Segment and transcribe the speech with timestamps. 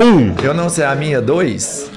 [0.00, 1.90] Um, Eu não sei a minha, dois.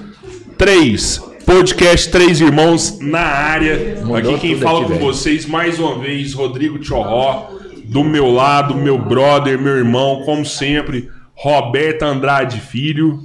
[0.58, 1.20] três.
[1.46, 3.98] Podcast Três Irmãos na área.
[4.16, 5.06] Aqui quem fala aqui, com velho.
[5.06, 7.50] vocês mais uma vez, Rodrigo Tchorró.
[7.86, 13.20] Do meu lado, meu brother, meu irmão, como sempre, Roberto Andrade Filho.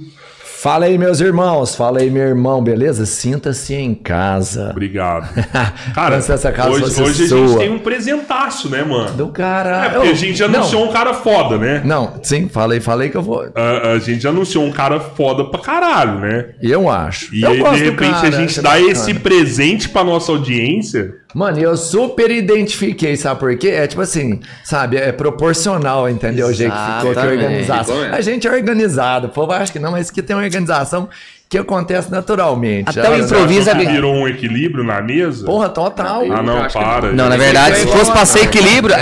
[0.59, 1.75] Fala aí, meus irmãos.
[1.75, 3.05] Fala aí, meu irmão, beleza?
[3.05, 4.71] Sinta-se em casa.
[4.71, 5.29] Obrigado.
[5.93, 9.11] Cara, essa casa hoje, hoje a gente tem um presentaço, né, mano?
[9.15, 9.85] Do cara.
[9.85, 11.83] É porque Eu- a gente anunciou um cara foda, né?
[11.85, 13.47] Não, não, sim, falei, falei que eu vou.
[13.53, 16.49] A, a gente anunciou um cara foda pra caralho, né?
[16.59, 17.33] Eu acho.
[17.35, 21.13] E eu aí, gosto de repente, cara, a gente dá esse presente pra nossa audiência.
[21.33, 23.69] Mano, eu super identifiquei, sabe por quê?
[23.69, 24.97] É tipo assim, sabe?
[24.97, 26.47] É proporcional, entendeu?
[26.47, 27.43] O jeito que ficou que Exatamente.
[27.43, 28.01] organização.
[28.01, 29.27] A gente é organizado.
[29.27, 31.09] O povo acha que não, mas que tem uma organização
[31.49, 32.89] que acontece naturalmente.
[32.99, 35.45] Até o improviso é- virou um equilíbrio na mesa?
[35.45, 36.23] Porra, total.
[36.31, 37.11] ah, não, para.
[37.13, 38.95] Não, na verdade, se fosse a- pra ser equilíbrio,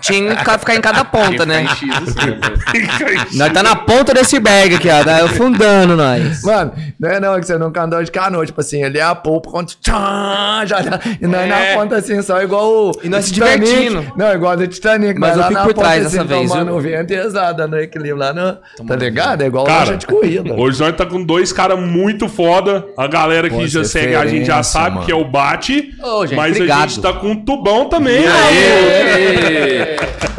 [0.00, 1.66] tinha que ficar em cada ponta, né?
[3.34, 5.04] Nós tá na ponta desse iceberg aqui, ó.
[5.04, 6.42] Tá afundando nós.
[6.42, 9.14] Mano, não é não que você nunca andou de canoa, tipo assim, ele é a
[9.14, 11.46] polpa quando tchá, já, já, e nós É.
[11.74, 14.04] na ponta assim, só igual o E nós se divertindo.
[14.16, 16.50] Não, igual do Titanic, Mas eu lá fico na por ponta trás assim, dessa vez,
[16.50, 19.42] tomando o vento e exato, dando equilíbrio lá no, tá ligado?
[19.42, 20.52] É igual Cara, loja de corrida.
[20.54, 22.84] Hoje nós tá com dois caras muito foda.
[22.96, 25.06] A galera que Pô, já segue a gente já sabe mano.
[25.06, 25.94] que é o Bate.
[26.02, 26.88] Ô, gente, mas a obrigado.
[26.90, 28.22] gente tá com um tubão também.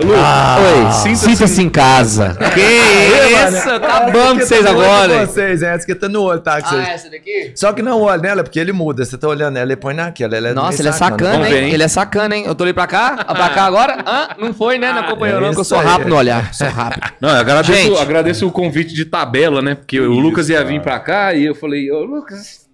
[0.02, 2.38] Lu, Oi, sinta-se em casa.
[2.54, 3.80] Que isso?
[3.82, 5.14] Tá bom com vocês agora.
[5.14, 5.26] hein?
[5.26, 6.62] Vocês, essa que tá no olho, tá?
[6.62, 7.52] que vocês- essa daqui?
[7.54, 9.04] Só que não olha nela, porque ele muda.
[9.04, 10.38] Você tá olhando ela e põe naquela.
[10.38, 11.74] Ela é Nossa, ele é sacana, hein?
[11.74, 12.44] Ele é sacana, hein?
[12.48, 13.98] Eu tô ali pra cá, ah, pra cá agora.
[14.08, 14.30] Hã?
[14.40, 14.92] Não foi, né?
[14.94, 16.54] Não acompanhou, É não, que eu sou rápido no olhar.
[16.54, 17.04] Sou rápido.
[17.20, 19.76] Não, eu agradeço, agradeço o convite de tabela, né?
[19.76, 22.68] Porque o Lucas ia vir pra cá e eu falei, ô Lucas,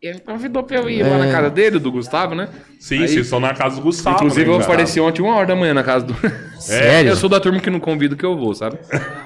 [0.00, 2.48] ele convidou pra eu ir lá na casa dele, do Gustavo, né?
[2.78, 4.16] Sim, Aí- vocês estão na casa do Gustavo.
[4.16, 6.14] Inclusive né, eu apareci ontem uma hora da manhã na casa do.
[6.60, 7.10] Sério?
[7.10, 8.78] Eu sou da turma que não convido que eu vou, sabe?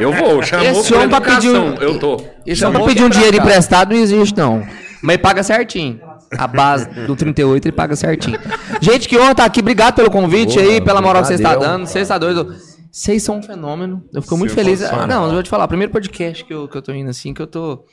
[0.00, 2.16] Eu vou, chamou Esse homem pra pedir um- eu tô.
[2.44, 3.42] Isso pra Chamou pedir um pra dinheiro cá.
[3.44, 4.66] emprestado não existe, não.
[5.00, 6.00] Mas ele paga certinho.
[6.36, 8.36] A base do 38 ele paga certinho.
[8.80, 9.60] Gente, que honra estar aqui.
[9.60, 11.68] Obrigado pelo convite Boa, aí, pela moral que vocês estão valeu.
[11.68, 11.86] dando.
[11.86, 12.78] Vocês estão doidos.
[12.90, 14.02] Vocês são um fenômeno.
[14.12, 14.80] Eu fico muito feliz.
[14.80, 15.06] Sensacional.
[15.06, 15.68] Não, eu vou te falar.
[15.68, 17.84] Primeiro podcast que eu, que eu tô indo assim, que eu tô.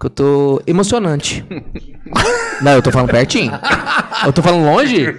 [0.00, 1.44] Que eu tô emocionante.
[2.62, 3.52] Não, eu tô falando pertinho.
[4.24, 5.12] Eu tô falando longe?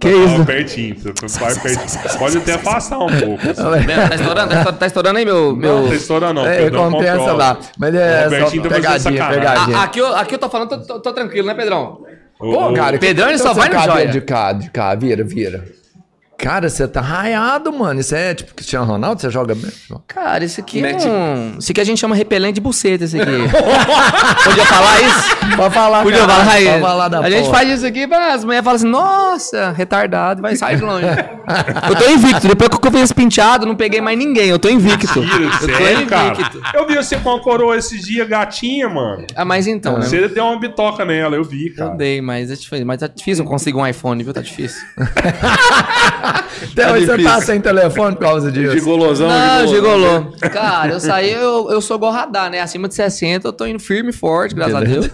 [0.00, 0.44] Que Tá isso?
[0.44, 0.96] pertinho.
[1.38, 2.18] Vai pertinho.
[2.18, 3.40] Pode até afastar um pouco.
[3.48, 3.62] assim.
[3.86, 5.54] Tá estourando, tá estourando, tá estourando aí meu.
[5.56, 5.82] meu...
[5.82, 6.46] Não, tem história não.
[6.46, 7.58] É, compensa lá.
[7.78, 9.76] Mas é só tá pegadinha, pegadinha.
[9.78, 12.04] Ah, aqui, eu, aqui eu tô falando, tô, tô- tô tranquilo, né, Pedrão?
[12.38, 14.08] Pô, cara, Pedrão, ele só tá vai no joia.
[14.08, 15.64] de cá, de cá, vira, vira.
[16.36, 18.00] Cara, você tá raiado, mano.
[18.00, 19.70] Isso é tipo Cristiano Ronaldo, você joga bem?
[20.06, 21.56] Cara, isso aqui Mete- é um.
[21.58, 23.30] Isso aqui a gente chama repelente de buceta, esse aqui.
[24.44, 25.36] Podia falar isso?
[25.56, 26.70] Pode falar, Podia cara, falar isso.
[26.70, 27.54] pode falar da a gente porra.
[27.58, 31.06] faz isso aqui, pra as mulheres falam assim, nossa, retardado, vai sair de longe.
[31.88, 32.48] eu tô invicto.
[32.48, 34.48] Depois que eu fiz esse penteado, não peguei mais ninguém.
[34.48, 35.20] Eu tô invicto.
[35.20, 36.32] Mentira, eu tô sério, cara.
[36.34, 36.60] invicto.
[36.74, 39.24] Eu vi você com a coroa esses dias, gatinha, mano.
[39.36, 40.04] Ah, mas então, né?
[40.06, 41.94] Você deu uma bitoca nela, eu vi, Eu cara.
[41.96, 42.84] dei, mas é difícil.
[42.84, 44.32] Mas tá difícil eu conseguir um iPhone, viu?
[44.34, 44.82] Tá difícil.
[46.24, 48.72] Até hoje você tá sem telefone por causa disso.
[48.72, 50.32] Gigolosão, Não, gigolô.
[50.52, 52.60] Cara, eu saí, eu, eu sou gorradar, né?
[52.60, 55.10] Acima de 60, eu tô indo firme e forte, graças a Deus.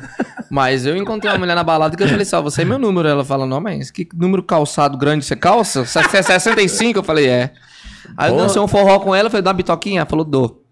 [0.50, 2.79] Mas eu encontrei uma mulher na balada que eu falei assim, ó, você é meu
[2.79, 3.09] número.
[3.09, 5.85] Ela fala, não, mas que número calçado grande você calça?
[5.85, 6.99] Você é 65?
[6.99, 7.52] Eu falei, é.
[8.17, 8.43] Aí eu Pô.
[8.43, 10.00] dancei um forró com ela, falei, dá uma bitoquinha?
[10.00, 10.64] Ela falou, dou.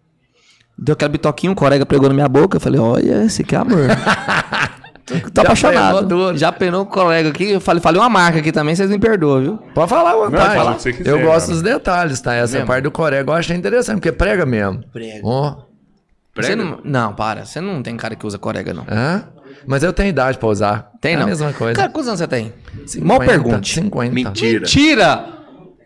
[0.76, 3.58] Deu aquela bitoquinha, um colega pregou na minha boca, eu falei, olha, esse aqui é
[3.58, 3.88] amor.
[5.08, 6.06] Tô Já apaixonado.
[6.06, 6.36] penou.
[6.36, 9.40] Já penou o colega aqui, eu falei, falei uma marca aqui também, vocês me perdoam,
[9.40, 9.56] viu?
[9.74, 10.54] Pode falar à vontade.
[10.54, 11.52] fala o que você quiser, eu gosto cara.
[11.52, 12.34] dos detalhes, tá?
[12.34, 12.66] Essa Mesmo?
[12.66, 14.82] parte do Corega eu achei interessante, porque prega mesmo.
[14.92, 15.20] Prega.
[15.24, 15.56] Ó.
[16.36, 17.44] Você não, não, para.
[17.44, 18.86] Você não tem cara que usa corega, não.
[18.88, 19.24] Hã?
[19.66, 20.92] Mas eu tenho idade pra usar.
[21.00, 21.24] Tem é não?
[21.24, 21.74] a mesma coisa.
[21.74, 22.52] Cara, quantos anos você tem?
[22.86, 23.74] 50, Mal pergunte.
[23.74, 24.14] 50.
[24.14, 24.60] Mentira.
[24.60, 25.37] Mentira!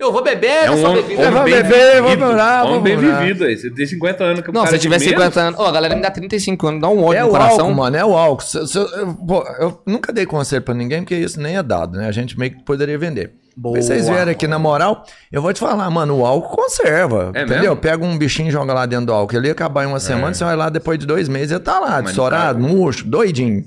[0.02, 1.22] Eu vou beber, É eu um sou homem, bebida.
[1.22, 3.56] Eu vou beber, eu vou morar, vou bem vivido aí.
[3.56, 4.40] Você tem 50 anos.
[4.42, 5.60] que o Não, se eu tiver menos, 50 anos.
[5.60, 7.60] Ô, a galera me dá 35 anos, dá um ódio É no o coração.
[7.66, 8.42] álcool, mano, é o álcool.
[8.44, 11.96] Se- se- eu, pô, eu nunca dei conselho pra ninguém, porque isso nem é dado,
[11.98, 12.08] né?
[12.08, 13.32] A gente meio que poderia vender.
[13.56, 13.80] Boa.
[13.80, 17.30] Vocês vieram aqui na moral, eu vou te falar, mano, o álcool conserva.
[17.34, 17.60] É entendeu?
[17.62, 17.76] mesmo?
[17.76, 19.36] Pega um bichinho e joga lá dentro do álcool.
[19.36, 21.78] Ele ia acabar em uma semana, você vai lá depois de dois meses, ele tá
[21.78, 23.64] lá, Mas estourado, murcho, doidinho.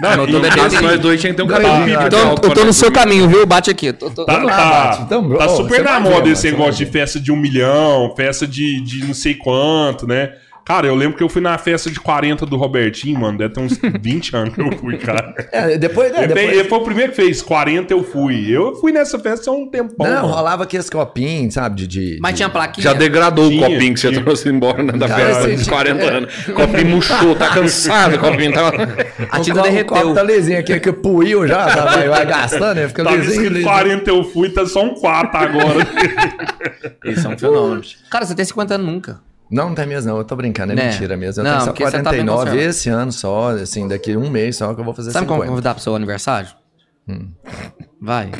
[0.00, 2.06] Não, eu tô bebendo nós dois tinha que ter um Não, não, não.
[2.06, 3.46] Então, eu tô pra no seu caminho, viu?
[3.46, 3.92] Bate aqui.
[3.92, 5.02] Tô, tô- Tá, tô- tá, bate.
[5.02, 8.80] Então, tá super na ver, moda esse negócio de festa de um milhão, festa de,
[8.82, 10.32] de não sei quanto, né?
[10.64, 13.36] Cara, eu lembro que eu fui na festa de 40 do Robertinho, mano.
[13.36, 15.34] Deve ter uns 20 anos que eu fui, cara.
[15.50, 16.58] É, depois, né, Ele, depois...
[16.58, 17.42] ele foi o primeiro que fez.
[17.42, 18.48] 40 eu fui.
[18.50, 20.06] Eu fui nessa festa há um tempão.
[20.06, 20.34] Não, mano.
[20.34, 21.86] rolava aqueles copinhos, sabe, de...
[21.86, 22.82] de Mas de- tinha plaquinha?
[22.84, 25.74] Já degradou Tinha, o copinho que você trouxe embora né, da Cara, festa de tinha-
[25.74, 26.08] 40 é.
[26.16, 26.48] anos.
[26.48, 28.52] O copinho murchou, tá cansado o copinho.
[28.52, 28.70] Tá...
[29.30, 29.96] A tinta derreteu.
[29.96, 32.88] O copo tá lisinho aqui, que puiu já, tá, vai, vai gastando, né?
[32.88, 33.64] Fica Tava lisinho, lisinho.
[33.64, 35.86] 40 eu fui, tá só um 4 agora.
[37.04, 37.82] Isso é um fenômeno.
[38.10, 39.20] Cara, você tem 50 anos nunca.
[39.52, 40.18] Não, não tem mesmo, não.
[40.18, 40.86] Eu tô brincando, é Né?
[40.90, 41.40] mentira mesmo.
[41.40, 42.68] Eu Não, tenho só porque você tá bem 49 conservado.
[42.70, 45.50] esse ano só, assim, daqui um mês só que eu vou fazer Sabe como 50.
[45.50, 46.48] convidar pro seu aniversário?
[48.02, 48.30] Vai.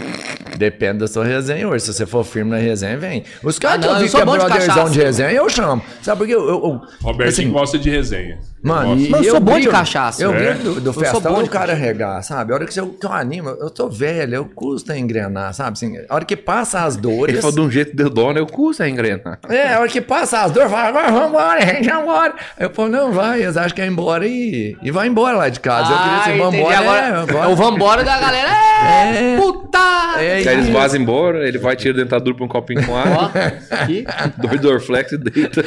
[0.56, 1.84] Depende da sua resenha hoje.
[1.84, 3.24] Se você for firme na resenha, vem.
[3.42, 4.90] Os caras Ah, que não, eu vi eu que é de brotherzão cachaça.
[4.92, 5.82] de resenha, eu chamo.
[6.02, 6.34] Sabe por quê?
[6.34, 8.38] Eu, eu, eu- Robertinho assim, gosta de resenha.
[8.62, 10.22] Mano, eu e sou bom de cachaça.
[10.22, 10.54] Eu É?
[10.54, 12.52] do, do Eu sou festão bom o de cara regar, sabe?
[12.52, 15.72] A hora que eu, que eu animo, eu tô velho, eu custa engrenar, sabe?
[15.72, 17.32] Assim, a hora que passa as dores.
[17.34, 18.38] Ele falou de um jeito de dó, né?
[18.40, 19.40] Eu custo a engrenar.
[19.48, 22.34] É, a hora que passa as dores, fala, agora vamos embora, gente, vamos embora.
[22.60, 25.58] Eu falo, não, vai, eles acham que é embora e, e vai embora lá de
[25.58, 25.90] casa.
[25.92, 26.56] eu queria Ah, ser entendi.
[26.58, 27.44] vambora, Agora, é, agora.
[27.44, 28.48] é o vambora da galera.
[28.48, 29.36] É, É.
[29.52, 29.78] puta!
[30.18, 32.98] É Aí eles vazam embora, ele vai, tira a dentadura pra um copinho com Ó,
[32.98, 33.32] água,
[33.70, 34.04] aqui.
[34.38, 35.62] dois Dorflex e deita.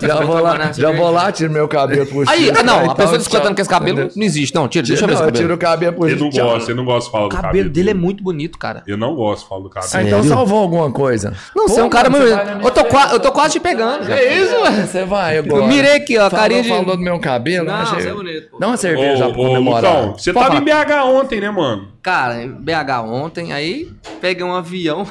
[0.00, 3.12] Já vou lá, já vou lá, tiro meu cabelo pro Aí, ah, não, a pessoa
[3.12, 4.54] tal, discutindo que esse cabelo não existe.
[4.54, 5.42] Não, tira, deixa eu ver esse eu cabelo.
[5.44, 7.70] tiro o cabelo pro Ele não gosta, ele não gosta de falar O do cabelo
[7.70, 8.82] dele é muito bonito, cara.
[8.86, 9.92] Eu não gosto de falar do cabelo.
[9.94, 11.32] Ah, então salvou alguma coisa.
[11.54, 12.26] Não, você é um cara muito.
[12.26, 12.80] Eu tô,
[13.28, 14.10] eu quase te pegando.
[14.10, 14.86] É isso, mano.
[14.86, 15.38] Você vai.
[15.38, 17.66] Eu mirei aqui, ó, carinha de- Falou do meu cabelo.
[17.66, 18.58] Não, você é bonito.
[18.58, 19.96] Dá uma cerveja pra comemorar.
[20.00, 21.88] Lucão, você tava em BH ontem, né, mano?
[22.08, 25.06] Cara, BH ontem, aí peguei um avião.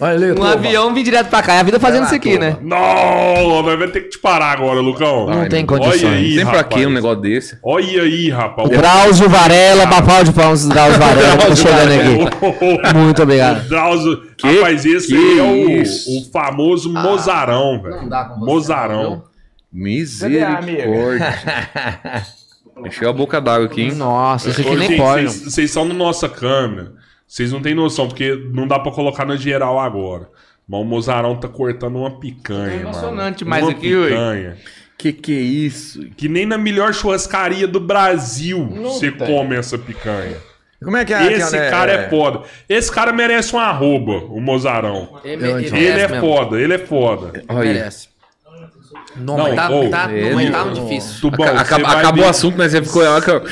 [0.00, 0.52] Olha ali, Um turma.
[0.54, 1.52] avião vim direto pra cá.
[1.56, 2.46] É a vida fazendo lá, isso aqui, turma.
[2.46, 2.56] né?
[2.62, 5.26] Não, nós vamos ter que te parar agora, Lucão.
[5.26, 6.04] Não tem Olha condições.
[6.14, 6.80] aí, Tem pra rapaz.
[6.80, 7.58] quê um negócio desse?
[7.62, 8.70] Olha aí, rapaz.
[8.70, 12.94] Drauzio Varela, papal de palmas, Drauzio Varela, tá chegando aqui.
[12.98, 13.66] Muito obrigado.
[13.66, 17.96] O Drauzio, Que- rapaz, esse que aí é o, o famoso mozarão, velho.
[17.96, 19.24] não dá com você, Mozarão.
[19.70, 21.34] Misericórdia.
[22.84, 23.94] Encheu a boca d'água aqui, hein?
[23.94, 25.24] Nossa, isso aqui nem pode.
[25.26, 26.92] Vocês estão na nossa câmera.
[27.26, 30.28] Vocês não têm noção, porque não dá pra colocar na geral agora.
[30.68, 33.36] Mas o mozarão tá cortando uma picanha, É emocionante mano.
[33.36, 34.08] demais uma aqui, ui.
[34.08, 34.56] picanha.
[34.98, 36.06] Que que é isso?
[36.16, 39.26] Que nem na melhor churrascaria do Brasil você tem.
[39.26, 40.36] come essa picanha.
[40.82, 41.32] Como é que é?
[41.32, 42.42] Esse aquela- cara é foda.
[42.68, 45.18] Esse cara merece um arroba, o mozarão.
[45.24, 45.76] Ele, ele entendo.
[45.76, 46.20] Ele é mesmo.
[46.20, 47.42] foda, ele é foda.
[47.48, 47.72] Olha.
[47.72, 48.08] Merece.
[49.16, 51.20] Não, Não, mas tá, ô, tá, ele- mas tá muito difícil.
[51.30, 53.02] Tubão, acabou ver- o assunto, mas você ficou.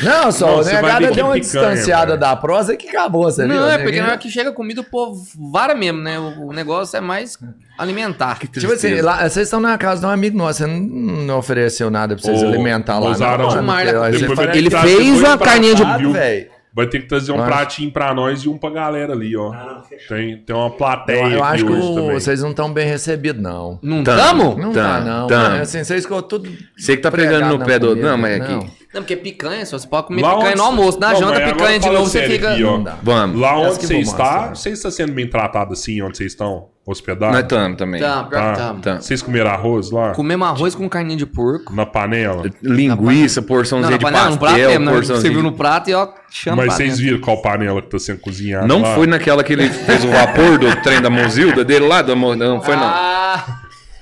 [0.03, 0.71] Não, só, Não, o que
[1.15, 2.21] deu uma picanha, distanciada velho.
[2.21, 3.55] da prosa que acabou, você viu?
[3.55, 3.83] Não, é né?
[3.85, 5.21] porque na hora que chega comida, o povo
[5.53, 6.19] vara mesmo, né?
[6.19, 7.39] O, o negócio é mais
[7.79, 8.39] alimentar.
[8.39, 11.91] Tipo assim, lá, vocês estão na casa de um amigo nosso, você não, não ofereceu
[11.91, 13.09] nada pra vocês alimentar lá.
[13.09, 13.51] Mozarão, não,
[14.35, 16.60] fala- ter Ele trazer fez uma carninha de- velho.
[16.73, 19.37] Vai ter que trazer um Eu acho- pratinho pra nós e um pra galera ali,
[19.37, 19.53] ó.
[20.09, 22.13] Tem, tem uma plateia Eu, eu aqui acho que hoje o- também.
[22.13, 23.79] vocês não estão bem recebidos, não.
[23.83, 24.21] Não Tamo.
[24.53, 24.59] tamo?
[24.63, 25.27] Não tá, não.
[25.27, 25.49] tamo.
[25.51, 26.49] Mas, assim, vocês ficou tudo.
[26.77, 27.97] Você que tá pegando pregado no pé do.
[27.97, 28.61] Não, mas não.
[28.61, 28.80] aqui.
[28.93, 30.99] Não, porque picanha, só você pode comer Lá picanha onde- no almoço.
[30.99, 32.53] Na Não, janta, picanha de novo, você fica.
[32.55, 32.63] aqui.
[33.03, 33.41] Vamos.
[33.41, 37.35] Lá onde você está, você está sendo bem tratado assim, onde vocês estão hospedados?
[37.37, 38.01] Nós estamos também.
[38.01, 38.75] Tá, pior Tá.
[38.83, 39.01] Tá.
[39.01, 40.11] Vocês comeram arroz lá?
[40.13, 41.73] Comemos arroz com carninha de porco.
[41.73, 42.43] Na panela?
[42.61, 44.93] Linguiça, porçãozinha de panela, no prato pastel, mesmo, né?
[44.93, 45.23] porçãozinha.
[45.23, 48.67] Serviu no prato e ó, chama Mas vocês viram qual panela que tá sendo cozinhada
[48.67, 48.95] Não lá?
[48.97, 52.03] foi naquela que ele fez o vapor do trem da Mozilda dele lá?
[52.03, 52.83] Da Mo- não foi, não.
[52.83, 53.60] Ah,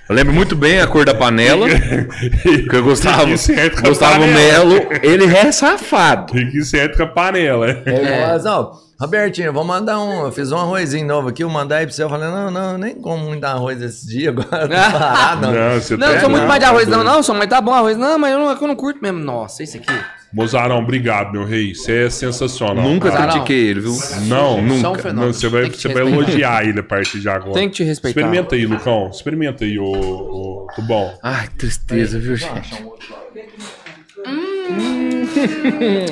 [0.08, 1.68] Eu lembro muito bem a cor da panela.
[1.68, 3.28] que eu gostava.
[3.28, 4.64] Isso é com a Gustavo panela.
[4.64, 6.32] Melo, ele é safado.
[6.32, 7.82] Tem que ser com a panela.
[7.84, 10.24] É, igual, ó, Robertinho, vou mandar um.
[10.24, 12.02] Eu fiz um arrozinho novo aqui, eu mandar aí pra você.
[12.02, 14.66] Eu falei, não, não, nem como muito arroz esse dia agora.
[14.66, 15.52] tô parado, não.
[15.52, 17.48] Não, você não, tá eu sou muito não, mais de arroz, não, não, sou, mas
[17.48, 17.96] tá bom arroz.
[17.98, 19.18] Não, mas eu não, eu não curto mesmo.
[19.18, 19.92] Nossa, esse aqui.
[20.32, 21.74] Mozarão, obrigado, meu rei.
[21.74, 22.84] Você é sensacional.
[22.84, 23.32] Nunca cara.
[23.32, 23.92] Critiquei ele, viu?
[24.26, 25.12] Não, Só um nunca.
[25.12, 27.54] Não, você vai, você vai elogiar ele a partir de agora.
[27.54, 28.20] Tem que te respeitar.
[28.20, 29.08] Experimenta aí, Lucão.
[29.08, 31.12] Experimenta aí, ô, ô Tubão.
[31.22, 32.78] Ai, que tristeza, viu, gente?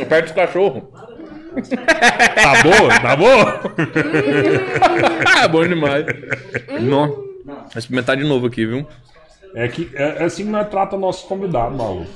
[0.08, 0.90] Perto do cachorro.
[2.34, 3.00] Tá boa?
[3.00, 3.60] Tá boa?
[5.38, 6.06] Ah, bom demais.
[6.80, 7.08] Não.
[7.08, 8.86] Vou experimentar de novo aqui, viu?
[9.54, 12.06] É, que, é, é assim que nós tratamos nossos convidados, maluco.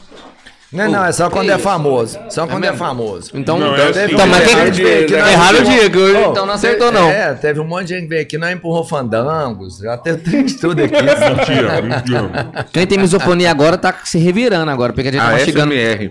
[0.73, 1.65] Não, não, é só quando que é isso?
[1.65, 2.19] famoso.
[2.29, 2.77] Só quando é, mesmo?
[2.77, 3.31] famoso.
[3.35, 5.99] Então, Não, então, é assim, então, mas é quem que nós- erraram o dia, que
[6.31, 7.11] então não acertou, não.
[7.11, 10.81] É, teve um monte de gente que veio aqui, nós empurrou fandangos, já teve tudo
[10.85, 10.95] aqui.
[10.95, 12.67] Mentira, mentira.
[12.73, 15.73] Quem tem misofonia agora tá se revirando agora, porque a gente tá A mastigando.
[15.75, 16.09] SMR.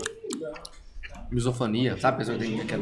[1.32, 2.25] Misofonia, sabe?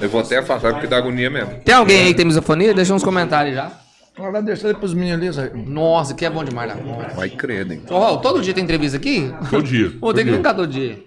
[0.02, 1.56] Eu vou até afastar porque dá agonia mesmo.
[1.66, 2.74] Tem alguém aí que tem misofonia?
[2.74, 3.70] Deixa uns comentários já.
[4.18, 5.64] Agora deixa ele pros meninos ali.
[5.66, 6.76] Nossa, que é bom demais.
[6.76, 7.12] Né?
[7.16, 7.82] Vai credo, hein?
[7.90, 9.32] Ô, Raul, todo dia tem entrevista aqui?
[9.50, 9.92] Todo dia.
[10.02, 10.98] Pô, tem que ficar todo dia.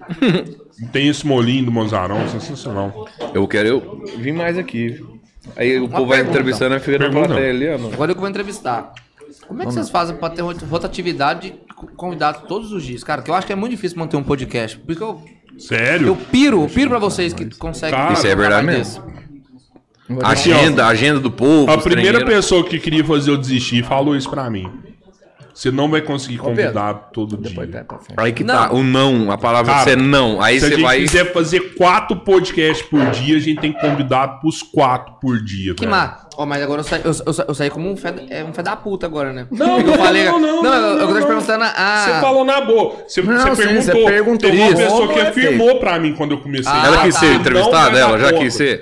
[0.93, 3.09] Tem esse molinho do Mozarão, sensacional.
[3.35, 5.05] Eu quero eu vir mais aqui.
[5.57, 6.39] Aí o povo vai pergunta.
[6.39, 7.29] entrevistando e fica na Pergunta.
[7.29, 7.93] plateia ali, ó.
[7.93, 8.93] Agora eu que vou entrevistar.
[9.49, 13.03] Como é que vocês fazem pra ter rot- rotatividade de co- convidados todos os dias?
[13.03, 14.79] Cara, que eu acho que é muito difícil manter um podcast.
[14.79, 15.21] Por isso que eu,
[15.59, 16.07] Sério?
[16.09, 17.99] eu piro, eu piro pra vocês que conseguem.
[17.99, 19.03] Cara, Isso é verdade mesmo.
[20.23, 21.71] Agenda, agenda do povo.
[21.71, 24.69] A primeira pessoa que queria fazer eu desistir falou isso pra mim.
[25.55, 27.55] você não vai conseguir Pedro, convidado todo dia.
[27.55, 28.15] frente.
[28.17, 28.55] Aí que Não.
[28.55, 30.41] tá, o não, a palavra Cara, você é não.
[30.41, 31.01] Aí Se a você gente vai.
[31.01, 35.75] quiser fazer quatro podcasts por dia, a gente tem que convidar pros quatro por dia,
[35.75, 36.27] Que má.
[36.37, 38.63] Ó, mas agora eu saí, eu, eu, eu saí como um fé, é, um fé
[38.63, 39.47] da puta agora, né?
[39.51, 40.25] Não, Porque eu não, falei.
[40.25, 41.27] não, não, Não, eu, eu não, tô te não.
[41.27, 42.05] perguntando a.
[42.07, 42.97] Você falou na boa.
[43.07, 43.83] Você, Não, você perguntou.
[43.83, 44.51] você perguntou.
[44.51, 44.77] Teve uma Isso.
[44.83, 46.73] pessoa que Não afirmou pra mim quando eu comecei.
[46.73, 47.21] Ah, Ela quis tá.
[47.21, 47.99] ser Não entrevistada?
[47.99, 48.81] Ela já quis ser?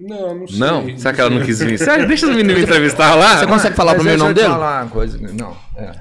[0.00, 0.58] Não, não sei.
[0.58, 0.96] Não?
[0.98, 1.78] Será que ela não quis vir?
[1.78, 3.36] Sério, deixa os meninos me entrevistar lá.
[3.38, 4.52] Você consegue falar pro meu deixa nome eu te dele?
[4.54, 5.18] falar uma coisa.
[5.20, 5.92] Não, é.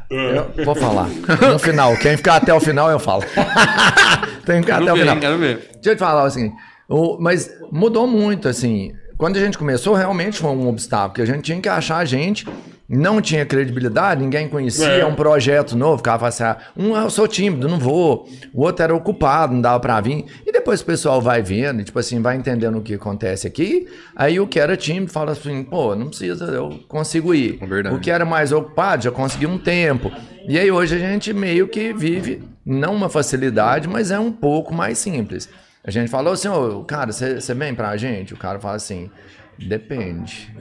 [0.57, 1.07] Eu vou falar.
[1.51, 1.95] No final.
[1.97, 3.23] Quem ficar até o final, eu falo.
[4.45, 5.17] Tem que ficar até o final.
[5.17, 5.57] quero ver.
[5.75, 6.51] Deixa eu te falar assim,
[6.87, 8.93] o- mas mudou muito, assim.
[9.17, 12.05] Quando a gente começou, realmente foi um obstáculo, que a gente tinha que achar a
[12.05, 12.47] gente,
[12.89, 15.05] não tinha credibilidade, ninguém conhecia, É.
[15.05, 18.95] um projeto novo, ficava assim, ah, um, eu sou tímido, não vou, o outro era
[18.95, 22.79] ocupado, não dava pra vir, e depois o pessoal vai vendo, tipo assim, vai entendendo
[22.79, 26.79] o que acontece aqui, aí o que era tímido fala assim, pô, não precisa, eu
[26.87, 27.59] consigo ir.
[27.61, 27.95] É verdade.
[27.95, 30.11] O que era mais ocupado, já consegui um tempo.
[30.47, 34.73] E aí hoje a gente meio que vive, não uma facilidade, mas é um pouco
[34.73, 35.47] mais simples.
[35.83, 38.33] A gente falou assim, ô, cara, você vem pra gente?
[38.33, 39.09] O cara fala assim,
[39.57, 40.51] depende.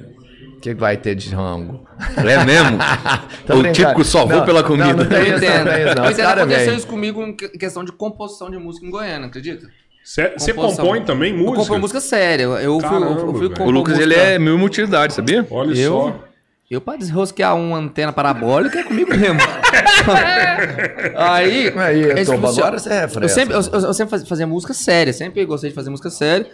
[0.58, 1.86] O que vai ter de rango?
[2.16, 2.78] É mesmo?
[3.48, 4.92] O típico só vou Não, pela não, comida.
[4.92, 5.64] não tem Eu isso, entendo.
[5.64, 6.04] não tem isso, não.
[6.04, 9.28] Eu entendo, cara aconteceu isso comigo em que- questão de composição de música em Goiânia,
[9.28, 9.68] acredita?
[10.04, 11.58] Você compõe também Eu música?
[11.60, 12.42] compor música séria.
[12.44, 13.50] Eu fui, eu Caramba, fui velho.
[13.50, 15.46] compor O Lucas, ele música- é mil utilidade, sabia?
[15.50, 15.92] Olha Eu?
[15.92, 16.24] só.
[16.70, 19.38] Eu pra desrosquear uma antena parabólica é comigo mesmo.
[21.16, 21.72] Aí.
[21.76, 22.48] Aí, Toba, funciona.
[22.68, 23.24] agora você refresca.
[23.24, 26.10] Eu sempre, eu, eu- eu sempre faz- fazia música séria, sempre gostei de fazer música
[26.10, 26.46] séria.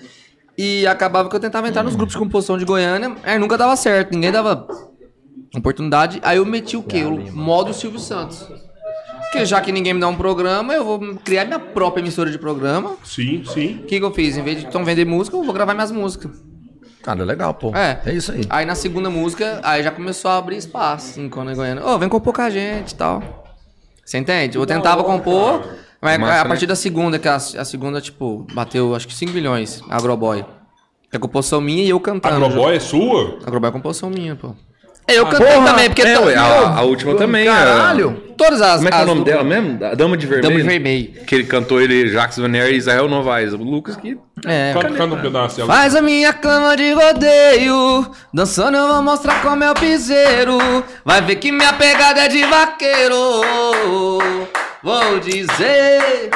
[0.56, 3.74] E acabava que eu tentava entrar nos grupos de composição de Goiânia, aí nunca dava
[3.76, 4.66] certo, ninguém dava
[5.56, 6.20] oportunidade.
[6.22, 7.04] Aí eu meti o quê?
[7.04, 8.46] O modo Silvio Santos.
[9.34, 12.38] Porque já que ninguém me dá um programa, eu vou criar minha própria emissora de
[12.38, 12.96] programa.
[13.02, 13.80] Sim, sim.
[13.82, 14.36] O que, que eu fiz?
[14.36, 16.30] Em vez de então vender música, eu vou gravar minhas músicas.
[17.02, 17.74] Cara, legal, pô.
[17.74, 18.00] É.
[18.06, 18.42] É isso aí.
[18.48, 21.84] Aí na segunda música, aí já começou a abrir espaço, quando é Goiânia.
[21.84, 23.44] Ô, vem compor com a gente e tal.
[24.04, 24.56] Você entende?
[24.56, 25.66] Eu tentava compor,
[26.04, 26.68] mas Massa, a partir né?
[26.68, 30.44] da segunda, que a, a segunda, tipo, bateu acho que 5 milhões, a Agroboy.
[31.12, 32.44] É composição minha e eu A cantando.
[32.44, 33.38] Agroboy é sua?
[33.46, 34.54] Agroboy é composição minha, pô.
[35.06, 37.46] Eu cantei porra, também, porque É, ué, a, a última também.
[37.46, 38.22] a- Caralho!
[38.36, 38.76] todas as.
[38.76, 39.84] Como é que é o nome duplas- dela mesmo?
[39.84, 40.48] A Dama de Vermelho?
[40.48, 41.12] Dama de Vermelho.
[41.26, 43.52] Que ele cantou ele, Jacques Vanier e Israel Novaes.
[43.52, 44.16] O Lucas que...
[44.46, 44.72] É.
[44.72, 45.64] Canta, canta um pedaço.
[45.66, 50.58] Faz a minha cama de rodeio, dançando eu vou mostrar como é o piseiro.
[51.04, 53.16] Vai ver que minha pegada é de vaqueiro.
[54.82, 56.30] Vou dizer.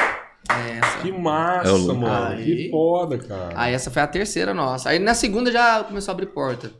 [0.49, 0.97] Essa.
[1.01, 1.97] Que massa, É o Lucas.
[1.97, 2.35] mano.
[2.35, 2.43] Aí.
[2.43, 3.49] Que foda, cara.
[3.55, 4.89] Aí essa foi a terceira nossa.
[4.89, 6.71] Aí na segunda já começou a abrir porta.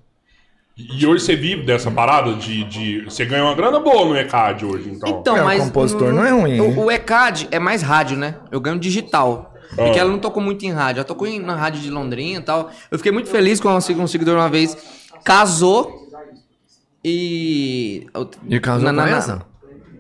[0.80, 3.02] E hoje você vive dessa parada de, de.
[3.02, 5.10] Você ganha uma grana boa no ECAD hoje, então.
[5.10, 5.64] Então, É, o mas.
[5.66, 6.60] compositor não é ruim?
[6.62, 8.36] O, o ECAD é mais rádio, né?
[8.52, 9.54] Eu ganho digital.
[9.76, 10.02] Porque Ah.
[10.02, 11.00] ela não tocou muito em rádio.
[11.00, 12.72] Ela tocou em- na rádio de Londrina e tal.
[12.90, 14.76] Eu fiquei muito feliz quando um seguidor uma vez
[15.24, 16.08] casou
[17.04, 18.08] e.
[18.48, 19.42] E casou com essa?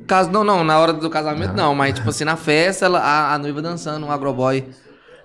[0.08, 0.28] Cas...
[0.28, 3.38] Não, não, na hora do casamento não, mas tipo assim, na festa, ela- a, a
[3.38, 4.66] noiva dançando, um agroboy.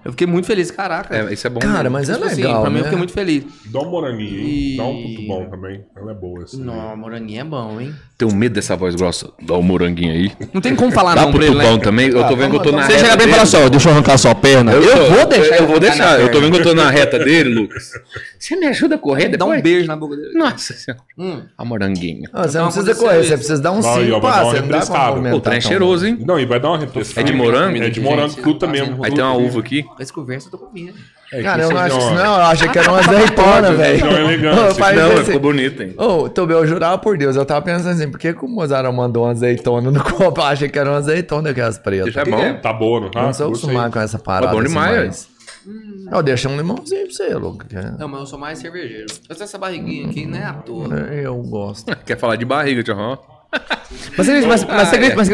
[0.05, 1.17] Eu fiquei muito feliz, caraca.
[1.17, 1.61] É, isso é bom.
[1.61, 2.85] Cara, mas é Tipo assim, legal, pra mim eu né?
[2.85, 3.45] fiquei muito feliz.
[3.67, 4.47] Dá um moranguinho, hein?
[4.47, 5.85] E- Dá um puto bom também.
[5.97, 6.62] Ela é boa, assim.
[6.62, 7.95] Não, moranguinho é bom, hein?
[8.19, 9.31] Tenho medo dessa voz grossa.
[9.43, 10.33] Dá o moranguinho aí.
[10.53, 11.79] Não tem como falar Dá não pra ele, né?
[11.79, 12.09] também.
[12.11, 13.57] Eu tô vendo que eu tô na Você reta chega bem e fala dele.
[13.57, 14.73] assim, ó, deixa eu arrancar sua perna.
[14.73, 15.57] Eu, tô- vou deixar.
[15.57, 16.21] Eu vou deixar.
[16.21, 17.90] Eu tô vendo que eu tô na reta dele, Lucas.
[18.38, 19.62] Você me ajuda a correr Dá um depois?
[19.62, 20.35] beijo na boca dele.
[20.35, 21.03] Nossa senhora.
[21.19, 21.43] Hum.
[21.57, 22.29] A moranguinho.
[22.33, 24.21] Ah, você Então não precisa correr, você precisa dar um sim, você não
[24.69, 26.19] dá pra o trem é cheiroso, hein?
[26.27, 27.21] Não, e vai dar uma refrescada.
[27.21, 27.83] É de morango?
[27.83, 29.03] É de morango fruta mesmo.
[29.05, 29.85] Aí tem uma uva aqui.
[29.97, 30.95] Com essa conversa eu tô comendo.
[31.33, 34.07] É, Cara, eu não acho isso não, eu achei que era uma azeitona, velho.
[34.07, 35.95] Não, é Não, ficou bonito, hein?
[35.97, 38.93] Ô, Tobel, eu jurava por Deus, eu tava pensando assim, por que, que o Mozart
[38.93, 40.41] mandou uma azeitona no copo?
[40.41, 42.09] Eu achei que era uma azeitona aquelas pretas.
[42.09, 42.55] Isso é bom.
[42.61, 43.23] Tá boa, não tá?
[43.23, 44.53] Não sou acostumado com essa parada.
[44.53, 45.29] bom demais, assim,
[45.67, 46.13] mas...
[46.13, 47.65] Eu deixo um limãozinho pra você, louco.
[47.67, 49.07] que é- Não, mas eu sou mais cervejeiro.
[49.29, 50.89] Eu tenho essa barriguinha aqui, não é à toa.
[50.95, 51.95] Eu gosto.
[52.05, 53.31] Quer falar de barriga, Tchau?
[54.19, 55.17] Mas você acredita, mas, mas você Ah, acredita, é.
[55.17, 55.29] mas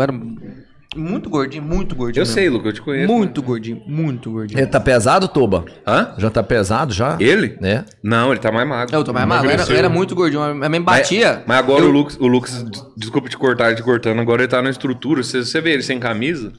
[0.00, 0.12] era
[0.96, 2.34] muito gordinho, muito gordinho Eu mesmo.
[2.34, 3.12] sei, Lucas, eu te conheço.
[3.12, 4.58] Muito gordinho, muito gordinho.
[4.58, 5.64] Ele tá pesado, Toba?
[5.86, 6.14] Hã?
[6.18, 7.16] Já tá pesado já?
[7.20, 7.56] Ele?
[7.60, 7.84] Né?
[8.02, 8.94] Não, ele tá mais magro.
[8.96, 11.42] Eu tô mais magro, era, era muito gordinho, eu me Mas- batia.
[11.46, 14.48] Mas, agora eu- o Lucas, o Lucas, des- desculpa te cortar, te cortando, agora ele
[14.48, 15.22] tá na estrutura.
[15.22, 16.52] Você, você vê ele sem camisa,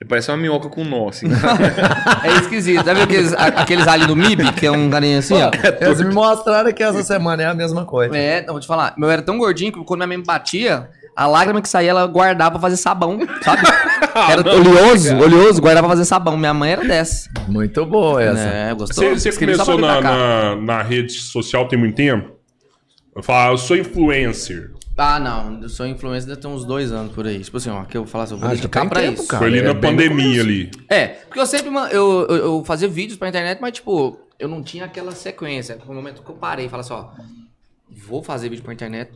[0.00, 1.26] ele parece uma minhoca com nó, assim.
[2.24, 2.82] É esquisito.
[2.84, 5.50] Viu aqueles, aqueles ali do MIB, que é um carinha assim, ó?
[5.80, 8.16] Eles me mostraram que essa semana é a mesma coisa.
[8.16, 8.94] É, não, vou te falar.
[8.98, 12.52] Meu era tão gordinho que quando minha mãe batia, a lágrima que saía, ela guardava
[12.52, 13.62] pra fazer sabão, sabe?
[14.30, 16.36] Era oleoso, oleoso, guardava pra fazer sabão.
[16.36, 17.30] Minha mãe era dessa.
[17.48, 18.40] Muito boa essa.
[18.42, 19.08] É, gostou?
[19.10, 22.30] Você, você começou na, na, na rede social tem muito tempo?
[23.16, 24.70] Eu falo, eu sou influencer.
[24.96, 25.62] Ah, não.
[25.62, 27.40] Eu sou influencer deve ter uns dois anos por aí.
[27.40, 29.28] Tipo assim, ó, que eu falo assim, eu vou Ah, dedicar pra tempo, isso.
[29.28, 29.38] cara.
[29.40, 30.70] Foi ali é na no pandemia ali.
[30.90, 34.62] É, porque eu sempre, eu, eu, eu fazia vídeos pra internet, mas tipo, eu não
[34.62, 35.78] tinha aquela sequência.
[35.84, 37.06] Foi o momento que eu parei e falei assim, ó,
[38.06, 39.10] vou fazer vídeo pra internet.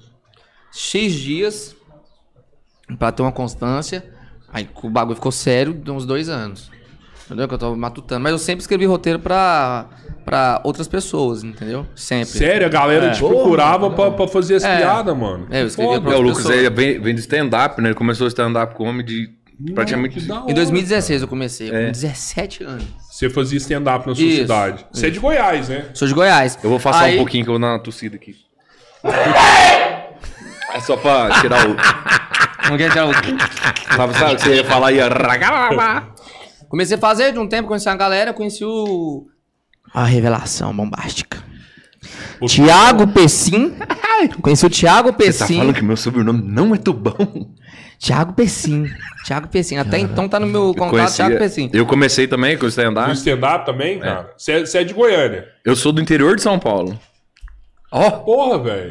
[0.73, 1.76] X dias
[2.99, 4.05] pra ter uma constância.
[4.53, 6.71] Aí o bagulho ficou sério de uns dois anos.
[7.27, 7.49] Entendeu?
[7.49, 8.21] Que eu tô matutando.
[8.23, 9.87] Mas eu sempre escrevi roteiro pra,
[10.25, 11.85] pra outras pessoas, entendeu?
[11.97, 12.27] Sempre.
[12.39, 13.11] Sério, a galera É.
[13.11, 14.77] te procurava pra, pra fazer as É.
[14.79, 15.47] piadas, mano.
[15.51, 16.07] É, eu escrevia Foda.
[16.09, 17.89] pra- É, o Lucas ele vem, vem do stand-up, né?
[17.89, 19.31] Ele começou stand-up comedy
[19.75, 20.21] praticamente.
[20.21, 20.51] Que da hora.
[20.53, 21.87] Em 2016 eu comecei, É.
[21.87, 22.85] com 17 anos.
[23.11, 24.87] Você fazia stand-up na sua Isso, cidade.
[24.93, 25.87] Você é de Goiás, né?
[25.95, 26.57] Sou de Goiás.
[26.63, 28.37] Eu vou afastar Aí- um pouquinho que eu vou dar uma tossida aqui.
[30.75, 31.77] É só pra tirar o.
[32.71, 34.99] Não quer tirar o- Sabe, sabe o que você ia falar aí?
[36.69, 39.27] Comecei a fazer de um tempo, conheci uma galera, conheci o.
[39.95, 41.39] A revelação bombástica.
[42.41, 43.75] O- Tiago Pessim.
[44.43, 45.59] Conheci o Tiago Você tá Pessim.
[45.59, 47.17] falando que meu sobrenome não é Tubão?
[47.99, 48.87] Tiago Pessim.
[49.25, 49.79] Tiago Pessim.
[49.79, 51.71] Até então tá no meu contato Tiago Pessim.
[51.73, 53.13] Eu comecei também com o No stand-up.
[53.13, 54.33] stand-up também, cara?
[54.37, 55.47] Você é, você é de Goiânia.
[55.65, 56.99] Eu sou do interior de São Paulo.
[57.93, 58.89] Ó, Porra, velho.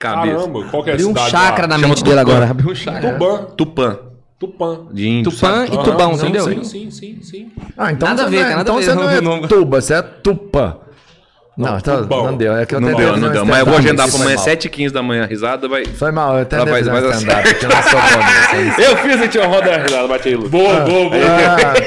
[0.00, 0.36] Cabeça.
[0.36, 1.68] Caramba, qual que é a Abriu um cidade chakra lá?
[1.68, 2.50] na mente dele agora.
[2.50, 3.12] Abriu um chakra.
[3.12, 3.44] Tupã.
[3.56, 3.98] Tupã.
[4.40, 4.78] Tupã.
[4.90, 5.70] De índio, Tupã sabe?
[5.70, 6.44] e Aham, Tubão, sim, entendeu?
[6.44, 7.50] Sim, sim, sim, sim.
[7.76, 9.04] Ah, então Nada você a ver, não é, cara, nada então a ver você não
[9.04, 9.48] o é nome.
[9.48, 10.76] tuba, você é tupã.
[11.58, 12.56] Não, tá, não deu.
[12.56, 13.44] É que eu Não tentei deu, fazer não um deu.
[13.44, 14.56] Mas eu vou stand-up, agendar isso pra foi amanhã, mal.
[14.56, 15.84] 7h15 da manhã, risada, vai.
[15.84, 18.80] Foi mal, eu tentei Ela dar stand-up, porque eu não sou bom nisso.
[18.80, 20.50] Eu fiz tinha uma roda risada, bate aí, Lucas.
[20.52, 21.20] Boa, boa, boa.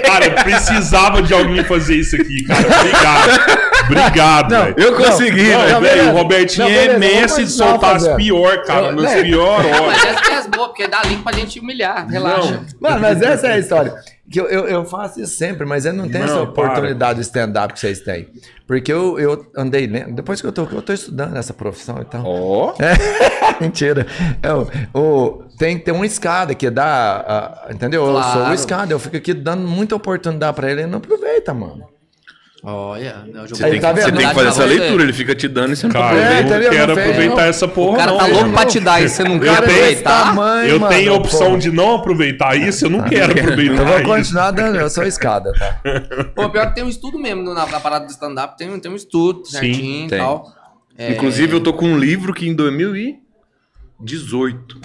[0.06, 2.60] Cara, eu precisava de alguém fazer isso aqui, cara.
[2.62, 3.72] Obrigado.
[3.85, 4.75] Obrigado, velho.
[4.77, 5.81] Eu consegui, Não, Não, velho.
[5.81, 6.09] beleza.
[6.11, 9.23] o Robertinho Não, é beleza, mestre vamos de soltar as pior, cara, Eu- nas né?
[9.23, 10.03] piores Mas horas.
[10.05, 12.07] essa que é as boas, porque dá link pra gente humilhar.
[12.07, 12.61] Relaxa.
[12.79, 13.93] Mano, mas essa é a história.
[14.31, 17.73] Que eu, eu, eu faço isso sempre, mas eu não tenho essa oportunidade de stand-up
[17.73, 18.29] que vocês têm.
[18.65, 20.15] Porque eu, eu andei lendo.
[20.15, 22.23] Depois que eu tô, eu tô estudando essa profissão e tal.
[22.25, 22.73] Ó.
[22.79, 22.93] É,
[23.61, 24.07] mentira.
[24.41, 24.67] É, o,
[24.97, 27.65] o- tem que ter uma escada que dá.
[27.67, 28.05] a- entendeu?
[28.07, 28.53] Eu sou o Claro.
[28.53, 31.83] escada, eu fico aqui dando muita oportunidade pra ele e ele não aproveita, mano.
[32.65, 34.67] Olha, o jogo Você Aí, tem, tá que, você tem que Não, fazer essa não,
[34.69, 37.02] você- leitura, ele fica te dando e você não Cara, É, eu não quero Não
[37.04, 37.43] aproveitar não.
[37.43, 38.17] essa porra, O cara não.
[38.19, 40.23] tá louco pra te dar e você não quer Cara, aproveitar.
[40.28, 41.58] tamanho, Eu mano, tenho a opção pô.
[41.58, 44.06] de não aproveitar isso, eu não quero aproveitar Eu vou isso.
[44.08, 45.82] continuar dando, eu sou escada, tá?
[46.34, 48.95] Pô, pior que tem um estudo mesmo na, na parada do stand-up, tem, tem um
[48.95, 50.19] estudo certinho e tem.
[50.19, 50.45] tal.
[50.97, 54.80] É, Inclusive, eu tô com um livro que em 2018.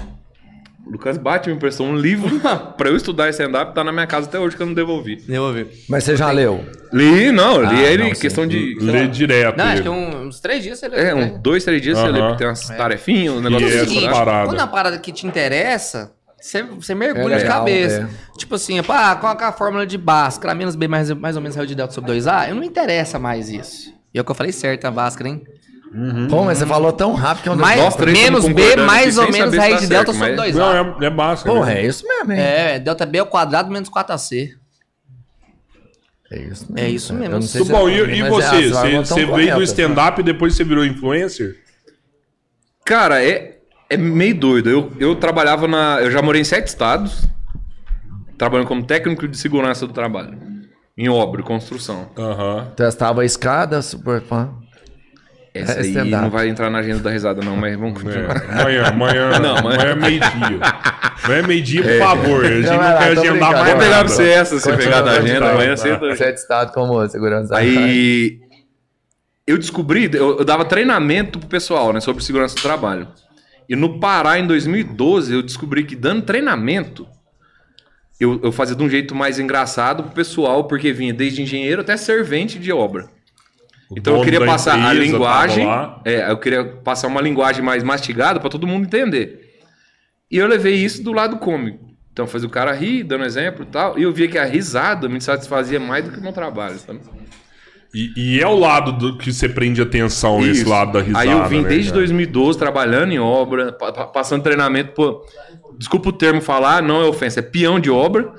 [0.90, 2.40] Lucas Bate me emprestou um livro
[2.78, 5.16] pra eu estudar stand-up, tá na minha casa até hoje que eu não devolvi.
[5.16, 5.68] Ver.
[5.88, 6.64] Mas você já leu?
[6.92, 8.20] Li, não, li Ah, ele não, em sim.
[8.22, 8.76] questão de.
[8.78, 9.56] sei Lê lá, direto.
[9.58, 9.82] Não, acho ele.
[9.82, 10.96] que um- uns três dias você lê.
[10.98, 11.32] É, né?
[11.34, 12.28] uns dois, três dias você lê, Aham.
[12.28, 14.46] porque tem umas tarefinhas, um negócio E É o essa seguinte, parada.
[14.48, 18.08] quando a parada que te interessa, você, você mergulha É de legal, cabeça.
[18.38, 20.54] Tipo assim, pá, qual que é a fórmula de Bhaskara?
[20.54, 22.48] menos B mais, mais ou menos raiz de delta sobre 2A?
[22.48, 23.92] Eu não me interessa mais isso.
[24.14, 25.42] E é o que eu falei certo, a Bhaskara, hein?
[26.28, 27.62] Pô, mas você falou tão rápido que eu não...
[27.62, 30.54] Mais, nós três menos B mais ou menos raiz tá de delta certo, sobre mas-
[30.54, 30.58] 2A.
[30.58, 31.48] Não, é, é básico.
[31.48, 31.80] Porra, né?
[31.82, 32.38] é isso mesmo, hein?
[32.40, 34.50] É, delta B ao quadrado menos 4AC.
[36.30, 36.78] É isso mesmo.
[36.78, 37.24] É isso mesmo.
[37.34, 38.56] Eu não sei Tudo se- bom, e, e mas você?
[38.56, 41.56] é, Você, você veio do corretas, stand-up e depois você virou influencer?
[42.84, 44.68] Cara, é, é meio doido.
[44.68, 46.00] Eu, eu trabalhava na.
[46.02, 47.26] Eu já morei em sete estados,
[48.36, 50.38] trabalhando como técnico de segurança do trabalho.
[50.96, 52.10] Em obra, e construção.
[52.18, 52.72] Aham.
[52.76, 54.50] Testava a escada, super fã.
[55.62, 56.22] Essa É aí stand-up.
[56.22, 58.36] não vai entrar na agenda da risada, não, mas vamos continuar.
[58.36, 58.60] É.
[58.60, 60.60] Amanhã, amanhã, Não, amanhã- é meio-dia.
[61.24, 62.44] Amanhã é meio-dia, por favor.
[62.44, 65.00] A gente Não, não, lá, quer agendar mais Vou pegar pra você essa, se pegar
[65.02, 65.98] da agenda, Continua, amanhã continua.
[66.00, 66.16] cedo.
[66.16, 67.56] Sete estados como segurança.
[67.56, 68.40] Aí
[69.46, 73.08] eu descobri, eu, eu dava treinamento pro pessoal, né, sobre segurança do trabalho.
[73.68, 77.06] E no Pará, em 2012, eu descobri que dando treinamento,
[78.20, 81.96] eu, eu fazia de um jeito mais engraçado pro pessoal, porque vinha desde engenheiro até
[81.96, 83.08] servente de obra.
[83.90, 86.00] O Então eu queria passar a empresa linguagem, tava lá.
[86.04, 89.40] é, eu queria passar uma linguagem mais mastigada para todo mundo entender.
[90.30, 91.88] E eu levei isso do lado cômico.
[92.12, 95.08] Então fazia o cara rir, dando exemplo e tal, e eu via que a risada
[95.08, 97.00] me satisfazia mais do que o meu trabalho, sabe?
[97.94, 100.68] E, e é o lado do que você prende atenção, esse Isso.
[100.68, 101.20] lado da risada.
[101.24, 102.00] Aí eu vim né, desde cara?
[102.00, 105.24] 2012 trabalhando em obra, pa- pa- passando treinamento, pô,
[105.78, 108.30] desculpa o termo falar, não é ofensa, é peão de obra.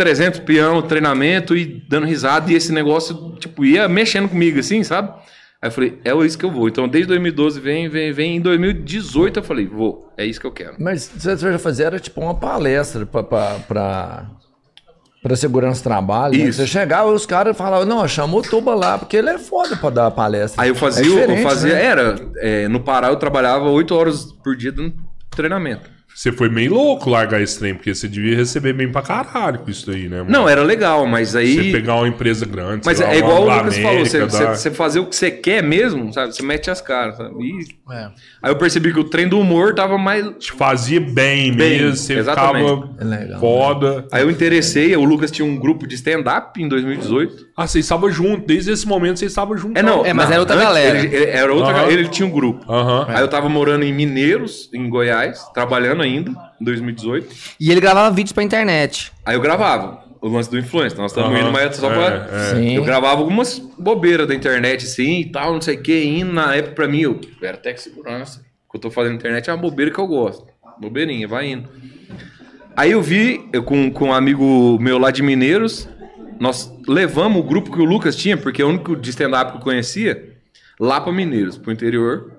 [0.00, 5.10] 300 peão, treinamento e dando risada e esse negócio, tipo, ia mexendo comigo assim, sabe?
[5.60, 6.68] Aí eu falei, é isso que eu vou.
[6.68, 8.36] Então, desde 2012 vem, vem, vem.
[8.36, 10.76] Em 2018 eu falei, vou, é isso que eu quero.
[10.78, 13.22] Mas você já fazia era tipo uma palestra pra,
[15.22, 16.32] pra segurança do trabalho.
[16.32, 16.44] né?
[16.44, 16.60] Isso.
[16.62, 19.76] Você chegava e os caras falavam, não, chama o Tuba lá, porque ele é foda
[19.76, 20.62] pra dar palestra.
[20.62, 21.84] Aí eu fazia, É eu fazia, né?
[21.84, 24.94] era, é, no Pará eu trabalhava 8 horas por dia dando
[25.28, 25.99] treinamento.
[26.14, 29.70] Você foi meio louco largar esse trem, porque você devia receber bem pra caralho com
[29.70, 30.18] isso aí, né?
[30.18, 30.30] mano?
[30.30, 31.72] Não, era legal, mas Você aí.
[31.72, 32.82] pegar uma empresa grande.
[32.84, 35.16] Mas lá, é igual o Lucas América, falou, você, você, da- você fazer o que
[35.16, 36.34] você quer mesmo, sabe?
[36.34, 37.30] Você mete as caras, sabe?
[37.42, 38.08] E- É.
[38.42, 40.24] Aí eu percebi que o trem do humor tava mais.
[40.38, 42.68] Te fazia bem, Bem, mesmo, você exatamente.
[42.70, 43.40] ficava É legal.
[43.40, 44.06] foda.
[44.12, 47.46] Aí eu interessei, o Lucas tinha um grupo de stand-up em 2018.
[47.56, 49.76] Ah, vocês estavam juntos, desde esse momento vocês estavam juntos.
[49.76, 50.06] É, não.
[50.06, 50.98] É, mas não, era outra antes galera.
[50.98, 51.80] Ele, ele- era outra Aham.
[51.80, 52.70] galera, ele tinha um grupo.
[52.72, 53.06] Aham.
[53.08, 57.34] Aí eu tava morando em Mineiros, em Goiás, trabalhando ainda, em 2018.
[57.58, 59.12] E ele gravava vídeos pra internet.
[59.24, 60.98] Aí eu gravava o lance do influencer.
[60.98, 61.40] Nós estamos Aham.
[61.42, 62.28] indo, mas só É, pra.
[62.36, 62.54] é.
[62.54, 62.76] Sim.
[62.76, 66.54] Eu gravava algumas bobeiras da internet, assim, e tal, não sei o que, indo na
[66.54, 68.40] época pra mim, eu era tech segurança.
[68.68, 70.46] O que eu tô fazendo na internet é uma bobeira que eu gosto.
[70.80, 71.68] Bobeirinha, vai indo.
[72.76, 75.88] Aí eu vi, eu, com, com um amigo meu lá de Mineiros,
[76.38, 79.58] nós levamos o grupo que o Lucas tinha, porque é o único de stand-up que
[79.58, 80.34] eu conhecia,
[80.78, 82.32] lá pra Mineiros, pro interior.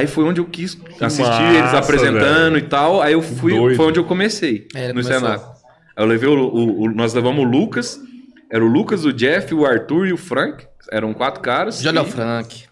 [0.00, 2.58] Aí foi onde eu quis assistir massa, eles apresentando velho.
[2.58, 3.00] e tal.
[3.02, 3.76] Aí eu fui, Doido.
[3.76, 5.00] foi onde eu comecei É, no.
[5.00, 5.38] Aí
[5.96, 7.98] eu levei o, o- o- Nós levamos o Lucas.
[8.52, 10.64] Era o Lucas, o Jeff, o Arthur e o Frank.
[10.90, 11.80] Eram quatro caras.
[11.80, 12.64] Jânio e, Frank.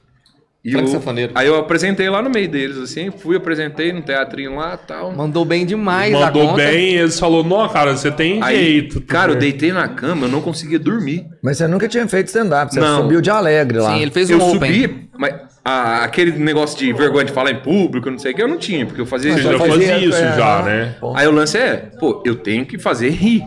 [0.65, 1.33] e Frank o- Sanfoneiro.
[1.37, 3.11] Aí eu apresentei lá no meio deles, assim.
[3.13, 5.13] Fui, apresentei no teatrinho lá e tal.
[5.15, 6.57] Mandou bem demais a Mandou conta.
[6.65, 9.01] bem, eles falou, não, cara, você tem Aí, jeito.
[9.03, 11.27] cara, eu né?" deitei na cama, eu não conseguia dormir.
[11.45, 13.03] Mas você nunca tinha feito stand-up, você Não.
[13.03, 13.93] subiu de alegre lá.
[13.95, 14.73] Sim, ele fez um eu open.
[14.83, 15.35] subi, mas
[15.69, 18.59] a- aquele negócio de vergonha de falar em público, não sei o que, eu não
[18.59, 19.53] tinha, porque eu fazia Você isso.
[19.53, 20.95] já fazia isso já, é, né?
[21.01, 21.13] pô.
[21.17, 23.45] Aí o lance é, pô, eu tenho que fazer rir.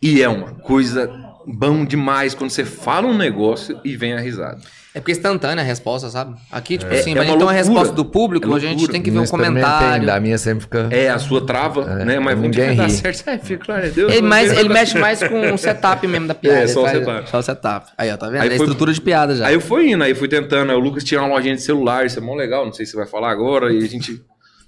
[0.00, 1.08] E é uma coisa
[1.46, 4.58] bom demais quando você fala um negócio e vem a risada.
[4.94, 6.34] É porque é instantânea a resposta, sabe?
[6.50, 7.52] Aqui, tipo É- assim, é ter uma loucura.
[7.52, 10.00] resposta do público, É a gente tem que ver Não um comentário.
[10.02, 10.86] ainda, a minha sempre fica...
[10.90, 12.18] É, a sua trava, né?
[12.18, 12.92] Mas ninguém dar ri.
[12.92, 13.26] certo.
[13.26, 14.12] É, fica claro, é Deus.
[14.12, 16.58] Ele, mais, ele mexe mais com o setup mesmo da piada.
[16.58, 17.30] É, só o faz- setup.
[17.30, 17.86] Só o setup.
[17.96, 18.42] Aí, ó, tá vendo?
[18.42, 19.46] Aí é foi- estrutura de piada já.
[19.46, 20.70] Aí eu fui indo, aí fui tentando.
[20.70, 22.92] Aí o Lucas tinha uma lojinha de celular, isso é mó legal, não sei se
[22.92, 23.72] você vai falar agora.
[23.72, 24.20] E a gente.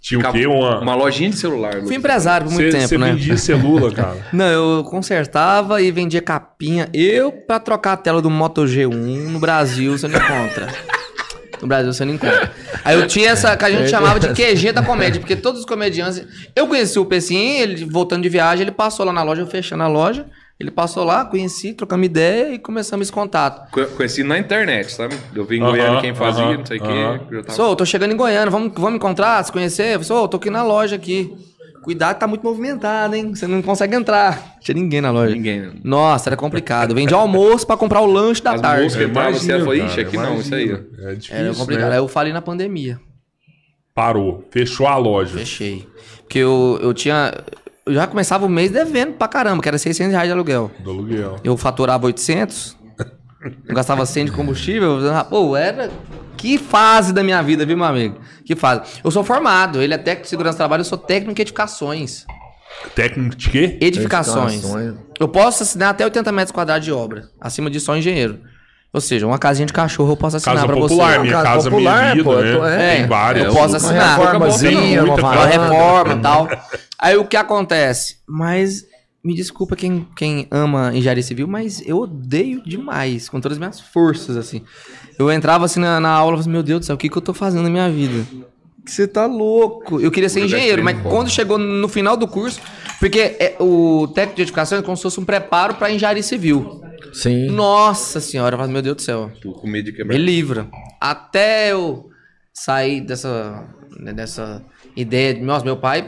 [0.05, 0.47] Tinha o quê?
[0.47, 0.81] Uma...
[0.81, 1.81] Uma lojinha de celular.
[1.81, 3.13] Fui empresário por muito Você tempo, você né?
[3.13, 4.19] vendia celula, cara.
[4.35, 6.91] Não, eu consertava e vendia capinha.
[6.93, 8.93] Eu, pra trocar a tela do Moto G1
[9.31, 10.69] no Brasil, você não encontra.
[11.63, 12.53] No Brasil você não encontra.
[12.85, 15.67] Aí eu tinha essa que a gente chamava de QG da comédia, porque todos os
[15.67, 16.23] comediantes.
[16.55, 19.85] Eu conheci o Pessim, ele voltando de viagem, ele passou lá na loja, eu fechando
[19.85, 20.27] a loja.
[20.65, 23.71] Ele passou lá, conheci, trocamos ideia e começamos esse contato.
[23.71, 25.15] Co- Conheci na internet, sabe?
[25.35, 27.19] Eu vi em Aham, Goiânia quem fazia, aham, não sei o aham.
[27.29, 27.35] quê.
[27.37, 29.95] eu tava- Sou, tô chegando em Goiânia, vamos, vamos encontrar, se conhecer?
[29.97, 31.31] Eu Sou, tô aqui na loja aqui.
[31.83, 33.35] Cuidado, tá muito movimentado, hein?
[33.35, 34.57] Você não consegue entrar.
[34.61, 35.35] Tinha ninguém na loja.
[35.35, 35.61] Ninguém.
[35.61, 35.73] né?
[35.85, 36.95] Nossa, era complicado.
[36.95, 38.85] Vendi almoço pra comprar o lanche da As tarde.
[38.85, 40.65] moscas entravam, você Imagina, cara, ixi, aqui não, isso aí.
[40.65, 40.89] imagina.
[41.11, 41.89] É difícil, Era complicado.
[41.91, 41.93] né?
[41.97, 42.99] Aí eu falei na pandemia.
[43.95, 45.37] Parou, fechou a loja.
[45.39, 45.87] Fechei.
[46.23, 47.33] Porque eu, eu tinha.
[47.87, 50.71] Eu já começava o mês devendo pra caramba, que era 600 reais de aluguel.
[50.81, 51.37] Do aluguel.
[51.45, 52.77] Eu faturava 800,
[53.69, 55.01] eu gastava 100 de combustível.
[55.29, 55.91] Pô, era.
[56.37, 58.19] Que fase da minha vida, viu, meu amigo?
[58.45, 59.01] Que fase.
[59.03, 62.25] Eu sou formado, ele é técnico de segurança do trabalho, eu sou técnico em edificações.
[62.95, 63.79] Técnico de quê?
[63.81, 64.55] Edificações.
[64.55, 64.95] Edificações.
[65.21, 67.29] Eu posso assinar até 80 metros quadrados de obra.
[67.41, 68.41] Acima disso, só engenheiro.
[68.95, 71.19] Ou seja, uma casinha de cachorro eu posso assinar Casa pra popular, você.
[71.19, 72.53] minha Casa casa, popular, minha vida, pô, né?
[72.53, 72.97] eu tô- é.
[72.97, 73.45] Tem várias.
[73.47, 74.19] Eu posso Uma assinar.
[74.19, 75.27] reformazinha, uma coisa.
[75.29, 75.63] Uma varanda.
[75.65, 76.49] reforma e tal.
[76.99, 78.19] Aí o que acontece?
[78.27, 78.85] Mas
[79.25, 83.81] me desculpa quem, quem ama engenharia civil, mas eu odeio demais, com todas as minhas
[83.81, 84.63] forças, assim.
[85.19, 87.09] Eu entrava assim na, na aula e falava assim, meu Deus do céu, o que,
[87.09, 88.25] que eu tô fazendo na minha vida?
[88.85, 90.01] Que Você tá louco.
[90.01, 92.61] Eu queria ser engenheiro, mas quando chegou no final do curso,
[92.99, 96.83] porque é, o técnico de edificação é como se fosse um preparo para engenharia civil.
[97.13, 97.47] Sim.
[97.47, 99.31] Nossa senhora, eu falava, meu Deus do céu.
[99.41, 100.19] Tô com medo de Me quebrar.
[100.19, 100.69] livra.
[101.01, 102.11] Até eu
[102.53, 103.65] sair dessa,
[103.99, 104.63] né, dessa
[104.97, 106.07] ideia de, nossa, meu pai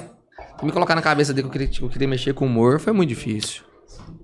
[0.62, 2.92] me colocar na cabeça dele que eu queria, que eu queria mexer com humor foi
[2.92, 3.62] muito difícil.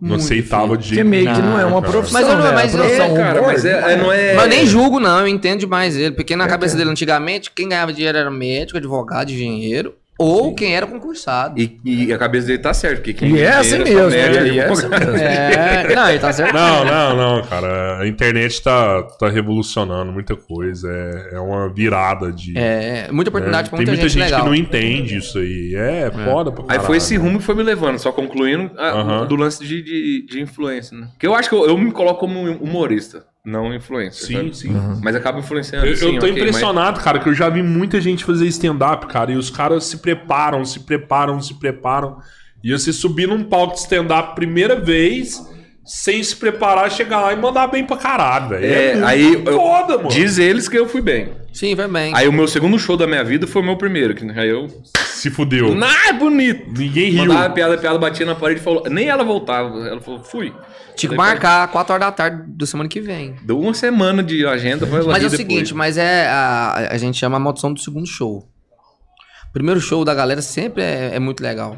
[0.05, 1.93] Não aceitava de Porque jeito meio que não é uma cara.
[1.93, 2.53] profissão, Mas eu não- né?
[2.53, 4.35] mas eu- profissão É, cara, humor, mas é, é, não é.
[4.35, 6.11] Mas eu nem julgo, não, eu entendo demais ele.
[6.13, 10.87] Porque na cabeça dele, antigamente, quem ganhava dinheiro era médico, advogado, engenheiro, ou quem era
[10.87, 11.61] concursado.
[11.61, 12.97] E, e a cabeça dele tá certo.
[12.97, 14.19] Porque quem E é assim mesmo, né?
[14.19, 15.17] é assim mesmo.
[15.17, 16.55] É, não, ele tá certo.
[16.55, 17.99] Não, não, não, cara.
[18.01, 20.89] A internet tá, tá revolucionando muita coisa.
[20.91, 22.57] É, é uma virada de.
[22.57, 23.71] É, muita oportunidade né?
[23.71, 24.41] pra Tem muita, muita gente, gente legal.
[24.41, 25.75] que não entende isso aí.
[25.77, 29.27] É, foda pra Aí foi esse rumo que foi me levando, só concluindo a- Aham.
[29.27, 31.09] do lance de, de, de influência, né?
[31.13, 34.27] Porque eu acho que eu, eu me coloco como humorista, não influencer.
[34.27, 34.57] Sim, sabe?
[34.57, 35.01] sim.
[35.03, 35.87] Mas acaba influenciando.
[35.87, 39.07] Eu, sim, eu tô ok, impressionado, cara, que eu já vi muita gente fazer stand-up,
[39.07, 42.19] cara, e os caras se preparam, se preparam, se preparam.
[42.63, 45.41] E você subir num palco de stand-up primeira vez,
[45.85, 48.65] sem se preparar, chegar lá e mandar bem pra caralho, velho.
[48.65, 50.09] É, muito aí eu- foda, mano.
[50.11, 51.31] Diz eles que eu fui bem.
[51.53, 52.13] Sim, vai bem.
[52.17, 54.69] Aí o meu segundo show da minha vida foi o meu primeiro, que aí eu.
[55.05, 55.77] Se fudeu.
[55.83, 56.65] Ah, é bonito!
[56.77, 57.27] Ninguém riu.
[57.27, 58.85] Mandava piada, piada, batia na parede e falou.
[58.89, 59.69] Nem ela voltava.
[59.87, 60.53] Ela falou, fui.
[60.97, 63.37] Tinha que marcar 4 horas da tarde da semana que vem.
[63.45, 65.37] Deu uma semana de agenda, foi Mas é o depois.
[65.37, 68.47] seguinte, mas é a, a gente chama a maldição do segundo show.
[69.53, 71.77] primeiro show da galera sempre é, é muito legal.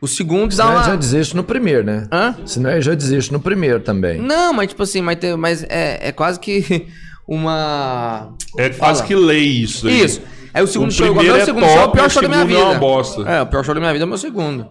[0.00, 0.74] O segundo dá uma...
[0.80, 2.06] ele já desiste no primeiro, né?
[2.12, 2.36] Hã?
[2.44, 4.20] Senão ele já desiste no primeiro também.
[4.20, 6.86] Não, mas tipo assim, mas, tem- mas é, é quase que
[7.26, 8.34] uma.
[8.58, 9.86] É quase que lei isso.
[9.88, 10.04] aí.
[10.04, 10.20] Isso.
[10.52, 12.22] Aí o segundo O show, primeiro é segundo top, show é o pior o show
[12.22, 12.70] da minha segundo é vida.
[12.70, 13.22] uma bosta.
[13.22, 14.66] É, o pior show da minha vida é o meu segundo.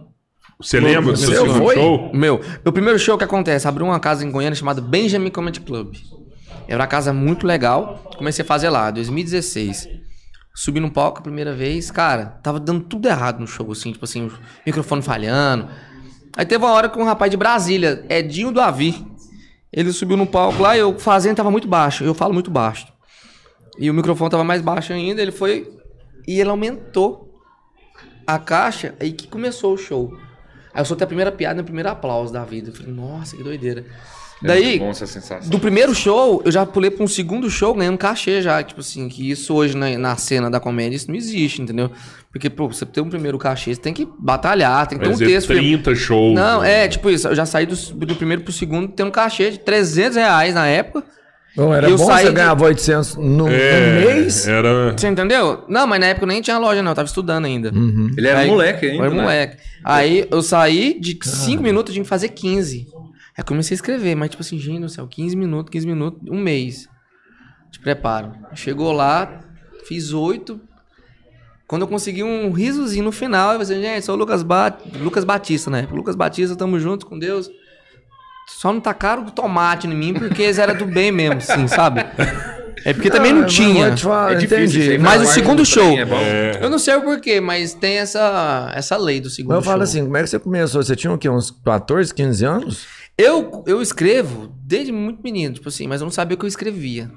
[0.60, 1.74] Você lembra do Seu segundo foi?
[1.74, 2.10] show?
[2.14, 5.94] Meu, meu primeiro show que acontece, abriu uma casa em Goiânia chamada Benjamin Comedy Club.
[6.66, 8.10] Era uma casa muito legal.
[8.16, 9.88] Comecei a fazer lá, 2016.
[10.58, 14.06] Subi no palco a primeira vez, cara, tava dando tudo errado no show, assim, tipo
[14.06, 14.32] assim, o
[14.64, 15.68] microfone falhando.
[16.34, 19.06] Aí teve uma hora que um rapaz de Brasília, Edinho do Avi,
[19.70, 22.86] ele subiu no palco lá e eu fazendo tava muito baixo, eu falo muito baixo.
[23.78, 25.70] E o microfone tava mais baixo ainda, ele foi
[26.26, 27.38] e ele aumentou
[28.26, 30.16] a caixa, aí que começou o show.
[30.72, 32.70] Aí eu soltei a primeira piada no primeiro aplauso da vida.
[32.70, 33.84] Eu falei, nossa, que doideira.
[34.44, 35.48] É Daí, muito bom essa sensação.
[35.48, 38.62] do primeiro show, eu já pulei pra um segundo show ganhando cachê já.
[38.62, 41.90] Tipo assim, que isso hoje na, na cena da comédia, isso não existe, entendeu?
[42.30, 45.16] Porque, pô, você ter um primeiro cachê, você tem que batalhar, tem que ter um
[45.16, 45.48] texto.
[45.48, 46.34] 30 shows.
[46.34, 46.84] Não, né?
[46.84, 47.28] é, tipo isso.
[47.28, 50.66] Eu já saí do, do primeiro pro segundo tendo um cachê de 300 reais na
[50.66, 51.02] época.
[51.56, 54.46] Bom, era Eu bom saí você de- ganhava 800 no, É, no mês.
[54.46, 54.92] Era.
[54.92, 55.64] Você entendeu?
[55.66, 56.90] Não, mas na época eu nem tinha loja, não.
[56.90, 57.72] Eu tava estudando ainda.
[58.18, 59.04] Ele era Aí- moleque ainda.
[59.06, 59.22] Era né?
[59.22, 59.56] moleque.
[59.82, 62.86] Aí eu saí de 5 minutos, eu tinha que fazer 15.
[63.36, 66.38] Aí comecei a escrever, mas tipo assim, gente do céu, 15 minutos, 15 minutos, um
[66.40, 66.88] mês.
[67.70, 68.32] Te preparo.
[68.54, 69.40] Chegou lá,
[69.86, 70.58] fiz 8.
[71.66, 75.24] Quando eu consegui um risozinho no final, eu falei, gente, sou o Lucas, ba Lucas
[75.24, 75.86] Batista, né?
[75.90, 77.50] Lucas Batista, tamo junto com Deus.
[78.48, 82.06] Só não tacaram o tomate em mim, porque eles eram do bem mesmo, assim, sabe?
[82.84, 83.96] É porque também não Ah, mas tinha.
[83.96, 84.98] falar, É difícil entendi.
[84.98, 86.16] Mas o segundo do show- é bom.
[86.16, 89.62] É, Eu não sei o porquê, mas tem essa, essa lei do segundo Mas eu
[89.64, 89.82] falo show.
[89.82, 90.80] assim, como é que você começou?
[90.84, 91.28] Você tinha o quê?
[91.28, 92.86] Uns 14, 15 anos?
[93.18, 96.48] Eu, eu escrevo desde muito menino, tipo assim, mas eu não sabia o que eu
[96.48, 97.10] escrevia.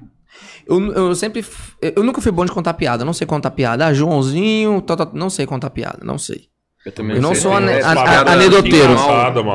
[0.65, 1.43] Eu, eu sempre.
[1.81, 3.85] Eu nunca fui bom de contar piada, eu não sei contar piada.
[3.87, 6.47] Ah, Joãozinho, tal, tal, não sei contar piada, não sei.
[6.85, 7.41] Eu também Eu não sei.
[7.41, 8.93] sou ane- Essa a- a- piada anedoteiro.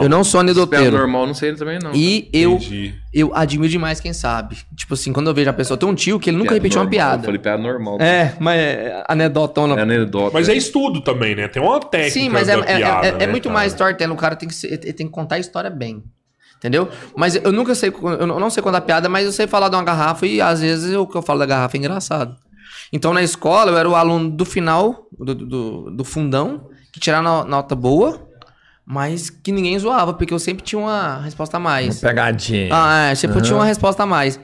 [0.02, 0.98] Eu não sou anedoteiro.
[0.98, 1.92] normal, não sei também não.
[1.94, 2.94] E eu, Entendi.
[3.14, 4.58] eu admiro demais quem sabe.
[4.76, 6.80] Tipo assim, quando eu vejo a pessoa, tem um tio que ele nunca Piada repetiu
[6.80, 6.98] uma normal.
[7.08, 7.22] piada.
[7.22, 7.98] Eu falei piada normal.
[7.98, 9.74] É, mas é anedotona.
[9.78, 10.32] É anedota.
[10.34, 11.48] Mas é estudo também, né?
[11.48, 13.54] Tem uma técnica Sim, mas é, da é- piada, é- é né, muito cara?
[13.54, 14.12] mais storytelling.
[14.12, 16.02] O cara tem que, ser- tem que contar a história bem.
[16.64, 16.88] Entendeu?
[17.14, 19.84] Mas eu nunca sei, eu não sei contar piada, mas eu sei falar de uma
[19.84, 22.34] garrafa e às vezes o que eu falo da garrafa é engraçado.
[22.90, 27.22] Então na escola eu era o aluno do final, do, do, do fundão, que tirava
[27.22, 28.18] no- nota boa,
[28.86, 32.00] mas que ninguém zoava, porque eu sempre tinha uma resposta a mais.
[32.00, 32.70] Pegadinha.
[32.72, 34.40] Ah, é, sempre eu tinha uma resposta a mais.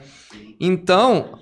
[0.59, 1.39] Então,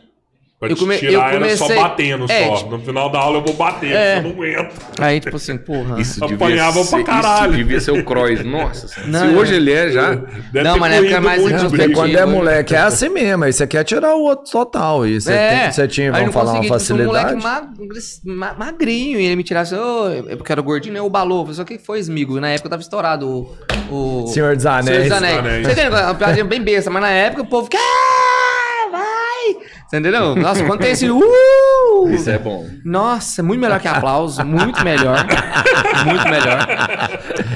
[0.60, 2.56] Pra Eu te come- tirar eu era comecei- só batendo É, só.
[2.58, 4.18] tipo- No final da aula eu vou bater, É.
[4.18, 4.74] eu não aguento.
[5.00, 6.02] aí tipo assim, porra.
[6.02, 7.46] Isso Apanhava devia ser, pra caralho.
[7.52, 8.44] Isso devia ser o Cross.
[8.44, 9.02] Nossa.
[9.08, 9.38] Não, se é.
[9.38, 10.16] hoje ele é já.
[10.52, 11.94] Deve Não, mas na época corrido mais muito É, introspectivo.
[12.02, 15.08] quando é moleque é assim mesmo, aí você quer tirar o outro total.
[15.08, 16.12] E você, tem, você tinha, É.
[16.12, 17.36] Vamos falar, uma consegui, tipo, um facilidade.
[17.36, 21.02] moleque ma- magrinho, e ele me tirasse, ô, eu porque era gordinho, né?
[21.02, 21.38] O balô.
[21.38, 22.38] Eu falei, "Só, o que foi, Smigo?
[22.38, 23.30] E na época tava estourado
[23.90, 24.24] o.
[24.24, 24.86] o Senhor dos Anéis.
[24.88, 25.66] Senhor dos Anéis.
[25.68, 25.92] Você entendeu?
[26.00, 27.70] Uma piadinha bem besta, mas na época o povo.
[27.74, 27.78] "Ah!
[27.78, 28.29] Você
[29.98, 30.36] entendeu?
[30.36, 31.10] Nossa, quando tem esse.
[32.00, 32.10] Uh!
[32.12, 32.66] Isso é bom.
[32.86, 35.26] Nossa, muito melhor que aplauso, muito melhor.
[36.06, 36.68] muito melhor.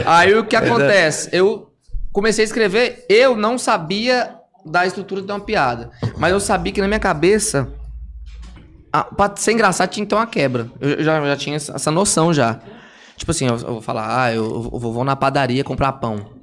[0.05, 1.29] Aí o que acontece?
[1.31, 1.71] Eu
[2.11, 5.91] comecei a escrever, eu não sabia da estrutura de uma piada.
[6.17, 7.71] Mas eu sabia que na minha cabeça,
[8.91, 10.69] a, pra ser engraçado, tinha ter uma quebra.
[10.79, 12.59] Eu já, já tinha essa noção já.
[13.17, 16.33] Tipo assim, eu, eu vou falar, ah, eu, eu vou na padaria comprar pão.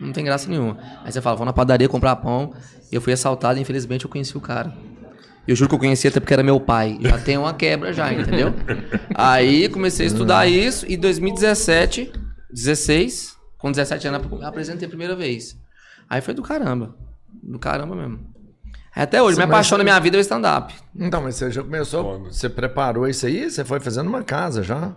[0.00, 0.78] Não tem graça nenhuma.
[1.04, 2.52] Aí você fala, vou na padaria comprar pão.
[2.90, 4.72] Eu fui assaltado e infelizmente eu conheci o cara.
[5.46, 6.98] Eu juro que eu conhecia até porque era meu pai.
[7.00, 8.52] Já tem uma quebra já, entendeu?
[9.14, 12.12] Aí comecei a estudar isso e 2017,
[12.50, 15.56] 16, com 17 anos eu apresentei a primeira vez.
[16.08, 16.94] Aí foi do caramba.
[17.42, 18.20] Do caramba mesmo.
[18.94, 20.74] Até hoje, Sim, minha paixão você- na minha vida é o stand-up.
[20.94, 23.48] Então, mas você já começou, você preparou isso aí?
[23.48, 24.92] Você foi fazendo uma casa já?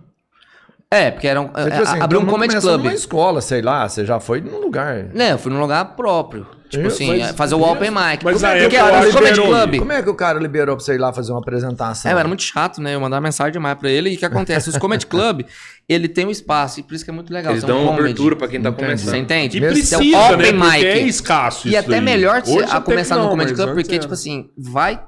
[0.90, 2.80] É, porque era um, Você, é, tipo assim, abriu um mundo comedy club.
[2.80, 5.06] numa escola, sei lá, você já foi num lugar.
[5.14, 6.48] Né, eu fui num lugar próprio.
[6.72, 8.24] Tipo Isso, assim, mas- é, fazer o open mic.
[8.24, 9.80] Mas Como é que era no comedy liberou- club?
[9.80, 12.10] Como é que o cara liberou pra você ir lá fazer uma apresentação?
[12.10, 12.96] É, era muito chato, né?
[12.96, 14.10] Eu mandava mensagem demais pra ele.
[14.12, 14.70] E o que acontece?
[14.70, 15.42] Os comedy club,
[15.90, 16.80] ele tem um espaço.
[16.80, 17.52] E por isso que é muito legal.
[17.52, 18.84] Eles um dão uma abertura pra quem tá Entendi.
[18.86, 19.10] começando.
[19.10, 19.58] Você entende?
[19.58, 20.34] E precisa, Tem um né?
[20.34, 20.86] open Porque mic.
[20.86, 22.02] é escasso E isso até aí.
[22.02, 25.02] melhor Hoje a começar que no não, Comedy Club, porque, tipo assim, vai.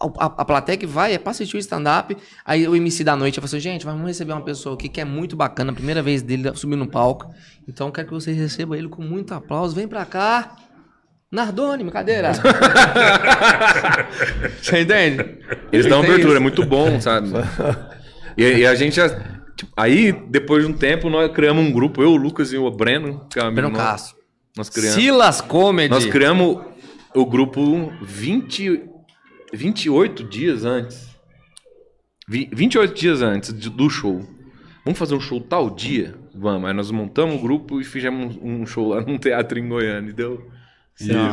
[0.00, 2.16] A, a, a plateia que vai é pra assistir o stand-up.
[2.44, 5.04] Aí o MC da noite vai assim, gente, vamos receber uma pessoa aqui que é
[5.04, 7.32] muito bacana, a primeira vez dele subir no palco.
[7.68, 9.76] Então eu quero que vocês recebam ele com muito aplauso.
[9.76, 10.56] Vem pra cá.
[11.32, 12.32] Nardone, brincadeira.
[14.60, 15.38] Você entende?
[15.72, 17.28] Eles dão abertura, é muito bom, sabe?
[18.34, 19.10] E, e a gente já.
[19.54, 22.70] tipo, aí, depois de um tempo, nós criamos um grupo, eu, o Lucas e o
[22.70, 23.76] Breno, que é um amigo Breno.
[23.76, 24.16] Castro.
[24.56, 24.94] Nós criamos.
[24.98, 25.90] Silas Comedy.
[25.90, 26.62] Nós criamos
[27.14, 28.84] o grupo 20,
[29.52, 31.10] 28 dias antes.
[32.26, 34.26] vi- 28 dias antes do show.
[34.82, 36.14] Vamos fazer um show tal dia?
[36.34, 36.66] Vamos.
[36.70, 40.08] Aí nós montamos um grupo e fizemos um um show lá num teatro em Goiânia.
[40.08, 40.50] E deu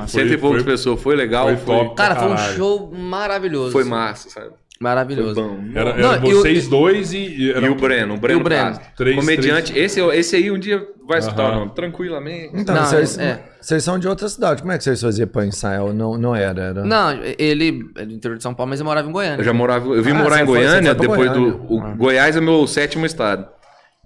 [0.08, 1.02] Cento foi- e poucas foi- pessoas.
[1.02, 1.96] Foi legal, foi foi, top.
[1.96, 2.56] Cara, foi um Caralho.
[2.56, 3.72] show maravilhoso.
[3.72, 4.48] foi massa, sabe?
[4.48, 5.36] Foi Maravilhoso.
[5.36, 5.60] bom.
[5.76, 7.18] Era, Não, era e o- vocês dois e.
[7.18, 8.80] e era- E o Breno, o Breno, E o Breno.
[8.96, 9.78] Três- Comediante.
[9.78, 11.52] Esse, esse aí um dia vai escutar Aham.
[11.52, 11.72] o nome.
[11.76, 12.52] Tranquilamente.
[12.54, 13.44] Então, Não, vocês, é.
[13.60, 14.62] vocês são de outra cidade.
[14.62, 15.84] Como é que vocês faziam pra ensaiar?
[15.92, 16.86] Não, não era, era.
[16.86, 19.42] Não, ele é do interior de São Paulo, mas eu morava em Goiânia.
[19.42, 19.86] Eu já morava.
[19.90, 21.52] Eu vim Ah, morar em foi- Goiânia foi depois Goiânia.
[21.52, 21.74] do.
[21.76, 23.48] O Goiás é meu sétimo estado.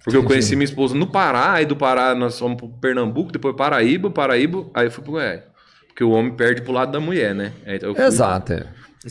[0.04, 3.56] Porque eu conheci minha esposa no Pará, aí do Pará nós fomos pro Pernambuco, depois
[3.56, 5.42] Paraíba, Paraíba, aí eu fui pro Goiás.
[5.94, 7.52] Porque o homem perde pro lado da mulher, né?
[7.68, 8.66] Aí eu fui- Exato, é.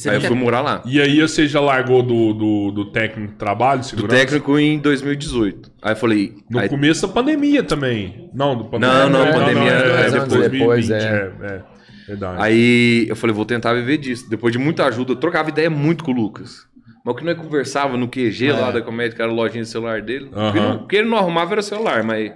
[0.09, 0.83] Aí eu fui morar lá.
[0.87, 4.17] E aí você já largou do, do, do técnico de trabalho, Do segurança?
[4.17, 5.71] técnico em 2018.
[5.83, 6.35] Aí eu falei.
[6.51, 8.31] No aí- começo da pandemia também.
[8.35, 8.95] Não, do pandemia.
[9.05, 11.07] Não, não, é, pandemia é, é depois depois, 2020, é.
[11.43, 11.63] é, é.
[12.09, 12.37] Verdade.
[12.43, 14.29] Aí eu falei, vou tentar viver disso.
[14.29, 16.67] Depois de muita ajuda, eu trocava ideia muito com o Lucas.
[17.05, 19.69] Mas o que nós conversava no QG lá da comédia, que era a lojinha de
[19.69, 20.27] celular dele.
[20.27, 20.41] O que É.
[20.41, 20.69] Aham.
[20.71, 22.33] não- O que ele não arrumava era celular, mas.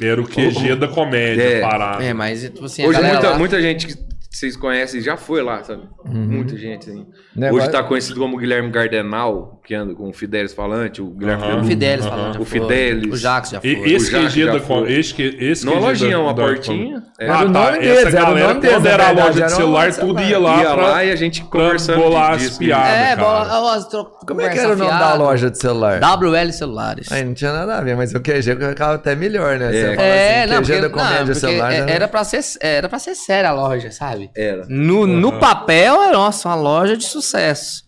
[0.00, 1.60] Era o QG da comédia, É.
[1.60, 2.02] parado.
[2.02, 3.94] É, mas tipo assim, Hoje muita, lá- muita gente que
[4.30, 5.88] vocês conhecem já foi lá, sabe?
[6.04, 6.90] Muita gente.
[6.90, 7.06] Assim.
[7.34, 11.42] Negócio- Hoje tá conhecido como Guilherme Gardenal, que anda com o Fidelis Falante, o Guilherme.
[11.42, 11.66] O Peludo.
[11.66, 12.16] Fidelis Aham.
[12.16, 12.34] falando.
[12.34, 12.44] já O.
[12.44, 13.12] Fidelis.
[13.12, 13.70] O Jax já foi.
[13.70, 14.92] E- esse O Jaque QG já foi.
[14.92, 17.02] Esse, que- esse Numa QG lojinha, da- uma da- portinha.
[17.18, 17.28] É.
[17.30, 17.60] Ah, Era o tá.
[17.64, 19.50] nome deles, Essa era o galera, nome deles, quando era a loja de era o
[19.56, 20.14] celular, celular.
[20.22, 23.16] tudo ia lá Ia pra, lá e a gente conversando bolar disso, as piadas, É,
[23.16, 25.98] bola, as tro- Como é que era o nome da loja de celular?
[26.00, 27.10] WL Celulares.
[27.10, 29.70] Aí não tinha nada a ver, mas o QG ficava até melhor, né?
[29.72, 29.96] Você É.
[29.96, 31.72] É, assim, não, QG porque, da comédia celular.
[31.72, 31.92] é- né?
[31.92, 34.30] era, pra ser, era pra ser séria a loja, sabe?
[34.36, 34.64] Era.
[34.68, 37.85] No, no papel, era, nossa, uma loja de sucesso.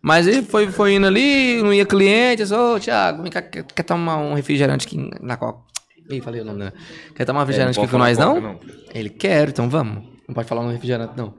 [0.00, 3.64] Mas ele foi, foi indo ali, não ia cliente, disse, ô, Thiago, vem cá, quer,
[3.64, 5.60] quer tomar um refrigerante aqui na Coca?
[6.08, 6.72] Ih, falei o nome, né?
[7.14, 8.40] Quer tomar um refrigerante É, não aqui com nós, não?
[8.40, 8.58] Coca,
[8.94, 10.04] Ele, quero, então vamos.
[10.26, 11.34] Não pode falar no refrigerante, não.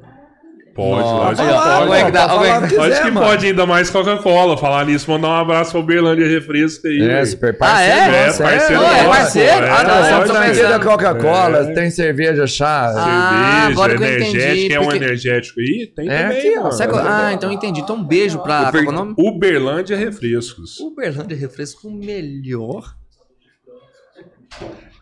[0.80, 1.54] Pode, lógico que
[1.88, 1.94] pode.
[2.02, 2.24] é que dá?
[2.24, 3.28] É falar que o que Acho quiser, que mano.
[3.28, 4.58] pode ainda mais Coca-Cola.
[4.58, 7.02] Falar nisso, mandar um abraço pra Uberlândia Refresco aí.
[7.02, 7.92] É, super Ah, parceiro.
[7.94, 8.00] é?
[8.24, 9.52] É, nosso, parceiro Ô, é nosso, parceiro?
[9.68, 10.80] pô, Ah, não, é, lógico, franquia da.
[10.80, 11.74] Coca-Cola, É.
[11.74, 12.94] tem cerveja, chá.
[12.96, 15.88] Ah, Cerveja, agora que eu energético, entendi, é um porque- energético aí?
[15.96, 16.62] Tem É também, aqui, ó.
[16.64, 16.72] mano.
[16.72, 17.82] Sabe qual- ah, então entendi.
[17.82, 18.72] Então um beijo pra.
[18.72, 19.14] Qual é o nome?
[19.18, 20.80] Uberlândia Refrescos.
[20.80, 22.96] Uberlândia Refresco melhor.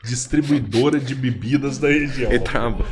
[0.04, 2.32] Distribuidora de bebidas da região.
[2.32, 2.86] Ele trava.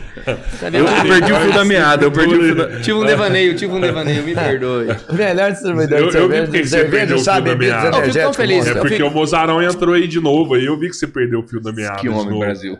[0.60, 0.78] Sabe?
[0.78, 2.80] Eu, Eu, eu perdi o fio da meada, eu perdi o fio da...
[2.82, 4.88] tive um devaneio, tive um devaneio, me perdoe.
[5.14, 7.41] Melhor distribuidor Eu- de eu vi cerveja, porque de você perdeu cerveja, o fio da
[7.41, 7.97] bebidas meada.
[7.97, 8.68] Eu fico tão feliz.
[8.68, 10.56] É porque fico- o Mozarão entrou aí de novo.
[10.56, 11.95] Aí eu vi que você perdeu o fio da meada.
[11.97, 12.39] Que de homem, novo.
[12.39, 12.78] Brasil.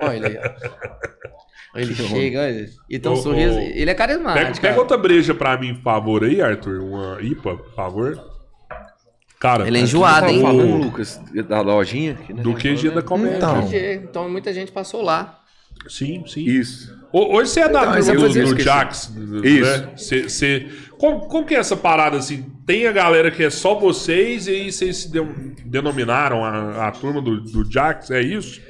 [0.00, 1.04] Olha ele aí, ó.
[1.76, 2.68] Ele chega, olha.
[2.88, 3.56] E tem um Ô, sorriso.
[3.56, 4.46] ô, Ele é carismático.
[4.46, 6.78] Pega, pega outra breja pra mim, por favor, aí, Arthur.
[6.80, 8.16] Uma IPA, por favor.
[9.44, 10.40] Cara, Ele é enjoado, hein?
[10.40, 12.14] Falando, Lucas, da lojinha.
[12.14, 13.36] que, do QG da comédia.
[13.36, 13.70] Então.
[14.10, 15.38] Então muita gente passou lá.
[15.86, 16.40] Sim, sim.
[16.46, 16.90] Isso.
[17.12, 19.12] Ho- Hoje você é da Então, do, do isso Jax.
[19.44, 19.70] Isso.
[19.82, 19.88] Né?
[19.94, 20.66] Você, você-
[20.96, 22.46] como, como que é essa parada assim?
[22.64, 25.20] Tem a galera que é só vocês e aí vocês se de-
[25.66, 28.10] denominaram a, a turma do, do Jax?
[28.10, 28.62] É isso?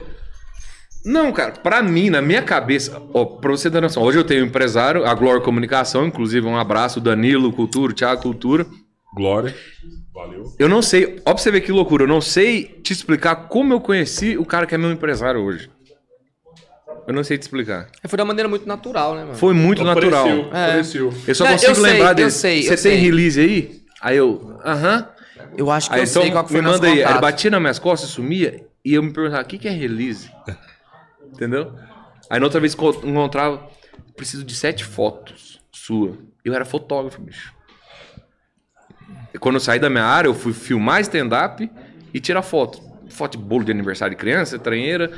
[1.07, 4.43] Não, cara, pra mim, na minha cabeça, ó, pra você ter noção, hoje eu tenho
[4.43, 8.67] um empresário, a Glória Comunicação, inclusive um abraço, Danilo Cultura, Thiago Cultura.
[9.15, 9.55] Glória.
[10.15, 10.55] Valeu.
[10.59, 13.73] Eu não sei, ó pra você ver que loucura, eu não sei te explicar como
[13.73, 15.69] eu conheci o cara que é meu empresário hoje.
[17.07, 17.89] Eu não sei te explicar.
[18.07, 19.35] Foi de uma maneira muito natural, né, mano?
[19.35, 20.27] Foi muito natural.
[20.27, 21.31] Apareceu, É.
[21.31, 22.31] Eu só consigo eu sei, lembrar eu dele.
[22.31, 22.97] sei, Você eu tem sei.
[22.97, 23.83] release aí?
[24.01, 25.09] Aí eu, aham.
[25.57, 27.05] Eu acho que Aí eu então sei qual que me foi nosso manda aí.
[27.05, 29.71] Aí ele batia nas minhas costas, sumia, e eu me perguntava, o que, que é
[29.73, 30.31] release?
[31.33, 31.73] Entendeu?
[32.31, 33.69] Aí na outra vez que eu encontrava,
[34.17, 36.17] preciso de sete fotos sua.
[36.45, 37.53] Eu era fotógrafo, bicho.
[39.41, 41.69] Quando eu saí da minha área, eu fui filmar stand-up
[42.13, 42.81] e tirar foto.
[43.11, 45.11] Foto de bolo de aniversário de criança, tranheira.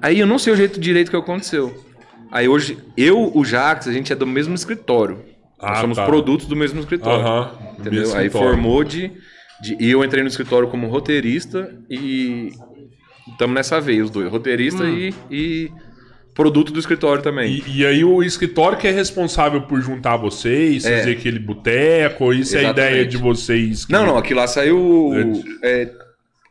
[0.00, 1.84] Aí eu não sei o jeito direito que aconteceu.
[2.32, 5.24] Aí hoje, eu, o Jax, a gente é do mesmo escritório.
[5.60, 6.06] Nós Ah, somos tá.
[6.06, 7.24] produtos do mesmo escritório.
[7.26, 7.50] Aham.
[7.78, 8.14] Entendeu?
[8.16, 9.12] Aí formou de,
[9.60, 9.76] de.
[9.78, 12.50] E eu entrei no escritório como roteirista e.
[13.28, 14.30] Estamos nessa veia, os dois.
[14.30, 15.70] Roteirista e, e
[16.34, 17.62] produto do escritório também.
[17.66, 20.98] E, e aí o escritório que é responsável por juntar vocês, É.
[20.98, 22.90] fazer aquele boteco, isso é a Exatamente.
[22.92, 23.84] ideia de vocês.
[23.84, 25.10] que- Não, não, aqui lá saiu.
[25.62, 25.90] é,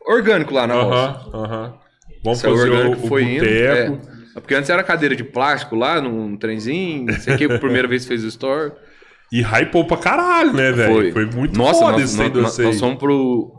[0.06, 0.96] orgânico lá na roça.
[0.96, 1.74] Aham, aham.
[2.22, 3.44] Vamos Saiu fazer o, orgânico, o foi indo.
[3.44, 4.00] boteco.
[4.36, 4.40] É.
[4.40, 7.06] Porque antes era cadeira de plástico lá, num trenzinho.
[7.06, 8.72] Não sei o que, a primeira vez fez o store.
[9.32, 10.92] E hypou pra caralho, né, velho?
[10.94, 11.12] Foi.
[11.12, 11.26] Foi.
[11.26, 13.52] muito Nossa, foda nós, esse nós, nós, nós fomos pro.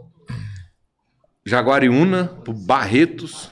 [1.45, 3.51] Jaguariúna, pro Barretos.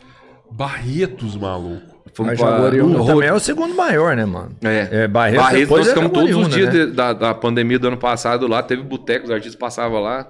[0.52, 1.99] Barretos, maluco.
[2.20, 4.50] Fomos Mas pra- Jaguariúna também é o segundo maior, né, mano?
[4.62, 6.86] É, É, Barretos depois nós é ficamos todos os dias né?
[6.86, 10.28] de- da, da pandemia do ano passado lá, teve boteco, os artistas passavam lá.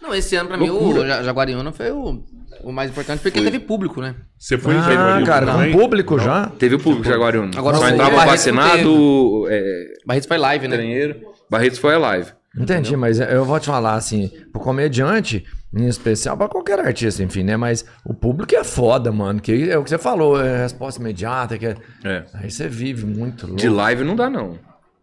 [0.00, 1.00] Não, esse ano pra mim Loucura.
[1.02, 2.22] o Ja- Jaguariúna foi o,
[2.64, 4.14] o mais importante porque teve público, né?
[4.38, 6.46] Você foi em Ah, Jaguariúna cara, com público já?
[6.58, 7.50] Teve o público de Jaguariúna.
[7.54, 10.76] Agora Só o entrava vacinado, é, Barretos foi live, né?
[10.76, 11.14] treino.
[11.50, 12.30] Barretos foi a live.
[12.56, 15.44] Entendi, mas eu vou te falar assim, pro comediante,
[15.74, 17.56] em especial pra qualquer artista, enfim, né?
[17.56, 19.40] Mas o público é foda, mano.
[19.40, 21.76] Que é o que você falou, é resposta imediata, que é...
[22.04, 22.24] É.
[22.34, 23.60] Aí você vive muito louco.
[23.60, 24.58] De live não dá, não.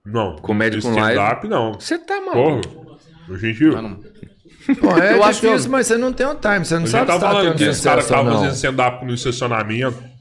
[0.06, 0.36] Não.
[0.38, 1.74] Comédia com stand-up, não.
[1.74, 2.36] Você tá Porra.
[2.36, 2.97] maluco.
[3.30, 3.64] A gente...
[4.80, 6.89] Pô, é Eu acho que difícil, mas você não tem o time, você não gente
[6.91, 8.38] sabe tava se tá falando cara que sucesso ou tava não.
[8.39, 10.14] fazendo stand-up no estacionamento.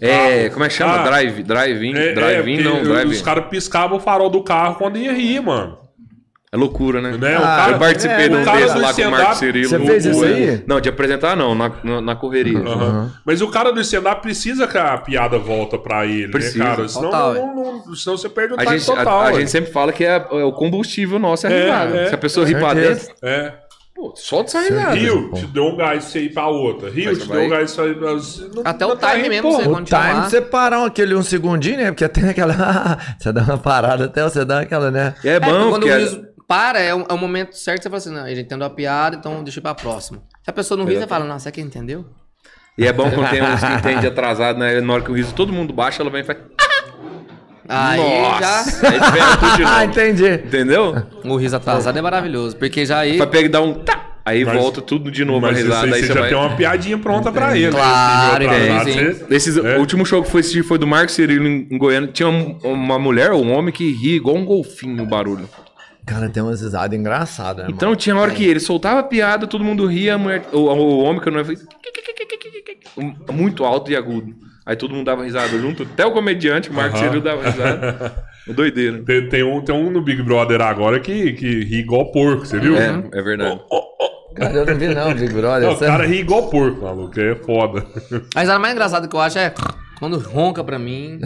[0.00, 1.00] É, como é que chama?
[1.00, 4.42] Ah, drive, drive-in, É, drive-in é, não, porque drive Os caras piscavam o farol do
[4.42, 5.78] carro quando ia rir, mano.
[6.50, 7.10] É loucura, né?
[7.18, 7.36] Né?
[7.36, 9.10] o Ah, cara, Eu participei É, de um o cara desse do lá com o
[9.10, 9.68] Marco Cirilo.
[9.68, 10.64] Você fez O- isso o- aí?
[10.66, 12.58] Não, de apresentar não, na, na, correria.
[12.58, 13.12] Aham.
[13.26, 16.58] Mas o cara do stand-up precisa que a piada volta pra ele, Precisa.
[16.64, 16.88] né, cara?
[16.88, 17.54] Senão, Total, não,
[17.86, 19.20] não- senão você perde o A time gente, a- total.
[19.20, 19.34] a, ué.
[19.34, 22.08] gente sempre fala que é, é o combustível nosso, é a É, é.
[22.08, 23.52] Se a pessoa rir pra dentro, É.
[23.94, 24.94] pô, solta essa risada.
[24.94, 26.88] Rio, te deu um gás pra você ir pra outra.
[26.88, 28.12] Rio, te deu um gás pra ir pra...
[28.12, 29.56] Não- Até não o tá time mesmo, pô.
[29.58, 30.08] você O continuar.
[30.14, 31.86] time você parar aquele um segundinho, né?
[31.92, 32.54] Porque tem aquela.
[33.20, 35.14] você dá uma parada até você dá aquela, né?
[35.22, 37.90] E é É, bom, porque o é- para, é o, é o momento certo, você
[37.90, 40.18] fala assim, não, ele entendeu a piada, então deixa eu ir pra próxima.
[40.42, 42.06] Se a pessoa não ri, você fala, nossa, será que entendeu?
[42.76, 44.80] E é bom quando tem uns que entende atrasado, né?
[44.80, 46.38] Na hora que o riso todo mundo baixa, ela vem e faz.
[47.68, 48.88] Aí Nossa!
[48.88, 50.26] Aí pega tudo de Ah, entendi.
[50.34, 50.94] Entendeu?
[51.22, 53.18] já, o riso atrasado é maravilhoso, porque já aí...
[53.18, 53.74] Vai pegar e dar um.
[53.74, 54.06] Tá!
[54.24, 55.86] Aí Mas- volta tudo de novo a Mas isso risada.
[55.86, 56.28] aí Aí você você já vai.
[56.30, 57.66] tem uma piadinha pronta pra ele.
[57.70, 57.72] né?
[57.72, 59.76] Claro, Esse você- Esses, É.
[59.76, 62.10] O último show que foi assistir foi do Marco Cirilo em, em Goiânia.
[62.12, 65.48] Tinha um- uma mulher ou um homem que ria igual um golfinho o barulho.
[66.08, 67.70] Cara, tem umas risadas engraçadas, né?
[67.72, 71.02] Então tinha hora que ele soltava a piada, todo mundo ria, a mulher, o, o
[71.02, 71.46] homem que eu não ia
[73.32, 74.34] muito alto e agudo.
[74.64, 77.04] Aí todo mundo dava risada junto, até o comediante, o Marco Aham.
[77.06, 78.28] Cirilo dava risada.
[78.46, 79.02] Doideira.
[79.02, 82.58] Tem, tem um, tem um no Big Brother agora que, que ri igual porco, você
[82.58, 82.76] viu?
[82.76, 83.60] É, é verdade.
[84.34, 85.68] Cara, eu não vi não, Big Brother.
[85.68, 87.18] Não, o cara ri igual porco, maluco.
[87.18, 87.86] É foda.
[88.34, 89.52] A risada mais engraçada que eu acho é
[89.98, 91.20] quando ronca pra mim,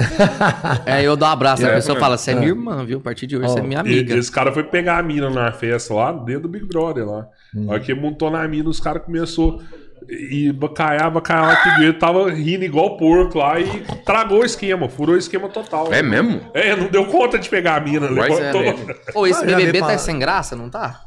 [0.86, 2.04] é eu dou um abraço, É, a pessoa mesmo.
[2.04, 2.98] fala, você é minha irmã, viu?
[2.98, 4.14] A partir de hoje, você é minha amiga.
[4.14, 7.26] E, esse cara foi pegar a mina na festa lá, dentro do Big Brother lá.
[7.54, 7.66] Hum.
[7.68, 9.60] A hora que montou na mina, os caras começou
[10.08, 13.66] e bacaiar, bacaiar lá que ele tava rindo igual porco lá e
[14.04, 15.92] tragou o esquema, furou o esquema total.
[15.92, 16.40] É mesmo?
[16.52, 18.60] É, não deu conta de pegar a mina, Vai levantou.
[18.62, 18.94] mesmo.
[19.14, 19.98] Ô, esse Ah, BBB tá falar.
[19.98, 21.00] sem graça, não tá?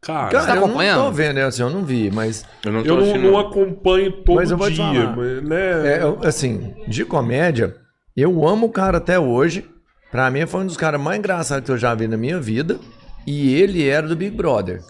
[0.00, 1.02] Cara, Cara, tá eu não acompanhando?
[1.04, 2.44] tô vendo, assim, eu não vi, mas.
[2.64, 5.16] Eu não tô eu não, não acompanho todo Mas eu vou te dia, falar.
[5.16, 5.96] mas, né?
[5.96, 7.74] É, eu, assim, de comédia,
[8.16, 9.64] eu amo o cara até hoje.
[10.10, 12.78] Pra mim, foi um dos caras mais engraçados que eu já vi na minha vida.
[13.26, 14.80] E ele era do Big Brother.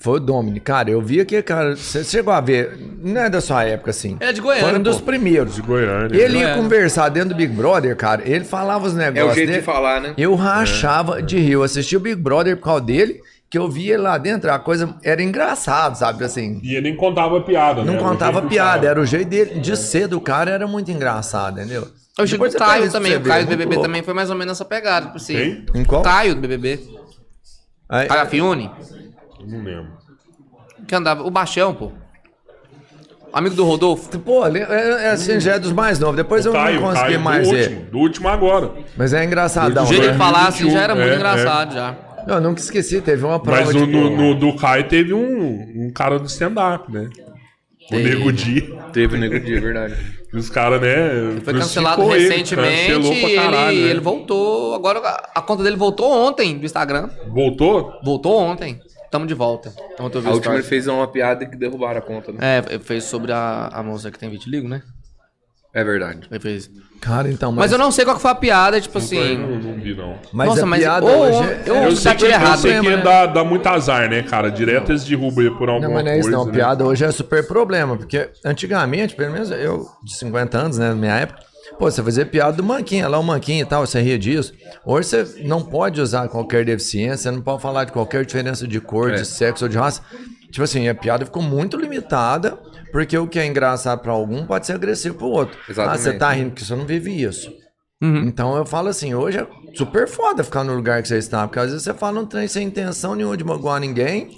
[0.00, 0.58] Foi o Domini.
[0.60, 1.76] Cara, eu vi aquele cara.
[1.76, 2.76] Você chegou a ver.
[3.02, 4.16] Não é da sua época, assim.
[4.20, 5.04] Ele é de Goiânia, Foi um dos pô.
[5.04, 5.54] primeiros.
[5.54, 6.14] De Goiânia.
[6.16, 6.56] Ele ia Goiânia.
[6.62, 8.22] conversar dentro do Big Brother, cara.
[8.28, 9.32] Ele falava os É negócios.
[9.32, 9.60] o jeito dele.
[9.60, 10.14] de falar, né?
[10.18, 11.52] Eu rachava de rir.
[11.52, 13.20] Eu assistia o Big Brother por causa dele,
[13.50, 14.50] que eu via ele lá dentro.
[14.52, 16.24] A coisa era engraçado, sabe?
[16.24, 16.60] Assim.
[16.62, 17.92] E ele nem contava piada, né?
[17.92, 20.90] Não o contava que piada, era o jeito dele de ser do cara, era muito
[20.90, 21.88] engraçado, entendeu?
[22.18, 23.88] O Depois você Caio também, o Caio do BBB louco.
[23.88, 25.34] também foi mais ou menos essa pegada, tipo assim.
[25.72, 25.80] Quem?
[25.82, 26.02] Em qual?
[26.02, 26.80] Caio do BBB.
[27.88, 28.70] Aí- Caio Fiune,
[29.44, 29.88] Não lembro.
[30.86, 31.90] que andava, o Baixão, pô.
[33.32, 34.16] Amigo do Rodolfo.
[34.20, 36.14] Pô, ali- é, é assim, já é dos mais novos.
[36.16, 37.62] Depois eu Caio, não consegui Caio, mais do ver.
[37.68, 38.70] último, do último agora.
[38.96, 39.82] Mas é engraçadão.
[39.82, 40.06] O jeito né?
[40.08, 41.96] dele falar assim já era muito É, engraçado já.
[42.26, 43.92] Eu nunca esqueci, teve uma prova Mas no, de...
[43.92, 47.08] no- no do Caio teve um, um cara do stand-up, né?
[47.92, 47.96] O.
[47.96, 48.74] Nego Di.
[48.92, 49.94] Teve nego dia, é verdade.
[50.32, 51.40] Os caras, né?
[51.44, 53.90] Foi cancelado ele, recentemente cancelou e pra ele, caralho, né?
[53.90, 54.74] ele voltou.
[54.74, 55.00] Agora
[55.34, 57.10] a, conta dele voltou ontem do Instagram.
[57.28, 57.92] Voltou?
[58.02, 58.80] Voltou ontem.
[59.10, 59.68] Tamo de volta.
[59.70, 62.38] Vi A o última ele fez uma piada que derrubaram a conta, né?
[62.70, 64.82] É, fez sobre a, a moça que tem vitiligo, né?
[65.74, 66.20] É verdade.
[66.30, 66.70] Ele fez.
[67.00, 67.58] Cara, então, mas...
[67.64, 69.36] Mas eu não sei qual que foi a piada, tipo Não, assim.
[69.36, 70.16] não vi, não.
[70.32, 71.38] Mas Nossa, a mas- piada Ô, hoje...
[71.66, 72.96] eu- é- Eu Tá sei que, tudo eu errado, sei que né?
[73.02, 74.50] dá, dá muito azar, né, cara?
[74.50, 76.28] Direto eles derrubam por alguma Não, mas não é coisa.
[76.28, 76.46] isso não.
[76.46, 76.52] né?
[76.52, 80.94] Piada hoje é super problema, porque antigamente, pelo menos eu, de 50 anos, né, na
[80.94, 81.40] minha época,
[81.78, 84.54] pô, você fazia piada do manquinho, lá o manquinho e tal, você ria disso.
[84.86, 88.80] Hoje você não pode usar qualquer deficiência, você não pode falar de qualquer diferença de
[88.80, 89.16] cor, É.
[89.16, 90.00] de sexo ou de raça.
[90.50, 92.56] Tipo assim, a piada ficou muito limitada,
[92.94, 95.58] porque o que é engraçado pra algum pode ser agressivo pro outro.
[95.68, 95.98] Exatamente.
[95.98, 97.52] Ah, você tá rindo porque você não vive isso.
[98.00, 98.18] Uhum.
[98.28, 101.58] Então eu falo assim, hoje é super foda ficar no lugar que você está, porque
[101.58, 104.30] às vezes você fala um trem sem intenção nenhuma de magoar ninguém,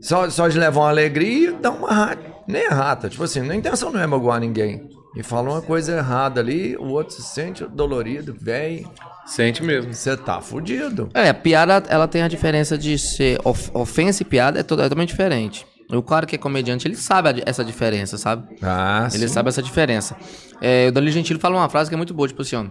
[0.00, 2.22] só, só de levar uma alegria e dá uma rata.
[2.46, 4.88] Nem é rata, tipo assim, a intenção não é magoar ninguém.
[5.16, 8.88] E fala uma coisa errada ali, o outro se sente dolorido, velho,
[9.26, 9.92] Sente mesmo.
[9.92, 11.08] você tá fudido.
[11.14, 14.62] É, a piada, ela tem a diferença de ser of- ofensa e piada é é
[14.62, 15.66] totalmente diferente.
[15.92, 18.56] O cara que é comediante, ele sabe essa diferença, sabe?
[18.60, 19.32] Ah, Ele sim.
[19.34, 20.16] sabe essa diferença.
[20.60, 22.64] É, o Danilo Gentili fala uma frase que é muito boa, tipo assim, ó.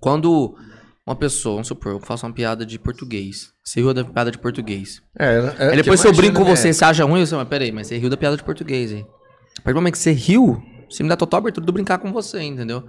[0.00, 0.56] Quando
[1.06, 3.52] uma pessoa, vamos supor, eu faço uma piada de português.
[3.64, 5.00] Você riu da piada de português.
[5.18, 6.56] É, é, Aí que depois se eu brinco com né?
[6.56, 9.00] você, você acha ruim, você, mas peraí, mas você riu da piada de português aí.
[9.00, 10.60] A partir do momento que você riu,
[10.92, 12.84] Você me dá total abertura de brincar com você, entendeu?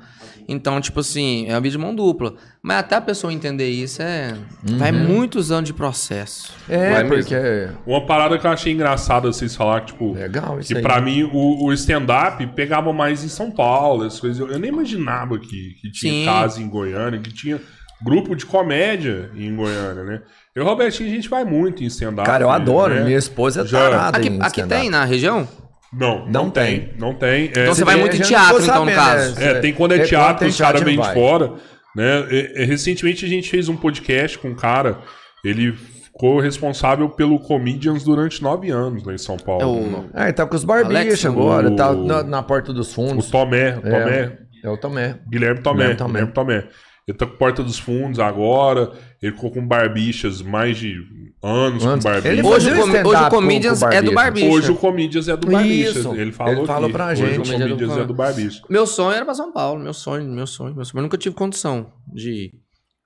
[0.48, 2.34] Então, tipo assim, é uma vida de mão dupla.
[2.62, 4.36] Mas até a pessoa entender isso é.
[4.78, 6.52] Vai muitos anos de processo.
[6.68, 7.16] É, Vai mesmo.
[7.18, 7.70] porque.
[7.86, 10.82] Uma parada que eu achei engraçada vocês falar, que, tipo, Legal isso que aí.
[10.82, 14.40] pra mim o, o stand-up pegava mais em São Paulo, as coisas.
[14.40, 16.26] Eu, eu nem imaginava que, que tinha Sim.
[16.26, 17.60] casa em Goiânia, que tinha
[18.02, 20.22] grupo de comédia em Goiânia, né?
[20.54, 22.26] Eu e o Robertinho, a gente vai muito em stand-up.
[22.28, 22.94] Cara, eu adoro.
[22.96, 23.04] né?
[23.06, 25.48] Minha esposa é Já- tarada Aqui, em aqui tem na região?
[25.98, 26.80] Não, não, Não tem.
[26.80, 26.94] tem.
[26.98, 27.30] Não tem.
[27.56, 29.40] É, Então você vai muito em teatro, então, no sabendo, caso.
[29.40, 29.46] né?
[29.52, 31.54] É, tem quando é quando teatro, os caras teatro, vêm de fora.
[31.96, 32.28] Né?
[32.32, 35.00] E- e recentemente a gente fez um podcast com um cara,
[35.46, 39.62] ele ficou responsável pelo Comedians durante nove anos lá em São Paulo.
[39.62, 40.06] É o.
[40.14, 43.30] Ah, ele tá com os barbichos agora, o- tá na, na porta dos O fundos.
[43.30, 45.20] Tomé, o Tomé, É o Tomé.
[45.30, 46.12] Guilherme Tomé, Guilherme Tomé.
[46.14, 46.68] Guilherme Tomé.
[47.08, 48.90] Ele tá com Porta dos Fundos agora,
[49.22, 50.96] ele ficou com barbichas mais de
[51.48, 52.04] anos Anos.
[52.04, 52.26] com barbichas.
[52.38, 54.46] Ele Hoje, com- hoje o com- Comedians com é do Barbicha.
[54.46, 54.48] Barbicha.
[54.50, 55.90] Hoje o Comedians é do Barbicha.
[56.00, 56.14] Isso.
[56.16, 57.50] Ele falou, Ele falou pra Hoje gente.
[57.50, 58.62] o Comedians é do Barbicha.
[58.70, 60.96] Meu sonho era pra São Paulo, meu sonho, meu sonho, meu sonho.
[60.96, 62.52] Mas nunca tive condição de ir.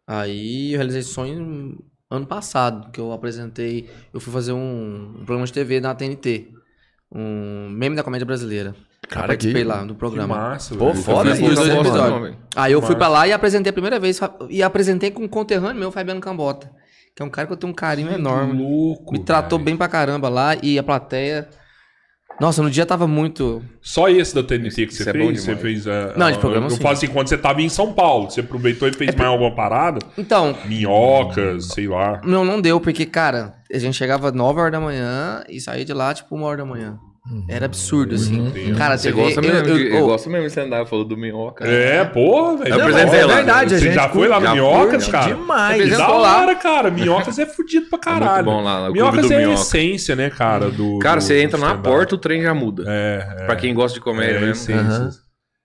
[0.07, 1.77] Aí eu realizei esse sonho
[2.09, 3.89] ano passado, que eu apresentei.
[4.13, 6.47] Eu fui fazer um, um programa de TV na TNT.
[7.13, 8.75] Um meme da comédia brasileira.
[9.09, 10.35] Cara, eu participei que- lá do Que programa.
[10.35, 11.03] massa, Pô, velho.
[11.03, 12.35] foda isso, dois episódios.
[12.55, 14.19] Aí eu fui pra lá e apresentei a primeira vez.
[14.49, 16.69] E apresentei com um conterrâneo meu, Fabiano Cambota.
[17.17, 18.61] Que é um cara que eu tenho um carinho enorme.
[18.61, 19.11] louco.
[19.11, 19.65] Me tratou velho.
[19.65, 21.49] bem pra caramba lá e a plateia.
[22.39, 23.63] Nossa, no dia tava muito.
[23.81, 25.41] Só esse da TNT que você é fez?
[25.43, 25.87] Você fez.
[25.87, 26.79] é, Não, de é, programa Eu sim.
[26.79, 29.97] falo assim, quando você tava em São Paulo, você aproveitou e fez mais alguma parada?
[30.15, 32.21] Então, Minhocas, sei lá.
[32.23, 35.93] não, não deu, porque, cara, a gente chegava 9 horas da manhã e saía de
[35.93, 36.99] lá, tipo, uma hora da manhã.
[37.49, 38.47] Era absurdo, assim.
[38.47, 38.77] Entendo.
[38.77, 41.03] Cara, Você TV, gosta eu, mesmo, eu- de, oh, eu gosto mesmo de stand-up, falou
[41.05, 41.67] do Minhoca.
[41.67, 42.73] É, porra, velho.
[42.75, 43.35] Eu apresentei é lá.
[43.35, 45.35] verdade, a Você gente já foi lá no Minhocas, fui, cara?
[45.35, 45.89] Demais.
[45.97, 46.41] Da lá.
[46.41, 46.89] hora, cara.
[46.91, 48.45] Minhocas é fudido pra caralho.
[48.45, 49.53] bom lá, Minhocas é a Minhoca.
[49.61, 50.69] essência, né, cara?
[50.71, 52.83] Do, Cara, do- você entra na porta, o trem já muda.
[52.87, 53.45] É, é.
[53.45, 54.51] Pra quem gosta de comédia é a mesmo.
[54.53, 55.09] essência.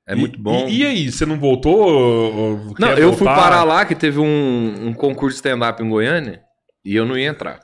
[0.09, 0.67] É E- muito bom.
[0.69, 1.77] E, e aí, você não voltou?
[1.79, 3.41] ou- ou Não, quer eu fui voltar?
[3.41, 6.41] parar lá que teve um, um concurso de stand-up em Goiânia
[6.85, 7.61] e eu não ia entrar.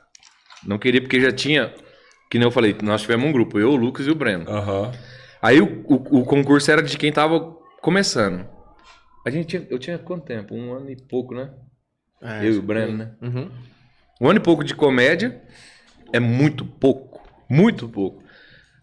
[0.65, 1.73] Não queria porque já tinha,
[2.29, 4.49] que nem eu falei, nós tivemos um grupo, eu, o Lucas e o Breno.
[4.49, 4.91] Aham.
[5.41, 7.39] Aí o, o, o concurso era de quem tava
[7.81, 8.45] começando.
[9.25, 10.53] A gente tinha, eu tinha quanto tempo?
[10.53, 11.49] Um ano e pouco, né?
[12.21, 13.11] É, eu e o Breno, né?
[13.21, 13.49] Uhum.
[14.21, 15.41] Um ano e pouco de comédia
[16.11, 17.21] é muito pouco.
[17.49, 18.23] Muito pouco.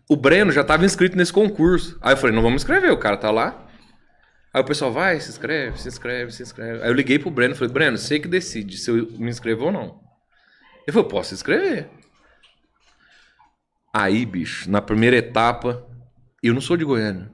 [0.08, 1.98] O Breno já estava inscrito nesse concurso.
[2.00, 3.66] Aí eu falei, não vamos inscrever, o cara tá lá.
[4.52, 6.82] Aí o pessoal, vai, se inscreve, se inscreve, se inscreve.
[6.82, 9.66] Aí eu liguei pro Breno e falei, Breno, você que decide se eu me inscrevo
[9.66, 10.00] ou não.
[10.86, 11.90] Ele falou, posso inscrever.
[13.98, 15.82] Aí, bicho, na primeira etapa,
[16.42, 17.30] eu não sou de Goiânia.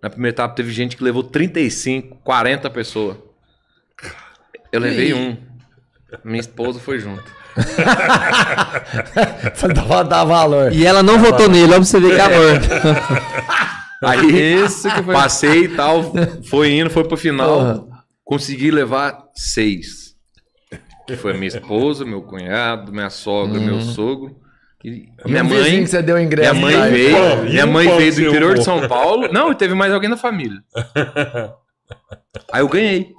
[0.00, 3.16] Na primeira etapa teve gente que levou 35, 40 pessoas.
[4.70, 5.36] Eu levei um.
[6.24, 7.24] Minha esposa foi junto.
[9.88, 10.72] Dá, dá valor.
[10.72, 12.60] E ela não votou nele, ó, pra você ver que é amor.
[14.04, 16.12] Aí Esse que foi- passei e tal,
[16.48, 17.58] foi indo, foi pro final.
[17.58, 17.84] Porra.
[18.22, 20.14] Consegui levar seis.
[21.08, 24.45] Que foi minha esposa, meu cunhado, minha sogra, meu sogro.
[24.84, 25.82] E minha um mãe.
[25.82, 26.54] que você deu ingresso.
[26.54, 27.16] Minha mãe veio.
[27.16, 27.42] pão?
[27.44, 28.64] Minha mãe veio do interior de?
[28.64, 29.28] São Paulo.
[29.32, 30.62] Não, e teve mais alguém da família.
[32.52, 33.14] Aí eu ganhei.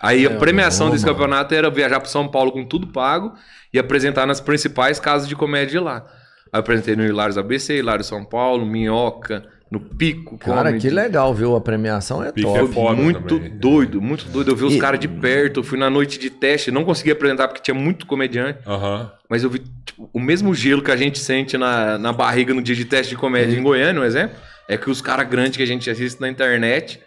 [0.00, 1.16] Aí a premiação bom, desse mano.
[1.16, 3.32] campeonato era viajar para São Paulo com tudo pago
[3.72, 6.06] e apresentar nas principais casas de comédia de lá.
[6.52, 10.38] Aí eu apresentei no Hilários ABC, Hilários São Paulo, Minhoca, no Pico.
[10.38, 10.78] Cara, Comedy.
[10.88, 11.56] que legal, viu?
[11.56, 12.58] A premiação é Pique top.
[12.58, 13.50] é foda muito também.
[13.58, 14.50] doido, muito doido.
[14.52, 17.10] Eu vi os E- caras de perto, eu fui na noite de teste, não consegui
[17.10, 19.10] apresentar porque tinha muito comediante, Aham.
[19.28, 22.62] mas eu vi tipo, o mesmo gelo que a gente sente na, na barriga no
[22.62, 24.36] dia de teste de comédia em Goiânia, um exemplo,
[24.68, 27.00] é que os caras grandes que a gente assiste na internet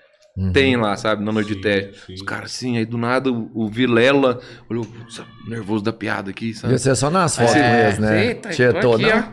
[0.54, 2.06] tem lá, sabe, na noite de teste.
[2.08, 2.14] sim.
[2.14, 4.40] Os caras assim, aí do nada o, o Vilela
[4.70, 6.74] olhou, "Putz, nervoso da piada aqui, sabe?
[6.74, 8.26] Ia ser só nas fotos É, mesmo, né?
[8.28, 9.20] Eita, Tietô, tô aqui, não?
[9.20, 9.24] ó.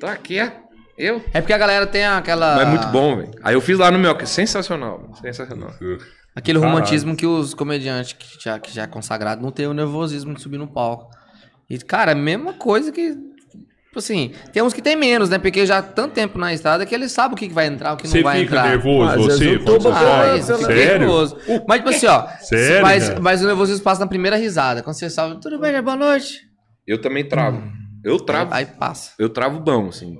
[0.00, 0.69] Tô aqui, ó.
[1.00, 1.24] Eu.
[1.32, 2.56] É porque a galera tem aquela.
[2.56, 3.30] Mas é muito bom, velho.
[3.42, 5.70] Aí eu fiz lá no meu, que é sensacional, sensacional.
[6.36, 6.74] Aquele Caralho.
[6.76, 10.40] romantismo que os comediantes que já, que já é consagrado não tem o nervosismo de
[10.42, 11.10] subir no palco.
[11.68, 13.12] E, cara, é a mesma coisa que.
[13.12, 15.38] Tipo assim, tem uns que tem menos, né?
[15.38, 17.96] Porque já há tanto tempo na estrada que eles sabem o que, vai entrar, o
[17.96, 18.68] que Você não vai fica entrar.
[18.68, 19.54] nervoso, vezes você?
[19.56, 20.98] eu quando tô você Ah, Sério?
[21.00, 21.36] nervoso.
[21.66, 22.26] Mas, tipo assim, ó.
[22.40, 24.80] Sério, mas, mas o nervosismo passa na primeira risada.
[24.84, 26.38] Quando você salve, tudo bem, boa noite.
[26.86, 27.60] Eu também travo.
[28.04, 28.54] Eu travo.
[28.54, 29.10] Aí, aí passa.
[29.18, 30.16] Eu travo bom, assim.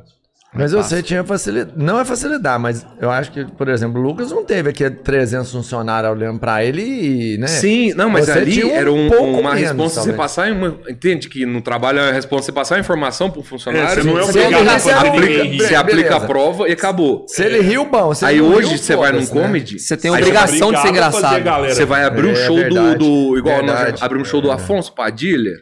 [0.52, 1.72] Mas você tinha facilidade.
[1.76, 5.52] Não é facilidade, mas eu acho que, por exemplo, o Lucas não teve aqui 300
[5.52, 7.46] funcionários olhando pra ele e, né?
[7.46, 10.00] Sim, não, mas Você ali um era um- pouco uma menos, resposta.
[10.00, 10.76] Você passar em uma.
[10.88, 13.88] Entende que no trabalho é a resposta você passar a informação pro funcionário.
[13.90, 15.50] É, você não é Você obrigado a recebe fazer ninguém aplica, rir.
[15.50, 15.80] você Beleza.
[15.80, 17.26] aplica a prova e acabou.
[17.28, 18.12] Se ele riu, bom.
[18.12, 19.26] Se Aí hoje riu, você vai num né?
[19.26, 19.78] comedy.
[19.78, 21.44] Você tem obrigação de ser engraçado.
[21.44, 21.72] galera.
[21.72, 23.38] Você vai abrir um É show do, verdade, do.
[23.38, 24.02] Igual nós verdade.
[24.04, 25.52] abrimos um show do Afonso Padilha.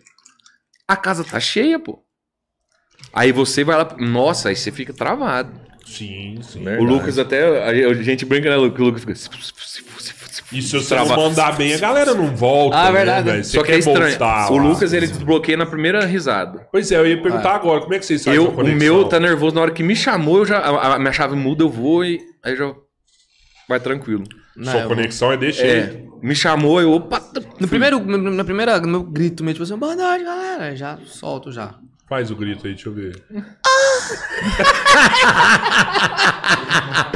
[0.88, 1.98] A casa tá cheia, pô.
[3.12, 3.96] Aí você vai lá.
[3.98, 5.50] Nossa, aí você fica travado.
[5.86, 6.62] Sim, sim.
[6.78, 6.84] O.
[6.84, 7.64] Lucas até.
[7.66, 8.80] A gente brinca, né, Lucas?
[8.80, 9.14] O Lucas fica.
[9.14, 12.34] "Se- se- se- se- se- E se você trava- não mandar bem, a galera não
[12.34, 12.76] volta.
[12.76, 13.30] Ah, né, verdade.
[13.44, 14.08] Você Só que é quer estranho.
[14.10, 14.62] voltar o lá.
[14.62, 16.66] Lucas, ele desbloqueia na primeira risada.
[16.70, 19.04] Pois é, eu ia perguntar agora, como é que vocês fazem Eu, a o meu
[19.08, 21.68] tá nervoso na hora que me chamou, eu já, a, a minha chave muda, eu
[21.70, 22.72] vou e aí já
[23.68, 24.24] vai tranquilo.
[24.56, 27.22] Não, Sua conexão é desse É, me chamou, eu opa,
[27.60, 30.74] No primeiro, no, na primeira, no meu grito, meio tipo assim, boa noite, galera.
[30.76, 31.74] Já solto já.
[32.08, 33.22] Faz o grito aí, deixa eu ver.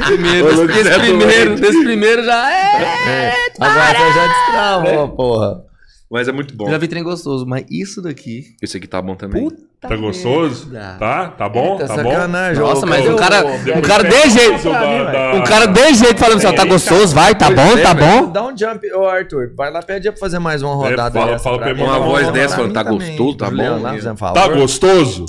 [0.05, 2.83] Primeiro, Ô, desse, é primeiro, desse primeiro já é.
[2.83, 5.72] É, agora você já destravou, porra.
[6.13, 6.69] Mas é muito bom.
[6.69, 8.43] Já vi trem gostoso, mas isso daqui.
[8.61, 9.49] Esse aqui tá bom também.
[9.49, 10.69] Puta Tá gostoso?
[10.69, 10.97] merda.
[10.97, 11.27] Tá?
[11.29, 11.77] Tá bom?
[11.77, 12.11] Tá Tá bom?
[12.11, 12.61] sacanagem.
[12.63, 14.63] Nossa, mas o cara, o cara de jeito.
[14.69, 17.81] Da- da- Um cara de jeito falando assim, ó, tá gostoso, vai, tá bom, é,
[17.81, 18.31] tá bom.
[18.31, 19.53] Dá um jump, ô Arthur.
[19.57, 21.19] Vai lá, pede pra fazer mais uma rodada.
[21.19, 21.81] É, fala- dessa fala pra pra mim.
[21.81, 24.33] ele Uma voz dessa falando, tá gostoso, tá bom.
[24.33, 25.25] Tá gostoso?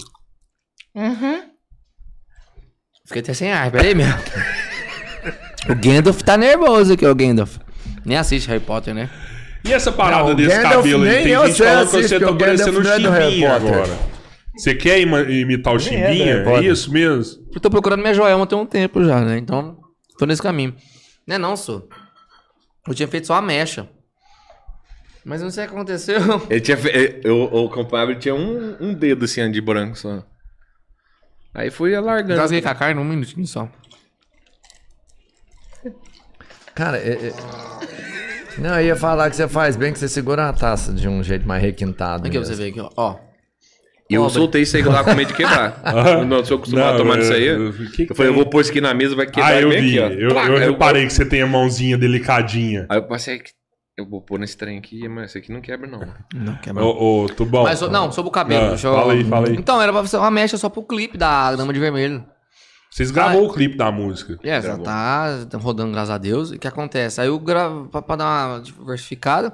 [3.06, 4.14] Fiquei até sem ar, peraí mesmo.
[5.66, 7.56] O Gandalf tá nervoso aqui, o Gandalf.
[8.04, 9.08] Nem assiste Harry Potter, né?
[9.64, 11.08] E essa parada Não, desse Gandalf cabelo aí?
[11.10, 13.98] nem Tem eu gente falando que você tá parecendo o não é Chimbinha agora.
[14.56, 16.32] Você quer imitar o Nem é Chimbinha?
[16.34, 16.70] É Potter.
[16.70, 17.44] isso mesmo?
[17.54, 19.38] Eu tô procurando minha joelma tem um tempo já, né?
[19.38, 19.78] Então,
[20.18, 20.76] tô nesse caminho.
[21.26, 21.88] Não é não, sou.
[22.86, 23.88] Eu tinha feito só a mecha.
[25.24, 26.20] Mas eu não sei o que aconteceu.
[26.50, 26.90] Ele tinha fe...
[26.90, 30.22] é, eu, o compadre tinha um, um dedo assim de branco só.
[31.54, 32.38] Aí fui alargando.
[32.38, 33.68] Rasguei com a carne um minutinho só.
[36.74, 37.34] Cara, é, é-
[38.58, 41.22] Não, eu ia falar que você faz bem que você segura a taça de um
[41.22, 42.26] jeito mais requintado.
[42.26, 42.54] Aqui mesmo.
[42.54, 42.90] você vê aqui, ó.
[42.96, 43.16] ó.
[44.10, 44.34] E eu Pobre.
[44.34, 45.80] soltei isso aí lá com medo de quebrar.
[46.26, 47.46] não, eu sou acostumado Não, a tomar é, isso aí.
[47.46, 49.60] eu- Eu, que que falei, eu vou pôr isso aqui na mesa, vai quebrar Ah,
[49.60, 49.98] eu bem vi.
[49.98, 50.18] aqui, ó.
[50.18, 52.86] Eu, eu reparei que você tem a mãozinha delicadinha.
[52.90, 53.50] Aí eu passei que
[53.96, 56.00] eu vou pôr nesse trem aqui, mas esse aqui não quebra não.
[56.34, 56.84] Não, quebra.
[56.84, 57.62] Ô, ô, Tubão.
[57.62, 58.66] Mas, não, sobre o cabelo.
[58.66, 59.54] Ah, deixa eu- fala aí, fala aí.
[59.56, 62.24] Então, era pra ser uma mecha só pro clipe da Dama de Vermelho.
[62.94, 64.38] Vocês gravou o clipe da música.
[64.44, 66.52] É, já tá tá rodando, graças a Deus.
[66.52, 67.20] E o que acontece?
[67.20, 68.24] Aí eu gravo pra, pra dar
[68.54, 69.52] uma diversificada,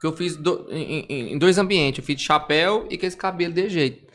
[0.00, 1.98] que eu fiz do- em, em- em dois ambientes.
[1.98, 4.08] Eu fiz de chapéu e com esse cabelo de jeito.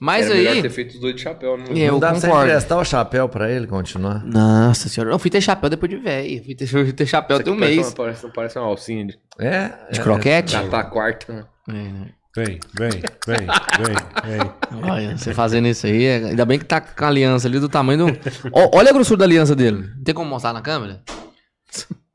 [0.00, 0.62] Mas Era melhor aí.
[0.62, 1.56] ter feito os dois de chapéu.
[1.58, 1.66] Não...
[1.74, 2.48] É, eu Não dá pra você concordo.
[2.48, 4.24] emprestar o chapéu pra ele continuar?
[4.24, 6.42] Nossa senhora, eu fui ter chapéu depois de velho.
[6.44, 7.86] Fui ter, fui ter chapéu tem um mês.
[7.88, 9.68] Uma, parece, parece uma alcinha de É?
[9.90, 10.54] De é, croquete?
[10.54, 11.32] catar a quarta.
[11.32, 11.44] né?
[11.68, 12.08] É, né?
[12.36, 12.90] Vem, vem,
[13.26, 13.96] vem, vem,
[14.38, 14.90] vem.
[14.90, 17.68] Olha, você fazendo isso aí, é- ainda bem que tá com a aliança ali do
[17.68, 18.18] tamanho do.
[18.52, 19.88] Olha a grossura da aliança dele.
[20.04, 21.00] Tem como mostrar na câmera?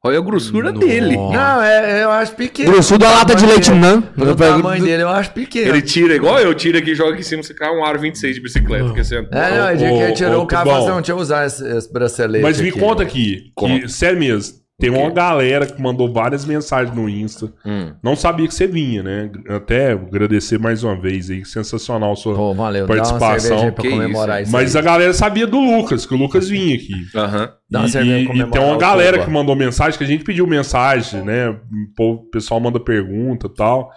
[0.03, 0.85] Olha a grossura Nossa.
[0.87, 1.15] dele.
[1.15, 2.71] Não, é, eu acho pequeno.
[2.71, 3.99] Grossura da lata de leite não.
[4.17, 5.69] O tamanho dele eu acho pequeno.
[5.69, 8.35] Ele tira, igual eu tiro aqui, joga aqui em cima, você cai um aro 26
[8.35, 8.85] de bicicleta.
[8.85, 9.17] Porque você...
[9.17, 11.17] É, não, é dia que ele tirou o carro e falou assim, não, deixa eu
[11.17, 12.79] usar esse, esse bracelete Mas me aqui.
[12.79, 17.53] conta aqui, que, sério mesmo, tem uma galera que mandou várias mensagens no Insta.
[17.65, 17.93] Hum.
[18.03, 19.31] Não sabia que você vinha, né?
[19.47, 23.39] Até agradecer mais uma vez aí, sensacional a sua Pô, valeu, dá uma participação.
[23.39, 24.81] cerveja aí pra Que comemorar isso, Mas aí.
[24.81, 26.93] a galera sabia do Lucas, que o Lucas vinha aqui.
[27.15, 27.51] Aham.
[27.69, 30.45] Dá uma E- e, e tem uma galera que mandou mensagem, que a gente pediu
[30.45, 31.55] mensagem, né?
[31.99, 33.91] O pessoal manda pergunta e tal.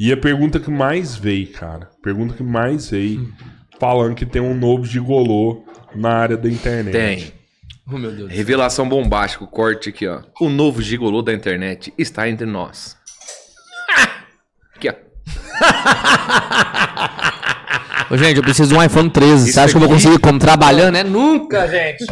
[0.00, 1.88] E a pergunta que mais veio, cara.
[2.02, 3.28] Pergunta que mais veio.
[3.78, 5.64] Falando que tem um novo gigolô
[5.94, 6.92] na área da internet.
[6.92, 7.41] Tem.
[7.90, 8.30] Oh, meu Deus.
[8.32, 10.20] Revelação bombástica, corte aqui, ó.
[10.40, 12.96] O novo gigolô da internet está entre nós.
[14.76, 14.94] Aqui, ó.
[18.10, 19.44] Ô, gente, eu preciso de um iPhone 13.
[19.44, 20.96] Isso Você acha que eu vou aqui- conseguir como trabalhando?
[20.96, 22.04] É nunca, gente.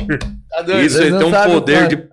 [0.49, 0.83] Tá doido?
[0.87, 2.09] Isso Vocês aí não tem um sabem poder de.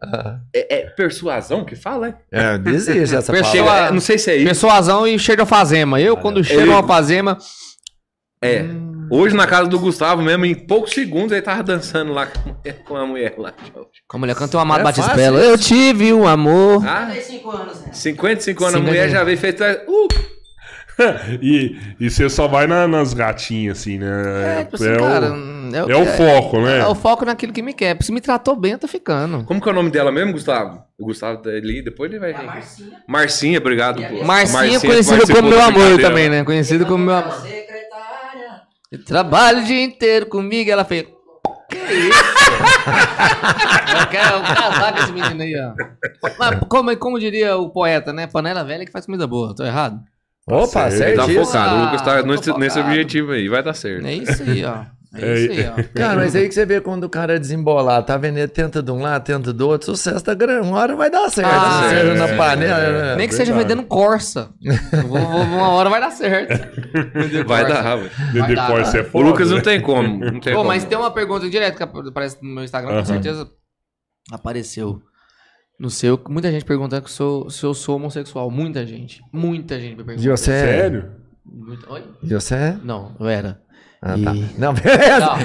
[0.54, 2.16] É, é persuasão que fala, é?
[2.32, 3.50] É, existe essa palavra.
[3.52, 4.46] Chega- não sei se é isso.
[4.46, 6.02] Persuasão e cheiro de alfazema.
[6.02, 7.38] Eu, quando chego a alfazema.
[8.42, 8.66] É.
[9.10, 12.54] Hoje na casa do Gustavo mesmo, em poucos segundos, ele tava dançando lá com a
[12.54, 13.54] mulher, com a mulher lá.
[14.08, 15.38] Com a mulher canta o Amado É Batista Belo.
[15.38, 16.86] Eu tive um amor.
[16.86, 17.94] Ah, 55 anos, né?
[17.94, 18.82] 55 anos, a 55.
[18.86, 19.64] mulher já veio feito.
[19.64, 20.08] Uh,
[21.42, 24.62] E, e você só vai na- nas gatinhas, assim, né?
[24.62, 25.32] É, tipo assim, cara.
[25.32, 26.80] o, é o foco, né?
[26.80, 27.96] É o foco naquilo que me quer.
[28.02, 29.44] Se me tratou bem, eu tô ficando.
[29.46, 30.82] como que é o nome dela mesmo, Gustavo?
[30.98, 32.32] O Gustavo tá ali, depois ele vai.
[32.32, 32.92] É a Marcinha.
[33.08, 34.02] Marcinha, obrigado.
[34.26, 36.44] Marcinha, que conhecido como meu amor também, né?
[36.44, 37.44] Conhecido como meu amor.
[38.92, 41.06] Eu Trabalho o dia inteiro comigo, ela fez.
[41.70, 42.24] Que isso?
[44.00, 45.74] eu quero casar com esse menino aí, ó.
[46.40, 48.28] Mas como, como diria o poeta, né?
[48.28, 49.54] Panela velha que faz comida boa.
[49.54, 50.00] Tô errado?
[50.50, 51.04] Opa, certo.
[51.04, 51.76] Ele tá focado.
[51.76, 52.90] o Lucas tá Ah, tô nesse, nesse focado.
[52.94, 54.06] objetivo aí, vai dar certo.
[54.06, 54.86] É isso aí, ó.
[55.26, 55.84] É isso aí, ó.
[55.98, 58.38] Cara, mas aí que você vê quando o cara é desembolado, tá vendo?
[58.38, 60.68] Ele tenta de um lado, tenta do outro, sucesso tá grande.
[60.68, 61.50] Uma hora vai dar certo.
[61.52, 62.80] Ah, seja é, na é, panela.
[62.80, 62.92] é.
[62.92, 63.16] né?
[63.16, 64.50] Nem que seja vendendo Corsa.
[65.08, 66.54] Vou- vou- uma hora vai dar certo.
[67.14, 67.84] Vender Vai Corsa.
[67.84, 68.12] dar, velho.
[68.40, 69.26] Vai dar, Corsa é O foda.
[69.30, 69.64] Lucas não né?
[69.64, 70.20] tem como.
[70.26, 70.68] Não tem Pô, como.
[70.70, 73.00] mas tem uma pergunta direta que aparece no meu Instagram, Aham.
[73.00, 73.50] com certeza
[74.32, 75.02] apareceu.
[75.80, 78.50] No seu, muita gente perguntando se eu, se eu sou homossexual.
[78.50, 79.22] Muita gente.
[79.32, 80.60] Muita gente me você é?
[80.66, 81.12] Sério?
[81.46, 82.04] Muito- Oi?
[82.24, 82.78] E você é?
[82.84, 83.62] Não, eu era.
[84.02, 84.36] Ah, tá.
[84.36, 85.20] E- Não, beleza.
[85.20, 85.38] Não.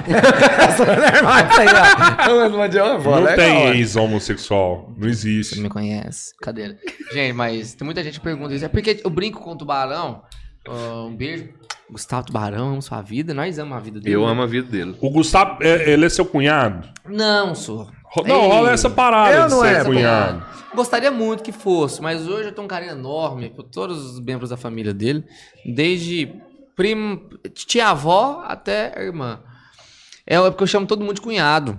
[0.64, 3.20] Essa não é mais aí, ó.
[3.20, 4.88] Não, tem ex-homossexual.
[4.96, 5.56] Não Você existe.
[5.56, 6.34] não me conhece.
[6.40, 6.76] Cadê?
[7.12, 8.64] Gente, mas tem muita gente que pergunta isso.
[8.64, 10.22] É porque eu brinco com o Tubarão.
[10.68, 11.48] Ah, um beijo.
[11.90, 13.34] Gustavo Tubarão, amo sua vida.
[13.34, 14.14] Nós amamos a vida dele.
[14.16, 14.96] Eu amo a vida dele.
[15.00, 16.88] O Gustavo, é- ele é seu cunhado?
[17.06, 17.88] Não, sou.
[18.26, 18.48] Não, Ei.
[18.48, 20.44] rola essa parada Eu de não ser é, cunhado.
[20.74, 24.50] Gostaria muito que fosse, mas hoje eu tenho um carinho enorme por todos os membros
[24.50, 25.24] da família dele,
[25.66, 26.32] desde
[26.76, 27.22] primo,
[27.54, 29.40] tia-avó até a irmã.
[30.26, 31.78] É porque eu chamo todo mundo de cunhado.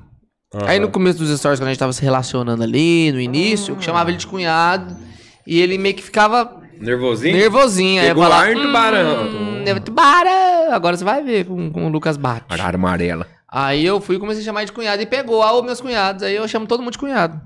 [0.66, 3.82] Aí no começo dos stories, quando a gente tava se relacionando ali, no início, eu
[3.82, 4.96] chamava ele de cunhado
[5.48, 7.36] e ele meio que ficava Nervosinho?
[7.36, 8.02] nervosinho.
[8.02, 9.24] Aí eu falava, ar tubarão.
[9.26, 10.72] Hum, é tubarão.
[10.72, 12.46] Agora você vai ver com, com o Lucas Bate.
[12.50, 13.28] Arara amarela.
[13.48, 16.24] Aí eu fui e comecei a chamar de cunhado e pegou, ah, os meus cunhados.
[16.24, 17.40] Aí eu chamo todo mundo de cunhado.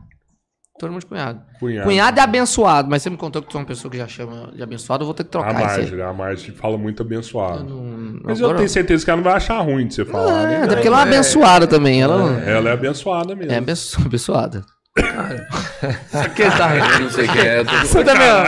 [0.79, 1.41] Todo mundo de cunhado.
[1.59, 1.87] Cunhado.
[1.87, 4.51] Cunhado é abençoado, mas você me contou que tu é uma pessoa que já chama
[4.53, 5.77] de abençoado, eu vou ter que A trocar isso aí.
[5.81, 7.63] Marjorie, a Marjorie fala muito abençoado.
[7.63, 10.47] Não- Mas eu tenho certeza que ela não vai achar ruim de você falar, É,
[10.47, 10.63] né?
[10.63, 12.01] até porque ela é uma abençoada também.
[12.01, 13.51] Ela não- Ela é abençoada mesmo.
[13.51, 14.63] é abenço- abençoada.
[16.35, 17.59] que tá Eu não sei quem é.
[17.59, 18.43] eu tô- Você também, ó.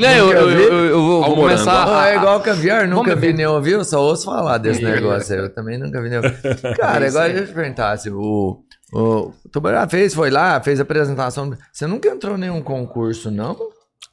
[0.00, 1.72] Não, eu, eu, eu- eu vou, vou começar.
[1.72, 5.40] Ah, a- é igual caviar, nunca vi nem ouviu, só ouço falar desse negócio aí.
[5.40, 6.32] Eu também nunca vi nem ouviu.
[6.76, 8.62] Cara, agora deixa eu te perguntar, se o,
[8.92, 11.52] o Tubarão fez, foi lá, fez a apresentação.
[11.72, 13.56] Você nunca entrou em nenhum concurso, não?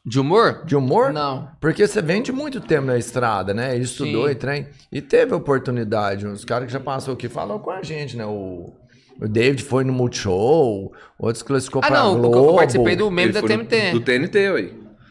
[0.04, 0.64] De humor?
[0.66, 1.14] De humor?
[1.14, 1.50] Não.
[1.60, 3.78] Porque você vem de muito tempo na estrada, né?
[3.78, 4.32] Estudou Sim.
[4.32, 4.68] e trem.
[4.92, 6.26] E teve oportunidade.
[6.26, 8.26] Os caras que já passou aqui falou com a gente, né?
[8.26, 8.74] O,
[9.22, 12.20] o David foi no Multishow, outros classificou Ah, pra não.
[12.20, 12.36] Globo.
[12.38, 13.92] Eu, eu participei do meme Ele da no- TMT.
[13.92, 14.70] Do TNT, ué.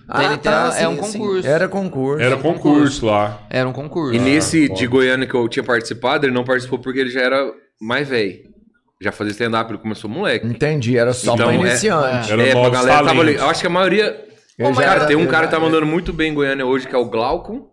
[0.09, 1.19] Ah, TNT tá, é um sim, sim.
[1.19, 1.47] concurso.
[1.49, 2.23] Era concurso.
[2.25, 3.47] Era concurso lá.
[3.49, 4.13] Era um concurso.
[4.15, 4.81] E nesse foda.
[4.81, 8.51] de Goiânia que eu tinha participado, ele não participou porque ele já era mais velho.
[9.03, 10.47] Já fazia stand-up, ele começou moleque.
[10.47, 12.33] Entendi, era só Então, pra é- iniciante.
[12.33, 13.35] Era é, pra novos galera tava ali.
[13.35, 14.27] Eu acho que a maioria.
[14.59, 16.99] Cara, era- tem um cara que tá mandando muito bem em Goiânia hoje, que é
[16.99, 17.71] o Glaucon.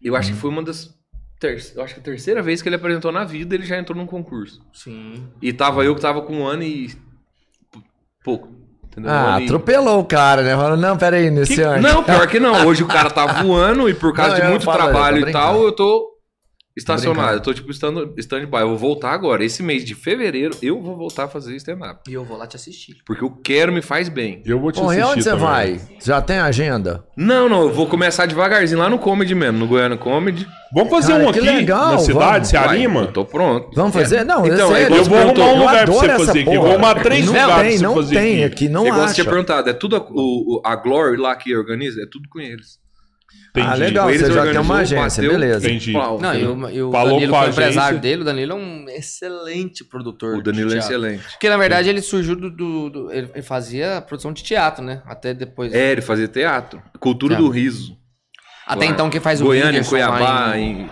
[0.00, 0.88] Eu acho que foi uma das.
[1.40, 3.98] ter- Eu acho que a terceira vez que ele apresentou na vida, ele já entrou
[3.98, 4.60] num concurso.
[4.72, 5.26] Sim.
[5.42, 6.92] E tava eu que tava com um ano e.
[8.24, 8.48] pouco.
[8.84, 9.10] Entendeu?
[9.10, 10.54] Um Ah, ano e- atropelou o cara, né?
[10.56, 11.80] Falou, não, peraí, iniciante.
[11.82, 12.54] Não, pior que não.
[12.66, 15.72] Hoje o cara tá voando e por causa Não, de muito trabalho e tal, eu
[15.72, 16.15] tô
[16.76, 17.34] estacionado.
[17.36, 18.60] Eu tô tipo stand- stand-by.
[18.60, 19.44] Eu vou voltar agora.
[19.44, 22.00] Esse mês de fevereiro eu vou voltar a fazer stand-up.
[22.08, 22.96] E eu vou lá te assistir.
[23.06, 24.42] Porque eu quero, me faz bem.
[24.44, 25.44] Eu vou te Bom, e assistir onde você também.
[25.46, 25.80] vai?
[26.04, 27.04] Já tem agenda?
[27.16, 30.46] Não, não, eu vou começar devagarzinho lá no Comedy mesmo, no Goiânia Comedy.
[30.74, 32.48] Vamos fazer Cara, um que aqui legal, na cidade, vamos.
[32.48, 33.00] se Vai, anima?
[33.02, 33.70] Eu tô pronto.
[33.74, 34.24] Vamos fazer?
[34.24, 36.18] Não, Então, é é igual Eu vou arrumar um eu lugar pra adoro você essa
[36.26, 36.44] fazer aqui.
[36.44, 36.58] porra.
[36.58, 38.54] Vou arrumar três não lugares pra tem, você não fazer tem aqui.
[38.54, 39.14] aqui, não é igual você acha.
[39.14, 42.02] tinha perguntado, é tudo a, o, o- a Glory lá que organiza?
[42.02, 42.78] É tudo com eles.
[43.60, 43.72] Entendi.
[43.72, 45.66] Ah, legal, Eles você já tem uma agência, bateu, beleza.
[45.66, 45.92] Entendi.
[45.92, 48.54] Não, eu, o Falou Danilo, com a que é o empresário dele, o Danilo é
[48.54, 50.36] um excelente produtor.
[50.36, 51.22] O Danilo de é excelente.
[51.30, 52.50] Porque na verdade ele surgiu do.
[52.50, 55.02] do- do- ele fazia produção de teatro, né?
[55.06, 55.72] Até depois.
[55.72, 56.82] É, ele fazia teatro.
[57.00, 57.46] Cultura Teatro.
[57.48, 57.96] do riso.
[58.66, 58.90] Até lá.
[58.90, 60.58] então quem faz o Goiânia, Whindersson Cuiabá.
[60.58, 60.90] em- em-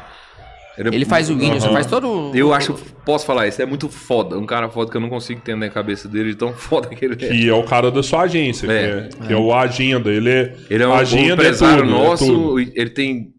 [0.76, 1.72] Era- Ele faz o Aham.
[1.72, 2.32] faz todo.
[2.34, 4.36] Eu acho, posso falar, isso é muito foda.
[4.38, 7.04] Um cara foda que eu não consigo entender a cabeça dele, de tão foda que
[7.04, 7.28] ele é.
[7.28, 9.08] Que é o cara da sua agência, É.
[9.08, 10.10] que, é, que é o Agenda.
[10.10, 12.60] Ele é, Ele é um, agenda empresário é tudo, é nosso, tudo.
[12.60, 13.32] e ele tem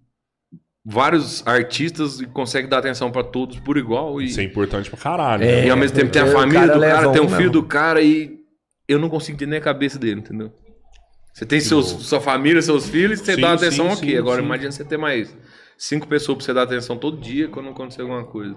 [0.86, 4.22] vários artistas e consegue dar atenção pra todos por igual.
[4.22, 5.44] E, Isso é importante pra caralho.
[5.44, 5.62] É.
[5.62, 5.68] né?
[5.68, 7.52] e ao mesmo tempo tem a família cara do cara, tem um filho mesmo.
[7.52, 8.36] do cara e
[8.88, 10.52] eu não consigo entender a cabeça dele, entendeu?
[11.34, 14.12] Você tem seus, sua família, seus filhos, você Sim, dá atenção sim, aqui.
[14.12, 14.46] sim, Agora sim.
[14.46, 15.36] imagina você ter mais
[15.78, 18.56] cinco pessoas pra você dar atenção todo dia quando acontecer alguma coisa.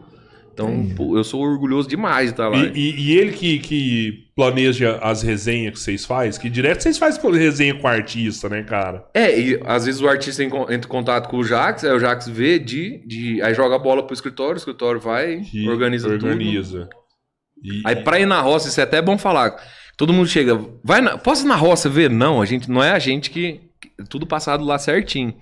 [0.52, 2.56] Então, pô, eu sou orgulhoso demais de estar lá.
[2.58, 6.98] E, e- e ele que, que planeja as resenhas que vocês fazem, que direto vocês
[6.98, 9.04] fazem resenha com artista, né, cara?
[9.14, 12.00] É, e às vezes o artista en- entra em contato com o Jax, aí o
[12.00, 16.08] Jax vê de, de aí joga a bola pro escritório, o escritório vai, Que organiza,
[16.10, 16.26] tudo.
[16.26, 16.88] organiza.
[17.62, 19.54] E- Aí pra ir na roça, isso é até bom falar.
[19.96, 22.10] Todo mundo chega, vai na, posso ir na roça ver?
[22.10, 25.32] Não, a gente não é a gente que, que- tudo passado lá certinho.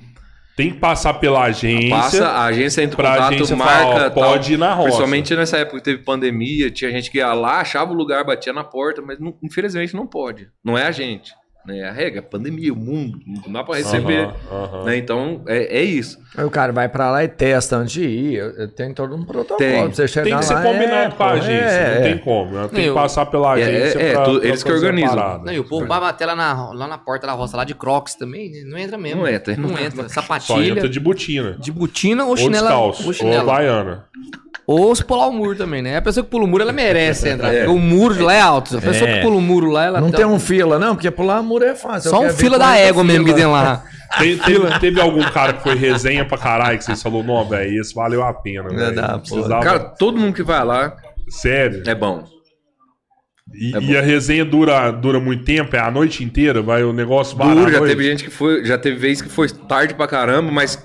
[0.56, 1.90] Tem que passar pela agência.
[1.90, 4.10] Passa, a agência entra em contato, agência marca, ó, tal.
[4.10, 4.84] pode ir na roça.
[4.88, 8.52] Principalmente nessa época que teve pandemia, tinha gente que ia lá, achava o lugar, batia
[8.52, 10.48] na porta, mas não- infelizmente não pode.
[10.64, 11.32] Não é a gente.
[11.66, 11.78] Né?
[11.80, 14.28] É a regra, é pandemia, o mundo, não dá pra receber.
[14.84, 14.96] Né?
[14.96, 16.18] Então, é, é isso.
[16.36, 18.68] Aí o cara vai pra lá e testa antes de ir.
[18.76, 19.82] Tenho todo um protocolo Tem.
[19.84, 20.62] pra você chegar Tem que ser lá.
[20.62, 22.08] combinado é, com a agência, é, não é.
[22.08, 22.50] tem como.
[22.52, 22.68] né?
[22.72, 25.42] Tem Eu- que passar pela É, agência é, pra, tu- pra eles que organizam.
[25.44, 27.74] Não, e o povo vai bater lá na, lá na porta da roça, lá de
[27.74, 29.22] crocs também, não entra mesmo.
[29.22, 29.56] Não entra.
[29.56, 30.08] Não entra.
[30.08, 31.56] Só Sapatilha, entra de botina.
[31.58, 32.68] de botina ou Ou chinela.
[32.68, 33.02] descalço.
[33.02, 33.44] Ou Ou chinela.
[33.44, 34.04] baiana.
[34.66, 35.96] Ou se pular o muro também, né?
[35.96, 37.54] A pessoa que pula o muro, ela merece entrar.
[37.54, 37.64] É.
[37.64, 38.76] Porque o muro lá é alto.
[38.76, 39.14] A pessoa É.
[39.16, 41.55] que pula o muro lá, ela Não tá- tem um fila, não, porque pular muro
[41.62, 42.10] é fácil.
[42.10, 43.84] Só Eu um fila da égua mesmo que tem lá.
[44.18, 47.80] Tem- teve, teve algum cara que foi resenha pra caralho que vocês falou, não, velho,
[47.80, 49.20] esse valeu a pena, velho.
[49.20, 50.96] precisava- Cara, todo mundo que vai lá
[51.28, 51.82] Sério.
[51.86, 52.24] é bom.
[53.54, 56.92] E, é e a resenha dura, dura muito tempo, é a noite inteira, vai o
[56.92, 57.70] negócio barato.
[57.70, 60.82] já teve gente que foi, já teve vez que foi tarde pra caramba, mas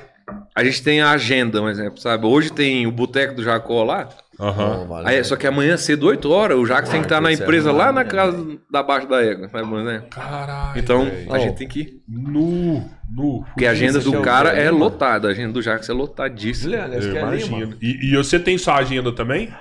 [0.56, 2.26] a gente tem a agenda, um exemplo, sabe?
[2.26, 4.10] Hoje tem o Boteco do Jacó lá.
[4.42, 4.86] Aham.
[4.88, 5.08] Vale.
[5.10, 7.92] Aí, só que amanhã cedo, 8 horas, o Jacques tem que estar na empresa lá
[7.92, 8.10] na né?
[8.10, 10.08] casa da baixo da égua, por exemplo?
[10.10, 10.80] Caralho.
[10.80, 11.34] Então, velho.
[11.34, 12.02] a gente tem que ir.
[12.10, 13.44] Nu, nu.
[13.46, 14.80] Porque a agenda é do o cara é mano?
[14.80, 16.76] lotada, a agenda do Jacques é lotadíssima.
[16.96, 17.78] Esse Eu é imagino.
[17.82, 19.54] E, e você tem sua agenda também?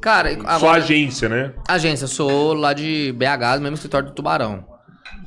[0.00, 1.52] Cara, Sua agora, agência, né?
[1.68, 4.64] agência, eu sou lá de BH, do mesmo escritório do Tubarão.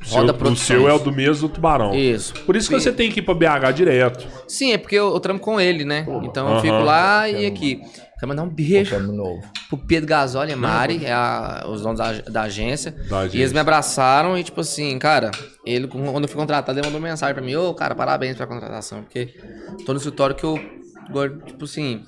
[0.03, 1.93] Seu- o seu é o do mesmo do Tubarão.
[1.93, 2.33] Isso.
[2.45, 4.27] Por isso que você tem que ir pra BH direto.
[4.47, 6.05] Sim, é porque eu, eu trampo com ele, né?
[6.23, 6.61] Então eu Aham.
[6.61, 7.81] fico lá e aqui.
[8.21, 8.95] Quero mandar um beijo
[9.67, 12.91] pro Pedro Gasoli e Mari, é a- os donos da, da agência.
[13.09, 13.35] Da agência.
[13.35, 15.31] E eles me abraçaram e, tipo assim, cara,
[15.65, 19.01] ele, quando eu fui contratado, ele mandou mensagem pra mim: Ô, cara, parabéns pela contratação,
[19.01, 19.33] porque
[19.83, 20.59] tô no escritório que eu,
[21.09, 22.05] gosto, tipo assim,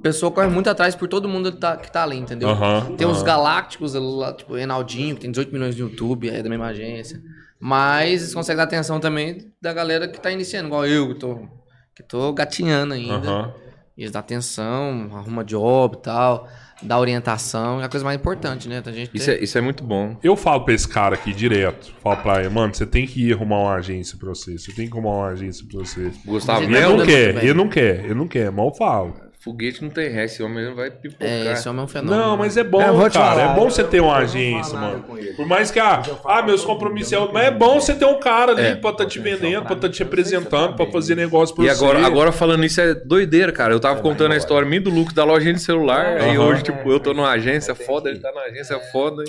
[0.00, 2.48] a pessoa corre muito atrás por todo mundo que tá, que tá ali, entendeu?
[2.48, 3.24] Aham, Tem os aham.
[3.26, 7.20] galácticos lá, tipo, Enaldinho, que tem 18 milhões no YouTube, é da mesma agência.
[7.60, 11.48] Mas eles conseguem dar atenção também da galera que tá iniciando, igual eu, que tô,
[11.94, 13.14] que tô gatinhando ainda.
[13.28, 13.63] Aham.
[13.96, 16.48] Eles dão atenção, arruma job e tal,
[16.82, 18.82] dá orientação, é a coisa mais importante, né?
[18.84, 20.16] A gente Isso ter- é, isso é muito bom.
[20.22, 21.94] Eu falo pra esse cara aqui direto.
[22.02, 24.58] Falo pra ele, mano, você tem que ir arrumar uma agência pra você.
[24.58, 26.10] Você tem que arrumar uma agência pra você.
[26.24, 29.14] Gustavo Ele Não, quer, não, ele não quer, ele não quer, eu falo.
[29.44, 31.28] Foguete não tem ré, esse homem não vai pipocar.
[31.28, 32.16] É, esse homem é um fenômeno.
[32.16, 33.10] Não, mas é bom, É, cara.
[33.10, 35.04] falar, é bom você ter uma agência, mano.
[35.36, 37.18] Por mais que, ah, ah meus compromissos é.
[37.30, 38.74] Mas é bom você ter um cara ali É.
[38.76, 41.74] pra tá te vendendo, pra tá te apresentando, pra fazer negócio pra E você.
[41.84, 43.74] agora, agora falando isso é doideira, cara.
[43.74, 46.16] Eu tava contando a história minha e do Lucas da lojinha de celular.
[46.22, 46.46] Aí Aham.
[46.46, 49.22] hoje, tipo, eu tô numa agência foda, ele tá na agência foda.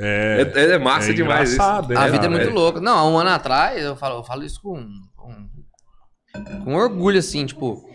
[0.00, 1.62] É, É, é massa é demais isso.
[1.62, 2.80] engraçado, A vida é muito louca.
[2.80, 4.84] Não, há um ano atrás, eu falo, eu falo isso com,
[5.16, 7.88] com, com orgulho, assim, tipo.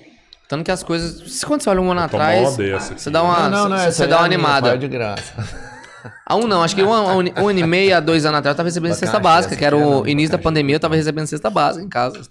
[0.48, 1.44] Tanto que as coisas.
[1.44, 4.08] Quando você olha um ano atrás, uma você dá uma, não, não, você, essa você
[4.08, 4.78] dá é uma a minha, animada.
[4.78, 5.34] de graça.
[6.28, 8.26] A um não, acho que um, ano- um ano- um ano e meio, há dois
[8.26, 10.80] anos atrás, eu tava recebendo cesta básica, que era aqui o início da pandemia, eu
[10.80, 12.22] tava recebendo cesta básica em casa.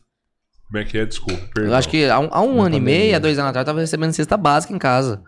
[0.69, 1.05] Como é que é?
[1.05, 1.73] Desculpa, perdão.
[1.73, 3.67] Eu acho que há um, há um ano e meio, há dois anos atrás, eu
[3.67, 5.23] tava recebendo cesta básica em casa.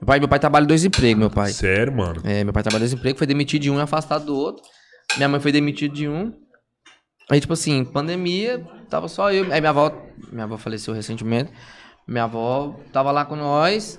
[0.00, 1.52] Meu pai, meu pai trabalha em dois empregos, meu pai.
[1.52, 2.22] Sério, mano?
[2.24, 4.62] É, meu pai trabalha em dois empregos, foi demitido de um e afastado do outro.
[5.16, 6.32] Minha mãe foi demitida de um.
[7.30, 9.52] Aí, tipo assim, pandemia, tava só eu.
[9.52, 9.92] Aí minha avó,
[10.32, 11.52] minha avó faleceu recentemente.
[12.06, 13.98] Minha avó tava lá com nós.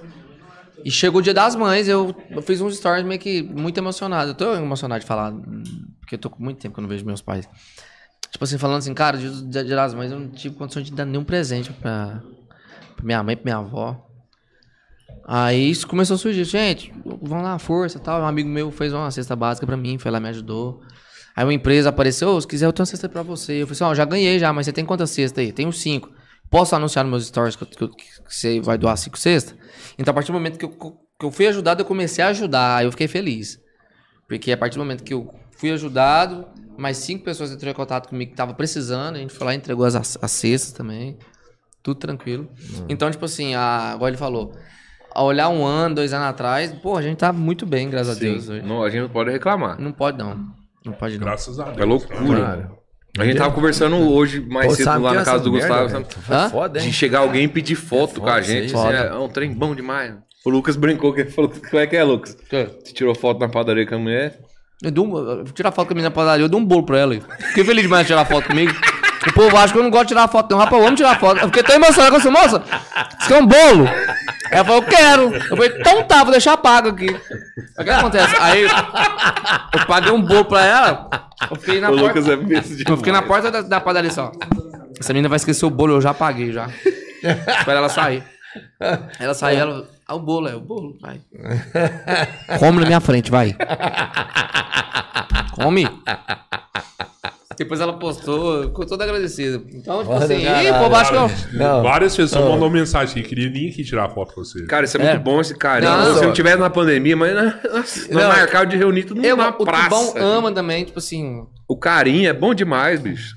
[0.83, 4.31] E chegou o dia das mães, eu, eu fiz uns stories meio que muito emocionado.
[4.31, 5.31] Eu tô emocionado de falar,
[6.01, 7.47] porque eu tô com muito tempo que eu não vejo meus pais.
[8.29, 11.05] Tipo assim, falando assim, cara, dia, dia das mães eu não tive condição de dar
[11.05, 12.21] nenhum presente pra,
[12.95, 14.09] pra minha mãe, pra minha avó.
[15.25, 18.21] Aí isso começou a surgir, gente, vamos lá, força tal.
[18.21, 20.81] Um amigo meu fez uma cesta básica pra mim, foi lá, me ajudou.
[21.35, 23.61] Aí uma empresa apareceu, "Ô, se quiser eu tenho uma cesta pra você.
[23.61, 25.51] Eu falei assim, ó, já ganhei já, mas você tem quantas cestas aí?
[25.53, 26.09] Tenho cinco.
[26.53, 29.55] Posso anunciar nos meus stories que, eu- que que você vai doar cinco cestas?
[29.97, 32.77] Então a partir do momento que eu, que eu fui ajudado, eu comecei a ajudar,
[32.77, 33.59] aí eu fiquei feliz.
[34.27, 36.47] Porque a partir do momento que eu fui ajudado,
[36.77, 39.57] mais cinco pessoas entraram em contato comigo que estavam precisando, a gente foi lá e
[39.57, 41.17] entregou as, as cestas também.
[41.81, 42.47] Tudo tranquilo.
[42.87, 44.53] Então, tipo assim, a, igual ele falou,
[45.13, 48.19] a olhar um ano, dois anos atrás, pô, a gente tá muito bem, graças a
[48.19, 48.47] Deus.
[48.47, 48.61] hoje.
[48.65, 49.79] Não, a gente não pode reclamar.
[49.81, 50.53] Não pode não.
[50.85, 51.25] Não pode não.
[51.25, 51.77] Graças a Deus.
[51.79, 52.41] É loucura.
[52.41, 52.82] Cara.
[53.19, 56.07] A gente tava conversando hoje mais Pô, cedo lá na casa do merda, Gustavo.
[56.27, 56.51] sabe?
[56.51, 56.87] Foda, hein?
[56.87, 58.67] De chegar alguém e pedir foto com a gente.
[58.67, 60.15] isso assim, é, é um trem bom demais.
[60.43, 62.35] O Lucas brincou que ele falou: Como é que é, Lucas?
[62.49, 64.39] Você tirou foto na padaria com a mulher?
[64.81, 66.65] Eu dou um, eu vou tirar foto com a menina na padaria, eu dou um
[66.65, 67.15] bolo pra ela.
[67.49, 68.73] Fiquei feliz demais de tirar foto comigo.
[69.27, 70.57] O povo acha que eu não gosto de tirar foto, não.
[70.59, 71.39] Rapaz, eu amo tirar foto.
[71.39, 72.63] Eu fiquei tão emocionado com essa moça.
[72.67, 73.89] Isso aqui é um bolo.
[74.51, 75.35] Ela falou, eu quero.
[75.35, 77.07] Eu falei, então tá, vou deixar pago aqui.
[77.79, 78.35] O que acontece?
[78.39, 81.09] Aí eu paguei um bolo pra ela.
[81.49, 82.19] Eu fiquei na o porta.
[82.19, 82.91] Lucas é.
[82.91, 84.31] Eu fiquei na porta da, da padaria só.
[84.99, 86.67] Essa menina vai esquecer o bolo, eu já paguei já.
[87.23, 88.23] Espera ela sair.
[89.19, 89.87] Ela saiu, ela.
[90.07, 91.21] Ah, o bolo, é o bolo, vai.
[92.59, 93.55] Come na minha frente, vai.
[95.55, 95.87] Come.
[97.57, 99.63] Depois ela postou, ficou toda agradecida.
[99.73, 101.59] Então, tipo Mano, assim, ih, pô, acho que eu.
[101.59, 101.83] Não.
[101.83, 104.65] Várias pessoas mandam mensagem que queria vir aqui tirar foto com você.
[104.65, 105.09] Cara, isso é, É.
[105.11, 105.91] muito bom esse carinho.
[105.91, 107.43] Não, Se só- não tivesse na pandemia, mas na,
[107.73, 108.21] nossa, Não.
[108.21, 109.89] não, marcado de reunir todo mundo Eu, na o praça.
[109.89, 111.43] Tubão ama também, tipo assim.
[111.67, 113.35] O carinho é bom demais, bicho.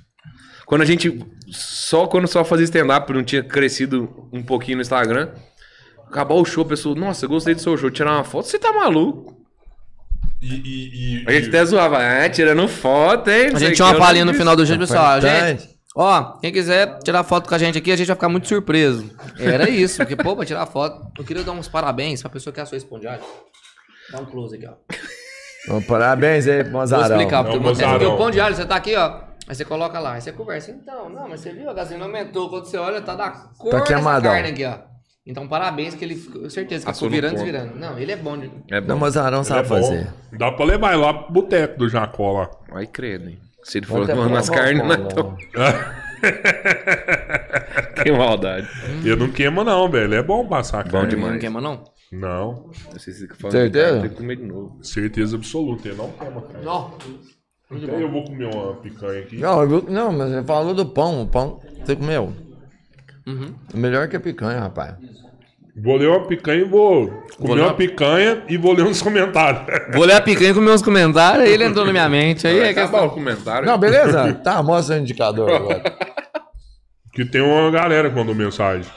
[0.64, 1.18] Quando a gente.
[1.48, 5.28] Só quando só fazia stand-up, não tinha crescido um pouquinho no Instagram.
[6.08, 8.58] Acabou o show, a pessoa, nossa, eu gostei do seu show, tirar uma foto, você
[8.58, 9.35] tá maluco?
[10.42, 13.50] E, e, e- A gente e- até zoava, ah, tirando foto, hein?
[13.54, 15.18] A gente tinha uma palhinha no final do dia, pessoal.
[15.18, 15.62] Importante.
[15.62, 18.46] Gente, ó, quem quiser tirar foto com a gente aqui, a gente vai ficar muito
[18.46, 19.10] surpreso.
[19.38, 22.60] Era isso, porque, pô, pra tirar foto, eu queria dar uns parabéns pra pessoa que
[22.60, 23.22] é a sua espondiária.
[24.12, 24.74] Dá um close aqui, ó.
[25.68, 27.04] Bom, parabéns aí, Vou Mozarão.
[27.16, 27.90] explicar, Não, porque, Mozarão.
[27.90, 29.20] é porque o pão de alho, você tá aqui, ó.
[29.48, 30.70] Aí você coloca lá, aí você conversa.
[30.70, 32.48] Então, não, mas você viu, a gasolina aumentou.
[32.50, 34.30] Quando você olha, tá da cor Tá queimadão.
[34.32, 34.78] carne aqui, ó.
[35.26, 37.74] Então, parabéns, que ele ficou, certeza que ficou virando e desvirando.
[37.76, 38.38] Não, ele é bom.
[38.38, 38.48] De...
[38.70, 38.86] É bom.
[38.88, 39.74] Não, Mozarão Ele é sabe bom.
[39.74, 40.08] fazer.
[40.38, 42.50] Dá pra levar ele lá pro boteco do Jacó lá.
[42.70, 43.38] Vai credo, hein?
[43.64, 44.96] Se ele for nas provar carnes, o né?
[45.10, 45.36] Então...
[48.02, 48.68] Que maldade.
[49.04, 50.14] Eu não queimo, não, velho.
[50.14, 51.08] É bom passar Bom carne.
[51.10, 51.32] demais.
[51.32, 51.84] Não queima, não?
[52.12, 54.00] Não, Não sei se você fala Certeza?
[54.00, 54.78] Tem que comer de novo.
[54.82, 55.88] certeza absoluta.
[55.88, 56.64] Eu não queimo carne.
[56.64, 56.94] Não.
[57.68, 59.38] Até eu vou comer uma picanha aqui.
[59.38, 61.22] Não, eu- não, mas você falou do pão.
[61.22, 62.32] O pão, você comeu.
[63.26, 63.54] Uhum.
[63.74, 64.94] Melhor que a picanha, rapaz.
[65.82, 67.06] Vou ler uma picanha e vou
[67.36, 69.62] comer ler uma uma- picanha e vou ler uns comentários.
[69.94, 72.46] Vou ler a picanha com meus comentários, aí ele entrou na minha mente.
[72.46, 73.66] Aí é que acabar o comentário.
[73.66, 74.32] Não, beleza?
[74.42, 75.82] Tá, mostra o indicador agora.
[77.12, 78.90] que tem uma galera que mandou mensagem.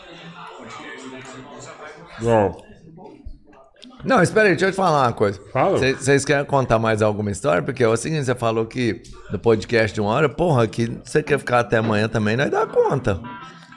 [2.22, 2.58] Não,
[4.04, 5.40] Não, espera aí, deixa eu te falar uma coisa.
[5.52, 5.78] Fala.
[5.78, 7.62] Cê- Vocês querem contar mais alguma história?
[7.62, 9.02] Porque é o seguinte, você falou que
[9.32, 12.66] no podcast de uma hora, porra, que você quer ficar até amanhã também, nós dá
[12.66, 13.20] conta.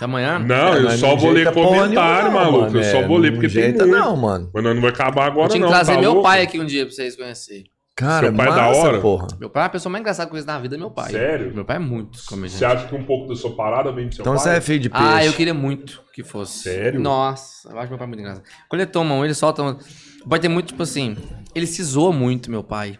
[0.02, 0.38] Até amanhã?
[0.38, 2.66] não É, eu só não vou ler comentário, nenhuma, não, maluco.
[2.66, 2.84] Eu mano.
[2.84, 3.86] só É, vou ler não porque tem muito.
[3.86, 4.50] não, mano.
[4.52, 5.68] Mas não vai acabar agora, Eu tinha não.
[5.68, 6.28] que trazer tá meu louco?
[6.28, 7.64] pai aqui um dia pra vocês conhecerem.
[7.94, 9.00] Cara, Seu pai é da massa, hora?
[9.00, 9.26] porra.
[9.38, 11.12] Meu pai é a pessoa mais engraçada que eu conheço na vida, é meu pai.
[11.12, 11.54] Sério?
[11.54, 12.58] Meu pai é muito comediante.
[12.58, 14.58] Você acha que um pouco da sua parada vem do seu Então você pai?
[14.58, 15.04] é filho de peixe.
[15.06, 16.60] Ah, eu queria muito que fosse.
[16.70, 16.98] Sério?
[16.98, 18.44] Nossa, eu acho meu pai muito engraçado.
[18.68, 19.76] Quando ele toma um, ele solta um.
[20.24, 21.16] O pai tem muito, tipo assim,
[21.54, 22.98] ele se zoa muito, meu pai.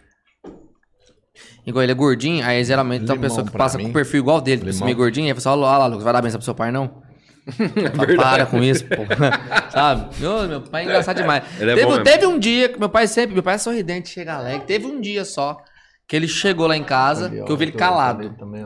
[1.65, 3.85] Igual ele é gordinho, aí geralmente tem uma pessoa que passa mim.
[3.85, 4.85] com o perfil igual dele, Limão.
[4.85, 7.01] meio gordinho, aí fala, olha lá, Lucas, vai dar benção pro seu pai, não?
[7.95, 8.95] Fala, Para com isso, pô.
[9.71, 10.15] Sabe?
[10.17, 11.43] Meu, meu pai é engraçado demais.
[11.59, 14.35] É teve, bom teve um dia que meu pai sempre, meu pai é sorridente, chega
[14.35, 14.65] alegre.
[14.65, 15.57] Teve um dia só
[16.07, 18.29] que ele chegou lá em casa, Ali, ó, que eu vi ele calado.
[18.37, 18.65] também.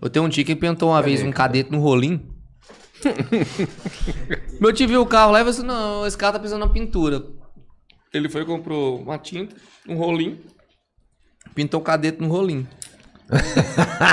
[0.00, 2.20] Eu tenho um tio que pintou uma vez um cadete no rolinho.
[4.60, 6.68] Meu tio viu o carro lá e falou assim: não, esse carro tá precisando de
[6.68, 7.22] uma pintura.
[8.12, 9.54] Ele foi e comprou uma tinta,
[9.88, 10.38] um rolinho,
[11.60, 12.66] pintou o cadete no rolinho.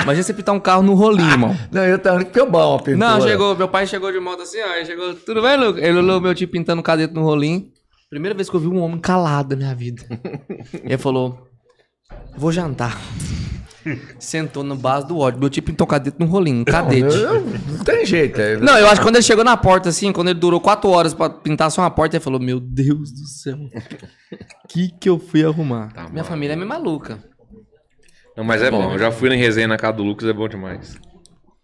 [0.02, 1.56] Imagina você pintar um carro no rolinho, irmão.
[1.72, 2.96] Não, eu tava que bom a pintura.
[2.98, 5.82] Não, chegou, meu pai chegou de moto assim, ó, ele chegou, tudo bem, Lucas?
[5.82, 7.66] Ele olhou meu tio pintando o cadete no rolinho.
[8.10, 10.02] Primeira vez que eu vi um homem calado na minha vida.
[10.84, 11.46] ele falou,
[12.36, 12.96] vou jantar.
[14.18, 15.40] Sentou no base do ódio.
[15.40, 17.16] Meu tio pintou o cadete no rolinho, um cadete.
[17.16, 18.38] Eu- eu- não tem jeito.
[18.40, 20.90] é- Não, eu acho que quando ele chegou na porta, assim, quando ele durou quatro
[20.90, 23.56] horas pra pintar só uma porta, ele falou, meu Deus do céu.
[24.68, 25.88] que que eu fui arrumar?
[26.12, 27.18] Minha família é meio maluca.
[28.38, 28.92] Não, mas é bom.
[28.92, 30.96] Eu já fui em resenha na casa do Lucas, é bom demais.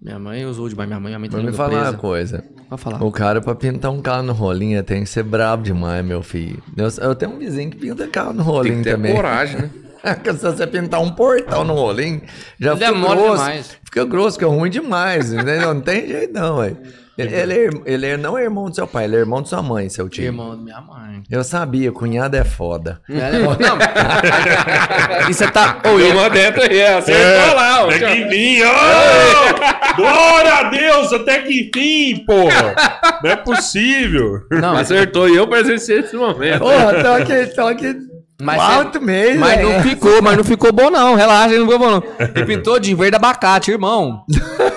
[0.03, 1.97] Minha mãe usou demais, minha mãe, minha mãe tá Vou me falar uma presa.
[1.97, 2.45] coisa.
[2.69, 3.03] Pode falar.
[3.03, 6.61] O cara, pra pintar um carro no rolinho, tem que ser brabo demais, meu filho.
[6.77, 9.15] Eu, eu tenho um vizinho que pinta carro no Tem rolinho que ter também.
[9.15, 9.71] coragem, né?
[10.25, 12.21] Se você pintar um portal no rolinho,
[12.61, 13.33] já fica Demora grosso.
[13.37, 13.79] demais.
[13.85, 15.73] Fica grosso, fica ruim demais, entendeu?
[15.73, 16.77] Não tem jeito não, velho.
[17.17, 19.49] Ele, ele, é ele é- não é irmão do seu pai, ele é irmão de
[19.49, 20.25] sua mãe, seu tio.
[20.25, 21.23] Irmão da minha mãe.
[21.31, 23.01] Eu sabia, cunhado é foda.
[23.09, 23.55] Não.
[25.31, 25.79] e você tá.
[25.85, 27.85] Ô, ele- uma dentro aí, acertou lá.
[27.85, 27.91] ó.
[27.91, 29.95] Até que enfim, ô!
[29.97, 32.75] Glória a Deus, até que enfim, porra!
[33.23, 34.41] Não é possível.
[34.51, 36.61] Não, Acertou e eu presenciei esse momento.
[36.61, 37.97] Porra, tô aqui, tô aqui
[38.43, 39.41] Mas alto cê- mesmo.
[39.41, 41.15] Mas não ficou, mas não ficou bom, não.
[41.15, 42.03] Relaxa, não ficou bom, não.
[42.35, 44.25] Ele pintou de verde abacate, irmão.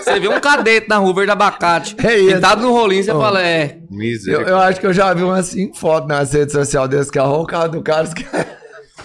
[0.03, 1.95] Você vê um cadete na rua verde abacate.
[2.03, 2.35] É isso.
[2.35, 3.77] pintado no rolinho, você fala, é.
[3.89, 4.51] Eu, Misericórdia.
[4.51, 7.41] eu acho que eu já vi umas cinco fotos nas redes sociais desse carro.
[7.41, 8.25] O carro do cara que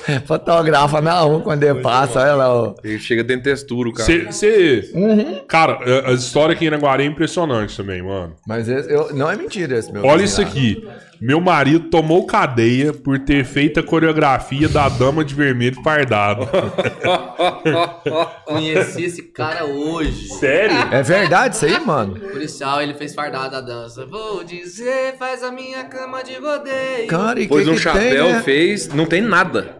[0.26, 2.20] fotografa na rua quando ele passa.
[2.20, 2.74] Olha lá, ó.
[2.82, 4.32] Ele chega dentro de textura, o cara.
[4.32, 4.90] Você.
[4.94, 5.40] Uhum.
[5.48, 8.34] Cara, a- a história aqui em Iraguari é impressionante também, mano.
[8.46, 10.04] Mas esse- eu- não é mentira esse meu.
[10.04, 10.46] Olha isso lá.
[10.46, 10.86] aqui.
[11.20, 16.48] Meu marido tomou cadeia por ter feito a coreografia da Dama de Vermelho Fardado.
[18.44, 20.28] Conheci esse cara hoje.
[20.40, 20.76] Sério?
[20.92, 22.18] É verdade isso aí, mano?
[22.18, 24.04] Policial, ele fez fardada a dança.
[24.06, 27.06] Vou dizer, faz a minha cama de rodeio.
[27.08, 28.42] Cara, e Pôs que um que chapéu, tem, né?
[28.42, 28.88] fez.
[28.88, 29.76] Não tem nada.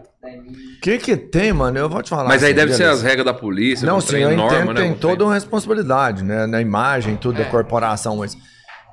[0.81, 1.77] Que que tem, mano?
[1.77, 2.25] Eu vou te falar.
[2.29, 3.85] Mas aí assim, deve ser as regras da polícia.
[3.85, 4.81] Não, sim, eu entendo, né?
[4.81, 6.45] tem toda uma responsabilidade, né?
[6.45, 7.43] Na imagem, tudo É.
[7.45, 8.37] da corporação, mas...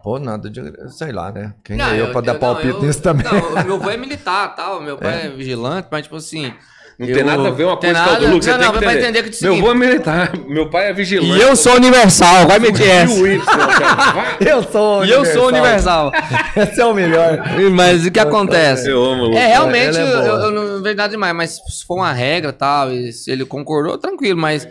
[0.02, 0.62] Pô, nada de...
[0.90, 1.52] Sei lá, né?
[1.62, 3.26] Quem Não, é eu, pra dar não, palpite eu- nisso também?
[3.30, 6.54] Não, meu avô é militar tal, meu pai é, vigilante, mas tipo assim.
[7.00, 8.28] Não tem nada a ver uma tem coisa com a nada- outra.
[8.34, 9.22] Lucas, não, não, pra entender.
[9.22, 11.32] que é Meu avô é militar, meu pai é vigilante.
[11.38, 13.14] E eu sou universal, vai meter essa.
[13.14, 14.36] Vai.
[14.40, 16.12] eu sou E eu sou universal.
[16.54, 17.42] Esse é o melhor.
[17.72, 18.90] Mas o que acontece?
[18.90, 19.40] Eu amo, Lucas.
[19.40, 22.52] É, realmente, é eu, eu não vejo nada demais, mas se for uma regra e
[22.52, 24.68] tal, e se ele concordou, tranquilo, mas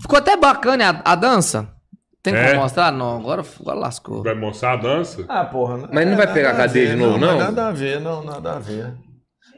[0.00, 1.68] ficou até bacana a, a dança.
[2.22, 2.50] Tem É?
[2.50, 2.92] como mostrar?
[2.92, 4.22] Não, agora, agora lascou.
[4.22, 5.24] Vai mostrar a dança?
[5.28, 5.88] Ah, porra.
[5.92, 7.36] Mas não vai pegar nada a cadeia ver, de novo, não?
[7.36, 8.94] Nada a ver, não, nada a ver.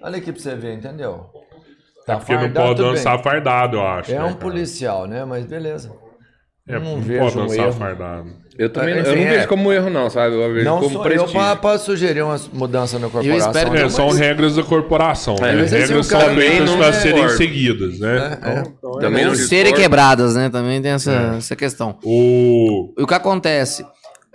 [0.02, 1.26] Olha aqui pra você ver, entendeu?
[2.07, 3.24] Tá Porque não pode dançar bem.
[3.24, 4.12] fardado, eu acho.
[4.12, 4.37] É né, um cara?
[4.37, 5.24] policial, né?
[5.24, 5.91] Mas beleza.
[6.69, 7.73] É, Eu não, não vejo pode um dançar erro.
[7.73, 8.47] fardado.
[8.59, 9.31] Eu também Enfim, eu não é.
[9.37, 10.35] vejo como erro, não, sabe?
[10.35, 11.57] Eu vejo Não como sou eu prestígio.
[11.61, 13.51] pra sugerir umas mudanças na corporação.
[13.51, 15.35] espero que É, são mas- regras da corporação.
[15.41, 15.53] né?
[15.53, 18.39] mas esse regras são feitas também para não serem seguidas, né?
[18.43, 18.62] É, é.
[19.01, 20.49] Também não Serem quebradas, né?
[20.49, 21.99] Também tem essa, essa questão.
[22.03, 22.95] O...
[22.99, 23.85] E o que acontece?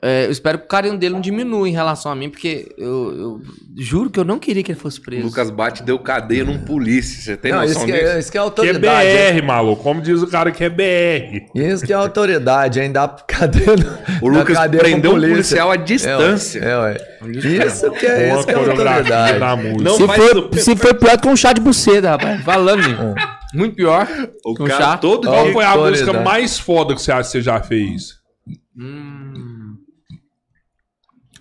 [0.04, 3.16] É, eu espero que o carinho dele não diminua em relação a mim, porque eu,
[3.18, 3.42] eu
[3.78, 5.26] juro que eu não queria que ele fosse O preso.
[5.28, 7.22] Lucas Bate deu cadeia num polícia.
[7.22, 8.06] Você tem Não, noção isso que, disso?
[8.14, 9.08] é, isso que é Que é autoridade.
[9.10, 9.34] hein?
[9.42, 9.84] BR, maluco.
[9.84, 11.46] Como diz o cara que é BR.
[11.56, 12.92] Isso que é autoridade, hein?
[12.92, 13.76] Dá cadeia.
[13.76, 16.60] no- O Lucas cadeia prendeu um policial à distância.
[16.60, 16.98] É, ué.
[17.22, 17.66] É, ué.
[17.68, 19.40] Isso que é, isso que é coreografia autoridade.
[19.40, 19.84] da música.
[19.84, 22.42] Não Se faz for, o- se for pior que um chá de buceta, rapaz.
[22.44, 23.16] Falando.
[23.54, 24.08] Muito pior.
[24.46, 24.98] O que um cara chá.
[24.98, 26.06] todo Qual foi a Autoridade.
[26.06, 28.20] música mais foda que você acha que você já fez?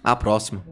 [0.02, 0.64] A próxima.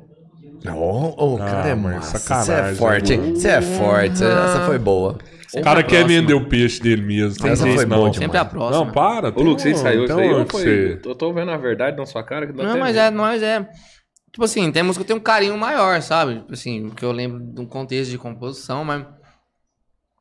[0.67, 2.19] Oh, oh, Ah, cara, é mas massa.
[2.19, 3.35] Você é forte, hein?
[3.35, 4.25] Você é forte.
[4.25, 5.19] Essa foi boa.
[5.55, 7.43] O cara quer vender o peixe dele mesmo.
[7.43, 7.99] Tem Essa foi não.
[7.99, 8.85] boa Sempre a próxima.
[8.85, 9.29] Não, para.
[9.29, 10.27] Ô, Lucas, você ensaiou isso aí?
[10.27, 10.63] Então, foi...
[10.63, 11.01] você...
[11.05, 12.47] Eu tô vendo a verdade na sua cara.
[12.47, 13.07] Que dá Não, mas medo.
[13.07, 13.69] é, mas é.
[14.31, 16.41] Tipo assim, tem música que tem um carinho maior, sabe?
[16.41, 19.07] Tipo assim, que eu lembro de um contexto de composição, mas.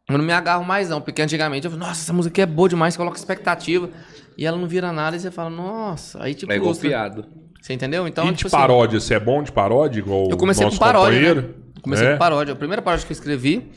[0.09, 1.01] Eu não me agarro mais, não.
[1.01, 3.89] Porque antigamente eu falei, nossa, essa música aqui é boa demais, você coloca expectativa.
[4.37, 6.23] E ela não vira nada e você fala, nossa.
[6.23, 6.51] Aí tipo.
[6.51, 7.27] É igual frustra.
[7.61, 8.07] Você entendeu?
[8.07, 9.99] Então, e de tipo assim, paródia, você é bom de paródia?
[9.99, 11.49] Igual Eu comecei com paródia, né?
[11.81, 12.11] Comecei É?
[12.13, 12.53] com paródia.
[12.53, 13.71] A primeira paródia que eu escrevi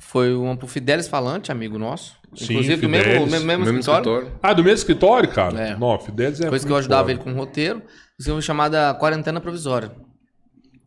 [0.00, 2.16] foi uma pro Fidelis Falante, amigo nosso.
[2.34, 3.30] Sim, Inclusive do mesmo, Fidelis.
[3.30, 4.10] mesmo, mesmo Mesmo escritório.
[4.18, 4.38] escritório.
[4.42, 5.60] Ah, do mesmo escritório, cara?
[5.60, 5.76] É.
[5.76, 7.82] Não, Fidelis é Coisa que eu ajudava ele com o roteiro.
[8.18, 9.92] Escrevi uma chamada Quarentena Provisória.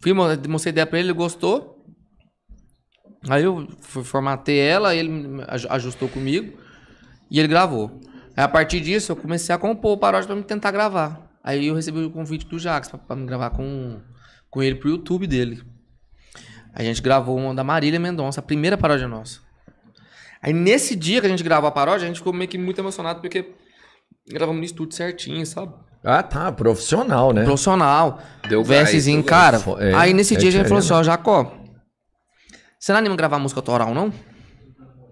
[0.01, 1.75] Fui, mo- mostrei ideia pra ele, ele gostou.
[3.29, 6.57] Aí eu fui, formatei ela, ele ajustou comigo
[7.31, 7.99] e ele gravou.
[8.35, 11.26] Aí a partir disso eu comecei a compor o paródia pra me tentar gravar.
[11.47, 14.01] Aí eu recebi o convite do Jax pra, pra me gravar com,
[14.49, 15.63] com ele pro YouTube dele.
[16.73, 19.39] A gente gravou uma da Marília Mendonça, a primeira paródia nossa.
[20.41, 22.77] Aí nesse dia que a gente gravou a paródia, a gente ficou meio que muito
[22.81, 23.53] emocionado porque
[24.27, 25.73] gravamos no estúdio certinho, sabe?
[26.03, 26.51] Ah, tá.
[26.51, 27.45] Profissional, né?
[27.45, 28.21] Profissional.
[28.49, 28.91] Deu gás.
[29.25, 29.57] cara.
[29.79, 31.57] É, aí nesse é dia a gente falou assim, ó, Jacó,
[32.77, 34.11] você não anima a gravar música autoral, não?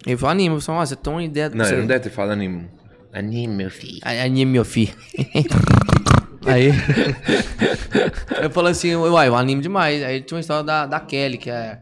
[0.06, 0.58] Ele falou, anima.
[0.58, 1.48] Eu falei, ó, você tem uma ideia...
[1.48, 1.78] Não, você...
[1.78, 2.70] não deve ter falado anime.
[3.14, 4.02] Anime, meu filho.
[4.04, 4.94] Anime, meu filho.
[6.46, 6.72] aí...
[8.42, 10.02] eu falei assim, uai, eu animo demais.
[10.04, 11.80] Aí tinha uma história da, da Kelly, que é,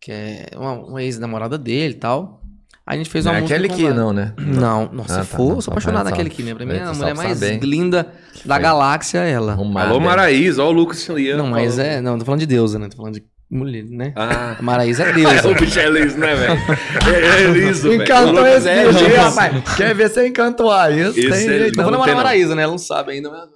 [0.00, 2.40] que é uma, uma ex-namorada dele e tal.
[2.84, 4.32] Aí a gente fez Não uma é música aquele com que não, né?
[4.38, 6.52] Não, nossa, Ah, se tá, for, não, eu sou só apaixonado naquele aqui, né?
[6.52, 7.60] Pra mim é a mulher mais saber.
[7.64, 8.08] linda
[8.44, 8.62] da Foi.
[8.62, 9.52] galáxia, ela.
[9.52, 10.00] Arrumado, Alô?
[10.00, 10.64] Maraísa.
[10.64, 11.36] Ó o Lucas Lian.
[11.36, 11.90] Não, mas falou.
[11.90, 12.00] é.
[12.00, 12.88] Não, tô falando de deusa, né?
[12.88, 14.12] Tô falando de mulher, né?
[14.16, 14.56] Ah.
[14.58, 15.46] A Maraísa é É, deusa.
[15.48, 16.60] o bicho é liso, né, velho?
[17.06, 19.74] É, é liso, Encantou esse é bicho aí, rapaz.
[19.76, 21.16] Quer ver você encantoar isso?
[21.16, 22.14] Esse tem é jeito Não a não.
[22.16, 22.62] Maraísa, né?
[22.64, 23.48] Ela não sabe ainda, mas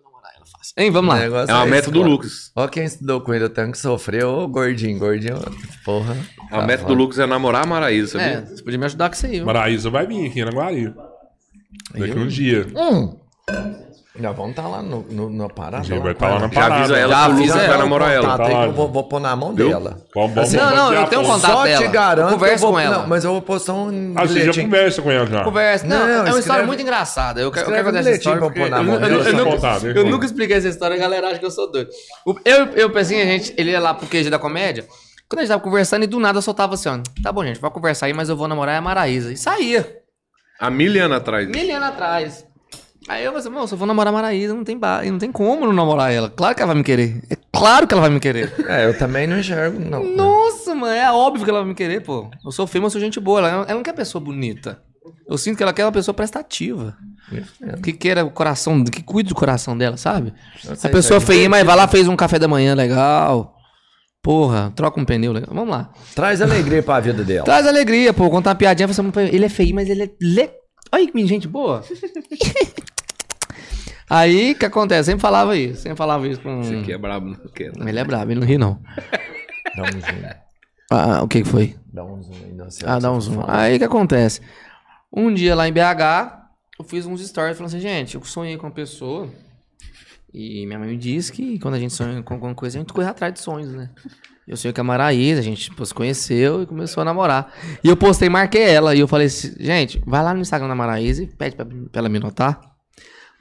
[0.78, 1.23] Hein, vamos lá.
[1.23, 2.53] É uma meta do esse, Lucas.
[2.55, 5.40] Ó quem estudou com ele, o tanque sofreu, ô gordinho, gordinho,
[5.85, 6.15] porra.
[6.51, 8.47] A meta do Lucas é namorar a Maraísa, É, sabia?
[8.57, 9.32] você podia me ajudar com isso aí.
[9.36, 9.47] viu?
[9.47, 10.93] Maraísa vai vir aqui na Guari.
[11.94, 12.66] Daqui um dia.
[12.77, 13.16] Hum.
[14.18, 15.84] Já vamos estar lá no, no, na parada.
[15.84, 16.74] Gente vai estar lá na Já parada.
[16.76, 17.68] avisa ela Já avisa ela.
[17.68, 18.38] vai namorar ela.
[18.38, 19.68] Tá eu vou, vou pôr na mão Viu?
[19.68, 19.98] dela.
[20.14, 21.84] Vamos, vamos Não, não, eu tenho um contato Só dela.
[21.84, 22.98] te garanto Eu converso que eu vou, com ela.
[22.98, 25.44] Não, mas eu vou postar um Ah, você já conversa com ela já.
[25.44, 25.86] Conversa.
[25.86, 27.40] Não, Não, é uma escreve- história muito engraçada.
[27.40, 28.38] Eu, quero- eu escreve quero contar essa história.
[28.40, 29.24] pra pôr na eu, mão eu- dela.
[29.28, 31.90] eu nunca- eu nunca expliquei essa história, a galera acha que eu sou doido.
[32.44, 34.84] Eu, eu pensei, a gente, ele ia lá pro QG da comédia.
[35.28, 36.98] Quando a gente tava conversando e do nada eu soltava assim, ó.
[37.22, 39.32] Tá bom, gente, vai conversar aí, mas eu vou namorar a Maraísa.
[39.32, 39.84] E saía.
[40.59, 41.48] Há mil anos atrás.
[41.48, 42.45] Mil anos atrás.
[43.08, 45.02] Aí eu falei assim, moço, eu vou namorar a Maraísa, não tem, ba...
[45.04, 46.28] não tem como não namorar ela.
[46.28, 47.22] Claro que ela vai me querer.
[47.30, 48.52] É claro que ela vai me querer.
[48.66, 50.02] É, eu também não enxergo, não.
[50.02, 52.28] Nossa, mano, é óbvio que ela vai me querer, pô.
[52.44, 53.38] Eu sou feio, mas sou gente boa.
[53.38, 54.82] Ela, ela não quer pessoa bonita.
[55.28, 56.96] Eu sinto que ela quer uma pessoa prestativa.
[57.82, 60.32] Que queira o coração, que cuide do coração dela, sabe?
[60.82, 63.54] A pessoa feia, mas vai lá, fez um café da manhã legal.
[64.22, 65.50] Porra, troca um pneu legal.
[65.52, 65.90] Vamos lá.
[66.14, 67.44] Traz alegria pra vida dela.
[67.44, 68.28] Traz alegria, pô.
[68.28, 69.00] Contar uma piadinha, você
[69.32, 70.10] ele é feio, mas ele é.
[70.20, 70.50] Le...
[70.92, 71.84] Olha que gente boa.
[74.08, 75.06] Aí, o que acontece?
[75.06, 75.82] Sempre falava isso.
[75.82, 76.60] Sempre falava isso com.
[76.60, 77.88] Esse aqui é brabo, não quero.
[77.88, 78.80] Ele é brabo, ele não ri, não.
[79.76, 80.28] Dá um zoom.
[80.90, 81.74] Ah, o que que foi?
[81.92, 82.52] Dá um zoom aí.
[82.52, 83.40] Não, sei Ah, dá um zoom.
[83.40, 83.60] fala.
[83.62, 84.40] Aí o que acontece?
[85.12, 86.38] Um dia lá em BH,
[86.78, 89.28] eu fiz uns stories falando assim, gente, eu sonhei com uma pessoa.
[90.32, 92.92] E minha mãe me disse que quando a gente sonha com alguma coisa, a gente
[92.92, 93.90] corre atrás de sonhos, né?
[94.46, 97.52] Eu sonhei com a Maraísa, a gente pô, se conheceu e começou a namorar.
[97.82, 98.94] E eu postei, marquei ela.
[98.94, 101.74] E eu falei assim, gente, vai lá no Instagram da Maraísa e pede pra, pra
[101.94, 102.60] ela me notar.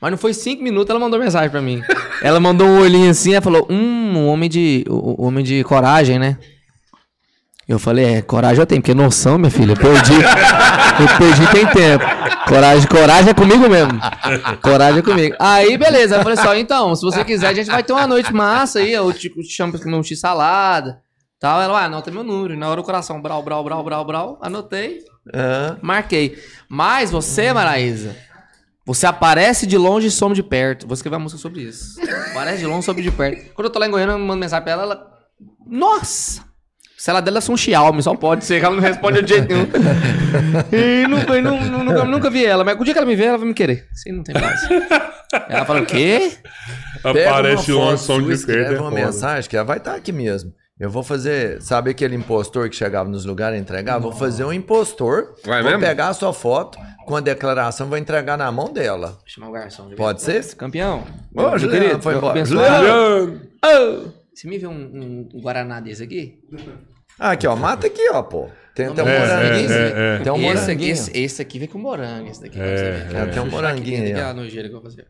[0.01, 1.81] Mas não foi cinco minutos, ela mandou mensagem pra mim.
[2.22, 6.19] ela mandou um olhinho assim, ela falou, hum, um homem de, o homem de coragem,
[6.19, 6.38] né?
[7.67, 10.13] Eu falei, é, coragem eu tenho, porque noção, minha filha, eu perdi.
[11.01, 12.05] eu perdi tem tempo.
[12.47, 13.99] Coragem, coragem é comigo mesmo.
[14.61, 15.35] Coragem é comigo.
[15.39, 16.17] Aí, beleza.
[16.17, 18.93] Eu falei só, então, se você quiser, a gente vai ter uma noite massa aí.
[18.93, 21.01] Eu te, te chamo pra comer um x-salada.
[21.39, 21.59] Tal.
[21.59, 22.53] Ela, ah, anota meu número.
[22.53, 24.39] E na hora o coração, brau, brau, brau, brau, brau.
[24.43, 24.99] Anotei,
[25.34, 26.38] Ah, marquei.
[26.69, 28.15] Mas você, Maraísa,
[28.86, 30.86] você aparece de longe e some de perto.
[30.88, 31.99] Vou escrever uma música sobre isso.
[32.32, 33.53] Aparece de longe, some de perto.
[33.53, 35.12] Quando eu tô lá em Goiânia, eu mando mensagem pra ela, ela.
[35.68, 36.44] Nossa!
[36.98, 39.48] Se ela dela é um Xiaomi, só pode ser, que ela não responde de jeito
[39.53, 39.68] nenhum.
[40.72, 43.26] E nunca, nu- nu- nunca, nunca vi ela, mas o dia que ela me ver,
[43.26, 43.86] ela vai me querer.
[43.94, 44.60] Isso aí não tem mais.
[45.49, 46.32] Ela fala, o quê?
[47.03, 48.76] Pega Aparece uma lá foto som de escreve perda.
[48.78, 49.06] é uma foda.
[49.06, 50.52] mensagem que ela vai estar aqui mesmo.
[50.77, 53.99] Eu vou fazer, sabe aquele impostor que chegava nos lugares e entregava?
[54.02, 55.85] Vou fazer um impostor, Vai vou mesmo?
[55.85, 59.11] pegar a sua foto com a declaração, vou entregar na mão dela.
[59.11, 59.89] Vou chamar o garçom.
[59.95, 60.43] Pode ser?
[60.56, 61.06] Campeão.
[61.34, 62.43] Ô, Meu Juliano, querido, foi embora.
[62.43, 63.39] Juliano.
[63.64, 64.14] Juliano.
[64.34, 64.73] Você me vê um,
[65.34, 66.39] um, Guaraná desse aqui?
[67.18, 68.49] Ah, aqui, ó, mata aqui, ó, pô.
[68.76, 69.72] Tem até um É, moranguinho.
[69.72, 70.19] é, é, é.
[70.23, 70.91] Tem um esse, aqui, moranguinho.
[70.91, 72.60] esse, esse aqui vem com morango, esse daqui.
[72.60, 74.30] É, é, tem um moranguinho aqui, aí, aqui, ó.
[74.30, 75.07] a nojeira que eu vou fazer.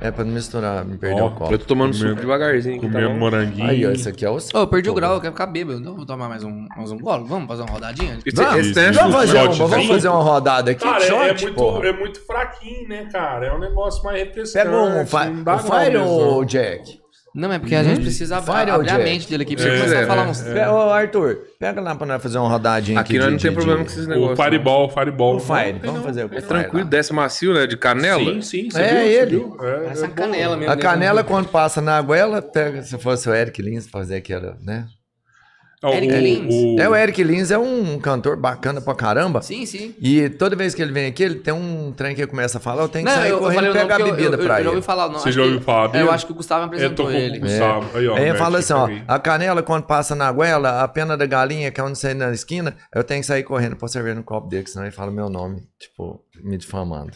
[0.00, 1.52] É pra não misturar, me perder o copo.
[1.52, 2.76] Eu tô tomando suco devagarzinho.
[2.76, 3.16] aqui, tá Comer bom?
[3.16, 3.68] moranguinho.
[3.68, 5.78] Aí, ó, esse aqui é o Ô, eu perdi o grau, eu quero ficar bêbado.
[5.78, 7.24] Então eu vou tomar mais um, mais um golo.
[7.26, 8.18] Vamos fazer uma rodadinha?
[8.24, 9.68] Esse, Vamos, esse fazer, uma, shotzinho.
[9.68, 10.82] vamos fazer uma rodada aqui.
[10.84, 11.86] Cara, é, shot, é muito, porra.
[11.86, 13.46] é muito fraquinho, né, cara?
[13.46, 14.64] É um negócio mais refrescante.
[14.66, 16.44] Pega um o Fire ou.
[16.44, 17.00] Jack?
[17.34, 19.70] Não, é porque a gente precisa ab- Fire abrir a mente dele aqui pra você
[19.70, 20.40] É, começar a falar é, uns.
[20.42, 23.10] Pe- Ô, Arthur, pega lá pra nós fazer uma rodadinha aqui.
[23.12, 24.44] Aqui nós de- não tem de- problema de- com esses O negócios.
[24.44, 25.36] Fireball, Fireball.
[25.36, 27.66] O Fire, vamos fazer o É tranquilo, desce macio, né?
[27.66, 28.24] De canela.
[28.24, 28.70] Sim, sim.
[28.70, 29.30] você É viu, você ele.
[29.36, 29.56] viu?
[29.60, 30.72] É, Parece é canela mesmo.
[30.72, 30.82] A né?
[30.82, 32.82] canela, quando passa na água, ela pega.
[32.82, 34.86] Se fosse o Eric Lins fazer aquela, né?
[35.82, 36.80] É, Eric Lins?
[36.80, 39.40] É, o Eric Lins é um cantor bacana pra caramba.
[39.42, 39.94] Sim, sim.
[40.00, 42.60] E toda vez que ele vem aqui, ele tem um trem que ele começa a
[42.60, 44.00] falar, eu tenho que Não, sair eu, eu correndo falei e o nome pegar a
[44.00, 44.82] eu- bebida eu, eu, pra eu já ouvi ele.
[44.86, 45.08] falar.
[45.08, 46.04] Não, Você acho já ouviu falar é, dele?
[46.04, 47.38] Eu acho que o Gustavo É, apresentou tô com ele.
[47.38, 47.98] o Gustavo.
[47.98, 50.88] Aí, ó, Aí ele mete fala assim, ó, a canela quando passa na goela, a
[50.88, 53.86] pena da galinha, que é onde sai na esquina, eu tenho que sair correndo pra
[53.88, 57.12] servir no copo dele, senão ele fala meu nome, tipo, me difamando.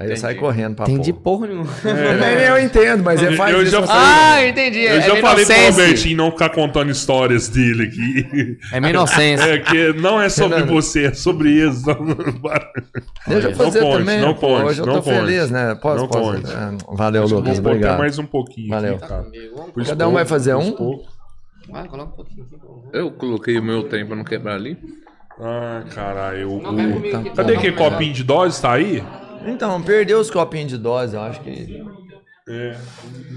[0.00, 1.20] Aí eu saio correndo pra Entendi pôr.
[1.20, 1.70] porra nenhuma.
[1.84, 3.70] Nem eu entendo, mas ele faz Eu isso.
[3.72, 4.02] já eu falei-.
[4.02, 4.78] Ah, entendi.
[4.80, 5.54] Eu é, já é falei pro.
[5.66, 8.58] Albertinho não ficar contando histórias dele aqui.
[8.72, 9.44] É minha inocência.
[9.44, 10.72] É que não é sobre Fernando.
[10.74, 11.84] você, é sobre isso.
[11.84, 15.16] Deixa eu Não fazer conte, também, não pô, conte, hoje eu não tô conte.
[15.16, 15.74] feliz, né?
[15.74, 16.32] Posso, Não posso?
[16.42, 16.52] conte.
[16.52, 17.98] Ah, Valeu, Lucas, Vamos botar obrigado.
[17.98, 18.68] mais um pouquinho.
[18.70, 18.94] Valeu.
[18.96, 19.26] Aqui, cara.
[19.74, 20.74] Por Cada um vai fazer um?
[21.70, 22.56] Vai, coloca um pouquinho aqui.
[22.92, 24.78] Eu coloquei o meu trem pra não quebrar ali.
[25.38, 26.50] Ah, caralho.
[26.52, 27.58] o- Não, Cadê pô.
[27.58, 28.60] aquele copinho de dose?
[28.60, 29.02] Tá aí?
[29.46, 31.82] Então, perdeu os copinhos de dose, eu acho que...
[32.48, 32.76] É.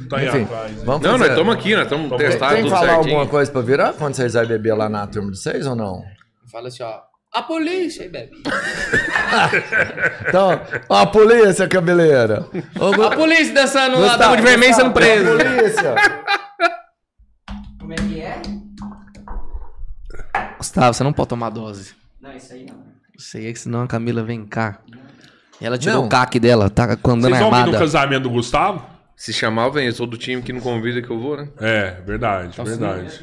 [0.10, 0.84] Tá aí Enfim, atrás.
[0.84, 1.18] vamos Não, fazer...
[1.18, 3.16] nós estamos aqui, nós estamos testados tem que tudo falar certinho.
[3.16, 6.04] alguma coisa pra virar quando vocês vão beber lá na turma de vocês ou não?
[6.52, 7.00] Fala assim, ó.
[7.34, 8.32] A polícia, aí, bebe.
[10.28, 10.60] Então,
[10.90, 12.46] ó, a polícia, cabeleira.
[12.80, 15.32] Ô, Gu- A polícia dançando lá, Gustavo, tamo de vermelho sendo Gustavo, preso.
[15.32, 15.96] a polícia.
[17.80, 18.42] Como é que é?
[20.58, 21.94] Gustavo, você não pode tomar dose.
[22.22, 22.84] Não, isso aí não.
[23.18, 24.80] Isso aí é que senão a Camila vem cá.
[25.64, 26.06] E ela tirou Não.
[26.08, 27.80] o caque dela, tá andando Vocês vão vir no armada.
[27.80, 28.86] casamento do Gustavo?
[29.16, 29.86] Se chamar, vem.
[29.86, 31.48] Eu sou do time que não convida que eu vou, né?
[31.62, 33.22] É, verdade, verdade.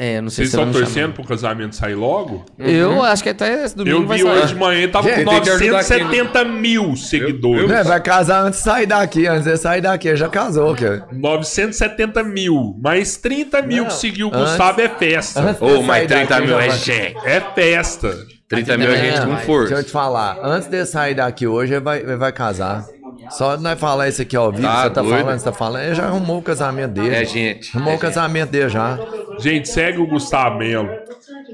[0.00, 2.46] É, não sei Vocês se ela estão torcendo pro casamento sair logo?
[2.56, 4.38] Eu acho que até esse domingo Eu vai vi sair.
[4.38, 7.68] hoje de manhã, tava Gente, com tem que ajudar 970 mil seguidores.
[7.68, 9.26] Né, vai casar antes de sair daqui.
[9.26, 10.76] Antes de sair daqui, já casou.
[10.76, 11.02] Que...
[11.10, 12.78] 970 mil.
[12.80, 15.56] Mais 30 mil Não, que seguiu o Gustavo é festa.
[15.60, 17.16] Ô, mas 30 daqui, mil é gente.
[17.26, 18.37] É festa.
[18.48, 19.82] 30 mil é gente É, com mas- Deixa eu força.
[19.84, 20.38] te falar.
[20.42, 22.84] Antes de sair daqui hoje, ele vai, ele vai casar.
[23.30, 25.18] Só de nós falar isso aqui ao vivo, Tá você tá doido.
[25.20, 27.14] falando, você tá falando, ele já arrumou o casamento dele.
[27.14, 27.76] É gente.
[27.76, 28.98] Arrumou o casamento dele já.
[29.38, 30.88] Gente, segue o Gustavo Melo.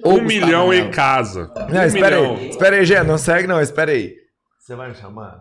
[0.05, 0.87] Ô, Um Gustavo milhão Melo.
[0.89, 1.51] em casa.
[1.69, 2.37] Não, um espera milhão.
[2.37, 2.49] aí.
[2.51, 3.07] Espera aí, gente.
[3.07, 3.61] Não segue, não.
[3.61, 4.13] Espera aí.
[4.61, 5.39] Você vai me chamar?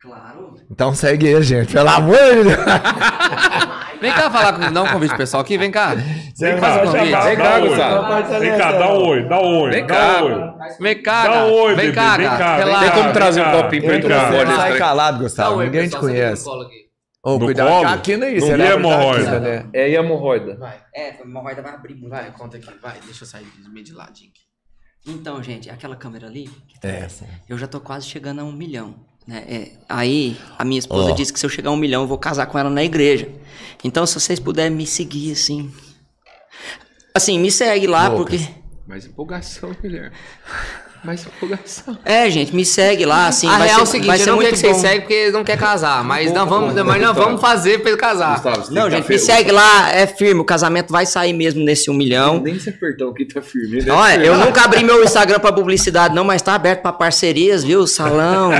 [0.00, 0.54] Claro.
[0.70, 1.72] Então segue ele, gente.
[1.72, 2.56] Pelo amor de Deus.
[4.00, 5.94] Vem cá falar com dá um convite pro pessoal aqui, vem cá.
[5.94, 7.02] Vem cá, vem cá, convite.
[7.02, 7.68] Vem dá cá, um oi.
[7.68, 8.40] Gustavo.
[8.40, 9.70] Vem cá, dá um oi, dá um oi.
[9.70, 10.22] Vem cá.
[10.22, 10.34] oi.
[10.80, 11.44] Vem cá, Dá cara.
[11.46, 12.38] um oi, Vem cá, vem cara.
[12.38, 12.84] cá, vem Relaxa.
[12.86, 15.62] cá, Tem como trazer vem um cá, copinho pra Você óleo sai calado, Gustavo.
[15.62, 16.48] Ninguém te conhece.
[17.22, 17.68] Ô, No cuidado.
[17.68, 17.88] colo?
[17.88, 18.46] Aqui não é isso.
[18.46, 19.40] Não é aqui, hemorroida.
[19.40, 19.66] né?
[19.72, 20.56] É hemorroida.
[20.56, 22.10] Vai, É, hemorroida vai abrir muito.
[22.10, 22.70] vai, conta aqui.
[22.80, 24.40] Vai, deixa eu sair de meio de ladinho aqui.
[25.12, 26.48] Então, gente, aquela câmera ali,
[26.82, 27.26] É, sim.
[27.48, 28.94] eu já tô quase chegando a um milhão.
[29.28, 29.44] Né?
[29.46, 31.14] É, aí, a minha esposa Ó.
[31.14, 33.28] disse que se eu chegar a um milhão, eu vou casar com ela na igreja.
[33.84, 35.70] Então, se vocês puderem me seguir, assim...
[37.14, 38.40] Assim, me segue lá, Lucas.
[38.40, 38.54] porque...
[38.86, 40.16] Mais empolgação, Guilherme.
[41.04, 41.96] Mais empolgação.
[42.04, 44.24] É, gente, me segue lá, assim, a vai real ser, é o seguinte, vai eu
[44.24, 46.02] ser não quero que vocês seguem porque eles não querem casar.
[46.04, 47.20] Mas nós vamos, mas nós Gustavo.
[47.22, 48.34] vamos fazer pra ele casar.
[48.34, 51.62] Gustavo, Não, que gente, tá me segue lá, é firme, o casamento vai sair mesmo
[51.64, 52.40] nesse um milhão.
[52.40, 53.78] Nem esse apertão aqui tá firme.
[53.78, 56.92] Ele é Olha, eu nunca abri meu Instagram pra publicidade, não, mas tá aberto pra
[56.92, 57.86] parcerias, viu?
[57.86, 58.50] Salão,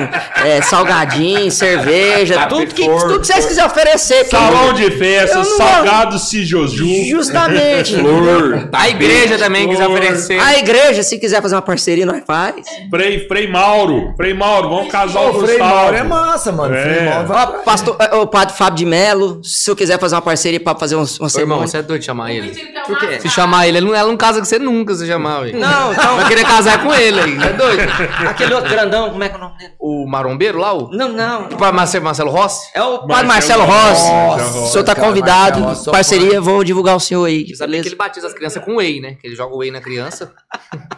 [0.44, 4.24] é, salgadinho, cerveja, tudo que, tudo que vocês quiserem oferecer.
[4.24, 6.86] que Salão eu- de festa, Eu não- salgado Cijoju.
[7.10, 7.96] Justamente.
[7.96, 8.68] Flor.
[8.72, 10.38] A igreja também quiser oferecer.
[10.40, 12.54] A igreja, se quiser fazer uma parceria, nós faz.
[12.90, 14.12] Frei, Frei Mauro.
[14.14, 15.74] Frei Mauro, vamos casar o O Frei Gustavo.
[15.74, 16.74] Mauro é massa, mano.
[16.74, 16.82] É.
[16.82, 20.20] Frei Mauro Ó, pastor, é, o padre Fábio de Melo, se eu quiser fazer uma
[20.20, 21.66] parceria pra fazer uns- uma Ô, irmão, semana.
[21.66, 22.50] você é doido de chamar ele.
[22.86, 23.18] Por quê?
[23.20, 25.52] Se chamar ele, ele não, ela não casa com você nunca se chamar, ué.
[25.52, 27.82] Não, então, Vai querer casar com ele aí, é doido?
[28.28, 29.54] aquele outro grandão, como é que é o nome?
[29.88, 30.90] O marombeiro lá, o.
[30.90, 31.48] Não, não.
[31.48, 32.70] o Marcelo, Marcelo Rossi?
[32.74, 34.10] É o padre Marcelo Marcelo Rossi.
[34.10, 34.58] Rossi.
[34.58, 35.60] O senhor tá Cara, convidado.
[35.60, 37.54] Marcelo, Parceria, vou divulgar o senhor aí.
[37.56, 39.16] Sabia que ele batiza as crianças com whey, né?
[39.20, 40.32] Que ele joga whey na criança.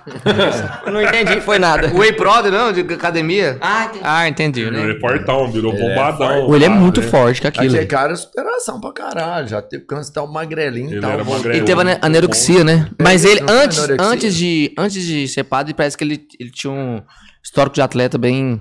[0.87, 1.93] Eu não entendi, foi nada.
[1.95, 2.73] Whey Prod, não?
[2.73, 3.59] De academia.
[3.61, 4.01] Ah, entendi.
[4.03, 4.93] Ah, entendi, Ele né?
[4.93, 6.47] é fortão, virou Ele é bombadão.
[6.47, 7.07] Ou ele é cara, muito né?
[7.07, 7.75] forte que aquilo.
[7.75, 9.49] Aquele cara é superação pra caralho.
[9.49, 11.13] Já teve câncer, tá um magrelinho e tal.
[11.45, 12.91] Ele teve anorexia, né?
[13.01, 17.03] Mas ele, antes, antes, de, antes de ser padre, parece que ele, ele tinha um
[17.43, 18.61] histórico de atleta bem.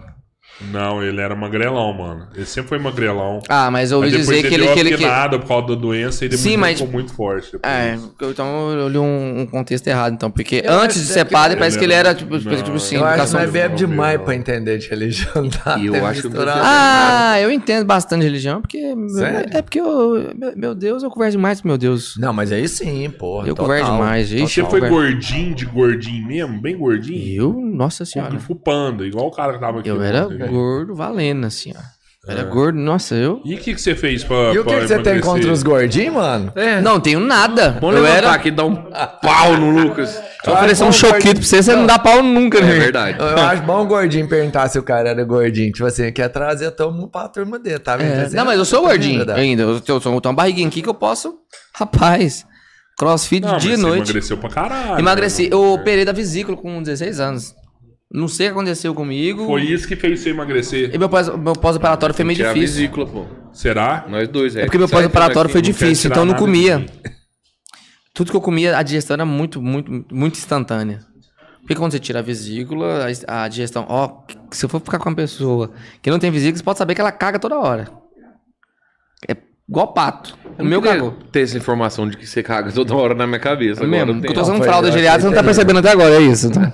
[0.72, 2.27] Não, ele era magrelão, mano.
[2.36, 3.40] Ele sempre foi magrelão.
[3.48, 4.65] Ah, mas eu ouvi depois dizer que ele.
[4.65, 5.03] deu Que ele que...
[5.40, 7.52] por causa da doença e depois Sim, mas- ficou muito forte.
[7.53, 7.72] depois.
[7.73, 10.30] É, então eu li um, um contexto errado, então.
[10.30, 12.40] Porque Eu antes de ser que padre, ele parece que ele era- era, tipo, Não,
[12.64, 14.26] tipo assim, Eu acho que não é bebe demais não.
[14.26, 15.49] pra entender de religião.
[15.49, 15.77] Tá?
[15.77, 18.80] E eu Tem acho que você- Ah, eu entendo bastante de religião, porque.
[19.10, 19.49] Sério?
[19.52, 20.34] É porque eu.
[20.56, 22.15] Meu, Deus, eu converso demais com meu Deus.
[22.18, 23.48] Não, mas aí sim, porra.
[23.48, 23.65] Eu total.
[23.65, 24.31] converso demais.
[24.31, 26.60] Ixi, Você eu foi gordinho, de gordinho mesmo?
[26.61, 27.41] Bem gordinho?
[27.41, 28.31] Eu, nossa senhora.
[28.31, 29.90] Kung Fu Panda, igual o cara que tava aqui.
[29.90, 30.27] Eu era?
[30.50, 32.00] Gordo valendo, assim, ó.
[32.28, 33.42] Era gordo, nossa, eu.
[33.44, 34.54] E o que, que você fez pra.
[34.54, 36.52] E o que, pra que você tem contra os gordinhos, mano?
[36.56, 36.80] É.
[36.80, 37.78] Não, tenho nada.
[37.82, 38.32] Vamos eu era.
[38.32, 40.10] aqui e dar um pau no Lucas.
[40.44, 41.36] Se eu oferecer um bom choquito gordinho.
[41.38, 42.72] pra você, você não dá pau nunca, É né?
[42.80, 43.18] verdade.
[43.20, 45.72] Eu acho bom o gordinho perguntar se o cara era gordinho.
[45.72, 48.12] Tipo assim, quer trazer todo mundo pra turma dele, tá vendo?
[48.14, 49.64] É, Assim, Não, mas eu sou tá gordinho ainda.
[49.64, 51.36] Eu tenho, eu tenho uma barriguinha aqui que eu posso.
[51.74, 52.46] Rapaz,
[52.98, 54.04] crossfit Não, dia e noite.
[54.12, 55.00] emagreceu pra caralho.
[55.00, 55.44] Emagreci.
[55.44, 55.50] né?
[55.52, 57.54] Eu operei da vesícula com 16 anos.
[58.11, 59.45] Não sei o que aconteceu comigo.
[59.45, 60.94] Foi isso que fez você emagrecer.
[60.94, 61.30] E meu pós-
[61.61, 62.76] pós-operatório foi meio Tirar a difícil.
[62.77, 63.26] vesícula, pô.
[63.53, 64.06] Será?
[64.10, 64.61] Nós dois, é.
[64.61, 66.86] É porque meu pós-operatório foi difícil, então eu não comia.
[68.14, 70.99] Tudo que eu comia, a digestão era muito, muito, muito instantânea.
[71.61, 73.86] Porque quando você tira a vesícula, a, a digestão.
[73.88, 75.72] Ó, se eu for ficar com uma pessoa
[76.02, 77.91] que não tem vesícula, você pode saber que ela caga toda hora.
[79.27, 79.36] É
[79.70, 80.38] igual pato.
[80.58, 81.18] O Eu meu não queria cagou.
[81.32, 83.82] ter essa informação de que você caga toda hora na minha cabeça.
[83.82, 84.20] É Agora mesmo.
[84.22, 86.48] Porque eu tô usando fralda geriátrica, você não tá percebendo até agora, é isso.
[86.48, 86.74] Então.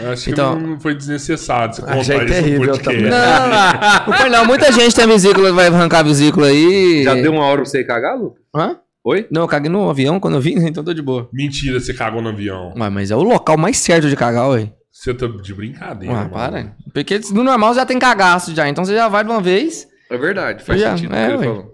[0.00, 3.02] Eu acho Então- que não foi desnecessário você contar Achei isso terrível também.
[3.02, 4.44] Não, não foi não.
[4.46, 7.02] Muita gente tem vesícula, vai arrancar a vesícula aí.
[7.04, 8.34] Já deu uma hora pra você ir cagar, Lu?
[8.54, 8.76] Hã?
[9.04, 9.26] Oi?
[9.30, 11.28] Não, eu caguei no avião quando eu vim, então tô de boa.
[11.32, 12.74] Mentira, você cagou no avião.
[12.78, 14.70] Ué, mas é o local mais certo de cagar, ué.
[14.92, 16.12] Você tá de brincadeira.
[16.14, 16.30] Ué, mano.
[16.30, 16.76] para.
[16.92, 20.18] Porque no normal já tem cagaço já, então você já vai de uma vez, É
[20.18, 21.44] verdade, faz Já, sentido o é, que ele ué.
[21.46, 21.72] falou.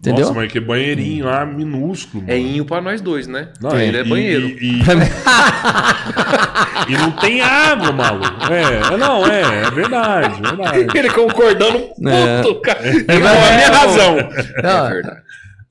[0.00, 0.26] Entendeu?
[0.26, 2.24] Nossa, mas que banheirinho lá, minúsculo.
[2.26, 2.48] É mano.
[2.48, 3.48] inho pra nós dois, né?
[3.60, 4.46] Não, ele e- é banheiro.
[4.48, 4.82] E, e-
[6.88, 8.52] e não tem água, maluco.
[8.52, 10.98] É, é, não, é, é verdade, verdade.
[10.98, 11.78] Ele concordando,
[12.08, 12.42] É.
[12.42, 12.88] puto, cara.
[12.88, 14.16] E com a minha razão.
[14.62, 15.20] Não, É verdade.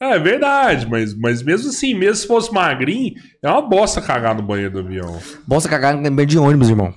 [0.02, 4.34] É, é verdade, mas, mas mesmo assim, mesmo se fosse magrinho, é uma bosta cagar
[4.34, 5.20] no banheiro do avião.
[5.46, 6.94] Bosta cagar no banheiro de ônibus, irmão.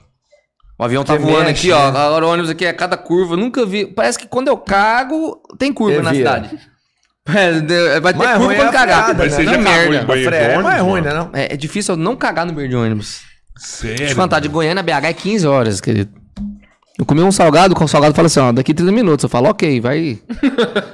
[0.79, 1.91] O avião tá Você voando mexe, aqui, ó.
[1.93, 1.99] né?
[1.99, 3.35] Agora o ônibus aqui é cada curva.
[3.35, 3.87] eu Nunca vi.
[3.87, 6.51] Parece que quando eu cago, tem curva na cidade.
[7.33, 9.15] É, vai ter curva ruim é quando a cagar.
[9.15, 9.29] né?
[9.45, 10.05] Não é merda.
[10.07, 10.63] banheiro é ônibus?
[10.65, 11.05] mais ruim, mano?
[11.05, 11.15] né?
[11.15, 11.31] Não?
[11.33, 13.23] É, é difícil eu não cagar no banheiro de ônibus.
[13.57, 13.97] Sério?
[13.99, 16.11] Deixa eu contar, de Goiânia BH é 15 horas, querido.
[16.99, 19.23] Eu comi um salgado, com o salgado fala assim, ó, daqui 30 minutos.
[19.23, 20.19] Eu falo, ok, vai.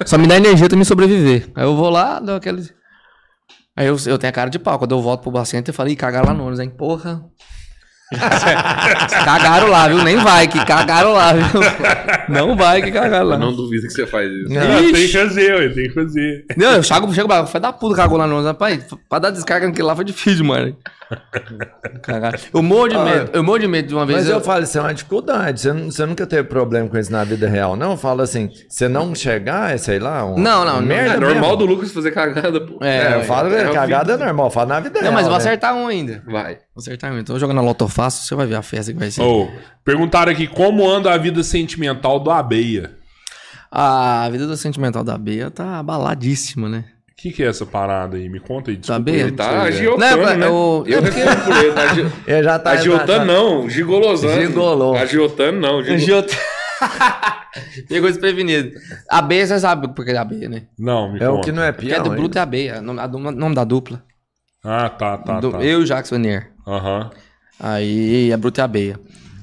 [0.05, 1.51] Só me dá energia pra me sobreviver.
[1.55, 2.69] Aí eu vou lá, dou aquele.
[3.77, 4.79] Aí eu, eu tenho a cara de pau.
[4.79, 6.71] Quando eu volto pro bacente, eu falei, ih, cagaram lá no ônibus, hein?
[6.71, 7.23] Porra.
[9.25, 10.03] cagaram lá, viu?
[10.03, 11.61] Nem vai, que cagaram lá, viu?
[12.29, 13.35] Não vai que cagaram lá.
[13.37, 14.53] Eu não duvido que você faz isso.
[14.53, 14.93] Não.
[14.93, 16.45] Tem que fazer, ué, tem que fazer.
[16.57, 18.43] Não, eu chego, chego pra foi da puta cagou lá no.
[18.43, 20.77] Rapaz, pra dar descarga naquele lá foi difícil, mano.
[22.53, 23.31] Eu morro de Ah, medo.
[23.33, 24.19] Eu morro de medo de uma vez.
[24.21, 25.61] Mas eu falo, isso é uma dificuldade.
[25.61, 27.93] Você, não- você nunca teve problema com isso na vida real, não?
[27.93, 30.83] Eu falo assim, você não chegar, é, sei lá, um, Não, não, não.
[30.83, 31.57] merda É normal mesmo.
[31.57, 32.79] do Lucas fazer cagada, pô.
[32.85, 35.13] É, eu falo, é, é cagada é normal, eu falo na vida Não, real.
[35.15, 35.45] mas eu vou né?
[35.45, 36.23] acertar um ainda.
[36.27, 36.59] Vai.
[36.79, 37.19] Acertar um.
[37.19, 39.21] Então jogando a Loto Fácil, você vai ver a festa que vai ser.
[39.23, 39.49] Ô,
[39.85, 42.93] perguntaram aqui como anda a vida sentimental do Abeia.
[43.71, 46.85] A vida do sentimental da Bea tá abaladíssima, né?
[47.13, 48.29] O que, que é essa parada aí?
[48.29, 48.77] Me conta aí.
[48.77, 49.57] desculpa, eu não tá é.
[49.69, 50.47] agiotando, Não, né?
[50.47, 51.73] eu- Eu é porque- respondo por ele.
[51.73, 52.71] Tá agi- Ele já tá...
[52.71, 54.41] Agiotando já- não, gigolosando.
[54.41, 54.95] Gigolô.
[54.95, 55.83] Agiotando não.
[55.99, 56.35] Giota.
[57.89, 58.71] Pegou desprevenido.
[59.11, 60.63] A Bea, você sabe por que é a Bea, né?
[60.79, 61.45] Não, me É o conta.
[61.47, 62.01] que não é Porque pião.
[62.01, 62.11] é do?
[62.11, 62.81] Bruto é a Bea.
[62.81, 64.03] Nome, a du- nome da dupla.
[64.65, 65.59] Ah, tá, tá, Do- tá.
[65.63, 66.51] Eu e o Jacques Vanier.
[66.67, 67.11] Aham.
[67.61, 69.01] Aí a Bruta e a Beia.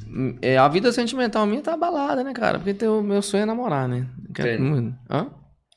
[0.08, 2.58] Hum, É, a vida sentimental minha tá abalada, né, cara?
[2.60, 4.06] Porque tem o meu sonho é namorar, né?
[4.34, 4.64] Quero.
[5.10, 5.28] Hã?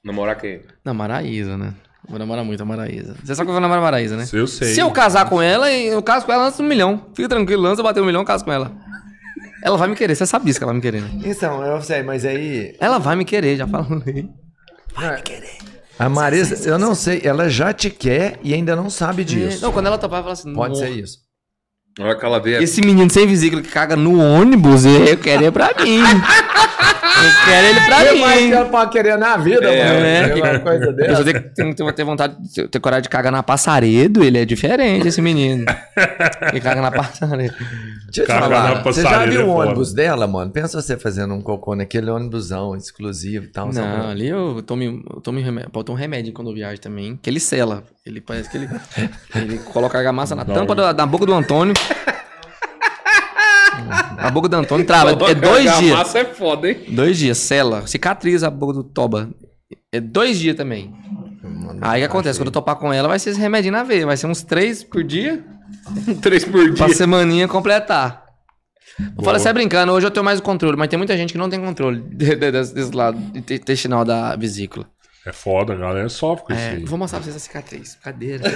[0.04, 0.62] Namorar quem?
[0.84, 1.74] Namorar a Isa, né?
[2.08, 3.16] Vou namorar muito a Maraísa.
[3.22, 4.26] Você sabe que eu vou namorar a Maraísa, né?
[4.32, 4.68] Eu sei.
[4.74, 7.06] Se eu casar com ela, eu caso com ela antes do milhão.
[7.14, 8.72] Fica tranquilo, antes de eu bater um milhão, eu caso com ela.
[9.62, 11.10] Ela vai me querer, você sabe disso que ela vai me querer, né?
[11.24, 12.76] Então, eu sei, mas aí...
[12.80, 14.30] Ela vai me querer, já falei.
[15.98, 19.62] A Marisa, eu não sei, ela já te quer e ainda não sabe disso.
[19.62, 21.18] Não, quando ela topar, ela fala assim: Pode "Nossa, ser isso.
[21.98, 22.62] Na hora que ela vê.
[22.62, 26.00] Esse menino sem vesícula que caga no ônibus, eu quero é pra mim.
[27.24, 28.20] Eu quero ele pra que mim.
[28.20, 29.74] mais que ela pode querer na vida, mano?
[30.06, 30.28] é.
[30.28, 31.16] Tem uma coisa Eu dessa.
[31.16, 34.22] só tenho, tenho, tenho, tenho vontade de ter coragem de cagar na passaredo.
[34.22, 35.64] Ele é diferente, esse menino.
[36.52, 37.54] Ele caga na passaredo.
[38.10, 40.50] Deixa eu te falar, na você já passareira viu é o ônibus dela, mano?
[40.50, 43.70] Pensa você fazendo um cocô naquele ônibusão exclusivo e tal.
[43.72, 43.86] sabe?
[43.86, 45.70] Não, ali eu tomo, eu tomo remédio.
[45.70, 47.82] Boto um remédio quando eu viajo também, que ele sela.
[48.06, 48.68] Ele parece que ele,
[49.34, 51.74] ele coloca a argamassa na tampa da, da boca do Antônio.
[54.18, 55.10] A boca do Antônio trava.
[55.30, 55.96] É dois A dias.
[55.96, 56.84] massa é foda, hein?
[56.88, 57.86] Dois dias, sela.
[57.86, 59.30] Cicatriza a boca do Toba.
[59.92, 60.92] É dois dias também.
[61.42, 62.38] Mano, Aí o que acontece?
[62.38, 64.04] Quando eu topar com ela, vai ser esse remedinho na veia.
[64.06, 65.44] Vai ser uns três por dia.
[66.20, 66.94] Três por Pra dia.
[66.96, 68.24] semaninha completar.
[69.16, 71.32] Eu falo assim, é brincando, hoje eu tenho mais o controle, mas tem muita gente
[71.32, 74.86] que não tem controle de- de- desse, lado inte- intestinal da vesícula.
[75.28, 76.84] É foda, a galera sofre com isso É, aí.
[76.86, 77.94] vou mostrar pra vocês a cicatriz.
[78.02, 78.44] Cadeira.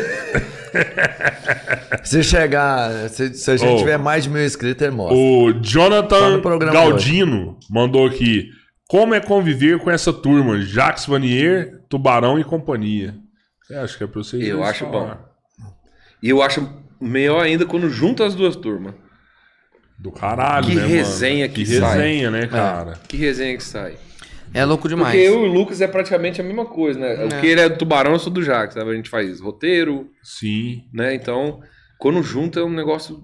[2.03, 3.78] Se chegar, se, se a gente Ô.
[3.78, 5.16] tiver mais de mil inscritos, ele mostra.
[5.16, 6.40] O Jonathan
[6.73, 8.49] Galdino mandou aqui.
[8.89, 10.61] Como é conviver com essa turma?
[10.62, 13.15] Jacques Vanier, Tubarão e companhia.
[13.62, 14.47] Você acha que é pra vocês?
[14.47, 15.15] Eu acho falar?
[15.61, 15.66] bom.
[16.23, 16.69] E eu acho
[17.01, 18.94] melhor ainda quando junta as duas turmas.
[19.99, 20.94] Do caralho, Que né, mano?
[20.94, 21.97] resenha que Que sai.
[21.99, 22.94] resenha, né, cara?
[23.07, 23.94] Que resenha que sai.
[24.54, 25.14] É louco demais.
[25.14, 27.24] Porque eu e o Lucas é praticamente a mesma coisa, né?
[27.24, 28.90] O que ele é do Tubarão, eu sou do Jax, sabe?
[28.90, 30.84] A gente faz roteiro, Sim.
[30.92, 31.14] né?
[31.14, 31.60] Então,
[31.98, 33.22] quando junta é um negócio...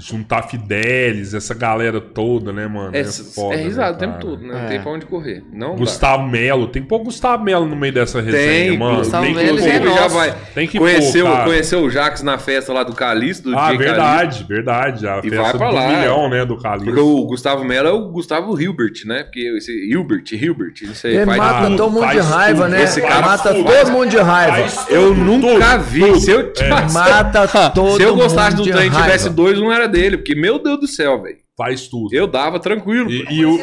[0.00, 2.96] Juntar Fidelis, essa galera toda, né, mano?
[2.96, 4.54] É, foda, é risado né, o tempo todo, né?
[4.54, 4.66] Não É.
[4.68, 5.42] tem pra onde correr.
[5.52, 5.76] Não dá.
[5.78, 6.68] Gustavo Melo.
[6.68, 8.98] Tem que pôr Gustavo Melo no meio dessa resenha, Tem, mano.
[8.98, 9.68] Gustavo tem que Melo pôr.
[9.68, 10.34] é já vai.
[10.54, 11.44] Tem que conheceu, pôr, cara.
[11.46, 15.08] conheceu o Jax na festa lá do Calixto, do Ah, verdade, verdade.
[15.08, 15.88] A E festa vai pra do lá.
[15.88, 16.68] milhão, né, do Calixto.
[16.68, 16.94] Calixto.
[16.94, 19.24] Porque o Gustavo Melo é o Gustavo Hilbert, né?
[19.24, 21.16] Porque esse Hilbert, Hilbert, não sei.
[21.16, 21.76] Ele faz mata tudo.
[21.76, 22.70] todo mundo de raiva, tudo.
[22.72, 22.82] né?
[22.84, 23.64] Esse cara mata tudo.
[23.64, 24.68] todo mundo de raiva.
[24.90, 26.20] Eu nunca vi.
[26.20, 26.68] Se eu, É.
[26.92, 30.18] Mata todo se eu gostasse do trem e tivesse dois, um era dele.
[30.18, 31.36] Porque, meu Deus do céu, velho.
[31.56, 32.14] Faz tudo.
[32.14, 33.10] Eu dava tranquilo.
[33.10, 33.58] E, e o-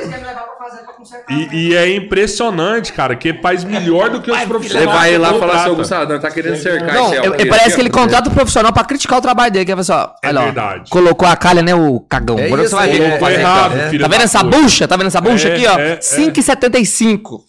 [1.30, 4.88] e- e é impressionante, cara, que faz melhor do que os profissionais.
[4.88, 5.76] Levar ele lá e falar assim, ô contrata.
[5.76, 7.45] Gustavo, não, tá querendo cercar Não, esse eu- Elton.
[7.47, 9.64] parece que ele contrata o profissional pra criticar o trabalho dele.
[9.65, 10.89] Que é assim, ó, É olha, ó, verdade.
[10.89, 12.38] colocou a calha, né, o cagão.
[12.38, 13.30] É Agora isso você vai ver é- ó.
[13.30, 13.89] errado, é.
[13.89, 14.57] filho Tá vendo da essa puta.
[14.57, 14.88] bucha?
[14.89, 15.80] Tá vendo essa bucha É, aqui, ó?
[15.80, 16.02] é, é.
[16.02, 17.43] 5,75.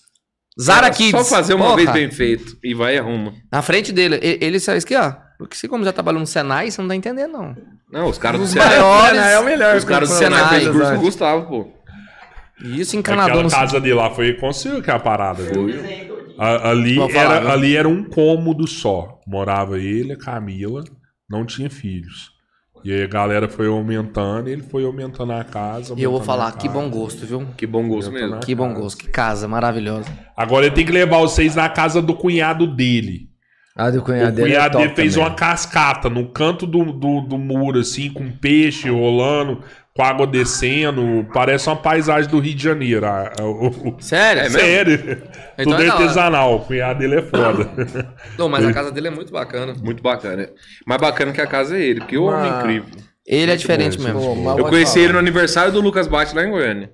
[0.60, 1.10] Zara Kids.
[1.10, 1.76] Só fazer uma Porra.
[1.76, 3.32] vez bem feito e vai e arruma.
[3.52, 4.18] Na frente dele.
[4.22, 5.12] e- Ele saiu isso aqui, ó.
[5.38, 7.56] Porque você, como já trabalhou no Senai, você não tá entendendo, não.
[7.92, 8.68] Não, os caras do Senai.
[8.80, 9.18] maiores.
[9.20, 9.76] É o melhor.
[9.76, 10.98] Os caras do Senai, fez curso com o Senai.
[11.04, 11.68] Gustavo, pô.
[12.64, 15.42] E isso encanador Aquela no casa dele lá foi conseguiu que é a parada.
[15.42, 15.68] viu?
[16.38, 19.20] A- ali, era, ali era um cômodo só.
[19.26, 20.82] Morava ele, a Camila,
[21.28, 22.30] não tinha filhos.
[22.84, 25.94] E aí a galera foi aumentando, e ele foi aumentando a casa.
[25.96, 27.46] E eu vou falar, que bom gosto, viu?
[27.56, 28.38] Que bom gosto mesmo.
[28.40, 30.08] Que bom gosto, que casa maravilhosa.
[30.36, 33.28] Agora ele tem que levar vocês na casa do cunhado dele.
[33.76, 35.28] A do O cunhado dele é cunhado fez também.
[35.28, 39.62] uma cascata no canto do, do, do muro, assim, com peixe rolando,
[39.94, 41.26] com água descendo.
[41.32, 43.06] Parece uma paisagem do Rio de Janeiro.
[43.98, 44.40] Sério?
[44.40, 44.58] É mesmo?
[44.58, 45.22] Sério.
[45.58, 46.56] Então Tudo é artesanal.
[46.56, 47.70] O cunhado dele é foda.
[48.38, 49.74] Não, mas a casa dele é muito bacana.
[49.74, 50.48] Muito bacana.
[50.86, 52.90] Mais bacana que a casa é ele, porque o homem é incrível.
[53.26, 54.20] Ele é diferente mesmo.
[54.20, 56.90] Pô, Eu conheci ele no aniversário do Lucas Bate lá em Goiânia.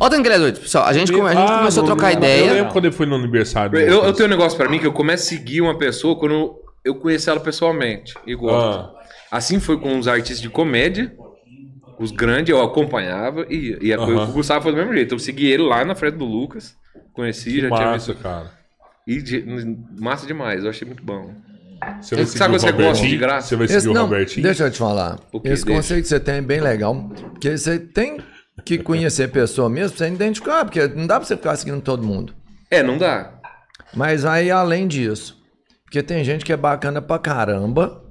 [0.00, 0.84] Ó, que doido, pessoal.
[0.86, 2.52] A gente, come- a gente Ah, começou a trocar Eu ideia.
[2.54, 3.70] lembro quando ele foi no aniversário.
[3.70, 4.16] do Eu, eu Lucas.
[4.16, 7.28] tenho um negócio pra mim que eu começo a seguir uma pessoa quando eu conheci
[7.30, 8.78] ela pessoalmente gosto.
[8.80, 8.94] Ah.
[9.30, 11.12] Assim foi com os artistas de comédia,
[12.00, 14.06] os grandes, eu acompanhava e, e a Aham.
[14.06, 15.14] com o Gustavo foi do mesmo jeito.
[15.14, 16.74] Eu segui ele lá na frente do Lucas,
[17.12, 18.22] conheci, já tinha Massa, visto.
[18.22, 18.50] cara.
[19.06, 19.44] E de-
[20.00, 21.32] massa demais, eu achei muito bom.
[22.00, 23.48] Você vai Sabe quando o você gosta de graça?
[23.48, 24.42] Você vai Esse, seguir o não, Robertinho?
[24.42, 25.18] deixa eu te falar.
[25.32, 25.78] O que Esse deixa?
[25.80, 26.94] conceito que você tem é bem legal.
[27.32, 28.18] Porque você tem
[28.64, 31.80] que conhecer a pessoa mesmo pra você identificar, porque não dá pra você ficar seguindo
[31.80, 32.34] todo mundo.
[32.70, 33.32] É, não dá.
[33.94, 35.38] Mas aí, além disso,
[35.84, 38.02] porque tem gente que é bacana pra caramba,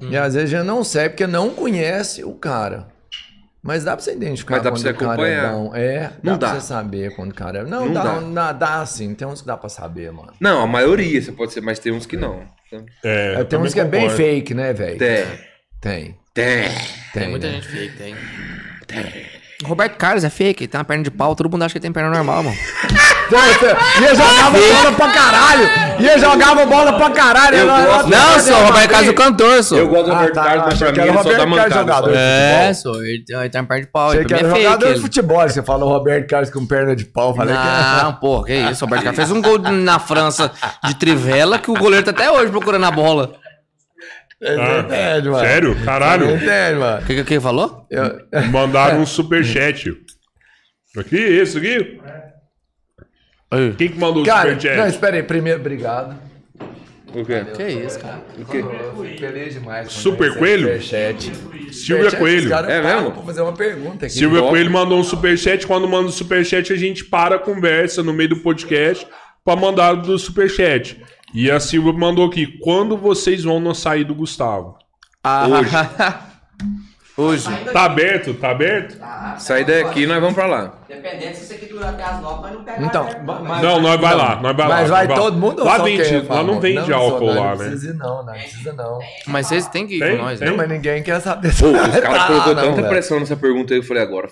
[0.00, 2.88] e às vezes já não segue porque não conhece o cara.
[3.66, 5.52] Mas dá pra você identificar Mas dá pra quando você o cara é acompanhar.
[5.54, 5.74] bom.
[5.74, 6.54] É, dá Não pra dá.
[6.60, 7.64] você saber quando o cara é.
[7.64, 8.20] Não, Não dá, dá.
[8.20, 8.52] dá.
[8.52, 10.34] Dá, sim, tem uns que dá pra saber, mano.
[10.38, 12.42] Não, a maioria você pode ser, mas tem uns que não.
[12.76, 14.16] Então, É, tem que é bem concordo.
[14.22, 14.98] fake, né, velho?
[14.98, 15.26] Tem.
[15.80, 16.18] Tem.
[16.32, 16.68] Tem.
[17.12, 17.54] Tem, Muita né?
[17.54, 18.14] gente fake, tem.
[18.14, 19.33] O
[19.64, 21.82] Roberto Carlos é fake, ele tem uma perna de pau, todo mundo acha que ele
[21.82, 22.56] tem perna normal, mano.
[23.24, 25.70] E ele jogava bola pra caralho!
[25.98, 27.56] E ele jogava bola pra caralho!
[27.56, 29.78] Eu Ela- gosto- Não, sou o Roberto Carlos é o cantor, sou.
[29.78, 31.38] Eu gosto do Ah, Roberto tá, Carlos, mas pra que mim ele só Roberto dá
[31.38, 31.80] Carlos mancada.
[31.80, 32.12] jogador.
[32.14, 33.02] É, sou.
[33.02, 34.84] Ele tem, ele tem uma perna de pau, ele que era mim é jogador fake.
[34.84, 35.00] de ele.
[35.00, 35.48] futebol.
[35.48, 37.34] Você falou Roberto Carlos com perna de pau.
[37.34, 38.02] Falei que é.
[38.04, 40.52] Não, pô, que isso, o Roberto Carlos fez um gol na França
[40.84, 43.32] de trivela que o goleiro tá até hoje procurando a bola.
[44.44, 45.36] Não entende, mano.
[45.36, 45.74] Ah, Sério?
[45.74, 46.26] Você Caralho.
[46.26, 47.02] não entende, mano.
[47.02, 47.86] O que, que, que falou?
[47.90, 49.90] Eu- Mandaram um superchat.
[50.96, 52.00] Aqui, isso aqui.
[53.78, 54.88] Quem que mandou o Cara, não, superchat?
[54.90, 55.22] espera aí.
[55.22, 56.16] Primeiro, obrigado.
[57.14, 57.44] O quê?
[57.56, 58.20] Que isso, cara.
[58.36, 58.64] O quê?
[59.18, 59.92] Feliz demais.
[59.92, 60.62] Super Coelho?
[60.82, 61.24] Superchat.
[61.72, 62.52] Silvia Superchat, Coelho.
[62.54, 63.12] É mesmo?
[63.12, 64.14] pra fazer uma pergunta aqui.
[64.14, 64.42] Silvia.
[64.42, 65.64] Coelho mandou um superchat.
[65.66, 69.06] Quando manda o superchat, a gente para a conversa no meio do podcast
[69.44, 71.00] pra mandar do superchat.
[71.34, 74.76] E a Silvia mandou aqui: quando vocês vão no sair do Gustavo?
[75.22, 75.46] Ah,
[77.16, 77.46] Hoje.
[77.72, 78.34] Tá aberto?
[78.34, 78.98] Tá aberto?
[79.38, 80.80] Sair daqui e nós vamos pra lá.
[80.88, 84.00] Dependendo se isso aqui durar até as nove, mas não pega Então, mas- Não, nós
[84.00, 84.74] vai lá, nós vai lá.
[84.80, 87.36] Mas vai nós todo mundo ou Lá só vende, lá não vende só álcool nós
[87.36, 87.56] lá, Não né?
[87.68, 88.98] precisa ir, não, não precisa não.
[89.28, 90.46] Mas vocês têm que ir Tem, com nós, tem.
[90.46, 90.50] né?
[90.50, 91.54] Não, mas ninguém quer saber.
[91.56, 92.88] Pô, os caras Ah, colocou não, tanta velho.
[92.88, 94.28] pressão nessa pergunta aí, eu falei, agora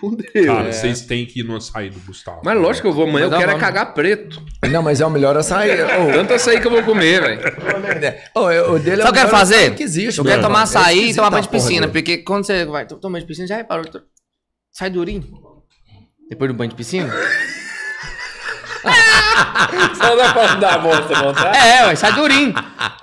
[0.00, 0.46] fudeu.
[0.46, 0.72] Cara, É.
[0.72, 2.40] vocês têm que ir no sair do Gustavo.
[2.44, 4.40] Mas lógico que eu vou amanhã, eu quero é cagar preto.
[4.70, 5.70] Não, mas é o melhor açaí.
[5.82, 7.40] Ô, Tanto açaí que eu vou comer, velho.
[8.34, 9.54] ô, o dele é Sabe o que eu quero fazer?
[9.56, 10.48] açaí que existe, eu quero mano.
[10.48, 11.88] tomar É açaí e tomar banho de piscina.
[11.88, 13.84] Porque quando você vai tomar banho de piscina, já reparou?
[14.70, 15.24] Sai durinho.
[16.30, 17.12] Depois do banho de piscina?
[19.96, 21.52] Só dá pra dar a bosta, não tá?
[21.56, 22.54] É, ué, sai durinho.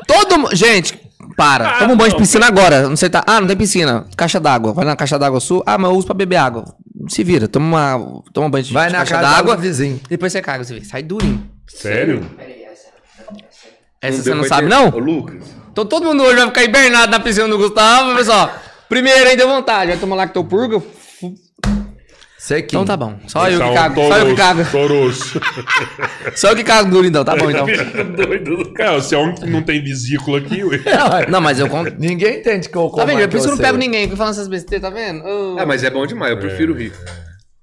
[0.08, 0.56] Todo mundo.
[0.56, 1.00] Gente,
[1.36, 1.80] para.
[1.80, 2.88] Toma um banho de piscina agora.
[2.88, 3.24] Não sei tá.
[3.28, 4.06] Ah, não tem piscina.
[4.16, 4.74] Caixa d'água.
[4.74, 5.64] Vai na caixa d'água sul.
[5.66, 6.66] Ah, mas eu uso pra beber água.
[7.08, 7.48] Se vira.
[7.48, 9.56] Toma, uma, toma um banho de Vai de na caixa d'água.
[9.58, 10.00] vizinho.
[10.10, 10.86] Depois você caga, você vê.
[10.86, 11.48] Sai durinho.
[11.68, 12.26] Sério?
[14.02, 14.84] Essa você deu não sabe, entender.
[14.92, 14.96] não?
[14.96, 15.44] Ô, Lucas.
[15.72, 18.52] Então todo mundo hoje vai ficar hibernado na piscina do Gustavo, pessoal.
[18.90, 19.92] Primeiro aí deu vontade.
[19.92, 20.82] Vai tomar lactopurga.
[22.42, 22.82] Sequinho.
[22.82, 23.20] Então tá bom.
[23.28, 24.02] Só eu é que um cago.
[24.08, 24.66] Só eu que cago.
[24.72, 25.42] Toroço.
[26.36, 27.24] Só eu que cago duro então.
[27.24, 27.68] Tá bom então.
[28.18, 28.74] Doido.
[28.80, 30.80] É, você é único que não tem vesícula aqui, ué.
[31.30, 31.94] Não, mas eu conto.
[32.00, 33.22] Ninguém entende que eu Tá vendo?
[33.22, 34.06] é Por isso que eu não pego ninguém.
[34.06, 35.24] Fico falando essas besteiras, tá vendo?
[35.60, 36.92] Ah, mas é bom demais, eu prefiro rir.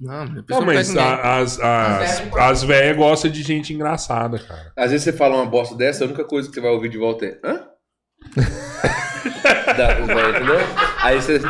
[0.01, 4.71] Não, Não, mas a- as, as, as velhas gostam de gente engraçada, cara.
[4.77, 6.99] Às vezes você fala uma bosta dessa, a única coisa que você vai ouvir de
[6.99, 7.37] volta é.
[7.45, 7.63] Hã?
[9.77, 10.61] Dá, vai, entendeu?
[11.03, 11.41] Aí você.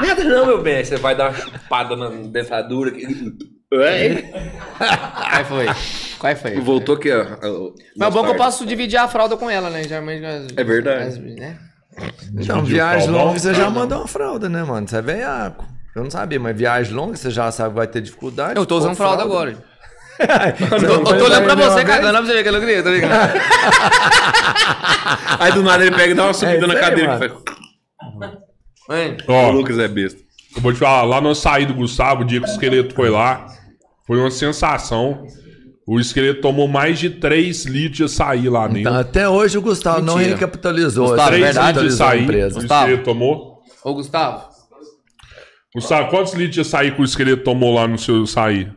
[0.00, 0.76] Nada não, meu bem.
[0.76, 2.90] Aí você vai dar uma chupada na dentadura.
[2.90, 3.06] que-
[3.72, 4.22] Ué?
[4.78, 5.66] Qual foi?
[6.18, 6.60] Qual foi?
[6.60, 7.24] Voltou aqui, ó.
[7.96, 9.82] Mas é bom que eu posso dividir a fralda com ela, né?
[9.84, 10.24] Geralmente.
[10.56, 11.04] É verdade.
[11.08, 11.58] as- né?
[12.32, 14.88] Então, Dividir viagem longa você já mandou uma fralda, né, mano?
[14.88, 15.66] Você é veiaco.
[15.96, 18.56] Eu não sabia, mas viagem longa você já sabe que vai ter dificuldade.
[18.56, 19.56] Eu tô usando Pô, fralda agora.
[20.18, 23.32] Eu, tô olhando pra você, cagando, pra você ver que eu queria, tá ligado?
[25.38, 27.18] Aí do nada ele pega e dá uma subida É na aí, cadeira.
[27.18, 27.57] que
[28.88, 30.20] Mãe, O Ó, Lucas é besta.
[30.56, 33.10] eu vou te falar, lá no sair do Gustavo, o dia que o esqueleto foi
[33.10, 33.46] lá,
[34.06, 35.26] foi uma sensação.
[35.86, 38.80] O esqueleto tomou mais de 3 litros de açaí lá dentro.
[38.80, 40.34] Então, até hoje o Gustavo não Mentira.
[40.36, 41.08] recapitalizou.
[41.08, 42.22] Gustavo, assim, é 3 verdade, litros de açaí.
[42.22, 42.58] empresa.
[42.58, 43.62] O esqueleto tomou.
[43.84, 44.48] Ô, Gustavo.
[45.74, 48.70] Gustavo, quantos litros de açaí que o esqueleto tomou lá no seu açaí?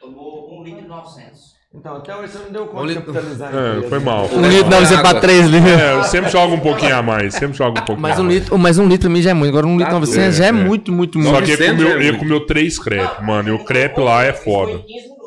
[0.00, 1.50] Tomou um litro e 900.
[1.72, 3.50] Então, até hoje você não deu conta de capitalizar.
[3.54, 4.28] É, foi mal.
[4.32, 5.70] Um litro, não, você pra três litros.
[5.70, 7.34] É, eu sempre jogo um pouquinho a mais.
[7.34, 8.38] Sempre jogo um pouquinho Mas a um mais.
[8.38, 9.50] litro, mas um litro pra mim já é muito.
[9.50, 10.52] Agora um litro Tá 900 já é, é, é.
[10.52, 11.30] muito, muito, muito.
[11.32, 13.48] Só que ele 900 comeu, é ele comeu três crepes, mano.
[13.50, 14.72] E o crepe lá é foda.
[14.72, 15.20] Foi em 15 minutos.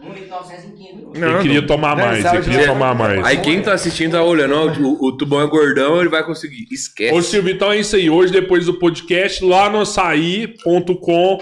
[0.00, 1.22] Um litro e 900 em 15 minutos.
[1.22, 3.24] Ele queria tomar Não, mais, ele queria que- tomar mais.
[3.26, 6.66] Aí quem tá assistindo tá olhando, ó, o, o tubão é gordão, ele vai conseguir.
[6.70, 7.12] Esquece.
[7.16, 8.08] Ô Silvio, então é isso aí.
[8.08, 11.38] Hoje, depois do podcast, lá no açaí.com,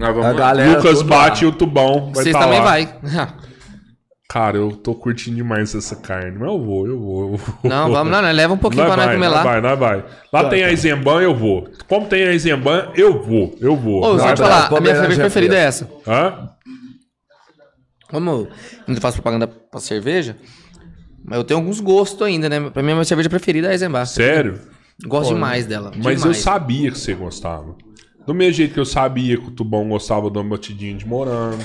[0.00, 0.38] Nós A vamos lá.
[0.38, 1.50] galera Lucas bate lá.
[1.50, 2.10] o tubão.
[2.14, 2.64] Vocês tá também lá.
[2.64, 2.94] vai.
[4.30, 6.38] Cara, eu tô curtindo demais essa carne.
[6.38, 7.32] Mas eu vou, eu vou.
[7.32, 7.56] eu vou.
[7.64, 8.32] Não, vamos lá, né?
[8.32, 9.42] Leva um pouquinho Nós pra nós comer lá.
[9.42, 10.04] vai, nós vai.
[10.32, 11.68] Lá tem a Isemban, eu vou.
[11.88, 13.54] Como tem a Isemban, eu vou.
[13.60, 14.02] Eu vou.
[14.04, 15.90] Ô, Vai, eu falar, a minha cerveja preferida é essa.
[16.06, 16.48] Hã?
[18.08, 18.48] Como eu
[18.86, 20.36] não faço propaganda pra cerveja,
[21.24, 22.70] mas eu tenho alguns gostos ainda, né?
[22.70, 24.10] Pra mim, a minha cerveja preferida é a Eisenbach.
[24.10, 24.60] Sério?
[25.06, 25.90] Gosto demais dela.
[25.96, 26.36] Mas eu demais.
[26.38, 27.74] sabia que você gostava.
[28.26, 31.58] Do mesmo jeito que eu sabia que o Tubão gostava de uma batidinha de morango.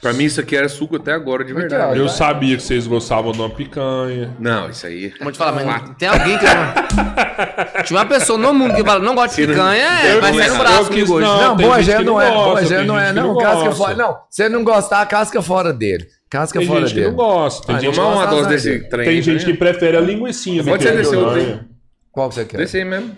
[0.00, 1.98] Pra mim isso aqui era suco até agora, de verdade.
[1.98, 4.30] Eu sabia que vocês gostavam de uma picanha.
[4.38, 5.12] Não, isso aí.
[5.20, 6.44] Vou te falar, mas não- tem alguém que.
[7.84, 10.48] Tinha uma pessoa no mundo que fala, não gosta de picanha, é, Eu vai sair
[10.50, 11.26] no braço quis- comigo hoje.
[11.26, 12.26] não, Não, tem boa gente que não não é.
[12.30, 13.00] gosta, Boa tem não é.
[13.06, 13.74] gente que Não, não casca gosta.
[13.74, 13.94] fora.
[13.96, 16.06] Não, se não gostar, casca fora dele.
[16.30, 17.08] Casca Tem fora gente que dele.
[17.08, 17.66] não gosta.
[17.66, 19.04] Tem Ah, gente, Tomar uma gosta dose de desse trem.
[19.06, 19.52] tem gente né?
[19.52, 20.62] que prefere a linguicinha.
[20.62, 21.54] do Pode que ser a desse outro picanha.
[21.54, 21.60] aí.
[22.12, 22.56] Qual que você quer?
[22.58, 23.12] Desse aí mesmo.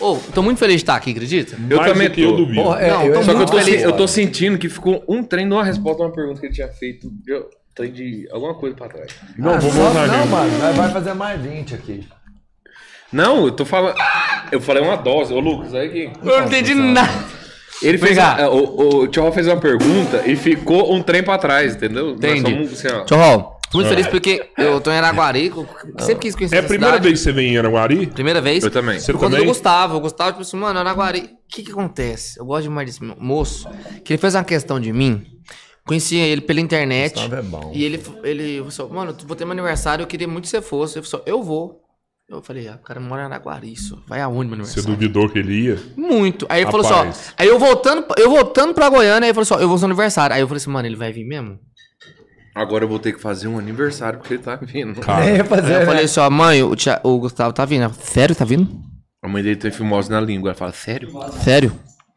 [0.00, 1.56] Ô, tô muito feliz de estar aqui, acredita?
[1.70, 2.36] Eu Mais também do que eu tô.
[2.38, 2.62] duvido.
[2.62, 3.82] Porra, é, Não, eu tô Só que eu tô, feliz.
[3.82, 6.54] eu tô sentindo que ficou um trem de uma resposta a uma pergunta que ele
[6.54, 7.08] tinha feito.
[7.10, 7.40] De,
[7.74, 9.12] trem de alguma coisa pra trás.
[9.38, 12.06] Não, Ah, vou só- voltar Não, mano, vai- vai fazer mais 20 aqui.
[13.12, 13.94] Não, eu tô falando.
[14.50, 15.32] Eu falei uma dose.
[15.32, 16.10] Ô, Lucas, aí que.
[16.28, 17.12] Eu não entendi nada.
[17.82, 18.18] Ele fez.
[18.18, 22.06] A- o o Tchau fez uma pergunta e ficou um trem pra trás, entendeu?
[22.06, 22.50] Nós Entendi.
[22.52, 25.66] somos, assim, ó, Tchau, tô muito feliz porque eu tô em Araguari, eu
[26.00, 27.08] sempre quis conhecer É a primeira cidade.
[27.08, 28.06] vez que você vem em Araguari?
[28.08, 28.62] Primeira vez.
[28.64, 28.98] Eu também.
[28.98, 29.48] Você Por conta do também?
[29.48, 29.96] Gustavo.
[29.96, 31.20] O Gustavo, tipo assim, mano, Araguari.
[31.20, 32.38] O que que acontece?
[32.40, 33.68] Eu gosto demais desse moço.
[34.04, 35.24] Que ele fez uma questão de mim.
[35.86, 37.14] Conhecia ele pela internet.
[37.14, 37.72] Gustavo é bom.
[37.74, 40.62] E ele, ele falou, assim, mano, vou ter meu aniversário, eu queria muito que você
[40.62, 40.98] fosse.
[40.98, 41.80] Ele falou, eu vou.
[42.26, 44.02] Eu falei, ah, o cara mora em Araguari, isso.
[44.08, 44.96] Vai aonde meu Você aniversário?
[44.96, 45.78] duvidou que ele ia?
[45.94, 46.46] Muito.
[46.48, 47.08] Aí ele falou Rapaz.
[47.10, 47.32] assim.
[47.36, 49.78] Aí eu voltando, eu voltando pra Goiânia, aí ele falou assim, ó, eu vou no
[49.78, 50.34] seu aniversário.
[50.34, 51.58] Aí eu falei assim, mano, ele vai vir mesmo?
[52.54, 55.00] Agora eu vou ter que fazer um aniversário porque ele tá vindo.
[55.00, 55.86] Cara, É, fazer, eu né?
[55.86, 57.82] falei assim, ó, mãe, o, Tia- o Gustavo tá vindo.
[57.82, 58.68] Ela, Sério, tá vindo?
[59.22, 60.50] A mãe dele tem fimose na língua.
[60.50, 61.10] Ela fala, sério?
[61.42, 61.72] Sério?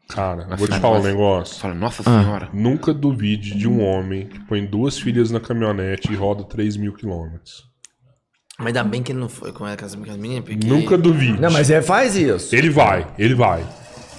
[0.08, 1.60] cara, vou te falar um negócio.
[1.60, 2.22] Fala, nossa Ah.
[2.22, 2.48] senhora.
[2.52, 6.92] Nunca duvide de um homem que põe duas filhas na caminhonete e roda 3 mil
[6.94, 7.64] quilômetros.
[8.58, 10.66] Mas ainda bem que ele não foi com as com as meninas, porque...
[10.66, 11.40] Nunca duvide.
[11.40, 12.54] Não, mas ele faz isso.
[12.56, 13.64] Ele vai, ele vai.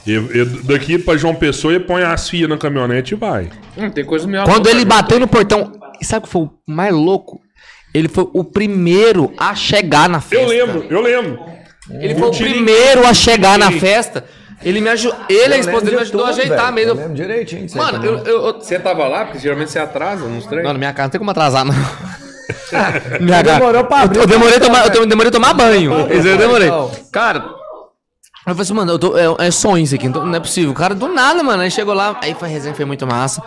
[0.08, 3.50] Eu, eu- daqui pra João Pessoa, ele põe as filhas na caminhonete e vai.
[3.78, 5.72] Hum, tem coisa meio Quando ele bateu no portão,
[6.02, 7.40] e sabe o que foi o mais louco?
[7.94, 10.46] Ele foi o primeiro a chegar na festa.
[10.54, 11.40] Eu lembro, eu lembro.
[12.00, 14.24] Ele foi o primeiro a chegar na festa.
[14.64, 15.18] Ele me ajudou.
[15.30, 16.96] Ele a esposa dele me ajudou a ajeitar velho.
[16.96, 17.02] mesmo.
[17.02, 19.26] Eu lembro disso aí Mano, eu, eu, eu- Você tava lá?
[19.26, 20.72] Porque geralmente você atrasa nos treinos.
[20.72, 21.74] Na minha casa não tem como atrasar, não.
[23.22, 26.14] minha Demorou pra abrir eu, eu demorei tomar, eu demorei tomar banho.
[26.14, 26.68] Isso eu demorei.
[26.68, 26.92] Então.
[27.12, 30.40] Cara, eu falei assim, mano, eu tô, é, é sonho isso aqui, então não é
[30.40, 30.72] possível.
[30.72, 33.42] O cara, do nada, mano, aí chegou lá, aí foi a resenha, foi muito massa.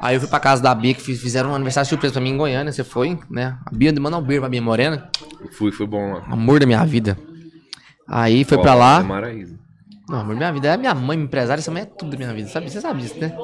[0.00, 2.30] Aí eu fui pra casa da Bia, que fiz- fizeram um aniversário surpresa pra mim
[2.30, 3.56] em Goiânia, você foi, né?
[3.64, 5.08] A Bia mandou um beijo pra Bia Morena,
[5.52, 6.22] Fui, foi bom lá.
[6.30, 7.18] amor da minha vida.
[8.08, 9.00] Aí foi Ó, pra lá.
[9.00, 9.58] é Maraísa.
[10.08, 12.16] Não, amor da minha vida é minha mãe, minha empresária, essa mãe é tudo da
[12.18, 12.70] minha vida, sabe?
[12.70, 13.34] Você sabe disso, né?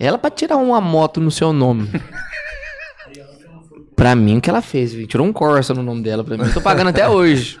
[0.00, 1.90] Ela pra tirar uma moto no seu nome.
[3.98, 5.06] pra mim, o que ela fez, viu?
[5.06, 6.44] tirou um Corsa no nome dela pra mim.
[6.44, 7.58] Eu tô pagando até hoje.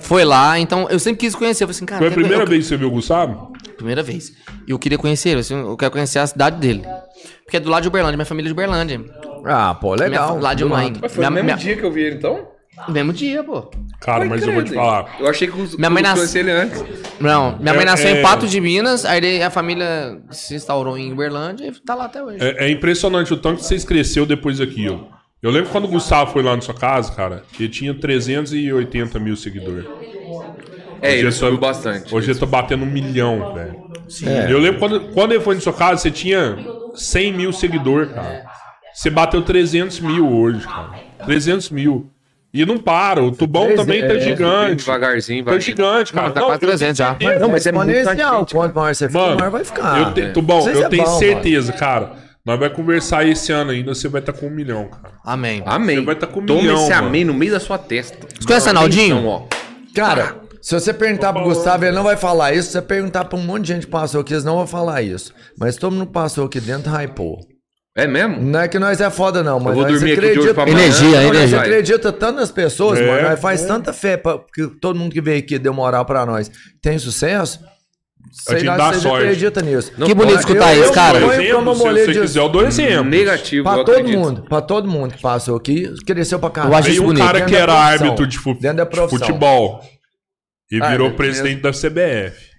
[0.00, 1.64] Foi lá, então eu sempre quis conhecer.
[1.64, 3.52] Eu falei assim, cara, Foi a primeira eu- vez que você viu o Gustavo?
[3.76, 4.32] Primeira vez.
[4.68, 6.82] E eu queria conhecer, assim, eu quero conhecer a cidade dele.
[7.44, 9.00] Porque é do lado de Uberlândia, minha família é de Uberlândia.
[9.46, 10.30] Ah, pô, legal.
[10.32, 10.92] Minha, lá de mãe.
[11.00, 12.46] Mas foi Minha- no mesmo minha- dia que eu vi ele, então?
[12.88, 13.70] Mesmo dia, pô.
[14.00, 15.16] Cara, mas eu vou te falar.
[15.18, 16.82] Eu achei que os Minha mãe eu nas- conheci ele antes.
[17.20, 20.96] Não, minha mãe É- nasceu é- em Pato de Minas, aí a família se instaurou
[20.96, 22.38] em Uberlândia e tá lá até hoje.
[22.40, 25.08] É, é impressionante o tanto que vocês cresceu depois daquilo.
[25.42, 29.36] Eu lembro quando o Gustavo foi lá na sua casa, cara, ele tinha 380 mil
[29.36, 29.86] seguidores.
[31.02, 32.14] É, ele Hoje subiu tá- bastante.
[32.14, 33.76] Hoje ele tá batendo um milhão, velho.
[34.26, 34.52] É.
[34.52, 36.58] Eu lembro quando, quando ele foi na sua casa, você tinha
[36.94, 38.44] 100 mil seguidores, cara.
[38.92, 40.90] Você bateu 300 mil hoje, cara.
[41.24, 42.10] 300 mil.
[42.52, 44.76] E não para, o tubão também tá é, gigante.
[44.84, 45.60] Devagarzinho, Tá vai.
[45.60, 46.26] gigante, cara.
[46.26, 47.08] Não, tá quase eu tenho 300 já.
[47.10, 47.38] certeza.
[47.38, 49.98] Não, mas é gente, Quanto maior você fica, Mano, maior vai ficar.
[50.00, 52.12] eu te, Tubão, eu é tenho bom, certeza, cara.
[52.44, 55.14] Nós vai conversar esse ano ainda, você vai estar com um milhão, cara.
[55.24, 55.62] Amém.
[55.66, 55.96] Amém.
[55.96, 57.06] Você vai tá com um Toma milhão, esse mano.
[57.08, 58.16] amém no meio da sua testa.
[58.38, 59.16] Você conhece o Arnaldinho?
[59.18, 59.42] Então, ó.
[59.94, 62.68] Cara, se você perguntar pro Gustavo, ele não vai falar isso.
[62.68, 65.02] Se você perguntar pra um monte de gente que passou aqui, eles não vão falar
[65.02, 65.34] isso.
[65.58, 67.38] Mas todo mundo passou aqui dentro, hypou.
[67.96, 68.40] É mesmo?
[68.40, 70.54] Não é que nós é foda, não, mas vou nós dormir aqui de hoje acredita...
[70.54, 70.78] pra amanhã.
[70.78, 71.60] Energia, Não, nós energia.
[71.60, 73.28] acredita tanto nas pessoas, É, mano.
[73.28, 73.66] Nós faz é.
[73.66, 76.50] tanta fé pra que todo mundo que veio aqui deu moral pra nós.
[76.80, 77.58] Tem sucesso?
[78.32, 79.24] Sei gente lá vocês sorte.
[79.24, 79.92] acreditam nisso.
[79.92, 81.18] Que bonito escutar eu- isso, cara.
[81.18, 83.04] eu- exemplo, como se você de- quiser, eu dou exemplo.
[83.04, 84.18] Negativo, Pra todo acredito.
[84.18, 86.72] mundo, pra todo mundo que passou aqui, cresceu pra caralho.
[86.72, 87.24] Eu acho isso um bonito.
[87.24, 89.80] cara que era árbitro de, fu- de futebol
[90.70, 92.50] e Ah, virou é presidente da CBF.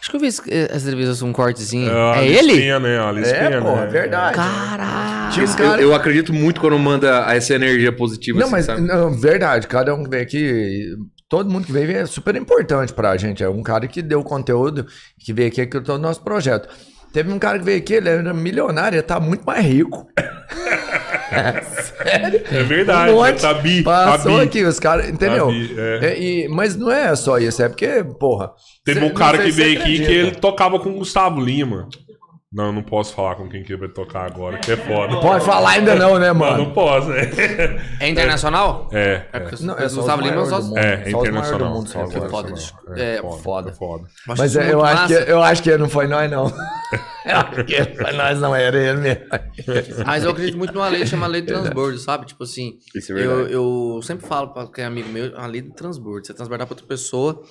[0.00, 1.90] Acho que eu vi essa entrevista, um cortezinho.
[1.90, 2.60] É Alice ele?
[2.60, 3.82] Pena, é, Alice É, Pena, pô, é.
[3.82, 4.36] é verdade.
[4.36, 5.42] Caralho.
[5.42, 5.82] Eu, cara...
[5.82, 8.38] eu acredito muito quando manda essa energia positiva.
[8.38, 8.82] Não, assim, mas sabe?
[8.82, 10.94] não, verdade, cada um que veio aqui,
[11.28, 13.42] todo mundo que veio é super importante pra gente.
[13.42, 14.86] É um cara que deu conteúdo,
[15.18, 16.68] que veio aqui que todo o nosso projeto.
[17.12, 20.06] Teve um cara que veio aqui, ele era milionário, ele tá muito mais rico.
[21.28, 23.82] É verdade, Um é monte Tabi.
[23.82, 24.44] Passou Tabi.
[24.44, 25.46] aqui, os caras, entendeu?
[25.46, 26.00] Tabi, é.
[26.06, 28.52] É, e- mas não é só isso, é porque, porra.
[28.84, 31.88] Teve um cara que veio aqui que ele tocava com o Gustavo Lima.
[32.56, 35.20] Não, não posso falar com quem que vai tocar agora, que é foda.
[35.20, 36.64] Pode falar ainda não, né, Não, mano?
[36.64, 37.30] não posso, né?
[38.00, 38.88] É internacional?
[38.92, 40.56] É, É porque Não, é só os Gustavo Lima só...
[40.78, 41.68] é, é Só internacional.
[41.68, 42.30] do mundo só é internacional.
[42.30, 42.98] foda.
[42.98, 43.70] É, É, foda, foda.
[43.70, 44.04] é foda.
[44.06, 46.46] Acho Mas isso é, eu, acho que, eu acho que não foi nós, não.
[47.26, 49.24] eu acho que foi nós, não era ele mesmo.
[50.06, 52.24] Mas eu acredito muito numa lei que chama lei de transbordo, sabe?
[52.24, 55.60] Tipo assim, Isso é eu, eu sempre falo pra quem é amigo meu, a lei
[55.60, 56.26] de transbordo.
[56.26, 57.42] Você transbordar pra outra pessoa,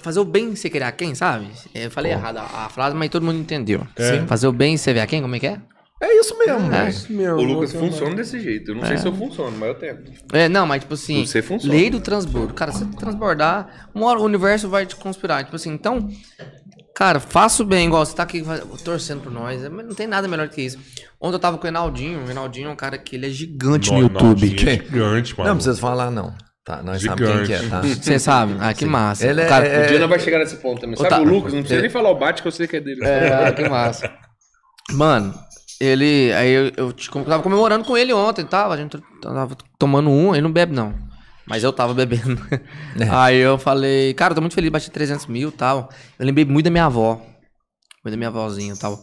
[0.00, 1.48] fazer o bem sem querer a quem, sabe?
[1.74, 3.86] Eu falei errado a, a frase, mas todo mundo entendeu.
[3.96, 4.26] Sim.
[4.26, 5.60] Fazer o bem sem ver a quem, como é que é?
[5.98, 6.90] É isso mesmo, É.
[6.90, 7.36] velho.
[7.38, 8.72] O Lucas funciona desse jeito.
[8.72, 10.12] Eu não sei se eu funciono, mas eu tento.
[10.32, 11.74] É, não, mas tipo assim, Você funciona.
[11.74, 12.52] lei do transbordo.
[12.52, 15.42] Cara, se você transbordar, uma hora o universo vai te conspirar.
[15.44, 16.06] Tipo assim, então,
[16.94, 18.44] cara, faça o bem, igual você tá aqui
[18.84, 19.64] torcendo por nós.
[19.64, 20.78] é, Não tem nada melhor que isso.
[21.18, 22.26] Ontem eu tava com o Enaldinho.
[22.26, 24.44] O Enaldinho é um cara que ele é gigante no Não, YouTube.
[24.44, 25.48] É gigante, mano.
[25.48, 26.34] Não precisa falar, não.
[26.66, 27.80] Tá, nós sabemos quem que é, tá?
[27.86, 28.56] Você sabe?
[28.58, 29.24] Ah, que massa.
[29.26, 30.96] Ele O é- cara, é- O dia não vai chegar nesse ponto também.
[30.96, 31.20] Sabe Tá.
[31.20, 31.52] o Lucas?
[31.52, 33.04] Não precisa nem falar o bate que eu sei que é dele.
[33.04, 34.12] É, que massa.
[34.90, 35.32] Mano,
[35.80, 36.32] ele.
[36.32, 38.74] Aí eu, eu te- eu tava comemorando com ele ontem, tava.
[38.74, 40.92] A gente tava tomando um, ele não bebe, não.
[41.46, 42.36] Mas eu tava bebendo.
[43.12, 45.88] Aí eu falei, cara, eu tô muito feliz, bati 300 mil e tal.
[46.18, 47.14] Eu lembrei muito da minha avó.
[48.04, 49.00] Muito da minha avózinha e tal.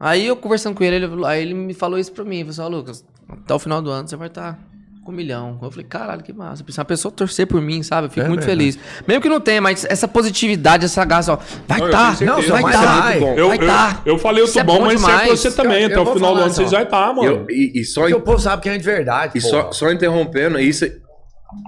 [0.00, 2.36] Aí eu conversando com ele, ele, aí ele me falou isso pra mim.
[2.40, 4.58] Ele falou assim, ó, Lucas, até o final do ano você vai estar
[5.04, 5.58] com um milhão.
[5.62, 6.64] Eu falei, caralho, que massa.
[6.68, 8.06] Se uma pessoa torcer por mim, sabe?
[8.06, 8.72] Eu fico É muito verdade.
[8.72, 8.78] feliz.
[9.06, 11.38] Mesmo que não tenha, mas essa positividade, essa gás, ó.
[11.66, 13.12] Vai Não, eu tá, não, vai tá.
[13.14, 13.34] é bom.
[13.34, 14.02] Eu, vai eu, tá.
[14.06, 15.80] eu falei, eu tô é bom, bom mas serve pra você também.
[15.82, 16.76] Eu- Até eu o vou final do ano vocês só.
[16.76, 17.24] vai estar, mano.
[17.24, 19.38] Eu- e, e só, Porque o povo sabe que é de verdade.
[19.38, 19.48] e pô.
[19.48, 20.86] só, só interrompendo, isso,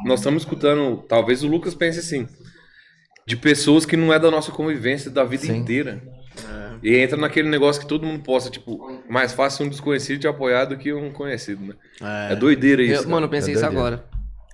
[0.05, 2.27] nós estamos escutando, talvez o Lucas pense assim,
[3.27, 5.57] de pessoas que não é da nossa convivência da vida Sim.
[5.57, 6.03] inteira.
[6.85, 10.67] E entra naquele negócio que todo mundo possa, tipo, mais fácil um desconhecido te apoiar
[10.67, 11.75] do que um conhecido, né?
[12.31, 13.09] É, doideira Eu- isso.
[13.09, 13.87] mano, eu pensei É isso doideira.
[13.97, 14.05] agora.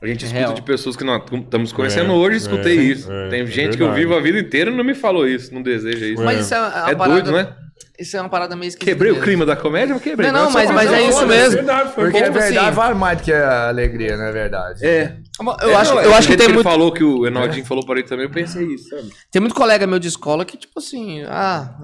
[0.03, 0.55] A gente É escuta real.
[0.55, 3.13] de pessoas que nós estamos conhecendo É, hoje, escutei é, isso.
[3.13, 4.01] é, Tem é gente que eu verdade.
[4.07, 6.23] vivo a vida inteira e não me falou isso, não deseja isso.
[6.23, 7.55] Mas isso é, uma É parada, doido, né?
[7.99, 8.91] Isso é uma parada meio esquisita.
[8.93, 10.31] Quebrei o clima da comédia, mas quebrei.
[10.33, 11.57] Não, não, mas- pra- mas é isso mesmo.
[11.57, 12.27] verdade, Porque bom.
[12.27, 14.87] a verdade assim- vale mais do que a alegria, não é verdade?
[14.87, 15.17] É.
[15.63, 17.67] Eu É, acho, não, eu é, acho que tem ele muito, falou que o Enaldinho
[17.67, 19.11] falou para ele também, eu pensei isso, sabe?
[19.31, 21.75] tem muito colega meu de escola que, tipo assim, ah,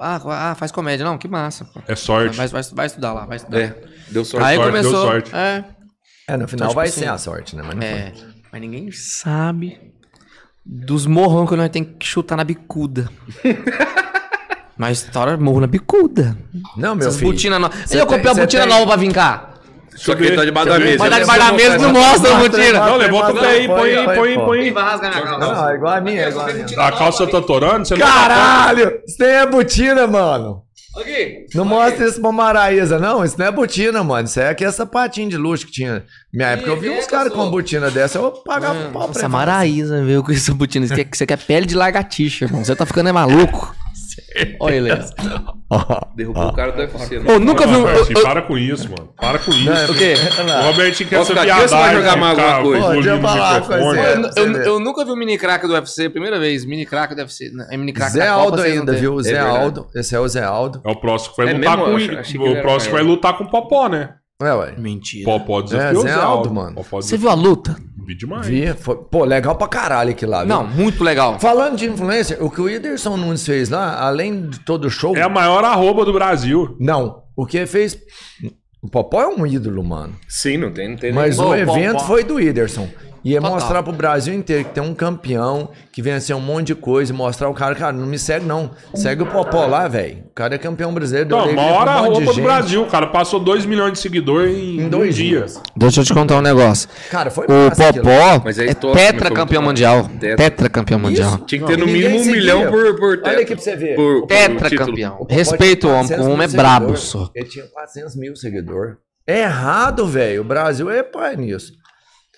[0.00, 1.04] ah, ah faz comédia.
[1.04, 1.64] Não, que massa.
[1.64, 1.80] Pô.
[1.86, 2.36] É sorte.
[2.36, 3.60] Vai, vai, vai estudar lá, vai estudar.
[3.60, 4.46] É, deu sorte.
[4.46, 5.06] Aí sorte, deu começou.
[5.06, 5.34] sorte.
[5.34, 5.64] É,
[6.28, 7.62] É, no final tipo vai assim, ser a sorte, né?
[7.66, 8.12] Mas não é.
[8.52, 9.78] Mas ninguém sabe
[10.64, 13.08] dos morrão que nós temos que chutar na bicuda.
[14.76, 16.36] Mas história morro na bicuda.
[16.52, 16.82] foi.
[16.82, 17.32] Não, meu Essas filho.
[17.32, 17.78] botinas novas.
[17.80, 19.54] Você Eu tem- comprei uma botina tem- nova pra cá.
[19.98, 20.98] Só que ele tá debaixo da mesa.
[20.98, 22.86] Mas tá debaixo da mesa não essa- mostra a botina.
[22.86, 24.70] Não, levanta o pé aí, põe aí, põe aí, põe aí.
[24.70, 25.38] vai rasgar minha calça.
[25.54, 26.80] Não, é igual a minha, é igual a minha.
[26.80, 27.86] A calça tá torando?
[27.86, 29.00] Você não Caralho!
[29.06, 30.62] Isso nem é botina, mano.
[30.96, 31.46] Aqui.
[31.54, 33.24] Não mostra isso pra Maraísa, não.
[33.24, 34.26] Isso não é botina, mano.
[34.26, 36.02] Isso é aquele sapatinho de luxo que tinha.
[36.32, 39.20] Minha época eu vi uns caras com botina dessa, eu pagava um pau pra Nossa,
[39.20, 39.28] ele.
[39.28, 40.86] Maraísa veio com essa botina.
[40.86, 42.64] Você quer, você quer pele de lagartixa, irmão.
[42.64, 43.74] Você tá ficando é maluco.
[44.60, 44.88] Olha ele.
[46.16, 47.18] Derrubou o cara do UFC.
[47.18, 47.34] né?
[47.34, 47.80] Ô, nunca vi um.
[47.82, 49.10] Robertinho, eu- eu- para com isso, mano.
[49.16, 49.92] Para com isso.
[49.92, 50.14] O quê?
[50.62, 52.86] O Robertinho quer Posso ficar aqui ou você vai jogar mais alguma coisa?
[52.86, 55.66] Pô, deixa eu falar com esse- Eu, Você eu, eu nunca vi o mini crack
[55.66, 56.64] do UFC, primeira vez.
[56.64, 57.50] Mini crack do UFC.
[57.50, 57.66] né?
[57.70, 59.00] É mini crack Zé da Copa, Aldo vocês não ainda, têm.
[59.00, 59.22] viu?
[59.22, 59.56] Zé verdade.
[59.58, 59.86] Aldo.
[59.94, 60.80] Esse é o Zé Aldo.
[60.84, 61.84] É o próximo que vai É lutar mesmo?
[61.84, 63.14] com Eu o achei- achei que ele O era próximo vai maior.
[63.14, 64.14] lutar com o Popó, né?
[64.40, 64.74] É, ué.
[64.78, 65.24] Mentira.
[65.24, 66.74] Popó desafiou É, o Zé Zé Aldo, mano.
[66.76, 67.76] Popó Você viu a luta?
[68.08, 68.46] Vi demais.
[68.46, 70.38] Vi, foi- pô, legal pra caralho aquilo lá.
[70.38, 70.48] viu?
[70.48, 71.38] Não, muito legal.
[71.38, 75.14] Falando de influencer, o que o Whindersson Nunes fez lá, além de todo o show.
[75.14, 76.74] É a maior arroba do Brasil.
[76.80, 77.98] Não, o que ele fez.
[78.82, 80.14] O Popó é um ídolo, mano.
[80.26, 82.04] Sim, não tem, não tem Mas Pô, o pô, evento pô.
[82.04, 82.88] foi do Whindersson.
[83.24, 83.54] Ia Total.
[83.54, 87.16] mostrar pro Brasil inteiro que tem um campeão que venceu um monte de coisa e
[87.16, 88.70] mostrar o cara, cara, não me segue não.
[88.94, 90.24] Segue o Popó lá, velho.
[90.30, 91.28] O cara é campeão brasileiro.
[91.28, 91.58] Não, a monte de
[91.88, 92.40] arroba do gente.
[92.42, 93.06] Brasil, cara.
[93.08, 95.38] Passou 2 milhões de seguidores em, Em dois um dia.
[95.40, 95.60] dias.
[95.76, 96.88] Deixa eu te contar um negócio.
[97.10, 97.70] Cara, foi O.
[97.70, 100.08] Popó Mas a é tetra campeão mundial.
[100.36, 100.68] Tetra.
[100.68, 101.38] Campeão mundial.
[101.38, 103.74] Tinha que ter Não, no e mínimo um milhão por, por Olha aqui pra você
[103.76, 103.96] ver.
[103.96, 105.14] por- Tetra campeão.
[105.14, 107.30] O Popó Respeita o homem, o 400 homem é brabo, só.
[107.34, 108.94] Ele tinha 400 mil seguidores.
[109.26, 110.40] É errado, velho.
[110.40, 111.72] O Brasil é pai nisso.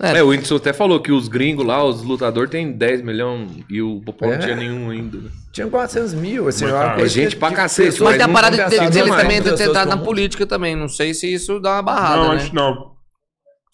[0.03, 3.83] É, o Whindersson até falou que os gringos lá, os lutadores, têm 10 milhões e
[3.83, 4.33] o Popó É.
[4.33, 5.19] não tinha nenhum ainda.
[5.53, 6.49] Tinha 400 mil.
[6.49, 8.89] Assim, Mas, uma cara, coisa gente que- pra cacete, Mas tem a parada de- pensar
[8.89, 9.23] dele demais.
[9.23, 10.75] também de entrado na política também.
[10.75, 12.37] Não sei se isso dá uma barrada, Não, né?
[12.37, 12.93] acho que não.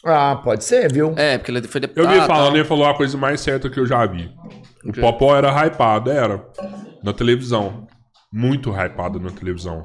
[0.04, 1.14] Ah, pode ser, viu?
[1.16, 2.12] É, porque ele foi Eu deputado.
[2.12, 2.56] vi falando, tal.
[2.56, 4.28] ele falou a coisa mais certa que eu já vi.
[4.84, 6.44] O Popó era hypado, era.
[7.04, 7.86] Na televisão.
[8.32, 9.84] Muito hypado na televisão.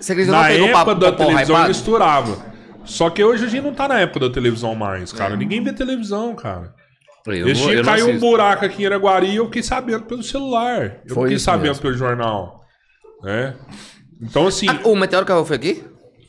[0.00, 1.58] Você acredita que Na não pegou época da televisão hypado?
[1.60, 2.53] ele misturava.
[2.84, 5.36] Só que hoje a gente não tá na época da televisão mais, cara.
[5.36, 6.72] Ninguém vê televisão, cara.
[7.26, 10.22] Eu, Esse não, dia caiu um buraco aqui em Araguari e eu fiquei sabendo pelo
[10.22, 10.96] celular.
[11.08, 11.82] Eu Foi fiquei sabendo mesmo.
[11.82, 12.62] pelo jornal.
[13.24, 13.54] É.
[14.20, 14.66] Então, assim.
[14.68, 15.84] Ah, o meteoro caiu, foi aqui?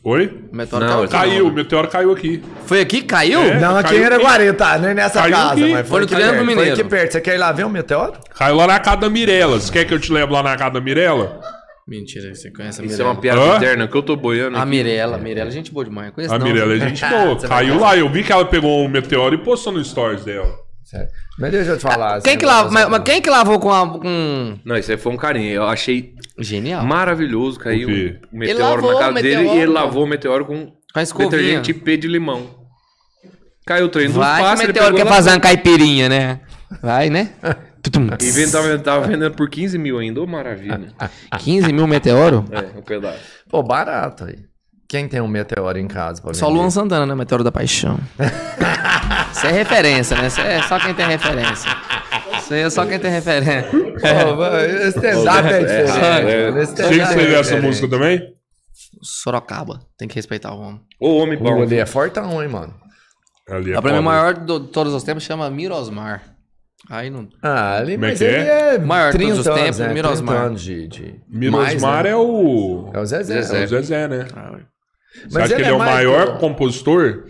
[0.06, 0.48] Oi?
[0.52, 1.10] O meteoro Não, caiu.
[1.10, 2.41] Caiu, o meteoro caiu aqui.
[2.65, 3.02] Foi aqui?
[3.02, 3.41] Caiu?
[3.41, 3.60] É.
[3.60, 4.77] Não, aqui caiu em Araguari, tá?
[4.77, 5.61] Nem nessa Caiu casa, aqui.
[5.72, 6.45] mas Foi foi no Triângulo perto.
[6.45, 6.73] Foi Mineiro.
[6.80, 7.11] aqui perto.
[7.11, 8.14] Você quer ir lá ver o meteoro?
[8.38, 9.60] Caiu lá na casa da Mirella.
[9.60, 11.41] Você quer que eu te leve lá na casa da Mirella?
[11.88, 13.40] Mentira, você conhece a Isso é uma Mirella.
[13.41, 13.57] piada Hã?
[13.57, 14.66] interna que eu tô boiando A.
[14.66, 16.12] Mirella, a Mirella, gente boa demais.
[16.12, 16.48] Conheço A não.
[16.48, 17.40] Mirella é gente boa.
[17.48, 17.95] Caiu lá.
[17.95, 20.52] Eu vi que ela pegou um meteoro e postou no stories dela.
[20.84, 21.07] Sério.
[21.38, 22.22] Mas deixa eu te falar.
[22.22, 22.64] Quem assim, que eu lavou?
[22.64, 23.88] vou Mas, mas quem que lavou com a.
[23.99, 24.57] Com...
[24.66, 25.52] Não, isso aí foi um carinho.
[25.52, 26.84] Eu achei Genial.
[26.84, 27.60] maravilhoso.
[27.60, 30.72] Caiu um meteoro na casa dele e ele lavou o meteoro com
[31.14, 32.49] Com detergente P de limão.
[33.66, 36.40] Caiu o trem do Vai que o meteoro quer fazer uma caipirinha, né?
[36.82, 37.32] Vai, né?
[38.22, 40.22] E vendo- tava, tava vendendo por 15 mil ainda.
[40.22, 40.94] Ô, maravilha.
[41.40, 42.45] 15 mil meteoro?
[42.52, 43.20] É, um pedaço.
[43.49, 44.38] Pô, barato aí.
[44.88, 46.48] Quem tem um meteoro em casa pra Só?
[46.48, 47.16] Luan Santana, né?
[47.16, 47.99] Meteoro da Paixão.
[49.34, 50.28] Isso é referência, né?
[50.28, 51.70] Isso é só quem tem referência.
[52.38, 53.72] Isso aí é só quem tem referência.
[54.88, 56.30] Esse stand-up é diferente.
[56.30, 57.66] é, esse Você stand-up é escreveu essa diferente.
[57.66, 58.34] música também?
[59.02, 59.80] Sorocaba.
[59.98, 60.82] Tem que respeitar o homem.
[60.99, 61.62] Ô, homem O bom.
[61.64, 62.74] ali é fortão, hein, mano.
[63.49, 64.02] Ali é o foda.
[64.02, 66.22] maior de todos os tempos chama Mirosmar.
[66.90, 67.28] Aí não.
[67.41, 68.76] Ah, ali, Como é mas que ele é?
[68.76, 69.94] é Maior de 30 todos os anos, tempos, né?
[69.94, 70.36] Mirosmar.
[70.36, 70.88] 30 anos de...
[70.88, 71.22] de...
[71.28, 72.10] Mirosmar mais, né?
[72.12, 72.90] é o.
[72.94, 73.41] É o Zezé.
[73.41, 73.62] Zezé.
[73.62, 74.28] É o Zezé, né?
[74.36, 77.26] Mas Você acha que ele é o mais maior do- compositor?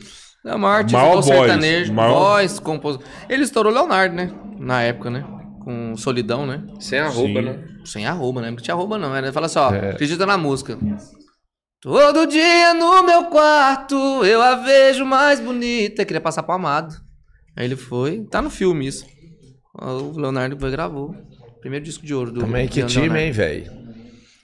[0.45, 1.93] É o maior artista Maior do voz, sertanejo.
[1.93, 3.07] maior- Voz, compositor.
[3.29, 4.31] Ele estourou o Leonardo, né?
[4.59, 5.23] Na época, né?
[5.63, 6.61] Com Solidão, né?
[6.79, 7.41] Sem arroba, Sim.
[7.41, 7.59] né?
[7.85, 8.49] Sem arroba, né?
[8.49, 9.15] Não tinha arroba, não.
[9.17, 9.91] Ele fala assim, ó, É.
[9.91, 10.77] acredita na música.
[11.81, 13.95] Todo dia no meu quarto
[14.25, 16.01] eu a vejo mais bonita.
[16.01, 16.95] Eu queria passar pro amado.
[17.55, 18.25] Aí ele foi.
[18.29, 19.05] Tá no filme isso.
[19.81, 21.15] O Leonardo gravou.
[21.59, 23.23] Primeiro disco de ouro do Também que time, Leonardo.
[23.25, 23.71] hein, velho?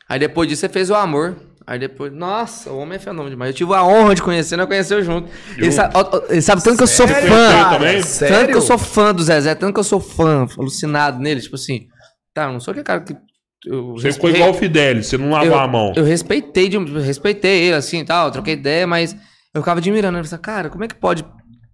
[0.10, 1.36] Aí depois disso você fez o amor.
[1.66, 3.52] Aí depois, nossa, o homem é fenômeno demais.
[3.52, 5.30] Eu tive a honra de conhecer, nós conheceu junto.
[5.58, 5.94] Ele sabe,
[6.30, 7.52] ele sabe tanto que eu sou Sério, fã.
[7.52, 7.78] cara?
[7.78, 8.02] também?
[8.02, 11.40] Tanto que eu sou fã do Zezé, tanto que eu sou fã, alucinado nele.
[11.40, 11.88] Tipo assim,
[12.34, 13.16] tá, eu não sou aquele cara que.
[13.64, 15.94] Eu Você ficou igual o Fidelis, você não lavou a mão.
[15.96, 19.16] Eu respeitei, de, eu respeitei ele assim e tal, troquei ideia, mas
[19.54, 20.18] eu ficava admirando.
[20.18, 21.24] Eu pensava, cara, como é que pode.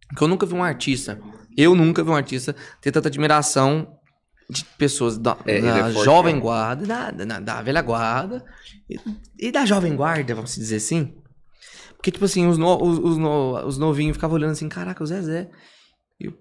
[0.09, 1.17] Porque eu nunca vi um artista,
[1.57, 3.97] eu nunca vi um artista ter tanta admiração
[4.49, 6.39] de pessoas da, É, ele da é forte, jovem né?
[6.41, 8.45] guarda, da, da, da velha guarda
[8.89, 8.97] e,
[9.39, 11.13] e da jovem guarda, vamos dizer assim.
[11.95, 15.07] Porque, tipo assim, os, no- os, os, no- os novinhos ficavam olhando assim, caraca, o
[15.07, 15.49] Zezé.
[16.21, 16.31] E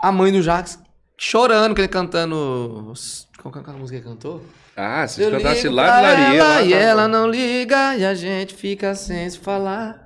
[0.00, 0.78] a mãe do Jax
[1.18, 2.92] chorando, que ele cantando.
[3.42, 4.42] Qual que é aquela música que ele cantou?
[4.76, 6.38] Ah, se cantasse lá de Laria.
[6.38, 10.00] ela, lá, e tá- ela não liga e a gente fica sem se falar.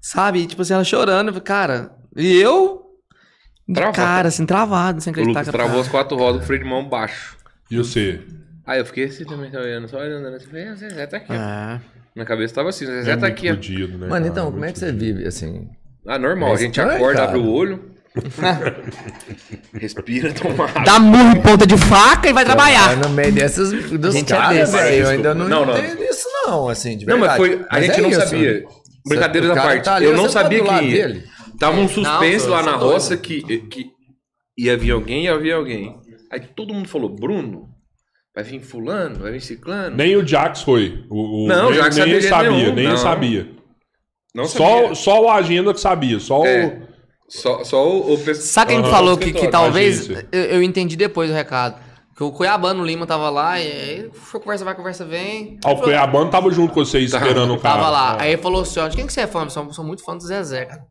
[0.00, 0.40] Sabe?
[0.40, 1.90] E, tipo assim, ela chorando, cara.
[2.16, 2.85] E eu.
[3.72, 3.96] Travado.
[3.96, 5.98] Cara, assim, travado, sem O acreditar Lucas que eu travou as tava.
[5.98, 7.36] quatro rodas com o freio de mão baixo.
[7.70, 8.20] E você?
[8.66, 11.32] Aí eu fiquei assim também, tá olhando, só olhando, assim, falei, ah, Zezé tá aqui.
[11.32, 11.80] É.
[12.14, 14.06] Minha cabeça tava assim, Zezé É tá aqui, fudido, né?
[14.06, 14.26] Mano, cara?
[14.28, 15.68] então, como é que você vive, assim?
[16.06, 17.28] Ah, normal, É a gente estranho, acorda, cara.
[17.28, 17.90] abre o olho,
[19.74, 20.82] respira, toma água.
[20.84, 22.96] Dá murro em ponta de faca e vai Mas trabalhar.
[22.96, 24.72] no meio dessas dos gente é caras, desse.
[24.72, 25.78] velho, eu ainda não, Não, não.
[25.78, 27.56] entendo isso não, assim, de Não, mas verdade.
[27.58, 27.66] foi.
[27.70, 28.20] A gente é não isso.
[28.20, 28.64] sabia.
[29.06, 29.84] Brincadeiras O à parte.
[29.84, 30.80] tá ali, eu não sabia ia.
[31.06, 31.24] dele.
[31.58, 33.90] Tava um suspense Não, lá na é roça que, que
[34.58, 35.96] ia vir alguém, ia vir alguém.
[36.30, 37.68] Aí todo mundo falou, Bruno,
[38.34, 39.96] vai vir fulano, vai vir ciclano.
[39.96, 41.04] Nem o Jax foi.
[41.10, 42.96] O, o- Não, o nem, Jax nem sabia ele de sabia, nenhum, nem ele não.
[42.98, 43.56] sabia.
[44.34, 44.94] Não Só, sabia.
[44.94, 46.66] só o agenda que sabia, só É.
[46.66, 46.86] o.
[47.28, 48.34] Só, só o, o pessoal.
[48.46, 50.08] Sabe quem que Aham, falou que, que talvez.
[50.30, 51.84] Eu, eu entendi depois o recado.
[52.16, 55.58] Que o Cuiabano Lima tava lá e aí foi conversa, vai, conversa, vem.
[55.64, 57.74] Ah, o Cuiabano tava junto com vocês esperando o cara.
[57.76, 58.10] Tava lá.
[58.12, 58.22] Ah.
[58.22, 59.42] Aí ele falou assim: ó, de quem que você é fã?
[59.42, 60.82] Eu sou, sou muito fã do Zezé, cara.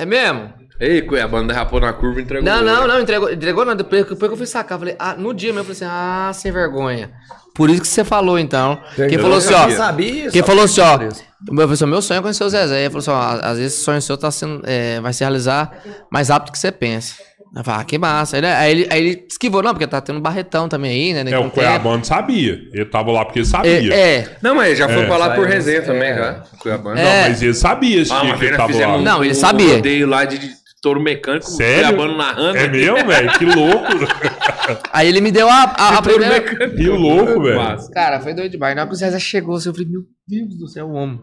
[0.00, 0.50] É mesmo?
[0.80, 2.42] Ei, Cuiabano derrapou na curva e entregou.
[2.42, 3.76] Não, o não, não, entregou, entregou não.
[3.76, 5.84] Depois, depois que eu fui sacar, eu falei, ah, no dia mesmo, eu falei assim,
[5.86, 7.10] ah, sem vergonha.
[7.54, 8.80] Por isso que você falou, então.
[8.96, 9.68] Quem Eu falou assim, ó.
[9.72, 10.98] sabia, Quem falou assim, ó.
[10.98, 12.80] Meu, professor, meu sonho é conhecer o Zezé.
[12.80, 15.70] Ele falou assim, ó, às vezes esse sonho seu tá sendo, é, vai se realizar
[16.10, 17.14] mais rápido do que você pensa.
[17.56, 18.36] Eu falei, ah, que massa.
[18.36, 21.30] Aí, ele- aí ele, aí ele esquivou, não, porque tá tendo Barretão também aí, né?
[21.32, 22.60] É, com o Cuiabano sabia.
[22.72, 23.92] Ele tava lá porque ele sabia.
[23.92, 24.36] É, é.
[24.40, 26.14] Não, mas já foi É, pra lá por saiu- resenha também, é.
[26.16, 26.32] já.
[26.60, 26.94] Cuiabano.
[26.96, 27.28] Não, É.
[27.28, 28.96] mas ele sabia esse Ah, dia uma que ele nós tava lá.
[28.96, 29.74] um- Não, ele um sabia.
[29.74, 30.50] rodeio lá de, de
[30.80, 31.88] touro mecânico, Sério?
[31.88, 32.56] Cuiabano narrando.
[32.56, 33.32] É mesmo, velho?
[33.32, 33.86] Que louco.
[34.92, 36.34] Aí ele me deu a, a, a primeira...
[36.34, 36.76] mecânico.
[36.76, 37.56] Que louco, velho.
[37.56, 37.90] Massa.
[37.92, 38.76] Cara, foi doido demais.
[38.76, 41.20] Na hora que o Zezé chegou, assim, eu falei, meu Deus do céu, o homem.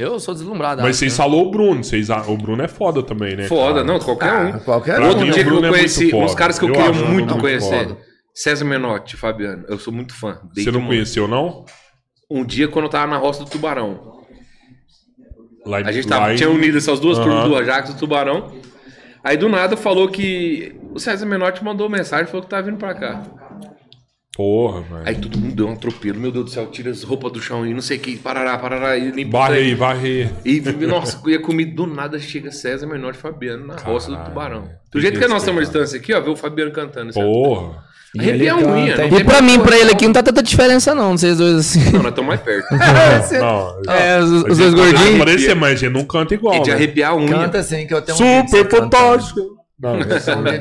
[0.00, 0.80] Eu sou deslumbrado.
[0.82, 1.16] Mas acho, vocês né?
[1.16, 1.84] falou o Bruno.
[1.84, 3.44] Vocês, o Bruno é foda também, né?
[3.44, 3.84] Foda, cara?
[3.84, 4.48] não, qualquer um.
[4.54, 5.08] Ah, qualquer Pra um.
[5.08, 6.24] Outro mim, dia o que eu é conheci, foda.
[6.24, 7.86] uns caras que eu, Eu queria muito muito conhecer.
[7.88, 7.98] foda.
[8.34, 9.64] César Menotti, Fabiano.
[9.68, 10.38] Eu sou muito fã.
[10.54, 11.64] Você não conheceu, não?
[12.30, 14.20] Um dia, quando eu tava na roça do Tubarão.
[15.66, 17.26] Lá, A gente lá tava, em- tinha unido essas duas Aham.
[17.26, 18.52] turmas do Ajax e do Tubarão.
[19.22, 20.74] Aí do nada falou que.
[20.94, 23.22] O César Menotti mandou mensagem e falou que tava vindo pra cá.
[24.36, 25.02] Porra, velho.
[25.04, 26.20] Aí todo mundo deu um atropelo.
[26.20, 28.16] Meu Deus do céu, tira as roupas do chão e não sei o que.
[28.16, 28.96] Parará, parará.
[28.96, 30.30] E limpa isso aí, varre.
[30.44, 34.12] E, nossa, eu ia comer do nada, chega César Menotti e Fabiano na roça do
[34.12, 34.70] Caralho, Tubarão.
[34.92, 35.84] Do jeito que nós estamos à Respeito.
[35.84, 37.10] distância aqui, ó, vê o Fabiano cantando.
[37.10, 37.24] assim, ó.
[37.24, 37.90] Porra.
[38.12, 40.92] E Arrepia a unha, não E pra mim, pra ele aqui, não tá tanta diferença
[40.96, 41.92] não, vocês dois assim.
[41.92, 42.66] Não, nós estamos mais perto.
[43.38, 43.92] Não.
[43.92, 45.18] É, os, os Mas dois gordinhos.
[45.18, 46.56] Parecer, mas a gente não canta igual.
[46.56, 46.76] E de né?
[46.76, 47.28] arrepiar a unha.
[47.28, 49.59] Canta assim, que eu tenho um Super de fantástico.
[49.82, 49.96] Não,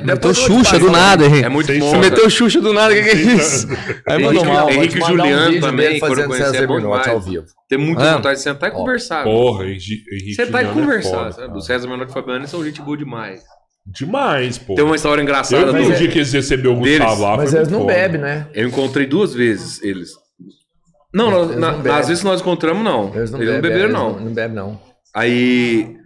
[0.06, 1.44] Meteu Xuxa do nada, hein?
[1.44, 1.98] É muito bom.
[1.98, 3.68] Meteu Xuxa do nada, o que, que é isso?
[3.68, 7.08] Henrique- mandou mal, Henrique um Juliano vídeo também, quando César é bom demais.
[7.08, 7.46] ao vivo.
[7.68, 8.16] Tem muita Ah.
[8.16, 9.24] vontade de sentar e conversar.
[9.26, 11.58] Porra, Henrique Henrique Sentar e Juliano é conversar, foda, sabe?
[11.58, 13.41] O César Menotti e Fabiano são gente boa demais.
[13.86, 14.76] Demais, pô.
[14.76, 15.64] Tem uma história engraçada.
[15.66, 16.80] Eu vi do- o dia que eles receberam o.
[16.80, 17.36] Gustavo lá.
[17.38, 18.48] Mas eles muito não bebem, né?
[18.54, 20.12] Eu encontrei duas vezes eles.
[21.14, 23.14] Não, nós- na- não nas vezes nós encontramos, não.
[23.16, 24.20] Eles não eles não bebem, beberam, eles não.
[24.20, 24.80] Não bebem, não.
[25.14, 25.98] Aí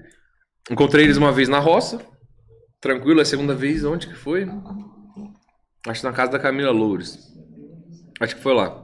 [0.71, 1.99] encontrei eles uma vez na roça,
[2.83, 3.21] tranquilo.
[3.21, 4.47] A segunda vez, onde que foi?
[5.87, 7.33] Acho que na casa da Camila Loures.
[8.19, 8.83] Acho que foi lá.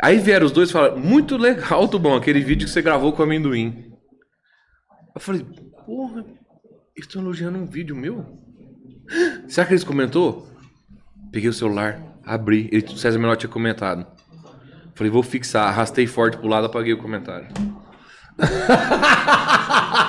[0.00, 3.20] Aí vieram os dois e falaram: Muito legal, Tubão, aquele vídeo que você gravou com
[3.20, 3.92] o amendoim.
[5.14, 5.44] Eu falei:
[5.84, 8.24] Porra, eles estão elogiando um vídeo meu?
[9.48, 10.48] Será que eles comentou?
[11.30, 12.68] Peguei o celular, abri.
[12.72, 14.06] Ele, o César Menotti tinha comentado.
[14.94, 15.68] Falei: Vou fixar.
[15.68, 17.48] Arrastei forte pro lado, apaguei o comentário.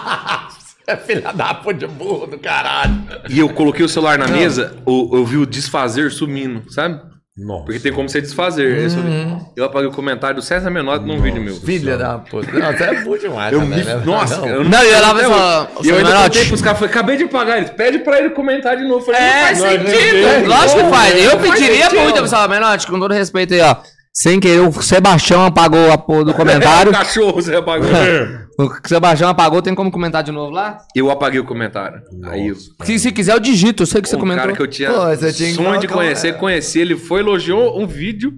[0.88, 2.96] É filha da puta de burro do caralho.
[3.30, 7.02] E eu coloquei o celular na mesa, eu, eu vi o desfazer sumindo, sabe?
[7.38, 7.66] Nossa.
[7.66, 8.84] Porque tem como você desfazer.
[8.84, 11.54] Eu, só vi- eu apaguei o comentário do César Menotti num vídeo meu.
[11.58, 12.50] Filha da puta.
[12.58, 13.84] Não, você é burro demais Eu também, me...
[13.84, 14.02] né?
[14.06, 14.48] Nossa, Não.
[14.48, 15.26] eu Não, eu lá hoje.
[15.26, 18.20] "Ô, E eu ainda Menotti." contei pros caras, falei, acabei de pagar eles, pede pra
[18.20, 19.00] ele comentar de novo.
[19.02, 19.90] Eu Falei, não faz É, sentido.
[19.90, 20.48] sentido.
[20.48, 21.16] Lógico que faz.
[21.26, 22.48] Eu Não faz pediria muito, pessoal.
[22.48, 23.76] Menotti, com todo respeito aí, ó.
[24.18, 26.88] Sem querer, o Sebastião apagou a porra do comentário.
[26.90, 27.90] É, o cachorro, você apagou.
[28.58, 30.78] o Sebastião apagou, tem como comentar de novo lá?
[30.96, 32.02] eu apaguei o comentário.
[32.24, 33.84] Aí eu, Se, se quiser, eu digito.
[33.84, 34.44] Eu sei que você um comentou.
[34.46, 37.86] cara que eu tinha Pô, você tinha sonho de conhecer, conheci, ele foi, elogiou um
[37.86, 38.34] vídeo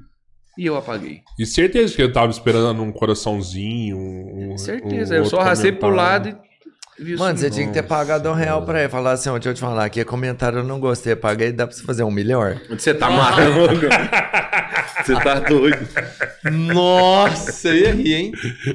[0.58, 1.22] e eu apaguei.
[1.40, 3.96] E certeza que eu tava esperando um coraçãozinho.
[3.98, 6.36] Um, Certeza, um eu só arrastei pro lado e
[7.00, 7.20] isso.
[7.20, 8.90] Mano, você tinha que ter pagado um real pra ele.
[8.90, 11.68] Falar assim, ó, deixa eu te falar, aqui é comentário eu não gostei, paguei, dá
[11.68, 12.60] pra você fazer um melhor?
[12.70, 13.86] Você tá maluco?
[15.06, 15.88] Você tá doido.
[16.52, 18.32] Nossa, eu ia rir, hein?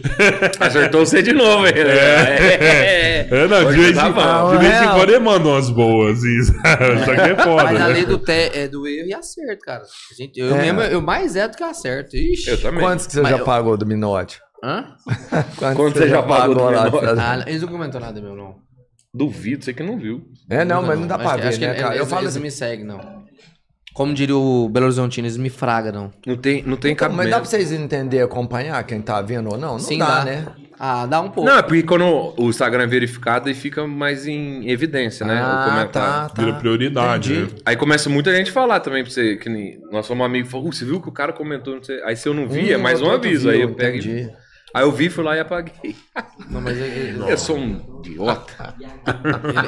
[0.61, 1.73] Acertou você de novo, hein?
[1.77, 3.27] É.
[3.31, 4.53] É, não, de vez, em, bom.
[4.53, 4.95] de vez em Real.
[4.97, 6.23] quando ele mandou umas boas.
[6.23, 6.53] Isso,
[7.03, 7.65] isso aqui é foda.
[7.65, 7.95] Mas a né?
[7.95, 9.83] lei do, te, é do erro e acerto, cara.
[9.83, 10.59] A Gente, eu É.
[10.63, 12.17] mesmo, eu mais é do que acerto.
[12.17, 12.51] Ixi.
[12.51, 12.81] Eu também.
[12.81, 14.39] Quantos que você Mas já eu- pagou do Minote?
[14.63, 14.95] Hã?
[15.75, 16.85] Quanto você já pagou lá?
[17.19, 18.57] Ah, eles não comentam nada, meu, não.
[19.15, 20.23] Duvido, você que não viu.
[20.49, 21.95] É, não, mas não dá Acho pra que- ver, acho que né, eles- cara?
[21.95, 23.23] Eu eles, falo eles assim, não me seguem, não.
[23.93, 26.11] Como diria o Belo Horizontino, eles me fragam, não.
[26.27, 27.31] Não tem, não tem Então, mas cabimento.
[27.31, 29.73] dá pra vocês entenderem, acompanhar quem tá vendo ou não?
[29.73, 30.25] Não Sim, dá, dá.
[30.25, 30.47] né?
[30.81, 31.49] Ah, dá um pouco.
[31.51, 35.35] Não, é porque quando o Instagram é verificado, aí fica mais em evidência, né?
[35.43, 35.91] o Ah, comentário.
[35.93, 36.43] tá, tá.
[36.43, 37.49] Vira prioridade, né?
[37.67, 40.73] Aí começa muita gente a falar também pra você, que nós somos amigos, falou, "Uh,
[40.73, 42.03] você viu que o cara comentou, não sei.
[42.03, 44.31] aí se eu não vi, é Hum, mais um aviso, viu, aí eu pego e...
[44.75, 45.95] Aí eu vi, fui lá e apaguei.
[46.49, 48.75] Não, mas ele- ele- Eu sou um idiota.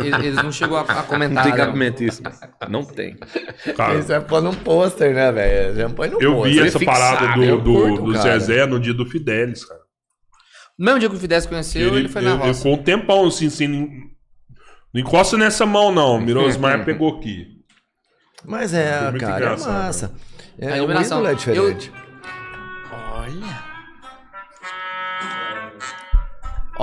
[0.03, 1.43] ele- eles não chegou a, a Não comentar.
[1.43, 1.59] tem não.
[1.59, 2.23] cabimento isso.
[2.71, 3.17] Não tem.
[3.77, 5.75] Cara, Isso é pôr num pôster, né, velho?
[5.77, 6.67] Já põe no eu vi pôster.
[6.67, 8.39] essa fixar, parada do, eu do, curto, do cara.
[8.39, 9.81] Zezé no dia do Fidelis, cara.
[10.79, 12.55] No mesmo dia que o Fidesz conheceu, ele, foi na ele roça.
[12.55, 13.69] ficou um tempão assim, assim.
[13.69, 13.87] Não
[14.93, 16.19] não encosta nessa mão, não.
[16.23, 17.47] Mirosmar pegou aqui.
[18.45, 20.15] Mas é, Foi muito cara, é engraçado, massa.
[20.59, 21.19] É, A o iluminação.
[21.19, 21.93] ídolo é diferente.
[22.93, 23.25] Ó,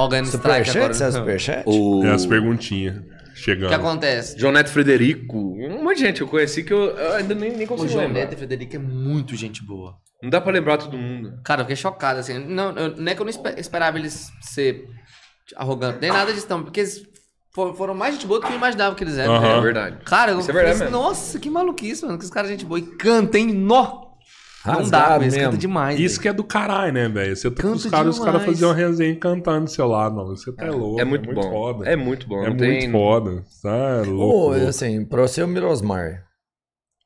[0.08, 0.94] ganhando strike agora.
[0.94, 0.96] Superchat?
[0.96, 1.64] Você é superchat?
[1.68, 3.02] O É as perguntinhas O
[3.34, 3.74] que chegando.
[3.74, 4.38] acontece?
[4.40, 7.66] João Neto Frederico, um monte de gente eu conheci que eu, eu ainda nem, nem
[7.66, 8.22] O consigo João lembrar.
[8.22, 9.96] Neto e Frederico é muito gente boa.
[10.24, 11.40] Não dá pra lembrar todo mundo.
[11.44, 12.38] Cara, eu fiquei chocado, assim.
[12.38, 14.86] Não, eu- não é que eu não espe- esperava eles ser
[15.56, 16.62] arrogantes, nem nada disso, não.
[16.64, 17.02] Porque eles
[17.54, 19.44] for- foram mais gente boa do que eu imaginava que eles eram.
[19.44, 19.98] É verdade.
[20.06, 20.92] Cara, eu Isso é verdade mesmo.
[20.96, 22.18] nossa, que maluquice, mano.
[22.20, 22.80] Que os caras gente boa.
[22.80, 23.52] E canta, hein?
[24.66, 25.40] Não dá, mas mesmo.
[25.40, 26.00] canta demais.
[26.00, 26.22] Isso velho.
[26.22, 27.36] que é do caralho, né, velho?
[27.36, 30.28] Você tá com os caras, os caras faziam resenha cantando do seu lado, não.
[30.28, 31.00] Você tá louco.
[31.00, 31.42] É muito, bom.
[31.42, 31.90] foda.
[31.90, 32.42] É muito bom.
[32.44, 32.92] É não muito tem...
[32.92, 33.44] foda.
[33.62, 34.50] Tá Ô, louco.
[34.50, 34.68] louco.
[34.68, 36.26] assim, pra você, o Mirosmar,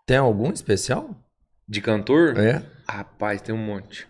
[0.06, 1.10] tem algum especial?
[1.68, 2.38] De cantor?
[2.38, 2.62] É.
[2.88, 4.08] Rapaz, tem um monte.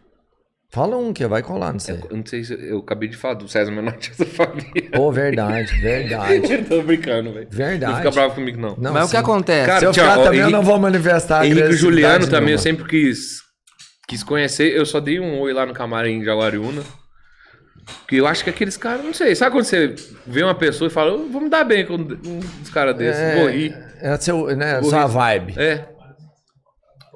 [0.76, 2.00] Fala um que vai colar, não sei.
[2.10, 4.90] Eu não sei se eu acabei de falar do César Menotti essa família.
[4.94, 6.58] Pô, verdade, verdade.
[6.68, 7.48] Tô brincando, velho.
[7.50, 7.96] Não Verdade.
[7.98, 8.76] fica bravo comigo, não.
[8.78, 9.18] Não, Mas o que sim.
[9.24, 9.66] acontece?
[9.68, 11.96] Cara, Se eu Tchau, ficar ó, também, eu Henrique- não vou manifestar a Henrique agressividade
[12.04, 13.38] Juliano também, eu sempre quis,
[14.06, 14.76] quis conhecer.
[14.76, 16.82] Eu só dei um oi lá no camarim de Jaguariúna.
[18.02, 19.34] Porque eu acho que aqueles caras, não sei.
[19.36, 19.96] Sabe quando você
[20.28, 22.04] vê uma pessoa e fala, "Eu vou me dar bem com um
[22.60, 23.74] dos caras desses, É, vou rir.
[24.02, 25.12] É seu, né, Vou sua rir.
[25.14, 25.54] vibe.
[25.58, 25.86] É,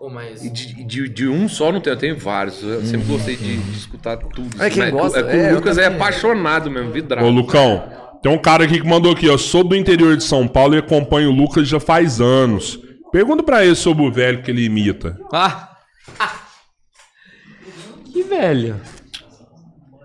[0.08, 0.46] Mas...
[0.46, 2.64] e de, de, de um só não tem, eu tenho vários.
[2.64, 4.62] Eu sempre gostei de, de escutar tudo.
[4.62, 7.28] É quem Mas gosta, é, é, o Lucas é apaixonado mesmo, vidrado.
[7.28, 7.84] Ô, Lucão,
[8.22, 9.38] tem um cara aqui que mandou aqui, ó.
[9.38, 12.80] Sou do interior de São Paulo e acompanho o Lucas já faz anos.
[13.12, 15.20] Pergunta pra ele sobre o velho que ele imita.
[15.34, 15.76] Ah!
[18.14, 18.80] que velho.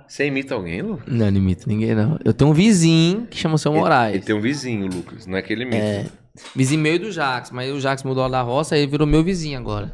[0.09, 1.03] Você imita alguém, Lu?
[1.07, 2.19] Não, não imito ninguém, não.
[2.25, 4.15] Eu tenho um vizinho que chama seu Moraes.
[4.15, 5.27] Ele tem um vizinho, Lucas.
[5.27, 5.85] Não é que ele imita.
[5.85, 6.07] É.
[6.55, 9.59] Vizinho meu e do Jax, mas o Jax mudou da roça e virou meu vizinho
[9.59, 9.93] agora.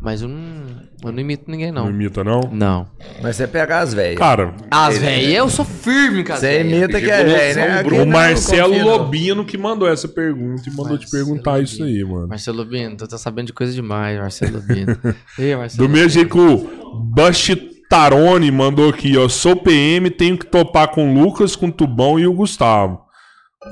[0.00, 0.66] Mas eu não,
[1.02, 1.90] eu não imito ninguém, Não não.
[1.90, 2.40] imita, não?
[2.52, 2.86] Não.
[3.20, 4.16] Mas você pega as velhas.
[4.16, 7.82] Cara, As velhas, eu sou firme as Você imita que é velho, né?
[7.82, 8.96] o não Marcelo confia, não.
[8.98, 12.28] Lobino que mandou essa pergunta e mandou te Marcelo perguntar isso aí, mano.
[12.28, 14.96] Marcelo Lubino, tô, tô sabendo de coisa demais, Marcelo Lubino.
[15.36, 19.28] Ei, Marcelo Do mesmo jeito que o Bastitarone mandou aqui, ó.
[19.28, 23.00] Sou PM, tenho que topar com o Lucas, com o Tubão e o Gustavo.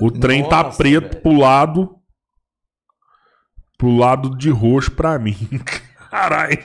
[0.00, 1.96] O trem tá Nossa, preto pro lado.
[3.78, 5.36] Pro lado de roxo pra mim.
[6.10, 6.58] Caralho.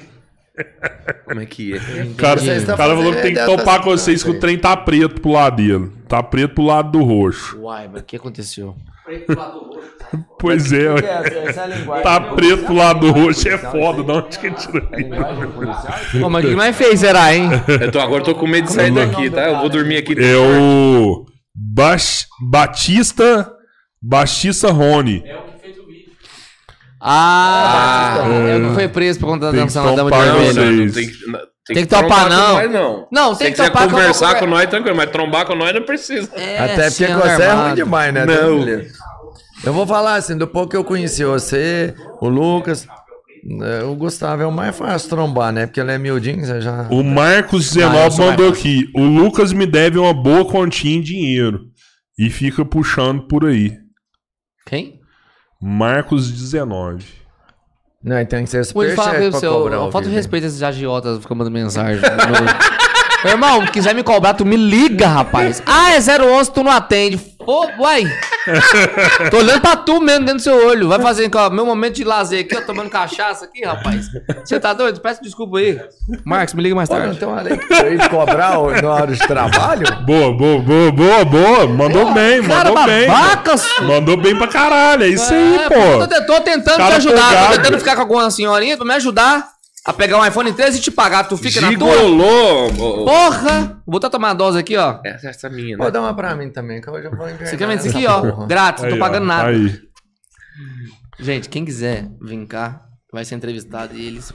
[1.25, 1.79] Como é que é?
[2.17, 4.75] Cara, o cara falou que tem que tá topar com vocês que o trem tá
[4.77, 5.91] preto pro lado dele.
[6.07, 7.59] Tá preto pro lado do roxo.
[7.59, 8.75] Uai, mas o que aconteceu?
[10.37, 12.01] Pois é, ué.
[12.03, 14.03] Tá preto pro lado do roxo é foda.
[14.03, 16.25] De onde que tirou isso?
[16.25, 17.49] Ô, mas o que mais fez, será, hein?
[17.67, 19.49] Eu tô, agora eu tô com medo de sair daqui, tá?
[19.49, 20.13] Eu vou dormir aqui.
[20.21, 21.25] É o
[21.56, 23.52] Bas- Batista
[24.02, 25.23] Batista Rony.
[26.99, 28.18] Ah,
[28.48, 30.34] é o que foi preso por conta da Tem que dança na Dama de topar
[30.34, 30.53] Vermelho.
[30.53, 30.60] você.
[30.60, 30.94] não, vocês.
[30.94, 32.53] tem, que- não, tem Tem que topar, não.
[32.53, 33.07] Nós, não.
[33.11, 35.82] Não, Se tem que quiser topar conversar com nós, tranquilo, mas trombar com nós não
[35.82, 36.30] precisa.
[36.36, 37.65] É, Até porque você é armado.
[37.68, 38.26] ruim demais, né?
[38.26, 38.60] Não.
[39.64, 42.88] Eu vou falar assim, do pouco que eu conheci você, o Lucas,
[43.89, 45.65] o Gustavo é o mais fácil trombar, né?
[45.65, 46.88] Porque ele é miudinho, você já...
[46.89, 48.89] O Marcos Ah, eu 19 sou mais mandou aqui.
[48.95, 51.61] O Lucas me deve uma boa continha em dinheiro.
[52.19, 53.73] E fica puxando por aí.
[54.68, 54.99] Quem?
[55.61, 57.03] Marcos 19.
[58.03, 61.19] Não, e tem que ser superchat pra você, cobrar falta de respeito a esses agiotas
[61.19, 62.01] ficam mandando mensagem.
[62.01, 62.81] no-
[63.23, 65.61] Meu irmão, quiser me cobrar, tu me liga, rapaz.
[65.68, 67.18] Ah, é 011, tu não atende.
[67.45, 68.03] Pô, uai.
[69.30, 70.88] Tô olhando pra tu mesmo dentro do seu olho.
[70.88, 74.07] Vai fazer ó, meu momento de lazer aqui, ó, tomando cachaça aqui, rapaz.
[74.43, 74.99] Você tá doido?
[74.99, 75.80] Peço desculpa aí.
[76.26, 77.18] Marcos, me liga mais tarde.
[77.18, 79.85] tem uma lei que pra ele cobrar o- na hora de trabalho?
[80.05, 81.68] Boa, boa, boa, boa, boa.
[81.68, 83.07] Mandou bem, Cara, mandou bem.
[83.07, 83.88] babaca, senhor.
[83.88, 86.07] Mandou bem pra caralho, é isso aí, É, pô.
[86.07, 89.51] Tô, tô tentando Cara te ajudar, tô tentando ficar com alguma senhorinha pra me ajudar
[89.85, 91.23] a pegar um iPhone 13 e te pagar.
[91.27, 91.91] Tu fica na tua.
[91.93, 92.67] Gigolô!
[92.79, 93.05] ô, ô.
[93.05, 93.81] Porra!
[93.85, 94.99] Vou botar tomar a dose aqui, ó.
[95.03, 95.83] Essa, essa minha, né?
[95.83, 97.47] Pô, dá uma pra mim também, que hoje eu vou enganar.
[97.47, 98.21] Você quer ver isso aqui, ó?
[98.21, 98.47] porra.
[98.47, 99.49] Grátis, não tô pagando ó, nada.
[99.49, 99.79] Aí.
[101.19, 102.81] Gente, quem quiser vir cá,
[103.11, 104.33] vai ser entrevistado e eles.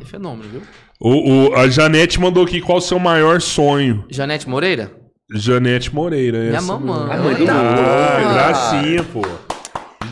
[0.00, 0.62] É fenômeno, viu?
[1.00, 4.04] O, o- a Janete mandou aqui qual o seu maior sonho.
[4.10, 4.90] Janete Moreira?
[5.34, 6.38] Janete Moreira.
[6.40, 7.08] Minha essa mamãe.
[7.48, 8.32] Ah, Ah.
[8.34, 9.22] gracinha, pô.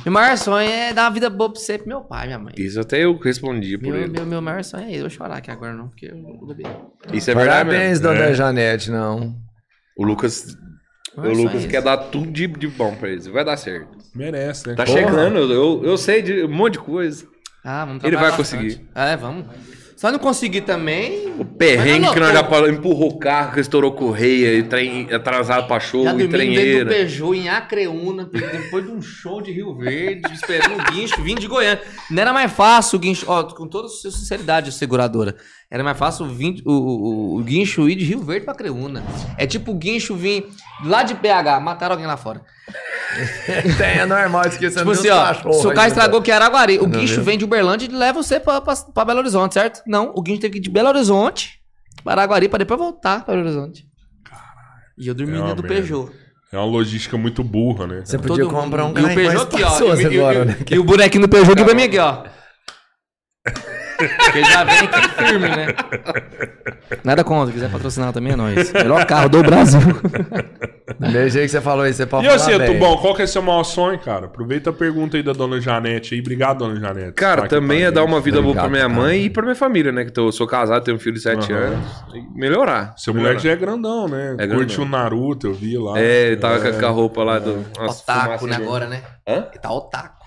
[0.04, 2.54] Meu maior sonho é dar uma vida boa pra você, pro meu pai, minha mãe.
[2.56, 4.08] Isso até eu respondi por Meu, ele.
[4.12, 4.96] meu, meu maior sonho é esse.
[4.96, 6.66] Eu vou chorar aqui agora, não, porque eu vou beber.
[7.12, 8.02] Isso é verdade Parabéns, mesmo.
[8.04, 8.34] dona É.
[8.34, 9.36] Janete, não.
[9.96, 10.56] O Lucas,
[11.16, 13.26] o Lucas é quer dar tudo de, de bom pra eles.
[13.26, 13.98] Vai dar certo.
[14.14, 14.74] Merece, né?
[14.74, 14.98] Tá Porra.
[14.98, 17.26] chegando, eu, eu sei de um monte de coisa.
[17.64, 18.36] Ah, vamos Ele vai bastante.
[18.76, 18.88] conseguir.
[18.94, 19.46] É, vamos.
[20.00, 21.30] Se não conseguir também.
[21.38, 25.12] O perrengue Mas que nós já falamos, empurrou o carro, que estourou correia, e trem
[25.12, 26.88] atrasado pra show, Já e dentro do trenheira.
[26.88, 31.46] Peugeot em Acreúna, depois de um show de Rio Verde, esperando o guincho vindo de
[31.46, 31.82] Goiânia.
[32.10, 35.36] Não era mais fácil o guincho, ó, com toda sinceridade, seguradora.
[35.70, 39.04] Era mais fácil o, vin- o, o, o guincho ir de Rio Verde pra Acreúna.
[39.38, 40.48] É tipo o guincho vir
[40.84, 42.42] lá de PH, mataram alguém lá fora.
[43.78, 45.86] Tem, é normal, esquecendo Tipo assim, ó, se o carro ainda.
[45.88, 47.24] estragou que era Araguari, o guincho viu?
[47.24, 49.80] vem de Uberlândia e leva você pra, pra, pra Belo Horizonte, certo?
[49.86, 51.60] Não, o guincho teve que ir de Belo Horizonte
[52.02, 53.84] para Araguari pra depois voltar pra Belo Horizonte.
[54.98, 55.76] E eu dormi É dentro do merda.
[55.76, 56.10] Peugeot.
[56.52, 58.02] É uma logística muito burra, né?
[58.04, 58.98] Você podia Todo comprar um mundo.
[58.98, 59.94] E o carro mais Peugeot aqui, ó.
[59.94, 60.56] E, agora, e- né?
[60.72, 62.24] e o bonequinho do Peugeot aqui pra mim aqui, ó.
[64.24, 65.66] Porque já vem aqui firme, né?
[67.04, 68.72] Nada contra, quiser patrocinar também é nóis.
[68.72, 69.80] Melhor carro do Brasil.
[70.98, 72.72] Mesmo jeito que você falou isso, você pode E falar você, bem.
[72.74, 74.26] Tubão, qual que é seu maior sonho, cara?
[74.26, 76.20] Aproveita a pergunta aí da dona Janete aí.
[76.20, 77.12] Obrigado, dona Janete.
[77.12, 79.08] Cara, Tá também é dar uma vida boa pra Obrigado, minha cara.
[79.08, 80.04] mãe e pra minha família, né?
[80.04, 81.60] Que eu sou casado, tenho um filho de 7 Aham.
[81.62, 82.04] anos.
[82.14, 82.94] E melhorar.
[82.96, 83.30] Seu melhorar.
[83.34, 84.34] moleque já é grandão, né?
[84.38, 84.84] É Curte grandão.
[84.84, 85.98] o Naruto, eu vi lá.
[85.98, 87.64] É, ele tava com a- com a roupa lá do.
[87.78, 89.02] umas Otaku, né, agora, né?
[89.26, 89.46] Hã?
[89.50, 90.19] Ele tá otaku.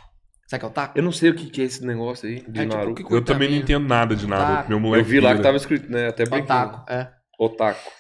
[0.58, 0.98] O que é otaku?
[1.00, 3.04] Eu não sei o que, que é esse negócio aí de É tipo Naruto.
[3.06, 4.52] que Eu também não entendo nada de Naruto.
[4.52, 4.70] Otaku.
[4.70, 5.02] Meu moleque.
[5.04, 6.08] Eu vi lá que tava escrito, né?
[6.08, 6.42] Até brinquei.
[6.44, 7.10] Otaku, é.
[7.40, 7.92] Otaku.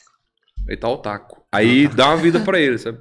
[0.67, 1.43] Ele tá otaku.
[1.51, 2.99] Aí dá uma vida pra ele, sabe?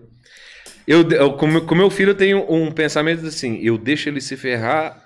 [0.87, 4.21] Eu, eu, com, meu- com meu filho eu tenho um pensamento assim, eu deixo ele
[4.21, 5.01] se ferrar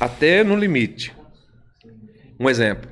[0.00, 1.14] até no limite.
[2.40, 2.90] Um exemplo.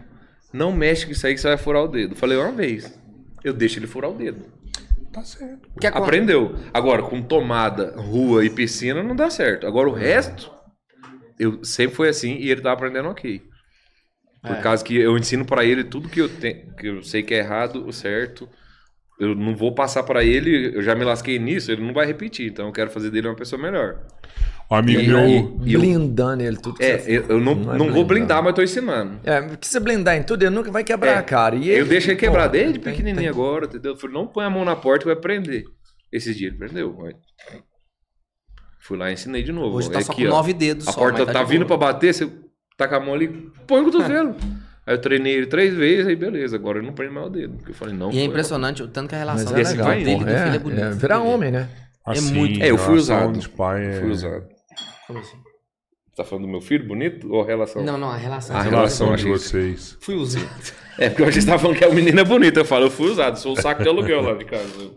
[0.52, 2.14] Não mexe com isso aí que você vai furar o dedo.
[2.14, 2.98] Falei uma vez.
[3.42, 4.44] Eu deixo ele furar o dedo.
[5.12, 5.68] Tá certo.
[5.80, 6.56] Con- Aprendeu.
[6.72, 9.66] Agora, com tomada, rua e piscina, não dá certo.
[9.66, 10.50] Agora, o resto,
[11.38, 13.42] eu sempre foi assim e ele tá aprendendo ok.
[14.42, 14.60] Por É.
[14.60, 17.38] causa que eu ensino pra ele tudo que eu, tenho, que eu sei que é
[17.38, 18.48] errado, o certo.
[19.20, 22.50] Eu não vou passar pra ele, eu já me lasquei nisso, ele não vai repetir.
[22.50, 24.04] Então, eu quero fazer dele uma pessoa melhor.
[24.74, 25.80] Amigo E meu.
[25.80, 28.42] Blindando ele tudo que É, você eu, eu não, Não é não vou blindar.
[28.42, 29.20] mas tô ensinando.
[29.24, 31.54] É, porque se blindar em tudo, ele nunca vai quebrar É, a cara.
[31.56, 33.92] E eu deixo ele quebrar pô, desde tem- pequenininho agora, entendeu?
[33.92, 35.64] Eu falei, não põe a mão na porta que vai prender.
[36.12, 36.96] Esses dias ele prendeu.
[38.80, 39.76] Fui lá e ensinei de novo.
[39.76, 40.36] Hoje tá É só aqui, com ó.
[40.36, 41.78] nove dedos A só, porta tá, de vindo boa.
[41.78, 42.28] pra bater, você
[42.76, 43.28] taca a mão ali,
[43.66, 44.34] põe o cotovelo.
[44.86, 46.56] aí eu treinei ele três vezes, aí beleza.
[46.56, 47.56] Agora eu não prendo mais o dedo.
[47.58, 48.10] Porque eu falei, não.
[48.10, 50.38] E é impressionante o tanto que a relação é desse legal, vai dele porra, do
[50.38, 50.82] filho é é, bonita.
[50.82, 51.68] é virar homem, né?
[52.04, 53.38] Assim, muito- É, eu fui usado.
[53.38, 54.00] De pai é...
[54.00, 54.44] Fui usado.
[55.12, 55.36] Como assim?
[55.36, 57.82] Você tá falando do meu filho bonito ou a relação?
[57.82, 58.54] Não, não, a relação.
[58.54, 59.96] A A relação relação de vocês.
[60.00, 60.46] Fui usado.
[60.98, 62.60] É, porque hoje você tava falando que a menina é bonita.
[62.60, 64.90] Eu falo, eu fui usado, sou o saco de aluguel lá de casa.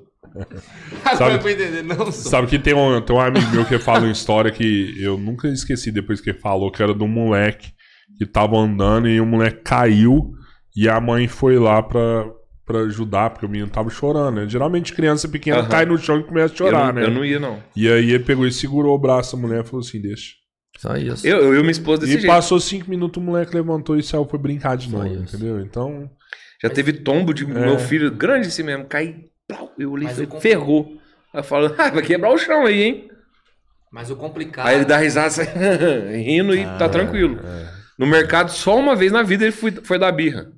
[1.05, 2.31] Agora Sabe- entender, não sou.
[2.31, 5.47] Sabe que tem um, tem um amigo meu que fala uma história que eu nunca
[5.47, 7.71] esqueci depois que ele falou, que era de um moleque
[8.17, 10.33] que tava andando e o moleque caiu
[10.75, 12.25] e a mãe foi lá pra,
[12.65, 14.49] pra ajudar, porque o menino tava chorando, né?
[14.49, 15.69] Geralmente criança pequena Aham.
[15.69, 17.03] cai no chão e começa a Eu chorar, não, né?
[17.07, 17.61] eu não ia, não.
[17.75, 20.33] E aí ele pegou e segurou o braço da mulher e falou assim, deixa.
[20.77, 21.25] Só isso.
[21.25, 22.27] Eu, eu e minha esposa desse e jeito.
[22.27, 25.35] passou cinco minutos, o moleque levantou e saiu, foi brincar de Só novo, isso.
[25.35, 25.61] entendeu?
[25.61, 26.09] Então,
[26.61, 27.47] Já teve tombo de É.
[27.47, 29.15] meu filho grande assim mesmo, cai.
[29.47, 30.97] plau, Eu olhei e falei, ferrou.
[31.33, 33.09] Aí eu falo, ah, vai quebrar o chão aí, hein?
[33.91, 34.67] Mas o complicado.
[34.67, 35.45] Aí ele dá risada, sai
[36.17, 37.39] rindo e Ah, tá tranquilo.
[37.45, 37.85] é.
[37.97, 40.51] No mercado, só uma vez na vida ele foi, foi dar birra.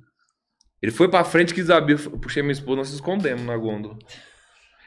[0.81, 2.05] Ele foi pra frente, birra.
[2.05, 3.97] Eu puxei minha esposa, nós se escondemos na gôndola.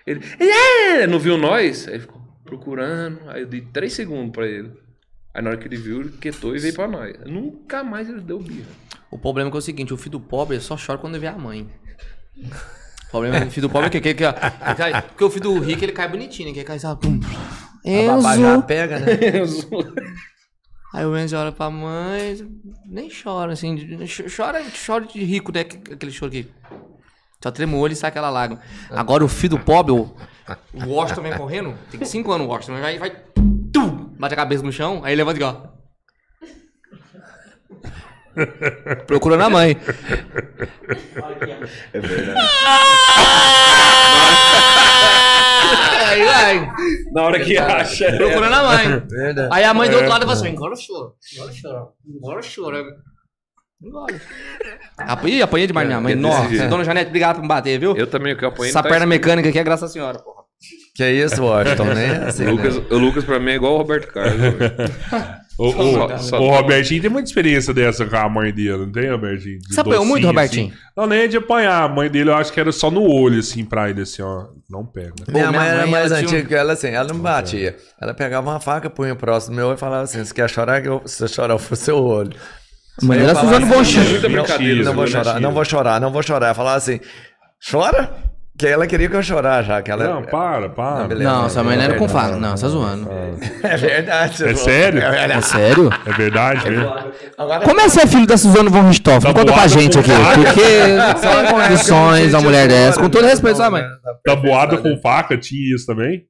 [0.06, 1.86] Ele, é, não viu nós?
[1.86, 3.20] Aí ele ficou procurando.
[3.28, 4.72] Aí eu dei três segundos pra ele.
[5.34, 7.16] Aí na hora que ele viu, ele quietou e veio pra nós.
[7.26, 8.70] Nunca mais ele deu birra.
[9.10, 11.26] O problema é, que é o seguinte, o filho do pobre só chora quando vê
[11.26, 11.68] a mãe.
[12.38, 15.42] O problema do filho do pobre é que, que, que, que cai, porque o filho
[15.42, 16.54] do rico ele cai bonitinho, né?
[16.54, 17.20] que ele cai sabe, pum.
[17.84, 19.06] A babá já Enzo, pega, né?
[20.92, 22.36] Aí o Enzo olha pra mãe,
[22.84, 25.62] nem chora, assim, de- ch- chora, chora de rico, né?
[25.64, 26.50] que- Aquele choro que
[27.42, 28.60] só trema o olho e sai aquela lágrima.
[28.90, 30.12] Agora o filho do pobre, o,
[30.74, 33.10] o Washington vem correndo, tem 5 anos o Washington, vai, vai,
[33.72, 35.70] tum, bate a cabeça no chão, aí levanta aqui, ó.
[39.06, 39.76] Procurando a mãe.
[41.92, 42.40] É verdade.
[46.08, 46.72] Aí vai,
[47.12, 48.06] Na hora que acha.
[48.06, 48.16] é.
[48.16, 49.02] procurando a mãe.
[49.08, 49.48] Verdade.
[49.52, 52.38] Aí a mãe do outro lado fala assim: engora o choro, engora o choro, engora
[52.40, 52.84] o choro.
[53.82, 54.20] Engole.
[54.98, 56.12] Apanhei, apanhei demais minha mãe.
[56.12, 57.96] É desse Nossa, dona Janete, obrigado por me bater, viu?
[57.96, 58.70] Eu também, que eu apanhei.
[58.70, 59.22] Essa tá perna escrito.
[59.22, 60.40] mecânica aqui é graças à senhora, porra.
[60.94, 62.24] Que é isso, Washington, né?
[62.26, 62.84] Assim, O Lucas, né?
[62.90, 64.36] o Lucas pra mim é igual o Roberto Carlos.
[65.62, 69.10] O, o- Só- o Robertinho tem muita experiência dessa com a mãe dele, não tem,
[69.10, 69.58] Robertinho?
[69.58, 70.68] De Você apanhou muito, Robertinho?
[70.68, 70.76] assim.
[70.96, 71.82] Não, nem é de apanhar.
[71.82, 74.46] A mãe dele eu acho que era só no olho, assim, pra ele, assim, ó.
[74.70, 75.12] Não pega.
[75.28, 77.18] Minha, Pô, minha mãe era mãe, mais ela um- antiga que ela, assim, ela não
[77.20, 77.76] batia.
[78.00, 80.80] Ela pegava uma faca, punha próximo do meu e falava assim: você quer chorar?
[80.80, 82.32] Que eu, se eu chorar, eu for seu olho.
[83.02, 83.98] Dela falava Suzano assim.
[84.12, 86.46] Muita não, Não vou chorar, não vou chorar, não vou chorar.
[86.46, 87.00] Ela falava assim:
[87.70, 88.29] chora?
[88.60, 89.80] Que ela queria que eu chorar já.
[89.80, 90.04] Que ela...
[90.04, 91.00] Não, para, para.
[91.00, 91.30] Não, beleza.
[91.30, 92.36] Não, sua mãe não era com faca.
[92.36, 93.08] Não, você tá zoando.
[93.62, 94.44] É verdade.
[94.44, 95.02] É sério?
[95.02, 95.90] É sério?
[96.04, 96.92] É verdade mesmo.
[97.64, 99.32] Como é ser filho da Suzana von Richthofen?
[99.32, 100.10] Tá Conta pra gente aqui.
[100.10, 100.42] faca.
[100.42, 103.00] Porque com condições uma mulher dessa.
[103.00, 103.80] Com todo fora, respeito, sua mãe.
[103.80, 103.88] né?
[104.26, 106.24] Tabuada com faca tinha isso também?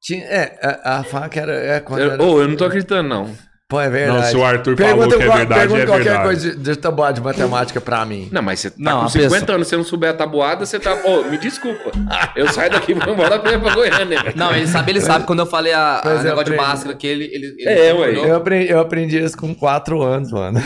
[0.00, 1.52] Tinha, é, a, a faca era.
[1.52, 1.84] É,
[2.18, 3.30] oh, eu não tô acreditando, não.
[3.72, 4.18] Pô, é verdade.
[4.20, 6.24] Não, se o Arthur pergunta falou que é verdade, pergunta é qualquer verdade.
[6.24, 8.28] coisa de, de tabuada de matemática pra mim.
[8.30, 10.12] Não, mas você tá Não, com a 50 pessoa- anos, se você não souber a
[10.12, 10.92] tabuada, você tá.
[11.04, 11.90] Ô, me desculpa.
[12.36, 14.18] Eu saio daqui e vou embora pra pra Goiânia.
[14.36, 17.06] Não, ele sabe, ele sabe quando eu falei a, a é, negócio de máscara que
[17.06, 17.24] ele.
[17.32, 18.14] ele, ele É, ué.
[18.30, 20.62] Eu aprendi, eu aprendi isso com 4 anos, mano.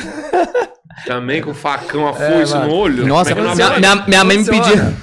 [1.06, 2.66] Também com facão, a foice mano.
[2.66, 3.06] no olho.
[3.06, 4.94] Nossa, é minha, não minha, minha mãe me Funciona.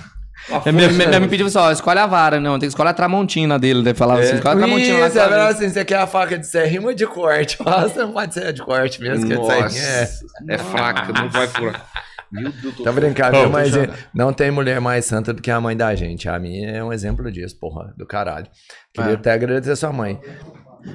[0.50, 2.40] Minha, minha, minha mãe pediu assim, ó, escolhe a vara.
[2.40, 3.80] Não, tem que escolher a tramontina dele.
[3.80, 5.06] Ele falava assim, escolhe a tramontina lá.
[5.08, 7.58] Isso, que é ela assim, você quer a faca de serrinho ou de corte?
[7.64, 9.78] Nossa, não pode ser de corte mesmo, que é de.
[9.80, 10.10] É.
[10.50, 11.86] É faca, não vai furar.
[12.32, 13.72] Meu Deus do Tá brincando, Oh, mas
[14.14, 16.28] não tem mulher mais santa do que a mãe da gente.
[16.28, 18.48] A minha é um exemplo disso, porra, do caralho.
[18.92, 19.14] Queria É.
[19.14, 20.20] até agradecer a sua mãe.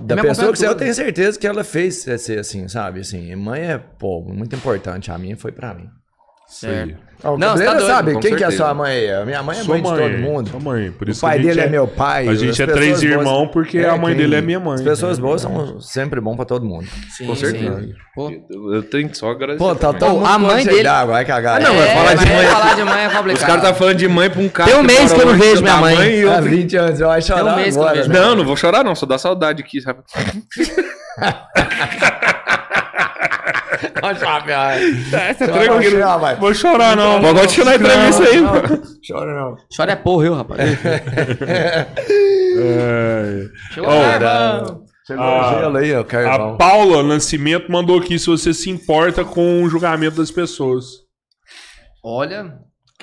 [0.03, 3.01] Da me pessoa que você, eu tenho certeza que ela fez ser assim, sabe?
[3.01, 5.11] Assim, mãe é, pô, muito importante.
[5.11, 5.89] A minha foi pra mim.
[6.49, 7.09] Certo.
[7.23, 8.57] Ah, o Não, você tá doido, sabe quem que é certeza.
[8.57, 9.11] sua mãe?
[9.13, 10.51] A minha mãe é Sua mãe, de todo mundo.
[10.51, 10.93] Sua mãe.
[10.93, 12.29] Por O isso pai que a gente dele é meu pai.
[12.29, 14.75] A gente é três boas- irmãos porque a mãe quem- dele é minha mãe.
[14.77, 16.87] As pessoas boas são sempre bom pra todo mundo.
[17.17, 17.81] Sim, Com certeza.
[17.81, 17.93] sim.
[18.15, 18.31] Pô.
[18.49, 19.59] Eu, eu tenho só agradecer.
[19.59, 21.57] Pô, tá a mãe dele- d'água, vai cagar.
[21.57, 22.47] Ah, não, É, vai falar de mas mãe.
[22.47, 23.37] falar de mãe é complicado.
[23.37, 24.71] Os caras tá falando de mãe pra um cara.
[24.71, 26.23] Tem um mês que eu não vejo da minha mãe.
[26.25, 27.65] Há 20 anos, eu vai chorar um né?
[28.09, 28.95] Não, não vou chorar, não.
[28.95, 29.99] Só dá saudade aqui, sabe?
[33.95, 34.13] Tá
[35.11, 35.83] Vai tranquilo.
[35.91, 36.37] chorar, vai.
[36.37, 37.21] Vou chorar, não.
[37.21, 38.53] Pode continuar a entrevista aí, Não.
[39.07, 39.57] Chora não.
[39.75, 40.61] Chora é porra, eu, rapaz.
[40.61, 41.87] É.
[43.73, 44.89] Chegou Oh.
[45.07, 46.57] Chegou gelo aí, ó, A carvão.
[46.59, 50.85] Paula Nascimento mandou aqui se você se importa com o julgamento das pessoas.
[52.05, 52.53] Olha,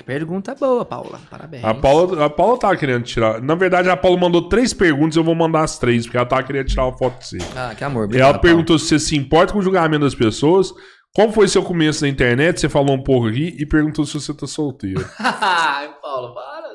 [0.06, 1.20] pergunta boa, Paula.
[1.28, 1.64] Parabéns.
[1.64, 3.42] A Paula, a Paula tava querendo tirar.
[3.42, 6.44] Na verdade, a Paula mandou três perguntas, eu vou mandar as três, porque ela tava
[6.44, 7.38] querendo tirar uma foto de você.
[7.56, 8.04] Ah, que amor.
[8.04, 10.72] Obrigado, ela perguntou se você se importa com o julgamento das pessoas.
[11.12, 12.60] Como foi seu começo na internet?
[12.60, 15.04] Você falou um pouco aqui e perguntou se você tá solteiro.
[15.18, 16.66] Ai, Paulo, para.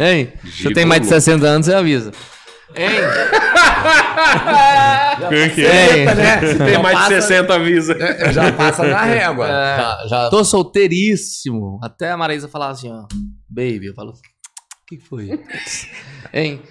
[0.00, 0.32] Hein?
[0.44, 2.12] Se eu tenho mais de 60 anos, você avisa.
[2.74, 2.90] Hein?
[5.28, 6.02] Quem que é?
[6.02, 6.06] Hein?
[6.58, 7.96] Tem Então mais de passa- 60, avisa.
[8.32, 9.46] Já passa na régua.
[9.48, 9.76] É.
[9.78, 10.30] Já, já...
[10.30, 11.80] Tô solteiríssimo.
[11.82, 13.06] Até a Marisa falava assim, ó.
[13.48, 14.12] Baby, eu falo.
[14.12, 15.30] O que foi?
[16.32, 16.62] hein?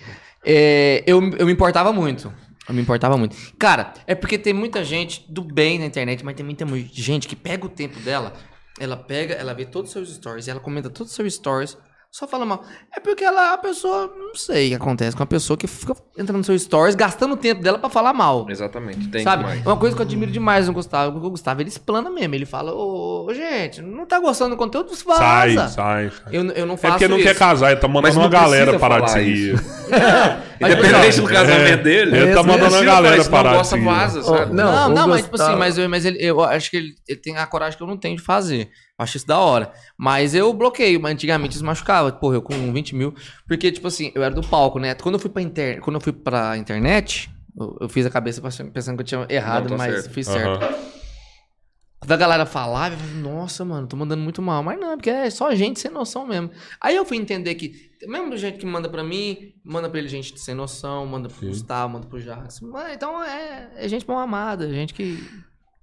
[0.46, 2.34] É, eu, eu me importava muito.
[2.68, 3.36] Eu me importava muito.
[3.58, 7.28] Cara, é porque tem muita gente do bem na internet, mas tem muita mu- gente
[7.28, 8.34] que pega o tempo dela,
[8.80, 11.78] ela pega, ela vê todos os seus stories, ela comenta todos os seus stories,
[12.18, 12.64] só fala mal.
[12.96, 15.94] É porque ela, a pessoa, não sei o que acontece com a pessoa que fica
[16.18, 18.48] entrando nos seus stories, gastando o tempo dela pra falar mal.
[18.50, 19.44] Exatamente, tem Sabe?
[19.44, 19.64] demais.
[19.64, 22.34] Uma coisa que eu admiro demais no Gustavo, o Gustavo, ele explana mesmo.
[22.34, 25.20] Ele fala, ô, ô, gente, não tá gostando do conteúdo, vaza.
[25.20, 25.70] Sai, sai.
[25.70, 26.12] sai.
[26.32, 27.28] Eu, eu não É faço porque não isso.
[27.28, 29.56] quer casar, ele tá mandando uma galera parar de seguir.
[30.62, 32.18] Independente do casamento É, dele.
[32.18, 34.54] ele tá Esse mandando precisa galera parar Não gosta, vaza, sabe?
[34.54, 37.38] Não, Não, mas tipo assim, mas, eu, mas ele, eu acho que ele, ele tem
[37.38, 38.70] a coragem que eu não tenho de fazer.
[38.98, 39.72] Eu acho isso da hora.
[39.98, 42.12] Mas eu bloqueio, mas antigamente isso machucava.
[42.12, 43.14] Porra, eu com 20 mil.
[43.48, 44.94] Porque, tipo assim, eu era do palco, né?
[44.96, 45.80] Quando eu fui pra, inter...
[45.82, 47.30] Quando eu fui pra internet,
[47.60, 48.42] eu, eu fiz a cabeça
[48.74, 50.14] pensando que eu tinha errado, Não, tá mas certo.
[50.14, 50.64] fiz certo.
[50.64, 50.97] Aham.
[52.00, 54.62] Quando a galera falava, eu falava, nossa, mano, tô mandando muito mal.
[54.62, 56.52] Mas não, porque é só gente sem noção mesmo.
[56.80, 60.40] Aí eu fui entender que, mesmo jeito que manda pra mim, manda pra ele gente
[60.40, 61.48] sem noção, manda pro Sim.
[61.48, 62.20] Gustavo, manda pro.
[62.72, 65.28] Mas, então é, é gente mal amada, gente que.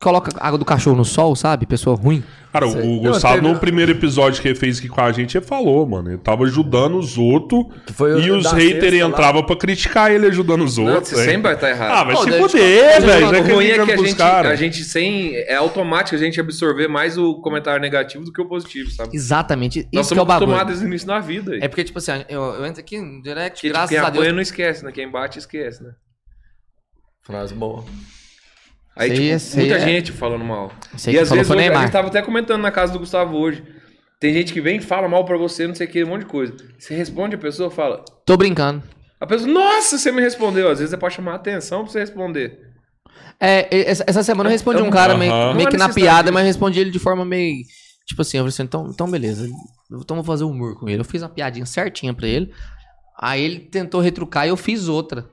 [0.04, 1.66] Coloca água do cachorro no sol, sabe?
[1.66, 2.22] Pessoa ruim.
[2.52, 2.80] Cara, Sei.
[2.82, 5.84] o Não, Gustavo, no primeiro episódio que ele fez aqui com a gente, ele falou,
[5.88, 6.10] mano.
[6.10, 7.64] Ele tava ajudando os outros
[7.94, 11.08] foi o e os haters entravam pra criticar ele ajudando os Não, outros.
[11.08, 11.26] você hein?
[11.30, 11.90] sempre vai estar errado.
[11.92, 13.20] Ah, vai Pô, se fuder, velho.
[13.28, 15.34] Já O que ruim é que a gente, a gente sem.
[15.34, 19.16] É automático a gente absorver mais o comentário negativo do que o positivo, sabe?
[19.16, 19.80] Exatamente.
[19.80, 20.52] Isso Nós que é o bagulho.
[20.52, 21.56] acostumados no início da vida.
[21.60, 24.02] É porque, tipo assim, eu, eu entro aqui no direct, que, tipo, graças quem a
[24.02, 24.34] apanha Deus.
[24.34, 24.92] não esquece, né?
[24.92, 25.90] Quem bate, esquece, né?
[27.22, 27.84] Frase boa.
[28.96, 29.80] Aí, Sei, tipo, sei, muita é.
[29.80, 30.72] gente falando mal.
[30.96, 31.82] Sei e que às falou vezes hoje, a Neymar.
[31.82, 33.62] gente tava até comentando na casa do Gustavo hoje.
[34.20, 36.20] Tem gente que vem e fala mal pra você, não sei o que, um monte
[36.20, 36.54] de coisa.
[36.78, 38.04] Você responde a pessoa, fala.
[38.24, 38.82] Tô brincando.
[39.20, 40.70] A pessoa, nossa, você me respondeu.
[40.70, 42.58] Às vezes é pra chamar a atenção pra você responder.
[43.40, 45.54] É, essa, semana eu respondi um cara meio, Aham.
[45.54, 47.64] meio que na piada, mas respondi ele de forma meio.
[48.06, 49.48] Tipo assim, eu falei assim, então, então beleza.
[49.92, 51.00] Então vou fazer humor com ele.
[51.00, 52.52] Eu fiz uma piadinha certinha pra ele.
[53.18, 55.26] Aí ele tentou retrucar e eu fiz outra.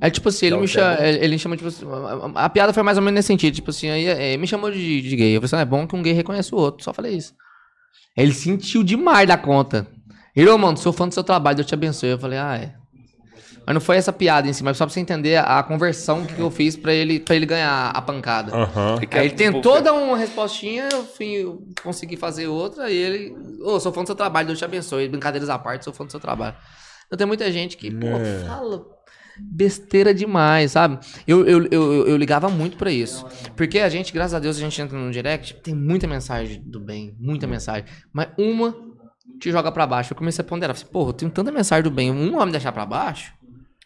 [0.00, 1.02] É tipo assim, ele Então, me, é chama, bom.
[1.02, 1.84] ele ele me chama, tipo assim,
[2.36, 4.70] a, a piada foi mais ou menos nesse sentido, tipo assim, aí é, me chamou
[4.70, 5.36] de, de gay.
[5.36, 7.34] Eu falei assim, ah, é bom que um gay reconheça o outro, só falei isso.
[8.16, 9.86] Ele sentiu demais da conta.
[10.34, 12.10] Ele, mano, sou fã do seu trabalho, Deus te abençoe.
[12.10, 12.74] Eu falei, ah, é.
[13.66, 16.38] Mas não foi essa piada em si, mas só pra você entender a, conversão que
[16.40, 18.54] eu fiz pra ele, pra ele ganhar a pancada.
[18.54, 18.98] Aham.
[18.98, 22.96] Que Aí é ele tentou dar uma respostinha, eu fui, eu consegui fazer outra, e
[22.96, 25.08] ele, ô, sou fã do seu trabalho, Deus te abençoe.
[25.08, 26.56] Brincadeiras à parte, sou fã do seu trabalho.
[27.06, 28.44] Então tem muita gente que, pô, É.
[28.46, 28.86] fala
[29.40, 30.98] besteira demais, sabe?
[31.26, 33.24] Eu, eu, eu, eu- ligava muito pra isso.
[33.56, 36.80] Porque a gente, graças a Deus, a gente entra no direct, tem muita mensagem do
[36.80, 37.84] bem, muita mensagem.
[38.12, 38.74] Mas uma
[39.40, 40.12] te joga pra baixo.
[40.12, 42.52] Eu comecei a ponderar, falei, porra, eu tenho tanta mensagem do bem, um vai me
[42.52, 43.32] deixar pra baixo?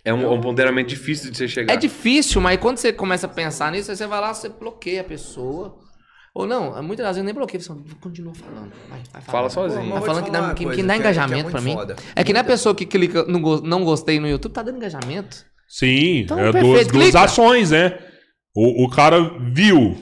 [0.05, 1.75] É um, é um ponderamento difícil de você chegar.
[1.75, 5.05] É difícil, mas quando você começa a pensar nisso, você vai lá, você bloqueia a
[5.05, 5.79] pessoa.
[6.35, 8.73] Ou não, muitas das vezes nem bloqueia, você continua falando.
[8.89, 9.83] Vai, vai Fala sozinho.
[9.85, 11.61] Mas vou falando que dá, que, que dá que é- que é engajamento muito pra
[11.61, 11.73] mim.
[11.75, 11.97] foda.
[12.17, 14.77] É que nem a pessoa que clica no go- não gostei no YouTube, tá dando
[14.77, 15.45] engajamento.
[15.69, 17.21] Sim, Então, é perfeito, duas, duas clica.
[17.21, 17.99] ações, né?
[18.55, 19.19] O, o cara
[19.53, 19.95] viu,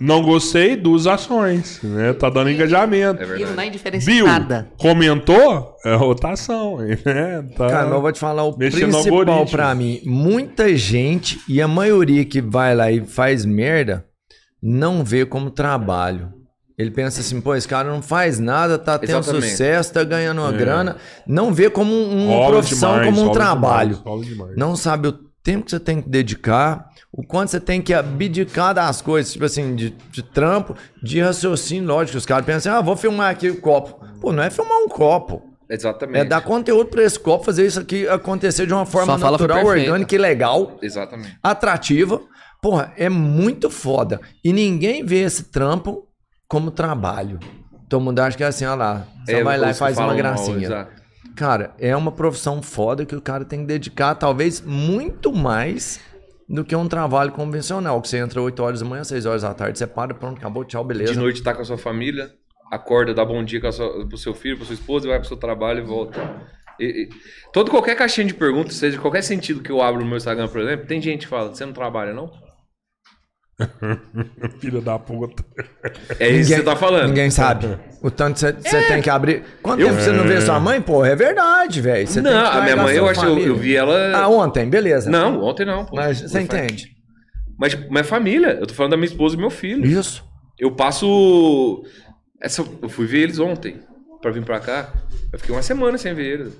[0.00, 2.12] não gostei, duas ações, né?
[2.14, 3.22] Tá dando engajamento.
[3.22, 4.70] É E não dá indiferença Viu, nada.
[4.78, 6.96] comentou, é rotação, né?
[7.56, 7.68] Tá...
[7.68, 10.00] Cara, mas eu vou te falar o principal pra mim.
[10.06, 14.06] Muita gente, e a maioria que vai lá e faz merda,
[14.62, 16.32] não vê como trabalho.
[16.76, 19.50] Ele pensa assim, pô, esse cara não faz nada, tá tendo Exatamente.
[19.50, 20.96] sucesso, tá ganhando uma grana.
[21.26, 24.00] Não vê como um- uma Rola profissão, demais, como um trabalho.
[24.22, 24.56] demais.
[24.56, 25.12] Não sabe o
[25.42, 29.44] tempo que você tem que dedicar, o quanto você tem que abdicar das coisas, tipo
[29.44, 32.16] assim, de, de trampo, de raciocínio, lógico.
[32.16, 34.00] Os caras pensam, ah, vou filmar aqui o copo.
[34.20, 35.42] Pô, não é filmar um copo.
[35.68, 36.20] Exatamente.
[36.20, 40.14] É dar conteúdo pra esse copo, fazer isso aqui acontecer de uma forma natural, orgânica
[40.14, 41.36] e legal, Exatamente.
[41.42, 42.20] atrativa.
[42.60, 44.20] Porra, é muito foda.
[44.44, 46.08] E ninguém vê esse trampo
[46.48, 47.38] como trabalho.
[47.88, 49.06] Todo mundo acha que é assim, ó lá.
[49.24, 50.66] Você É, vai lá e faz uma mal, gracinha.
[50.66, 50.98] exato.
[51.36, 56.00] Cara, é uma profissão foda que o cara tem que dedicar, talvez, muito mais
[56.48, 58.02] do que um trabalho convencional.
[58.02, 60.64] Que você entra 8 horas da manhã, 6 horas da tarde, você para, pronto, acabou,
[60.64, 61.12] tchau, beleza.
[61.12, 62.32] De noite tá com a sua família,
[62.72, 65.78] acorda, dá bom dia sua, pro seu filho, pra sua esposa, vai pro seu trabalho
[65.78, 66.20] e volta.
[66.80, 67.08] E- e-
[67.52, 70.60] todo qualquer caixinha de perguntas, seja qualquer sentido que eu abro no meu Instagram, por
[70.60, 72.30] exemplo, tem gente que fala, você não trabalha, não?
[74.60, 75.44] Filho da puta.
[76.18, 77.08] É isso que você tá falando.
[77.08, 77.78] Ninguém sabe.
[78.02, 78.88] O tanto que você É.
[78.88, 79.42] tem que abrir.
[79.62, 80.80] Quanto tempo você não vê sua mãe?
[80.80, 82.06] Pô, é verdade, velho.
[82.22, 84.12] Não, que a minha mãe, eu acho que eu, eu vi ela.
[84.16, 85.10] Ah, ontem, beleza.
[85.10, 85.84] Não, ontem não.
[85.84, 85.96] pô.
[85.96, 86.96] Mas você entende.
[87.58, 89.84] Mas, mas família, eu tô falando da minha esposa e meu filho.
[89.84, 90.24] Isso.
[90.58, 91.82] Eu passo.
[92.40, 93.80] Essa, eu fui ver eles ontem,
[94.22, 94.92] pra vir pra cá.
[95.32, 96.52] Eu fiquei uma semana sem ver eles.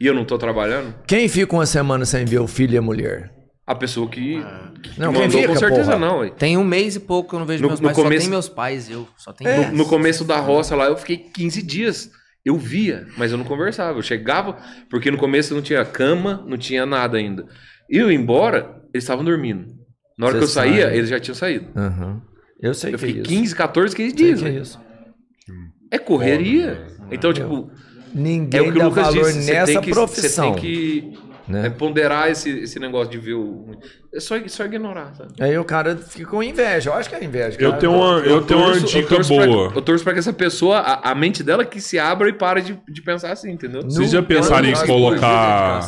[0.00, 0.94] E eu não tô trabalhando.
[1.06, 3.32] Quem fica uma semana sem ver o filho e a mulher?
[3.66, 4.42] A pessoa que,
[4.82, 5.98] que Não, mandou, fica, com certeza porra?
[6.06, 6.18] não.
[6.18, 6.30] ué.
[6.30, 8.20] Tem um mês e pouco que eu não vejo No- meus no pais, só começo-
[8.22, 9.08] tem meus pais, eu.
[9.16, 9.70] Só tem É.
[9.70, 12.10] No, no começo da roça lá, eu fiquei 15 dias.
[12.44, 13.98] Eu via, mas eu não conversava.
[13.98, 14.58] Eu chegava,
[14.90, 17.46] porque no começo não tinha cama, não tinha nada ainda.
[17.88, 19.64] E eu ia embora, eles estavam dormindo.
[20.18, 20.96] Na hora Você que eu saía, sabe.
[20.98, 21.66] eles já tinham saído.
[21.74, 22.20] Aham.
[22.60, 23.30] Eu sei Eu que é fiquei isso.
[23.30, 24.40] 15, 14, 15 Sei dias.
[24.42, 24.80] que é isso.
[25.90, 26.86] É correria.
[27.10, 27.70] Então, tipo,
[28.14, 29.42] é Ninguém o que o dá Lucas valor disse.
[29.42, 30.52] Você nessa tem que, profissão.
[30.54, 31.66] Você tem que né?
[31.66, 33.76] é, ponderar esse, esse negócio de ver o.
[34.14, 35.32] É só, só ignorar, sabe?
[35.40, 36.90] Aí o cara fica com inveja.
[36.90, 37.56] Eu acho que é inveja.
[37.60, 37.80] Eu cara.
[37.80, 39.72] tenho uma, eu tenho uma torço- eu dica torço pra- boa.
[39.74, 42.62] eu torço pra que essa pessoa, a, a mente dela que se abra e pare
[42.62, 43.82] de, de pensar assim, entendeu?
[43.82, 45.80] Vocês já pensaram em colocar-.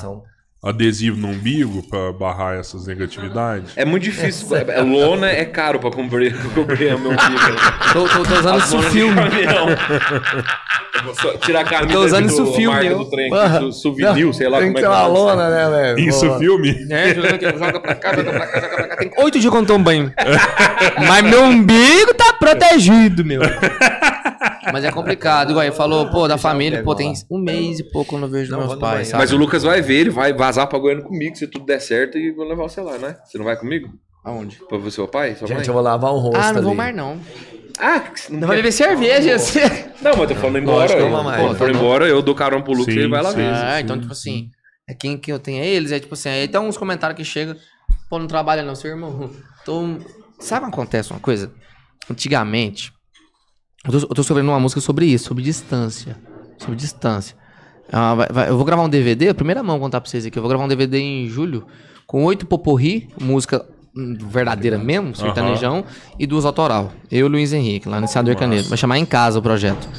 [0.69, 3.73] Adesivo no umbigo pra barrar essas negatividades?
[3.77, 4.49] É muito difícil.
[4.57, 7.57] É, lona é caro pra cobrir, cobrir o meu umbigo.
[7.93, 9.21] Tô, tô, tô usando isso filme.
[11.45, 13.31] tirar a camisa tô usando isso do- filme, do trem,
[13.61, 15.09] do souvenir, sei lá Tem como que é que fala.
[15.09, 16.09] lona, né, velho?
[16.09, 16.87] Isso, filme?
[16.91, 18.33] É, joga pra cá, joga pra cá, joga
[18.77, 18.97] pra cá.
[18.97, 20.13] Tem oito dias que eu não tomo banho.
[21.07, 23.41] Mas meu umbigo tá protegido, meu.
[24.73, 25.51] Mas é complicado.
[25.51, 28.51] Igual ele falou, pô, da família, pô, tem um mês e pouco eu não vejo
[28.51, 29.23] Não, meus vou pais, sabe?
[29.23, 32.19] Mas o Lucas vai ver, ele vai vazar pra Goiânia comigo, se tudo der certo,
[32.19, 33.17] e vou levar você lá, né?
[33.25, 33.89] Você não vai comigo?
[34.25, 34.57] Aonde?
[34.69, 35.37] Pra você, seu pai?
[35.37, 35.67] Sua Gente, mãe?
[35.69, 36.77] eu vou lavar o rosto Ah, não vou ali.
[36.79, 37.21] mais não.
[37.79, 39.61] Ah, não, Não vai beber cerveja, assim.
[40.01, 40.93] Não, mas tô falando embora.
[40.95, 41.43] Eu- vamos mais.
[41.43, 43.45] Quando for embora, eu dou carão pro Lucas e ele vai lá ver.
[43.47, 44.49] Ah, então, tipo assim,
[44.89, 47.25] é quem que eu tenho é eles, é tipo assim, aí tem uns comentários que
[47.25, 47.55] chegam,
[48.11, 49.31] pô, não trabalha não, seu irmão.
[49.65, 49.99] Tô...
[50.41, 51.53] Sabe o que acontece uma coisa?
[52.11, 52.93] Antigamente,
[53.87, 56.17] eu tô, eu tô escrevendo uma música sobre isso, sobre distância.
[56.59, 57.37] Sobre distância.
[57.93, 60.39] Ah, vai- vai- eu vou gravar um DVD, a primeira mão contar pra vocês aqui,
[60.39, 61.67] eu vou gravar um DVD em julho,
[62.07, 63.65] com oito poporri, música
[63.97, 65.85] hum, verdadeira mesmo, sertanejão,
[66.19, 66.93] e duas autoral.
[67.11, 68.69] Eu e Luiz Henrique, lá no Senador Canedo.
[68.69, 69.85] Vai chamar Em Casa o projeto.
[69.87, 69.91] O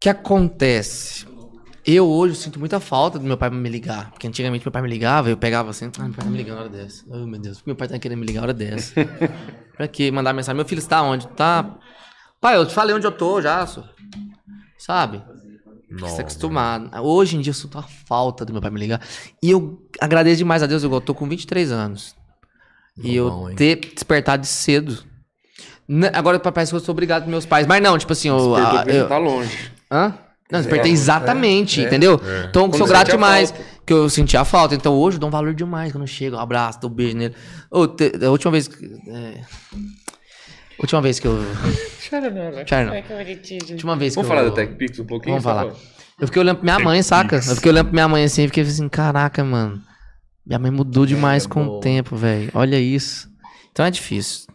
[0.00, 1.26] que acontece?
[1.84, 4.10] Eu hoje sinto muita falta do meu pai me ligar.
[4.10, 6.56] Porque antigamente meu pai me ligava, eu pegava assim, ah, meu pai tá me ligando
[6.56, 7.04] na hora dessa.
[7.08, 8.92] Oh, meu Deus, por que meu pai tá querendo me ligar na hora dessa?
[9.76, 10.10] pra quê?
[10.10, 11.26] Mandar mensagem, meu filho está onde?
[11.28, 11.76] Tá.
[12.42, 13.84] Pai, eu te falei onde eu tô já, só.
[14.76, 15.22] Sabe?
[15.92, 16.90] Você tá acostumado.
[17.02, 19.00] Hoje em dia eu sinto a falta do meu pai me ligar.
[19.40, 22.16] E eu agradeço demais a Deus, eu tô com 23 anos.
[23.02, 23.54] E eu Bom, hein?
[23.56, 25.04] ter despertado cedo.
[25.88, 27.64] N- Agora parece que eu sou obrigado meus pais.
[27.66, 28.56] Mas não, tipo assim, eu.
[28.56, 29.70] A- você eu- tá longe.
[29.90, 30.14] Hã?
[30.50, 32.20] Não, despertei É, exatamente, entendeu?
[32.50, 33.50] Então, Quando sou você grato demais.
[33.50, 33.64] falta.
[33.86, 34.74] Que eu senti a falta.
[34.74, 36.36] Então, hoje eu dou um valor demais quando eu chego.
[36.36, 37.34] Um abraço, dou um beijo nele.
[37.96, 38.68] Te- a última vez.
[38.68, 39.40] que- É...
[40.82, 41.38] Última vez que eu.
[42.10, 42.50] Chora não.
[43.70, 44.36] Última vez que Vamos eu.
[44.36, 45.40] falar da TechPix um pouquinho?
[45.40, 45.72] Vamos falar.
[46.20, 47.36] Eu fiquei olhando pra minha mãe, saca?
[47.36, 49.80] Eu fiquei olhando pra minha mãe assim e fiquei assim, caraca, mano.
[50.44, 51.76] Minha mãe mudou demais com bom.
[51.78, 52.50] o tempo, velho.
[52.52, 53.30] Olha isso.
[53.70, 54.46] Então é difícil.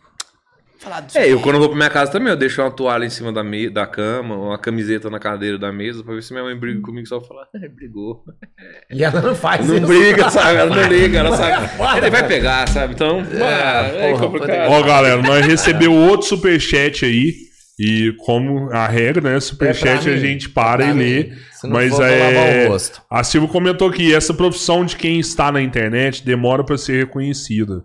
[0.79, 1.17] Falar disso.
[1.17, 3.31] É, eu quando eu vou pra minha casa também, eu deixo uma toalha em cima
[3.33, 3.69] da, me...
[3.69, 7.07] da cama, uma camiseta na cadeira da mesa, pra ver se minha mãe briga comigo,
[7.07, 8.23] só falar, "É, brigou.
[8.89, 9.85] E ela não faz Não isso.
[9.87, 10.57] briga, sabe?
[10.59, 11.69] Ela não liga, ela sabe.
[11.97, 12.93] Ele vai pegar, sabe?
[12.93, 14.71] Então, é, é porra, complicado.
[14.71, 17.47] Ó, galera, nós recebeu outro superchat aí.
[17.79, 19.39] E como a regra, né?
[19.39, 21.31] Superchat É pra a gente para É e pra lê.
[21.65, 22.65] Mas é.
[22.67, 23.01] o rosto.
[23.09, 27.83] A Silvia comentou que essa profissão de quem está na internet demora para ser reconhecida.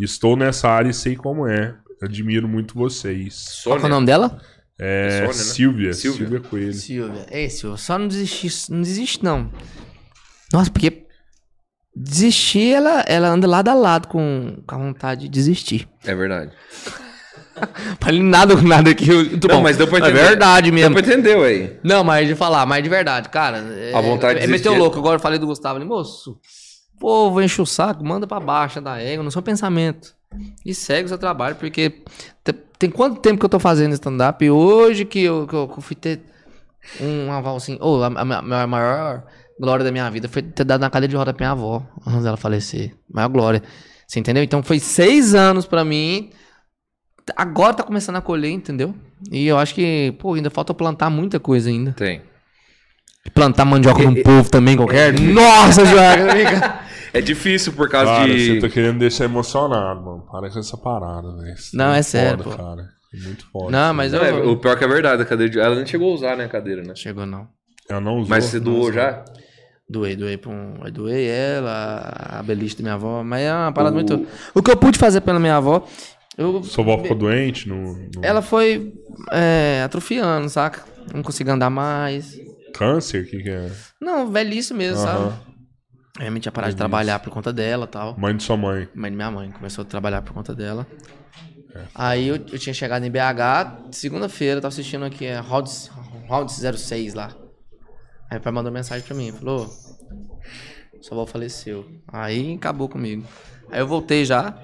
[0.00, 1.74] Estou nessa área e sei como é.
[2.02, 3.60] Admiro muito vocês.
[3.64, 3.88] Qual que é o Sônia.
[3.88, 4.40] nome dela?
[4.78, 5.32] É Sônia, né?
[5.32, 6.18] Silvia, Silvia.
[6.26, 6.72] Silvia Coelho.
[6.74, 7.26] Silvia.
[7.30, 8.52] Ei, Silvia, só não desistir.
[8.70, 9.50] Não desiste, não.
[10.52, 11.04] Nossa, porque
[11.94, 15.88] desistir, ela, ela anda lado a lado com, com a vontade de desistir.
[16.04, 16.52] É verdade.
[18.00, 19.10] Falei nada com nada aqui.
[19.12, 19.62] Muito Não, bom.
[19.62, 20.18] mas deu pra É entender.
[20.22, 20.92] verdade Deu mesmo.
[20.96, 21.78] pra entender, ué.
[21.84, 23.58] Não, mas de falar, mas de verdade, cara.
[23.58, 24.78] É, A vontade de É meteu desistir.
[24.78, 24.98] louco.
[24.98, 26.38] Agora eu falei do Gustavo ali, moço.
[26.98, 30.14] Povo enche o saco, manda pra baixo da égua, no seu pensamento.
[30.64, 32.02] E segue o seu trabalho, porque
[32.42, 34.44] te- tem quanto tempo que eu tô fazendo stand-up?
[34.44, 36.20] E hoje que eu, que eu fui ter
[37.00, 37.78] um aval assim.
[37.80, 39.24] Ô, a, a, minha- a maior
[39.60, 42.24] glória da minha vida foi ter dado na cadeira de roda pra minha avó, antes
[42.24, 42.94] dela falecer.
[43.12, 43.62] Maior glória.
[44.06, 44.42] Você entendeu?
[44.42, 46.30] Então foi seis anos pra mim.
[47.36, 48.94] Agora tá começando a colher, entendeu?
[49.30, 51.92] E eu acho que, pô, ainda falta plantar muita coisa ainda.
[51.92, 52.20] Tem.
[53.32, 55.18] Plantar mandioca num povo também qualquer.
[55.18, 56.84] Nossa, Joaquim!
[57.12, 58.54] É difícil por causa Cara, de.
[58.54, 60.26] você tá querendo deixar emocionado, mano.
[60.30, 61.54] Para com essa parada, velho.
[61.72, 62.62] Não, é muito sério, foda, pô.
[62.62, 62.88] cara.
[63.14, 63.70] É muito foda.
[63.70, 64.22] Não, mas eu.
[64.22, 65.58] é, o pior que é verdade, a cadeira de.
[65.60, 66.94] Ela nem chegou a usar, né, a cadeira, né?
[66.96, 67.46] Chegou não.
[67.88, 68.28] Ela não usou.
[68.30, 69.24] Mas você doou já?
[69.88, 70.80] Doei, doei pra um.
[70.84, 73.22] eu Doei ela, a beliche da minha avó.
[73.22, 74.26] Mas é uma parada O- muito.
[74.54, 75.86] O que eu pude fazer pela minha avó.
[76.36, 78.92] Eu, Sua avó ficou doente no, no ela foi
[79.30, 80.82] é, atrofiando, saca?
[81.14, 82.36] Não conseguia andar mais.
[82.78, 83.22] Câncer?
[83.22, 83.70] O que, que é?
[84.00, 85.32] Não, velhice mesmo, sabe?
[86.18, 88.18] Minha tinha parado de trabalhar por conta dela e tal.
[88.18, 88.88] Mãe de sua mãe.
[88.94, 90.86] Mãe de minha mãe começou a trabalhar por conta dela.
[91.94, 95.68] Aí eu, eu tinha chegado em BH, segunda-feira, eu tava assistindo aqui, é Round,
[96.28, 97.34] Round 06 lá.
[98.30, 99.68] Aí o pai mandou mensagem pra mim, falou,
[101.00, 101.84] sua avó faleceu.
[102.08, 103.26] Aí acabou comigo.
[103.70, 104.56] Aí eu voltei já.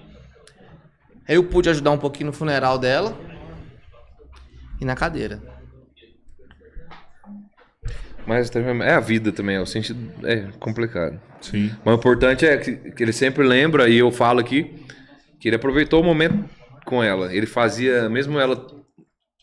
[1.28, 3.16] Aí eu pude ajudar um pouquinho no funeral dela.
[4.80, 5.42] E na cadeira.
[8.30, 9.98] Mas também- é a vida também, é o sentido.
[10.24, 11.20] É complicado.
[11.40, 11.72] Sim.
[11.84, 14.72] Mas o importante é que, que ele sempre lembra, e eu falo aqui,
[15.40, 16.48] que ele aproveitou o momento
[16.84, 17.34] com ela.
[17.34, 18.64] Ele fazia, mesmo ela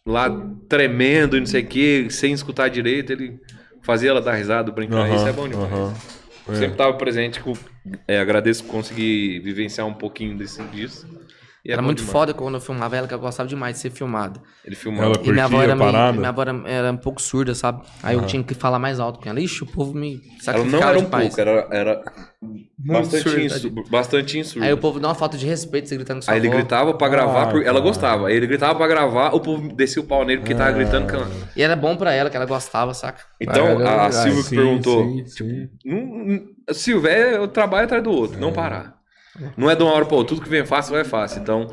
[0.06, 0.30] lá
[0.70, 3.38] tremendo e não sei o que, sem escutar direito, ele
[3.84, 5.00] fazia ela dar risada, brincar.
[5.00, 5.70] Aham, Isso é bom demais.
[5.74, 5.94] aham.
[6.54, 7.42] Sempre estava presente.
[7.42, 7.52] Com,
[8.08, 11.06] é, agradeço por conseguir vivenciar um pouquinho desse, disso.
[11.68, 12.11] E é era muito demais.
[12.14, 14.41] foda quando eu filmava ela, que eu gostava demais de ser filmada.
[14.64, 15.06] Ele filmava.
[15.15, 17.81] Ela E minha avó era a meio, minha avó era, era um pouco surda, sabe?
[18.02, 19.39] Aí eu tinha que falar mais alto com ela.
[19.41, 21.26] Ixi, o povo me Ela não era um paz.
[21.27, 22.02] pouco, era, era
[22.77, 24.65] bastante, surda, bastante insurdo.
[24.65, 26.56] Aí o povo dá uma falta de respeito, você gritando com sua Aí ele avó.
[26.57, 27.80] gritava pra gravar, Ah, porque ela cara.
[27.81, 28.27] gostava.
[28.27, 31.07] Aí ele gritava pra gravar, o povo descia o pau nele porque tava gritando.
[31.07, 31.27] Que ela...
[31.56, 33.22] E era bom pra ela, que ela gostava, saca?
[33.41, 35.03] Então, Ah, a Silvia que Sim, perguntou.
[35.03, 35.69] sim, sim.
[35.84, 38.97] Não, não, Silvia, é o trabalho atrás do outro, não parar.
[39.56, 41.42] Não é de uma hora pra outra, tudo que vem fácil vai fácil.
[41.42, 41.68] Então,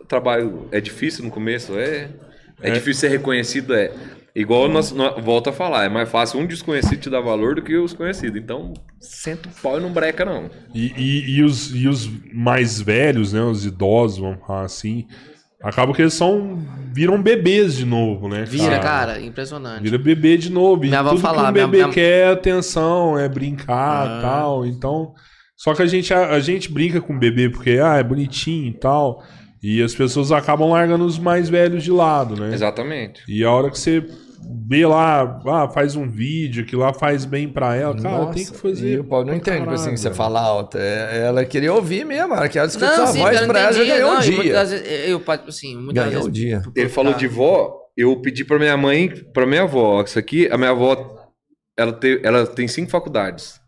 [0.00, 2.08] o trabalho é difícil no começo, é.
[2.62, 2.70] É, É.
[2.70, 3.92] difícil ser reconhecido, é.
[4.34, 7.62] Igual nós, nós- volta a falar, é mais fácil um desconhecido te dar valor do
[7.62, 8.38] que os conhecidos.
[8.40, 10.50] Então, senta o pau e não breca, não.
[10.74, 13.40] E, e- e os, e os mais velhos, né?
[13.42, 15.06] Os idosos, vamos falar assim,
[15.62, 16.58] acabam que eles são.
[16.92, 18.44] viram bebês de novo, né?
[18.46, 19.82] Vira, cara, impressionante.
[19.82, 20.82] Vira bebê de novo.
[20.84, 24.18] E Minha avó tudo falava, que um bebê minha- quer é atenção, é brincar Ah.
[24.18, 24.66] e tal.
[24.66, 25.14] Então.
[25.56, 28.68] Só que a gente, a, a gente brinca com o bebê porque ah, é bonitinho
[28.68, 29.22] e tal.
[29.62, 32.52] E as pessoas acabam largando os mais velhos de lado, né?
[32.54, 33.22] Exatamente.
[33.26, 34.06] E a hora que você
[34.68, 38.46] vê lá, ah, faz um vídeo que lá faz bem pra ela, cara, Nossa, tem
[38.46, 38.92] que fazer.
[38.94, 40.78] E o Paulo não caralho, assim, você fala alto.
[40.78, 43.82] É- ela queria ouvir mesmo, ela quer escutar sua sim, voz eu pra ela, já
[43.82, 44.36] entendi, ganhou não, o dia.
[44.36, 46.62] muitas vezes, eu, assim, muitas Ganhou vezes, o dia.
[46.74, 50.56] Ele falou de vó, eu pedi pra minha mãe, pra minha avó, isso aqui, a
[50.56, 51.28] minha avó,
[51.76, 53.60] ela, te, ela tem cinco faculdades.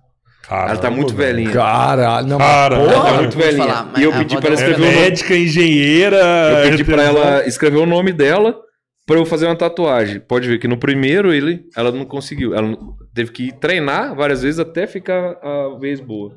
[0.48, 1.36] Caramba, ela tá muito velho.
[1.36, 1.52] velhinha.
[1.52, 3.66] Caralho, não, Cara, mas Ela porra, tá muito velhinha.
[3.66, 5.00] falar, e eu pedi pra ela dela É escrever o nome.
[5.02, 6.16] médica, engenheira.
[6.16, 8.58] Eu pedi pra ela escrever o nome dela
[9.06, 10.20] pra eu fazer uma tatuagem.
[10.20, 12.54] Pode ver que no primeiro ele, ela não conseguiu.
[12.54, 12.76] Ela
[13.14, 16.32] teve que treinar várias vezes até ficar a vez boa.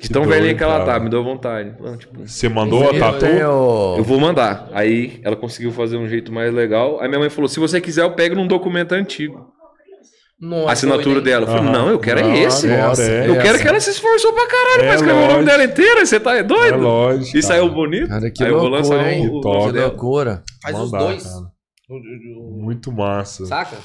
[0.00, 0.94] De tão velhinha que ela cara.
[0.94, 1.72] tá, me deu vontade.
[1.80, 3.26] Não, tipo, Você mandou a tatu?
[3.26, 4.68] eu vou mandar.
[4.72, 7.00] Aí ela conseguiu fazer um jeito mais legal.
[7.00, 9.53] Aí minha mãe falou: se você quiser, eu pego num documento antigo.
[10.40, 11.46] Nossa, A assinatura dela.
[11.46, 12.66] Eu falei, não, eu quero Não, é esse.
[12.66, 13.28] Nossa, é.
[13.28, 13.42] Eu essa.
[13.42, 15.44] quero que ela se esforçou pra caralho É pra escrever o nome lógico.
[15.50, 16.06] dela inteira.
[16.06, 16.74] Você tá doido?
[16.74, 17.36] É lógico.
[17.38, 18.08] E saiu bonito.
[18.08, 19.28] Cara, que Aí eu vou loucura, lançar hein?
[19.28, 20.42] o, Que loucura.
[20.62, 21.24] Faz os dois.
[22.50, 23.46] Muito massa.
[23.46, 23.76] Saca?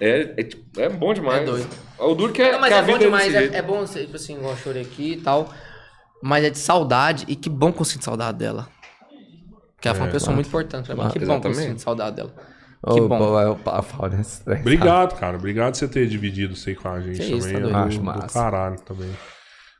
[0.00, 1.42] É, é, é bom demais.
[1.42, 1.68] É doido.
[1.98, 4.52] O duro que é, Não, mas é bom demais, é, é bom, tipo assim, igual
[4.52, 5.52] eu chorei aqui e tal.
[6.22, 8.68] Mas é de saudade, e que bom que eu sinto saudade dela.
[9.74, 11.02] Porque ela foi uma pessoa muito importante pra mim.
[11.04, 11.68] Ah, que bom que eu exatamente.
[11.70, 12.32] sinto saudade dela.
[12.86, 13.18] Que bom.
[13.18, 15.36] pô, é o pa- fala nesse trem, Obrigado, cara.
[15.36, 17.38] Obrigado por você ter dividido isso aí com a gente Que também.
[17.38, 18.40] isso, tá é do, Acho do massa.
[18.40, 19.10] caralho também.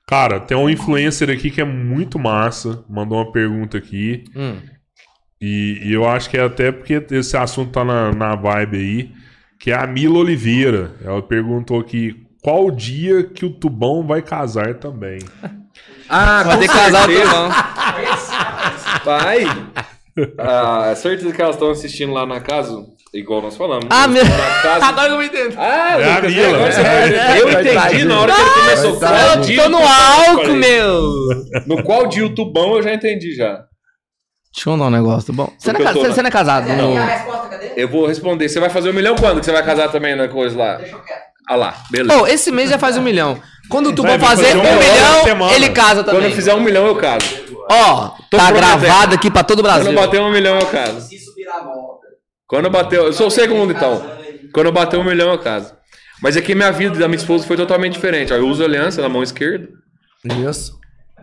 [0.07, 2.83] Cara, tem um influencer aqui que é muito massa.
[2.89, 4.25] Mandou uma pergunta aqui.
[4.35, 4.57] Hum.
[5.41, 9.12] E, e eu acho que é até porque esse assunto tá na, na vibe aí.
[9.60, 10.93] Que é a Mila Oliveira.
[11.05, 15.18] Ela perguntou aqui qual o dia que o Tubão vai casar também.
[16.09, 17.12] Ah, Vai ter que casar o.
[17.12, 17.51] Tubão.
[19.05, 19.44] Vai.
[20.39, 22.75] Ah, é certeza que elas estão assistindo lá na casa,
[23.15, 23.87] igual nós falamos.
[23.91, 24.25] Ah, meu.
[24.25, 24.85] casa.
[24.87, 25.55] Agora que eu me entendo.
[25.59, 26.49] Ah, É Lucas, Mila.
[26.57, 28.99] agora você É, é, Eu é, entendi na hora que ele começou.
[28.99, 29.79] Vai, Qual dia Eu tô no?
[29.81, 31.03] Eu álcool, meu.
[31.67, 33.61] No qual dia o tubão eu já entendi já.
[34.55, 35.53] Deixa eu dar um negócio, bom.
[35.59, 36.69] Você não, é, eu ca- tô você, na- você não é casado?
[36.69, 36.95] Não.
[36.95, 37.73] no- resposta, cadê?
[37.77, 38.49] Eu vou responder.
[38.49, 40.81] Você vai fazer um milhão quando que você vai casar também na coisa lá?
[41.49, 42.19] Ah lá, beleza.
[42.19, 43.41] Pô, esse mês já faz um milhão.
[43.71, 46.31] Quando o Tubão fazer fazer um um milhão ele casa Quando também.
[46.31, 47.25] eu fizer um milhão eu caso.
[47.71, 49.93] Ó, Tô tá gravado aqui pra todo o Quando Brasil.
[49.93, 51.01] eu bater um milhão eu caso.
[51.03, 51.19] Se.
[52.47, 52.99] Quando eu bater.
[52.99, 54.03] Eu sou o segundo então.
[54.53, 55.75] Quando eu bater um milhão eu caso.
[56.23, 58.33] Mas aqui minha vida e da minha esposa foi totalmente diferente.
[58.33, 59.69] Ó, eu uso aliança na mão esquerda.
[60.49, 60.77] Isso.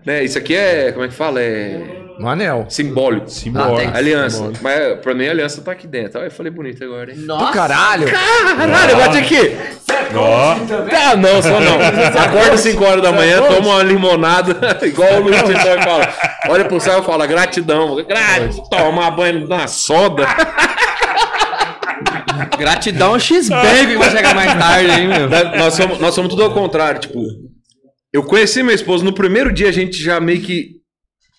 [0.06, 0.24] Né?
[0.24, 0.92] Isso aqui é.
[0.92, 1.42] Como é que fala?
[1.42, 2.06] É.
[2.20, 2.66] No anel.
[2.70, 3.30] Simbólico.
[3.30, 3.90] Simbora.
[3.90, 3.98] Ah.
[3.98, 4.52] Aliança.
[4.62, 6.20] Mas pra mim a aliança tá aqui dentro.
[6.20, 7.18] Aí eu falei bonito agora, hein?
[7.18, 8.08] Do caralho.
[8.10, 9.58] Caralho, bate aqui!
[10.16, 10.56] Ó,
[10.92, 11.80] Ah, não, só não.
[12.22, 16.14] Acorda 5 horas da manhã, toma uma limonada, igual o Luiz Vitão fala.
[16.50, 17.96] Olha pro céu e fala, gratidão.
[18.04, 20.26] Gratidão, tomar banho na soda.
[22.58, 25.30] Gratidão que vai chegar mais tarde, hein, meu.
[25.58, 27.20] nós, somos, nós somos tudo ao contrário, tipo...
[28.14, 30.76] Eu conheci minha esposa, no primeiro dia a gente já meio que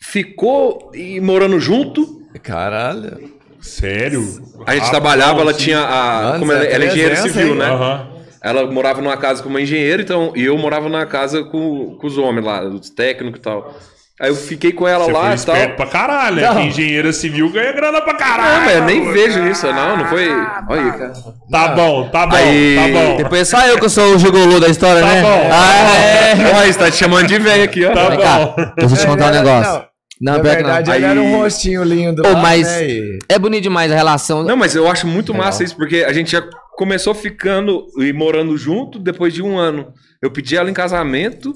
[0.03, 2.21] ficou e morando junto.
[2.43, 3.31] Caralho.
[3.63, 4.23] sério?
[4.67, 5.61] A gente Ah, trabalhava, ela sim.
[5.65, 6.37] tinha a...
[6.39, 7.65] Como ela, ela é engenheira civil, né?
[7.67, 8.09] Aham.
[8.47, 12.07] Ela morava numa casa com uma engenheira, então, e eu morava na casa com, com
[12.07, 13.75] os homens lá, os técnicos e tal.
[14.19, 15.77] Aí eu fiquei com ela Você lá e tal.
[15.77, 16.43] pra caralho, né?
[16.49, 16.55] Não.
[16.55, 18.55] Que engenheira civil ganha grana pra caralho.
[18.61, 20.29] Não, mas eu nem vejo isso, não, não foi.
[20.31, 21.13] Olha aí, cara.
[21.51, 23.17] Tá bom, tá bom, Aí- tá bom.
[23.19, 25.21] Depois só eu que sou o gigolô da história, Tá né?
[25.23, 25.51] bom.
[25.53, 26.57] Ah, é.
[26.57, 27.93] Olha, você tá te chamando de velho aqui, ó.
[27.93, 28.55] Tá Vem bom.
[28.79, 29.73] eu te contar um negócio.
[29.73, 29.87] não,
[30.19, 30.43] Não, Na não.
[30.43, 32.23] verdade, ele Aí- era um rostinho lindo.
[32.27, 34.43] Ô, lá, mas- né, É bonito demais a relação.
[34.45, 35.47] Não, mas eu acho muito Legal.
[35.47, 36.43] massa isso, porque a gente já
[36.77, 39.93] começou ficando e morando junto depois de um ano.
[40.23, 41.55] Eu pedi ela em casamento,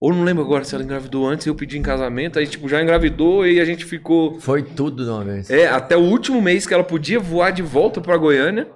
[0.00, 2.82] ou não lembro agora se ela engravidou antes, eu pedi em casamento, aí tipo, já
[2.82, 4.40] engravidou e a gente ficou.
[4.40, 5.50] Foi tudo de uma vez.
[5.50, 8.66] É, até o último mês que ela podia voar de volta pra Goiânia.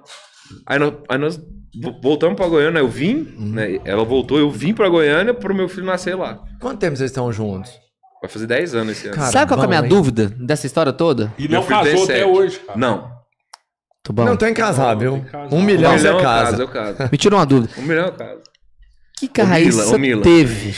[0.67, 3.51] Aí nós, aí nós vo- voltamos pra Goiânia, eu vim, Uhum.
[3.53, 3.79] né?
[3.85, 6.43] Ela voltou, eu vim pra Goiânia pro meu filho nascer lá.
[6.59, 7.71] Quanto tempo vocês estão juntos?
[8.21, 9.15] Vai fazer 10 anos esse ano.
[9.15, 9.87] Cara, Sabe qual que é a minha hein?
[9.89, 11.33] dúvida dessa história toda?
[11.39, 12.25] E Meu não casou até sete.
[12.25, 12.77] hoje, cara.
[12.77, 13.20] Não.
[14.03, 14.25] Tô bom.
[14.25, 15.21] Não tem que casar, viu?
[15.31, 15.53] casar.
[15.53, 16.45] Um milhão um você milhão eu casa.
[16.51, 17.09] caso, eu caso.
[17.11, 17.73] Me tira uma dúvida.
[17.77, 18.39] Um milhão eu caso.
[18.39, 20.73] O que, que a Raíssa teve?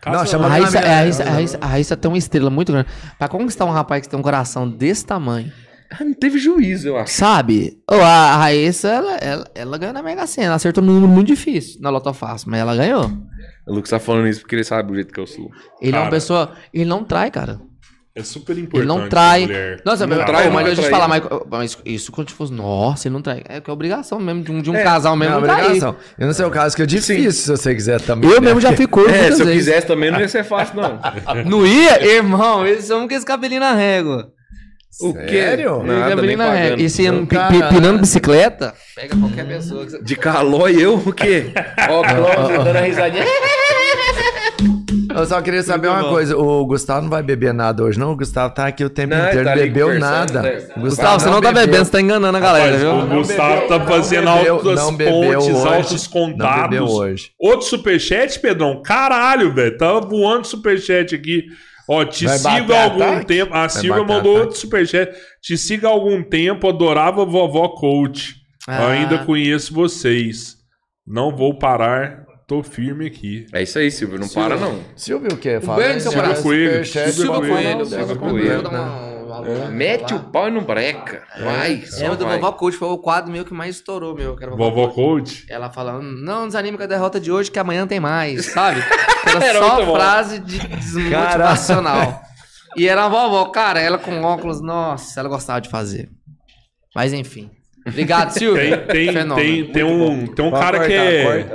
[0.00, 2.48] Casa Não, chama A Raíssa, minha- a, Raíssa, a, Raíssa, a Raíssa tem uma estrela
[2.48, 2.88] muito grande.
[3.18, 5.52] Pra conquistar um rapaz que tem um coração desse tamanho,
[5.90, 7.12] Ah, não teve juízo, eu acho.
[7.12, 7.78] sabe?
[7.90, 10.46] Ô, a, Raíssa, ela, ela, ela ganhou na Mega Sena.
[10.46, 13.10] Ela acertou num número muito difícil na Loto Fácil, mas ela ganhou.
[13.66, 15.50] O Lucas tá falando isso porque ele sabe o jeito que eu sou.
[15.82, 16.10] Ele é uma Cara.
[16.10, 16.52] pessoa.
[16.72, 17.60] Ele não trai, cara.
[18.20, 18.78] É super importante.
[18.78, 19.40] Ele não trai.
[19.42, 19.80] mulher.
[19.84, 21.08] Nossa, Não mas, trai, pô, mas nunca deixa eu te traiu.
[21.08, 23.42] falar, mas, mas isso quando fosse, nossa, ele não trai.
[23.48, 25.64] É que é obrigação mesmo de um, de um É, casal mesmo não, não trair.
[25.66, 25.96] obrigação.
[26.18, 28.28] Eu não sei o caso, que é difícil se você quiser também.
[28.30, 28.46] Eu né?
[28.46, 29.52] mesmo já fico É, se eu vezes.
[29.52, 31.00] quisesse também não ia ser fácil, não.
[31.44, 32.04] Não ia?
[32.04, 34.28] Irmão, eles são com esse cabelinho na régua.
[35.02, 35.20] O quê?
[35.42, 35.78] Sério?
[35.78, 36.62] Esse Nada, cabelinho nem na régua.
[36.76, 36.80] pagando.
[36.82, 37.02] E se
[37.70, 39.84] pinando bicicleta, pega qualquer pessoa.
[39.86, 41.46] que você- De calói eu o quê?
[41.88, 43.24] Ó, Cláudio dando a risadinha.
[45.14, 46.36] Eu só queria saber uma coisa.
[46.36, 48.12] O Gustavo não vai beber nada hoje, não?
[48.12, 50.42] O Gustavo tá aqui o tempo Não, inteiro, tá não bebeu nada.
[50.42, 50.68] né?
[50.78, 51.66] Gustavo, você não tá bebeu.
[51.66, 52.92] bebendo, você tá enganando a galera, Rapaz, viu?
[52.94, 56.70] o Gustavo tá não fazendo bebeu- altas não pontes, hoje, altos não contatos.
[56.70, 57.30] bebeu hoje.
[57.38, 58.82] Outro superchat, Pedrão?
[58.82, 59.76] Caralho, velho.
[59.76, 61.44] Tava voando superchat aqui.
[61.88, 63.26] Ó, te Vai sigo há algum ataque?
[63.26, 63.52] tempo.
[63.54, 64.46] A Silvia bater mandou ataque?
[64.46, 65.12] outro superchat.
[65.42, 68.36] Te sigo há algum tempo, adorava vovó coach.
[68.68, 68.90] Ah.
[68.90, 70.54] Ainda conheço vocês.
[71.04, 73.46] Não vou parar, tô firme aqui.
[73.52, 74.18] É isso aí, Silvio.
[74.18, 74.80] Não para, não.
[74.96, 75.60] Silvio o quê?
[75.62, 76.36] Um beijo no seu Silvio.
[76.36, 76.84] Superchat, Coelho.
[76.84, 78.78] Silvio Silva Coelho, falar Coelho, Silva né?
[78.80, 81.22] uma- Mete o pau e não breca.
[81.40, 82.26] Vai, É, o do.
[82.26, 84.34] Vovó Coach foi o quadro meu que mais estourou, meu.
[84.36, 85.46] Que era Vovó coach?
[85.48, 88.82] Ela falando, não desanime com a derrota de hoje, que amanhã tem mais, sabe?
[89.24, 92.20] Era, Era só frase de desmotivacional.
[92.76, 96.08] E era a vovó, cara, ela com óculos, nossa, ela gostava de fazer.
[96.94, 97.50] Mas enfim.
[97.86, 98.56] Obrigado, Silvio.
[98.60, 99.34] Tem, tem, Fenômeno.
[99.36, 101.48] tem, tem um, tem um Pode cara que é.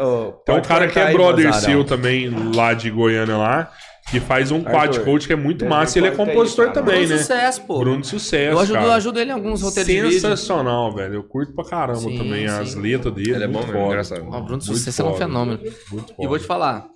[0.46, 3.72] Tem um cara que é brother seu também, lá de Goiânia lá,
[4.10, 6.00] que faz um quad coach que é muito massa.
[6.00, 7.18] Ele é compositor também, Bruno né?
[7.20, 7.80] Sucesso, pô.
[7.80, 8.52] Bruno de Sucesso.
[8.54, 8.86] eu, ajudo, cara.
[8.88, 10.12] eu ajudo ele em alguns roteiros de vídeo.
[10.20, 11.14] Sensacional, velho.
[11.16, 13.34] Eu curto pra caramba Sim, também as letras dele.
[13.36, 13.86] Ele é bom mesmo, foda.
[13.86, 14.28] engraçado.
[14.28, 15.20] O Bruno Sucesso é um foda.
[15.26, 15.60] fenômeno.
[15.92, 16.88] Muito E vou te falar.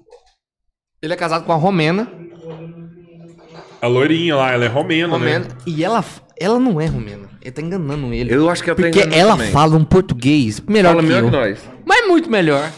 [1.02, 2.08] Ele é casado com a Romena.
[3.82, 5.46] A loirinha lá, ela é romena, Romena.
[5.46, 5.52] né?
[5.66, 6.04] E ela,
[6.40, 7.28] ela não é romena.
[7.42, 8.34] Ele tá enganando ele.
[8.34, 9.52] Eu acho que ela tá Porque enganando ela também.
[9.52, 11.30] fala um português melhor Fala que melhor eu.
[11.30, 11.60] que nós.
[11.86, 12.70] Mas muito melhor.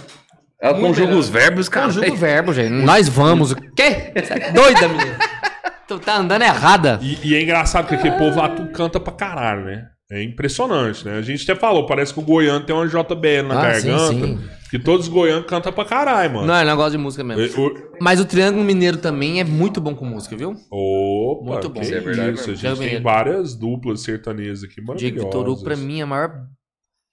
[0.62, 1.20] Ela Muito conjuga melhor.
[1.20, 1.86] os verbos, cara.
[1.88, 2.70] Conjuga o verbo, gente.
[2.86, 3.52] Nós vamos.
[3.52, 4.12] O quê?
[4.16, 5.18] Você é doida, menina?
[5.88, 7.00] Tu tá andando errada.
[7.02, 9.88] E, e é engraçado que aquele povo lá tu canta pra caralho, né?
[10.10, 11.18] É impressionante, né?
[11.18, 14.14] A gente até falou, parece que o goiano tem uma JBL na Ah, sim, garganta.
[14.14, 14.40] sim.
[14.72, 16.48] Que todos os goianos cantam pra caralho, mano.
[16.48, 17.44] Não, é negócio de música mesmo.
[17.44, 20.56] E- o- Mas o Triângulo Mineiro também é muito bom com música, viu?
[20.72, 21.82] Opa, Muito bom.
[21.82, 22.44] que é verdade isso.
[22.46, 23.04] A gente Triângulo tem Mineiro.
[23.04, 25.24] várias duplas sertanejas aqui Diego maravilhosas.
[25.26, 26.32] Vitor Hugo, pra mim, é a maior.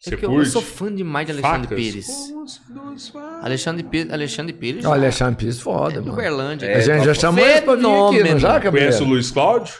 [0.06, 1.76] É que eu, eu sou fã demais de Alexandre Facas?
[1.76, 2.32] Pires.
[3.42, 4.12] Alexandre Pires.
[4.12, 4.84] Alexandre Pires.
[4.84, 6.12] Olha, Alexandre Pires, foda, é mano.
[6.12, 6.76] Uberlândia.
[6.76, 8.38] A gente já chamou ele pra vir aqui, não Fenômeno.
[8.38, 8.86] já, Gabriel?
[8.88, 9.74] Conhece o Luiz Cláudio?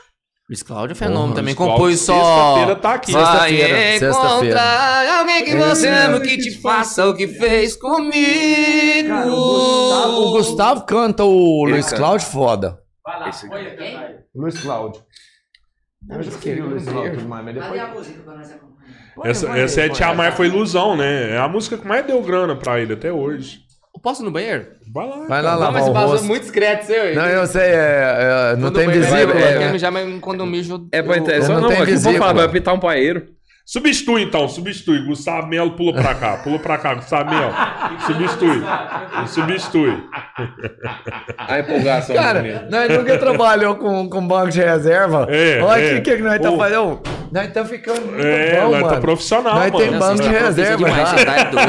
[0.49, 1.55] Luiz Cláudio é fenômeno Porra, também.
[1.55, 2.15] Luiz Cláudio, Compôs só.
[2.15, 3.13] sexta-feira tá aqui.
[3.13, 4.47] Vai Sexta-feira, sexta-feira.
[4.47, 9.15] encontrar alguém que você ama que te faça o que fez comigo.
[9.29, 11.97] O Gustavo canta o Ele Luiz canta.
[11.99, 12.79] Cláudio foda.
[13.29, 14.17] Esse aqui.
[14.35, 15.03] Luiz Cláudio.
[16.11, 18.15] Eu já queria o Luiz Cláudio mas depois...
[19.25, 21.33] Essa, essa é Tia Mar foi ilusão, né?
[21.33, 23.68] É a música que mais deu grana pra ele até hoje.
[24.03, 24.67] Posso ir no banheiro?
[24.93, 25.17] Vai lá.
[25.27, 26.27] Vai lá Não, lavar mas você o passou rosto.
[26.27, 27.15] muito discreto, seu.
[27.15, 27.73] Não, eu sei, é,
[28.53, 29.59] é, não Quando tem banheiro né?
[29.59, 30.89] quer mijar, mas quando eu mijo.
[30.93, 31.39] É pra eu- entender.
[31.39, 33.27] eu Só não não, tenho aqui vou falar, vai pintar um paeiro.
[33.71, 35.05] Substitui então, substitui.
[35.05, 37.53] Gustavo Melo pula pra cá, pula pra cá, Gustavo Melo.
[38.07, 38.63] Substitui.
[39.27, 40.05] Substitui.
[41.37, 45.27] A empolgação Cara, nós nunca trabalhou com, com banco de reserva.
[45.29, 45.99] É, Olha é.
[45.99, 46.57] o que, que nós tá Pô.
[46.57, 47.03] fazendo.
[47.31, 49.01] Nós tá ficando muito É, bom, nós tá mano.
[49.03, 49.85] profissional, Nós mano.
[49.85, 51.69] tem Não, banco de tá reserva demais, você tá é doido.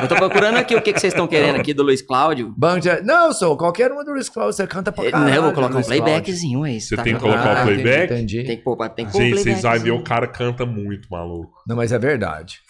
[0.00, 2.54] Eu tô procurando aqui o que, que vocês estão querendo aqui do Luiz Cláudio.
[2.56, 3.02] Banco de...
[3.02, 5.28] Não, sou qualquer uma do Luiz Cláudio, você canta pra Eh, caralho.
[5.28, 6.80] Não, eu vou colocar um playbackzinho aí.
[6.80, 8.04] Você tá tem que colocar o Ah, playback?
[8.14, 8.44] Entendi, entendi.
[8.46, 11.06] Tem que pôr, tem que pôr um Gente, vocês vão ver, o cara canta muito,
[11.10, 11.33] maluco.
[11.66, 12.60] Não, mas é verdade.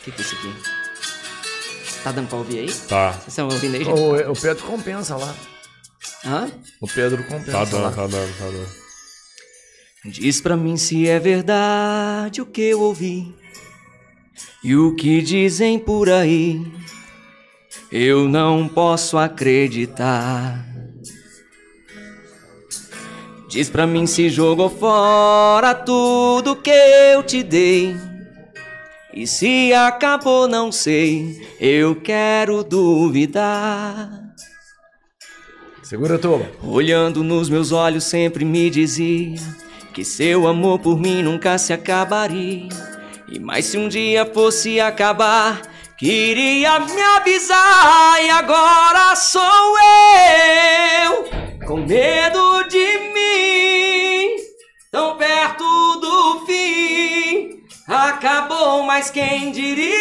[0.00, 0.80] O que que é isso aqui?
[2.02, 2.72] Tá dando pra ouvir aí?
[2.88, 3.84] Tá, Vocês estão ouvindo aí?
[3.84, 5.34] O, o Pedro compensa lá.
[6.24, 6.50] Hã?
[6.80, 7.90] O Pedro compensa tá dando, lá.
[7.92, 8.80] tá dando, tá dando.
[10.06, 13.34] Diz pra mim se é verdade o que eu ouvi
[14.64, 16.60] e o que dizem por aí.
[17.92, 20.69] Eu não posso acreditar.
[23.50, 27.96] Diz pra mim se jogou fora tudo que eu te dei.
[29.12, 31.44] E se acabou, não sei.
[31.60, 34.08] Eu quero duvidar.
[35.82, 36.48] Segura a tuba.
[36.62, 39.34] Olhando nos meus olhos sempre me dizia
[39.92, 42.68] que seu amor por mim nunca se acabaria.
[43.28, 45.60] E mais se um dia fosse acabar,
[46.00, 48.24] queria me avisar.
[48.24, 49.76] E agora sou
[51.04, 54.36] eu, com medo de mim,
[54.90, 57.60] tão perto do fim.
[57.86, 60.00] Acabou, mas quem diria?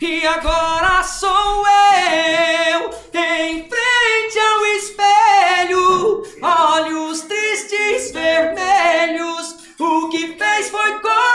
[0.00, 9.56] E agora sou eu, em frente ao espelho, olhos tristes vermelhos.
[9.80, 11.33] O que fez foi covardia.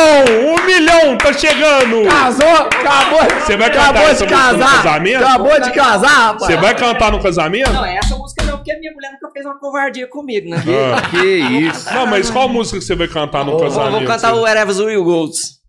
[0.00, 0.54] Milhão!
[0.54, 1.16] Um milhão!
[1.18, 2.08] tá chegando!
[2.08, 4.82] Casou, acabou, Você vai cantar acabou essa de música no casar.
[4.82, 5.24] casamento?
[5.24, 6.42] Acabou de casar, rapaz.
[6.46, 7.72] Você vai cantar no casamento?
[7.72, 10.56] Não, essa música não, porque a minha mulher nunca fez uma covardia comigo, né?
[10.96, 11.08] Ah.
[11.10, 11.92] Que isso.
[11.92, 13.90] Não, mas qual música que você vai cantar no Vou, casamento?
[13.92, 15.59] vou cantar o Wherever Will Goes.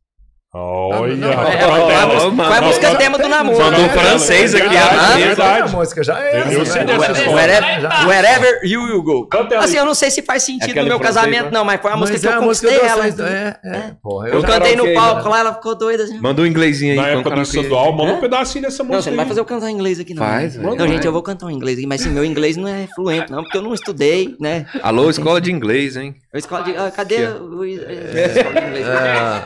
[0.53, 1.29] Olha, Não.
[1.31, 3.57] É, qual é a música- é tema do namoro?
[3.57, 3.85] Mandou né?
[3.85, 5.61] um francês aqui, Verdade, ah, verdade.
[5.61, 6.41] A música já é.
[6.41, 6.99] Eu- eu sei velho.
[6.99, 7.61] dessa história.
[8.05, 9.29] Wherever, you will go.
[9.49, 11.51] Ela Assim, eu não sei se faz sentido no meu casamento, né?
[11.53, 13.07] não, mas foi a música que é eu conquistei ela.
[13.07, 13.91] É, é.
[14.33, 15.29] Eu já- cantei no palco né?
[15.29, 16.19] lá, ela ficou doida assim.
[16.19, 16.97] Manda um inglesinho aí.
[16.97, 18.95] Na época do estadual, manda um pedacinho dessa música.
[18.95, 20.21] Não, você não vai fazer eu cantar em inglês aqui, não.
[20.25, 23.31] Faz, Não, gente, eu vou cantar em inglês aqui, mas meu inglês não é fluente,
[23.31, 24.65] não, porque eu não estudei, né?
[24.83, 26.13] Alô, escola de inglês, hein?
[26.33, 26.75] Eu escola de.
[26.77, 27.59] ah, cadê o.
[27.59, 28.87] o- é, escola de inglês?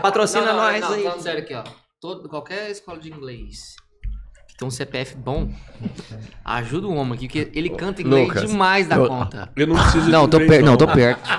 [0.01, 1.03] Patrocina Não, não, nós não, aí.
[1.03, 1.63] Falando sério aqui, ó.
[1.99, 3.75] Todo, qualquer escola de inglês
[4.47, 5.49] que tem um CPF bom,
[6.45, 9.51] ajuda o homem aqui, porque ele canta inglês Lucas, demais da eu- conta.
[9.55, 10.65] Eu não preciso Não, de tô inglês, perto.
[10.65, 11.29] Não, tô perto.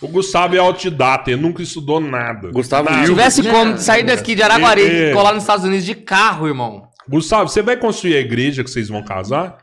[0.00, 2.50] O Gustavo é autodidata, ele nunca estudou nada.
[2.50, 3.02] Gustavo Nada.
[3.02, 5.10] Se tivesse como sair daqui de Araguari É, é.
[5.10, 6.88] e colar nos Estados Unidos de carro, irmão.
[7.08, 9.58] Gustavo, você vai construir a igreja que vocês vão casar?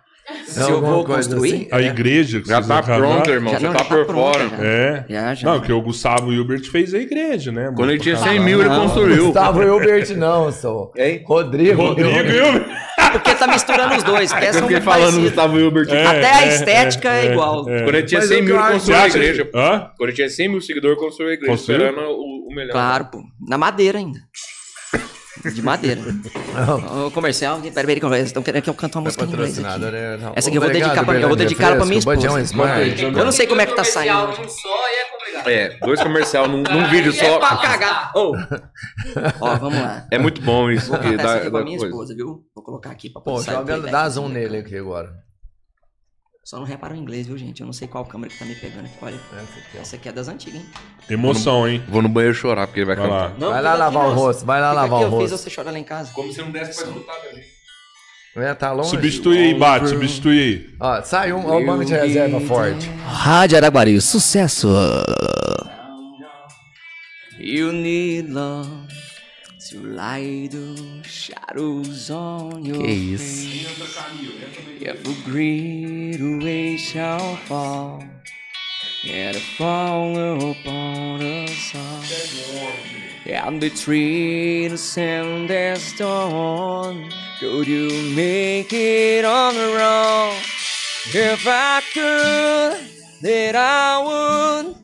[0.45, 1.53] Se eu vou construir.
[1.53, 1.67] assim?
[1.71, 2.97] A igreja que Já vocês tá vão casar?
[2.99, 3.53] pronto, irmão.
[3.53, 4.49] Já não, tá já tá por fora.
[4.49, 4.57] já.
[4.63, 5.05] É.
[5.09, 5.47] Já, já.
[5.49, 7.65] Não, porque o Gustavo Hilbert fez a igreja, né?
[7.65, 8.29] mano, Quando ele tinha casar.
[8.31, 8.81] 100 mil, ele Não.
[8.81, 9.25] construiu.
[9.25, 10.91] Gustavo Hilbert não, sou.
[10.97, 11.23] Hein?
[11.25, 11.81] Rodrigo.
[11.81, 12.35] Rodrigo Hilbert.
[12.35, 12.77] Hilbert.
[13.11, 15.25] Porque tá misturando os dois, porque Eu são fiquei falando parecidos.
[15.29, 15.89] Gustavo Hilbert.
[15.91, 17.69] É, Até a é, estética é, é, igual.
[17.69, 17.83] é.
[17.83, 19.49] Quando ele tinha Mas 100 o mil, que eu ele construiu a igreja.
[19.55, 19.91] Hã?
[19.97, 21.51] Quando ele tinha 100 mil seguidores, construiu a igreja.
[21.53, 21.85] Construiu?
[21.87, 22.71] Esperando o, o melhor.
[22.73, 23.23] Claro, pô.
[23.47, 24.19] Na madeira ainda.
[25.53, 26.01] De madeira.
[27.05, 29.79] O comercial, peraí, peraí, que estão querendo que eu cante uma música em inglês aqui.
[29.79, 30.17] Né?
[30.17, 30.33] Não.
[30.35, 33.19] Essa aqui eu vou Obrigado, dedicar pra, eu vou dedicar ela pra minha Fresco, esposa.
[33.19, 34.31] Eu não sei como é que tá saindo.
[34.31, 35.49] e é complicado.
[35.49, 37.39] É, dois comercial num, num vídeo É só.
[37.39, 38.11] pra cagar.
[38.15, 38.33] Ô.
[39.39, 40.05] Ó, vamos lá.
[40.11, 40.89] É muito bom isso.
[40.89, 41.93] Vou cantar essa dá, aqui pra minha coisa.
[41.93, 42.43] esposa, viu?
[42.55, 45.09] Vou colocar aqui pra Pô, joga, dá zoom nele aqui agora.
[46.47, 47.59] Só não repara o inglês, viu, gente?
[47.59, 48.95] Eu não sei qual câmera que tá me pegando aqui.
[49.01, 49.81] Olha, Essa aqui, ó.
[49.81, 50.65] essa aqui é das antigas, hein?
[51.09, 51.83] Emoção, hein?
[51.89, 53.21] Vou no banheiro chorar, porque ele vai Vai cantar.
[53.31, 53.35] lá.
[53.37, 55.31] Não, Vai lá aqui, lavar o rosto, vai lá Fica lavar aqui, o eu fiz
[55.31, 55.43] rosto.
[55.43, 56.13] você chorar lá em casa.
[56.13, 57.43] Como se não desse pra escutar também.
[58.37, 58.89] É, tá longe.
[58.91, 60.69] Substitui aí, bate, substitui aí.
[60.79, 62.87] Ó, sai um, ó, o banco de reserva forte.
[63.05, 64.69] Rádio Araguari, sucesso.
[67.37, 68.86] You need love
[72.81, 73.67] Que isso.
[74.79, 78.03] If a great way shall fall,
[79.09, 80.15] and fall
[80.51, 82.03] upon us all.
[83.25, 83.69] And the
[84.77, 90.41] sand and stone, could you make it on the road?
[91.13, 92.87] If I could,
[93.21, 93.99] then I
[94.63, 94.75] would.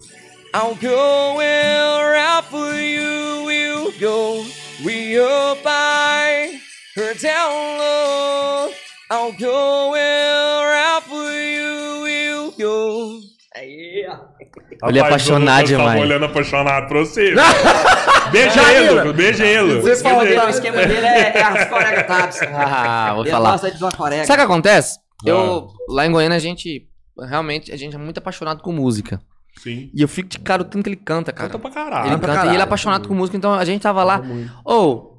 [0.54, 4.46] I'll go wherever you will go.
[4.84, 6.60] We up by
[6.98, 8.70] her down low.
[9.10, 13.22] I'll go wherever you will go.
[13.56, 14.90] Aí, ó.
[14.90, 16.02] Ele é apaixonado Lucas tava demais.
[16.02, 17.34] olhando apaixonado pra você.
[18.32, 19.82] beija ele, beija ele.
[19.82, 22.42] Você O esquema dele é, é as coregas tabs.
[22.42, 23.58] Ah, vou Ele falar.
[23.58, 25.00] Sabe o que acontece?
[25.26, 29.22] Eu, lá em Goiânia, a gente, realmente, a gente é muito apaixonado com música.
[29.62, 29.90] Sim.
[29.94, 31.50] E eu fico de cara o tanto que ele canta, cara.
[31.50, 32.10] Canta pra Ele caralho.
[32.10, 32.50] pra canta e caralho.
[32.52, 34.22] ele é apaixonado com música, então a gente tava lá.
[34.66, 35.12] Ô,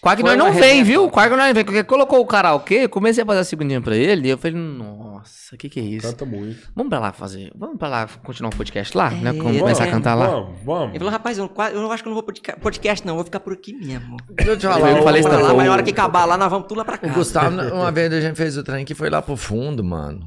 [0.00, 1.02] Quase que Foi nós uma não vem, viu?
[1.02, 1.12] top.
[1.12, 1.64] Quase que nós não vem.
[1.64, 4.56] Porque colocou o karaokê, eu comecei a fazer a segundinha pra ele, e eu falei,
[4.58, 6.08] nossa, o que que é isso?
[6.08, 6.58] Canta muito.
[6.74, 9.30] Vamos pra lá fazer, vamos pra lá continuar o podcast lá, né?
[9.30, 10.26] É, Vamos começar a é, cantar lá.
[10.26, 10.88] Vamos, vamos.
[10.88, 13.12] Ele falou, rapaz, eu, não- eu não acho que eu não vou podca- podcast, não.
[13.12, 14.16] Eu vou ficar por aqui mesmo.
[14.30, 15.02] Deixa eu te Eu falar.
[15.04, 16.84] falei o- isso lá, mas o- na hora que acabar lá, nós vamos tudo lá
[16.84, 17.14] pra O casa.
[17.14, 20.18] Gustavo, uma vez a gente fez o trem que foi lá pro fundo, mano.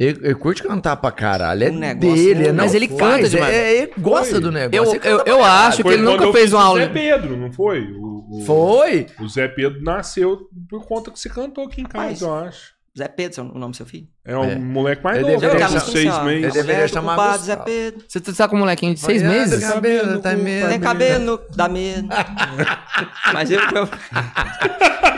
[0.00, 1.62] Ele, ele curte cantar pra caralho.
[1.64, 3.54] É O negócio dele, é- não Mas ele faz, canta demais.
[3.54, 4.40] É, ele gosta Foi.
[4.40, 4.94] do negócio.
[4.94, 6.80] Eu, ele eu, eu acho que Foi ele quando nunca eu fez uma o aula.
[6.80, 7.82] Zé Pedro, não foi?
[7.92, 9.06] O, o- Foi?
[9.20, 12.20] O Zé Pedro nasceu por conta que você cantou aqui em casa, Rapaz.
[12.22, 12.79] eu acho.
[12.98, 14.08] Zé Pedro, seu- o nome do seu filho?
[14.24, 14.56] É um É.
[14.56, 16.44] moleque mais Ele novo, chamar- uns seis meses.
[16.44, 17.56] Ele deveria chamar compadre Zé.
[17.56, 18.04] Pedro.
[18.08, 19.60] Você tá com um molequinho de seis meses?
[19.60, 20.68] do cabelo, tá medo.
[20.68, 22.08] Tem cabelo, dá medo.
[23.32, 23.60] Mas eu...
[23.60, 23.88] eu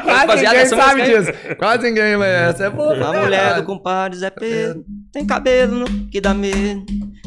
[0.05, 1.33] Quase ninguém sabe disso.
[1.59, 2.95] Quase ninguém, mas essa é boa.
[2.95, 6.85] A mulher do compadre Zé Pedro tem cabelo no- que dá medo.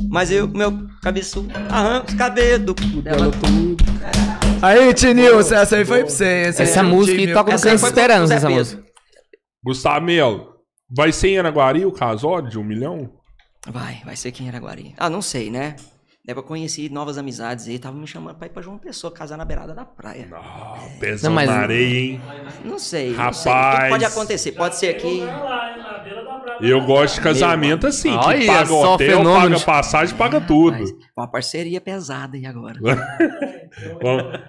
[0.10, 3.84] Mas eu, com meu cabeçudo, arranco os cabelos dela tudo.
[4.62, 6.26] Aí, Tinilson, essa aí foi pra você.
[6.48, 8.85] Essa, é música toca no Canto Esperança, essa música.
[9.66, 10.56] Gustavo Melo,
[10.96, 13.10] vai ser em Araguari o casório de um milhão?
[13.68, 14.94] Vai, vai ser quem era Guari.
[14.96, 15.76] Ah, não sei, né?
[16.24, 19.38] Deve eu conheci novas amizades aí, tava me chamando pra ir pra João Pessoa, casar
[19.38, 20.28] na beirada da praia.
[20.34, 22.22] Ah, pezão Não, mas- na areia, hein?
[22.64, 23.52] Não sei, não sei.
[23.52, 23.90] Rapaz.
[23.90, 24.52] Pode acontecer.
[24.52, 25.22] Pode ser aqui.
[26.62, 30.78] Eu gosto de casamento assim, que Olha paga só hotel, paga passagem, paga tudo.
[30.78, 32.80] Mas uma parceria pesada aí agora.
[34.02, 34.40] Vamos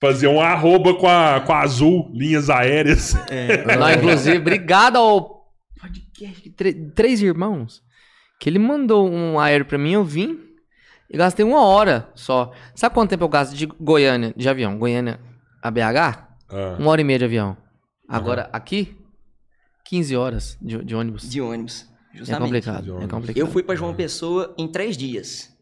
[0.00, 3.14] fazer um arroba com a, com a Azul, linhas aéreas.
[3.78, 5.48] Não, inclusive, obrigado ao
[5.80, 6.50] podcast
[6.94, 7.82] Três Irmãos,
[8.40, 10.38] que ele mandou um aéreo pra mim, eu vim.
[11.10, 12.52] E gastei uma hora só.
[12.74, 14.78] Sabe quanto tempo eu gasto de Goiânia, de avião?
[14.78, 15.18] Goiânia
[15.62, 16.28] a BH?
[16.50, 16.76] Ah.
[16.78, 17.56] Uma hora e meia de avião.
[18.06, 18.96] Agora, aqui,
[19.86, 21.28] 15 horas de, de ônibus.
[21.28, 21.86] De ônibus.
[22.14, 22.44] É Justamente.
[22.44, 23.36] complicado, De é complicado.
[23.38, 25.56] Eu fui pra João Pessoa em três dias.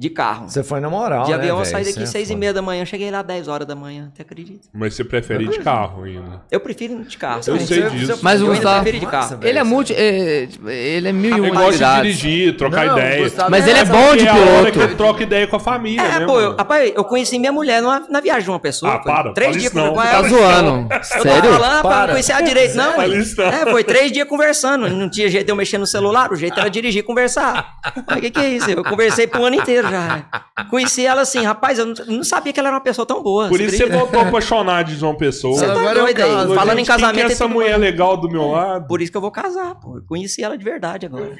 [0.00, 0.48] De carro.
[0.48, 1.70] Você foi na moral, de né, avião eu velho?
[1.70, 2.40] saí Isso daqui é seis e foda.
[2.40, 4.66] meia da manhã, cheguei lá 10 horas da manhã, até acredita?
[4.72, 6.40] Mas você prefere ir de carro ainda.
[6.50, 7.42] Eu prefiro ir de carro.
[7.46, 8.18] Eu sei disso.
[8.22, 9.38] Mas o Eu Gustavo- de carro.
[9.42, 9.92] Ele é multi.
[9.94, 13.24] é, tipo, ele é mil e Eu uma gosto de dirigir, trocar Não, ideia.
[13.24, 14.72] Gustavo Mas é ele é essa- bom de é piloto.
[14.72, 17.52] que eu troco ideia com a família, É, né, pô, eu, rapaz, eu conheci minha
[17.52, 18.94] mulher numa, na viagem de uma pessoa.
[18.94, 19.90] Ah, foi para, Três dias não.
[19.90, 20.28] com Tá ela.
[20.30, 20.70] zoando.
[20.80, 21.52] Eu tava Sério?
[21.52, 22.00] falando, rapaz, Para.
[22.06, 22.94] não conhecia a direito, não.
[23.02, 24.88] É, foi três dias conversando.
[24.88, 27.74] Não tinha jeito de eu mexer no celular, o jeito era dirigir e conversar.
[28.08, 28.70] Mas o que, que é isso?
[28.70, 30.64] Eu conversei pro ano inteiro já.
[30.70, 33.48] Conheci ela assim, rapaz, eu não, não sabia que ela era uma pessoa tão boa.
[33.48, 33.98] Por isso você acredita?
[34.04, 35.56] voltou apaixonado de João Pessoa.
[35.58, 36.30] Você tá Agora eu doido aí.
[36.54, 37.14] Falando Gente, em casamento.
[37.14, 37.80] Quem que é é essa mulher bom.
[37.80, 38.86] legal do meu lado?
[38.86, 39.96] Por isso que eu vou casar, pô.
[39.96, 41.36] Eu conheci ela de verdade agora.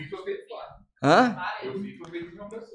[1.03, 1.35] Hã?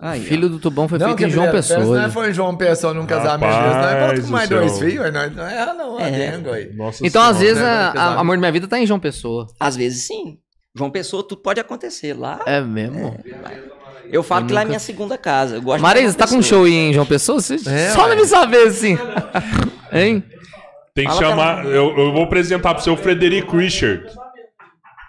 [0.02, 0.24] Aí, ó.
[0.24, 1.80] Filho do Tubão foi Não, feito em João Pessoa.
[1.80, 5.30] Não é foi em João Pessoa num casamento Rapaz não é mais dois filhos, não,
[5.30, 6.74] não é não, é aí.
[6.74, 7.54] Nossa Então, às Senhora.
[7.54, 9.48] vezes, né, a, a Amor da Minha Vida tá em João Pessoa.
[9.60, 10.40] Às vezes sim.
[10.76, 12.14] João Pessoa, tudo pode acontecer.
[12.14, 13.18] Lá, É mesmo?
[14.12, 15.56] Eu falo Eu que lá é nunca- minha segunda casa.
[15.56, 17.40] Eu gosto Marisa, tá com um show em João Pessoa?
[17.42, 18.98] Você É, só deve saber, assim.
[19.92, 20.24] hein?
[20.94, 21.66] Tem que Fala chamar.
[21.66, 24.06] Eu, eu vou apresentar pro seu Frederico Richard.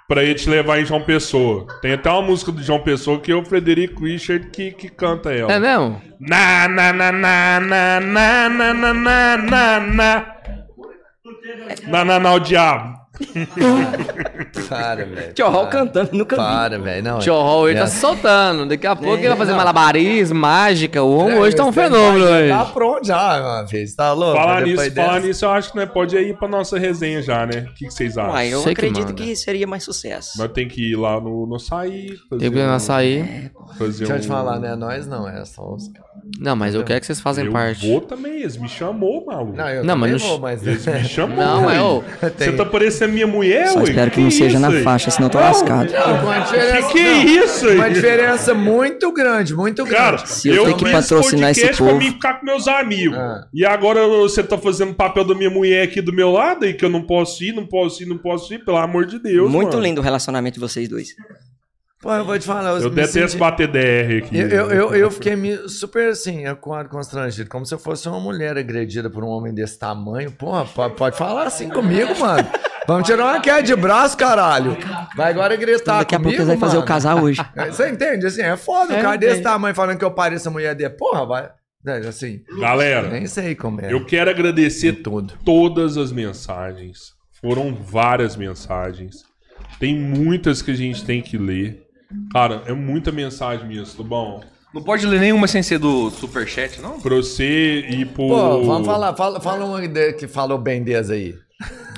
[0.09, 1.67] Pra ele te levar em João Pessoa.
[1.83, 5.33] Tem até uma música do João Pessoa que é o Frederico Richard que, que canta
[5.33, 5.53] ela.
[5.53, 6.01] É mesmo?
[6.21, 8.95] Na, na, na, na, na, na, na, na,
[9.37, 10.27] na, na.
[11.89, 12.95] Na, na, na, o diabo.
[14.69, 15.33] Para, velho.
[15.35, 16.43] Tio Hall cantando, nunca vi.
[16.43, 17.03] Para, velho.
[17.03, 17.83] Não, Tio Hall, ele é.
[17.83, 18.67] tá se soltando.
[18.67, 19.59] Daqui a pouco ele vai fazer não.
[19.59, 21.03] malabarismo, mágica.
[21.03, 22.49] O homem É, hoje tá um fenômeno hoje.
[22.49, 23.95] Tá pronto já, uma vez.
[23.95, 24.37] Tá louco?
[24.39, 27.47] Falar nisso, dessa- falar nisso, eu acho que nós pode ir pra nossa resenha já,
[27.47, 27.67] né?
[27.71, 28.33] O que, que vocês acham?
[28.33, 29.23] Uai, eu Sei que acredito manda.
[29.23, 30.39] que, seria mais sucesso.
[30.39, 32.17] Nós tem que ir lá no, no sair.
[32.29, 33.51] Fazer Tem que ir na açaí.
[33.79, 34.75] Fazer Deixa eu te falar, né?
[34.75, 36.07] Nós não, é só os caras.
[36.41, 37.87] Não, mas eu quero que vocês façam Eu parte.
[37.89, 39.57] vou também, eles me chamou, maluco.
[39.57, 40.67] Não, eu Não, mas vou, mas...
[40.67, 41.37] Eles me chamou.
[41.37, 43.85] Não, mas, Você tá parecendo minha mulher, Só ué?
[43.85, 44.83] espero que não seja na isso aí?
[44.83, 45.93] faixa, senão eu tô Não, lascado.
[46.23, 47.75] Uma diferença, Que que é não, isso aí?
[47.77, 50.31] Uma diferença muito grande, muito Cara, grande.
[50.31, 51.99] Se eu eu tenho que patrocinar esse podcast pra povo.
[52.05, 53.19] mim ficar com meus amigos.
[53.19, 53.47] Ah.
[53.53, 56.85] E agora você tá fazendo papel da minha mulher aqui do meu lado e que
[56.85, 59.73] eu não posso ir, não posso ir, não posso ir, pelo amor de Deus, Muito
[59.73, 59.83] mano.
[59.83, 61.09] lindo o relacionamento de vocês dois.
[62.03, 62.71] Pô, eu vou te falar.
[62.73, 64.37] Eu, Eu me detesto senti- bater DR aqui.
[64.39, 65.35] Eu, eu, eu, eu fiquei
[65.67, 66.45] super assim,
[66.91, 70.31] constrangido, como se eu fosse uma mulher agredida por um homem desse tamanho.
[70.31, 72.47] Porra, pode falar assim comigo, mano.
[72.87, 74.77] Vamos tirar uma queda de braço, caralho.
[75.17, 77.41] Vai agora gritar Daqui a pouco comigo, eles vão fazer o casar hoje.
[77.57, 78.27] É, Você entende?
[78.27, 80.91] Assim, é foda É, o cara desse tamanho falando que eu pareço a mulher dele.
[80.91, 81.51] Porra, vai.
[81.87, 83.93] É, Assim, Galera, nem sei como é.
[83.93, 85.35] eu quero agradecer tudo.
[85.45, 87.15] todas as mensagens.
[87.41, 89.25] Foram várias mensagens.
[89.79, 91.83] Tem muitas que a gente tem que ler.
[92.33, 94.43] Cara, é muita mensagem mesmo, tá bom?
[94.75, 97.01] Não pode ler nenhuma sem ser do Superchat, não?
[97.01, 98.29] Pra você ir pro.
[98.29, 101.35] Pô, vamos falar, fala, fala um de- que falou bem desse aí.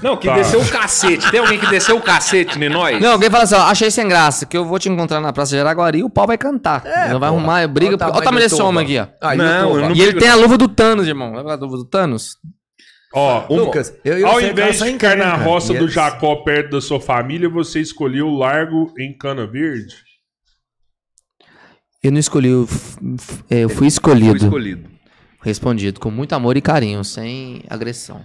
[0.00, 0.34] Não, que Tá.
[0.34, 1.28] desceu o cacete.
[1.30, 3.00] Tem alguém que desceu o cacete em nós?
[3.02, 5.50] Não, alguém fala assim, ó, achei sem graça, que eu vou te encontrar na Praça
[5.50, 6.84] de Jaraguari e o pau vai cantar.
[6.84, 7.26] não vai porra.
[7.26, 7.96] arrumar briga.
[7.96, 9.06] Olha o Olha o tamanho desse homem aqui, ó.
[9.28, 11.34] Aí, Não, eu não- E ele tem a luva do Thanos, irmão.
[11.34, 12.36] Lembra a luva do Thanos?
[13.12, 16.72] Ó, Lucas, eu, eu Ao sei invés de ficar na roça e do Jacó perto
[16.72, 19.94] da sua família, você escolheu o largo em Cana Verde?
[22.02, 22.68] Eu não escolhi, eu,
[23.50, 24.36] é, eu fui escolhido.
[24.36, 24.88] escolhido.
[25.42, 28.22] Respondido com muito amor e carinho, sem agressão.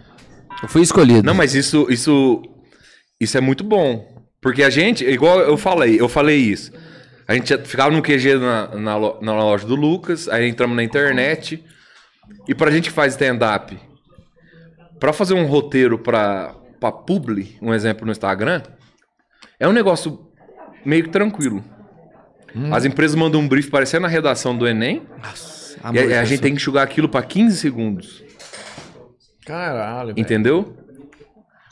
[0.64, 1.24] Eu fui escolhido.
[1.24, 2.42] Não, mas isso, isso,
[3.19, 4.25] isso é muito bom.
[4.42, 6.72] Porque a gente, igual eu falei, eu falei isso.
[7.27, 11.64] A gente ficava no QG na, na, na loja do Lucas, aí entramos na internet.
[12.48, 13.77] E pra gente que faz stand-up,
[15.00, 18.61] pra fazer um roteiro pra, pra publi, um exemplo no Instagram,
[19.59, 20.19] é um negócio
[20.85, 21.64] meio que tranquilo.
[22.72, 25.01] As empresas mandam um brief parecendo a redação do Enem,
[25.82, 28.23] Amor e a, a gente tem que enxugar aquilo pra 15 segundos.
[29.46, 30.20] Caralho, velho.
[30.20, 30.78] Entendeu?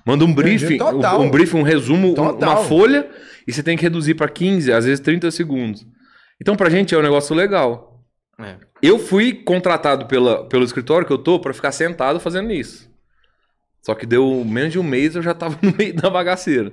[0.05, 1.21] Manda um briefing, total.
[1.21, 2.49] um, um briefing, um resumo, um- Total.
[2.49, 3.09] uma folha,
[3.47, 5.85] e você tem que reduzir pra 15, às vezes 30 segundos.
[6.41, 8.03] Então, pra gente é um negócio legal.
[8.39, 8.55] É.
[8.81, 12.89] Eu fui contratado pela, pelo escritório que eu tô pra ficar sentado fazendo isso.
[13.83, 16.71] Só que deu menos de um mês eu já tava no meio da bagaceira.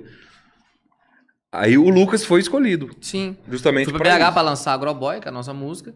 [1.51, 3.35] Aí o Lucas foi escolhido, Sim.
[3.47, 5.93] justamente Fui pra pra BH pra lançar Agroboy, que é a nossa música.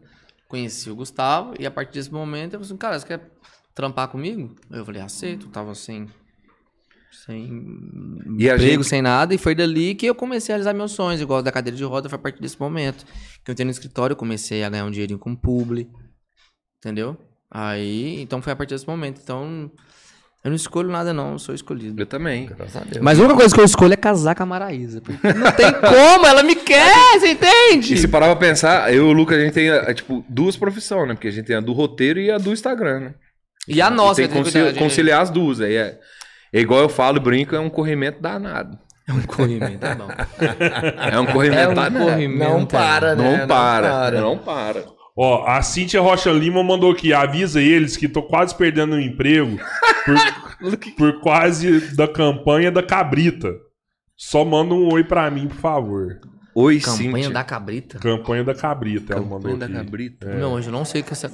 [0.47, 3.31] Conheci o Gustavo e a partir desse momento eu falei assim, cara, você quer
[3.75, 4.55] trampar comigo?
[4.71, 5.47] Eu falei, aceito.
[5.47, 6.07] Tava sem,
[7.25, 7.43] sem
[8.37, 9.33] E emprego, gente- sem nada.
[9.33, 11.21] E foi dali que eu comecei a realizar meus sonhos.
[11.21, 13.05] Igual da cadeira de roda, foi a partir desse momento.
[13.43, 15.89] Que eu entrei no escritório, comecei a ganhar um dinheirinho com publi.
[16.79, 17.17] Entendeu?
[17.49, 19.19] Aí, então foi a partir desse momento.
[19.23, 19.71] Então,
[20.43, 22.01] Eu não escolho nada, não, eu sou escolhido.
[22.01, 22.47] Eu também.
[22.47, 23.01] Graças a Deus.
[23.01, 24.99] Mas a única coisa que eu escolho é casar com a Maraísa.
[24.99, 27.93] Porque não tem como, ela me quer, você entende?
[27.93, 30.57] E se parar pra pensar, eu e o Lucas, a gente tem, é, tipo, duas
[30.57, 31.13] profissões, né?
[31.13, 33.13] Porque a gente tem a do roteiro e a do Instagram, né?
[33.67, 35.61] E a nossa, tem que que conci- cuidar de- conciliar as duas.
[35.61, 35.99] Aí é,
[36.53, 38.77] é igual eu falo e brinco, é um corrimento danado.
[39.07, 40.07] É um corrimento, tá bom.
[41.11, 42.05] É um corrimento É um danado.
[42.05, 42.51] corrimento.
[42.51, 43.37] Não para, né?
[43.39, 44.85] Não para, não para.
[45.15, 49.59] Ó, a Cíntia Rocha Lima mandou aqui, avisa eles que tô quase perdendo o emprego
[50.05, 53.53] por, por quase da campanha da cabrita.
[54.17, 56.19] Só manda um oi pra mim, por favor.
[56.55, 57.29] Oi, Campanha Cíntia.
[57.31, 57.99] da cabrita?
[57.99, 59.73] Campanha da cabrita, ela mandou Campanha da aqui.
[59.75, 60.27] cabrita.
[60.35, 61.31] Não, hoje eu não sei o que essa.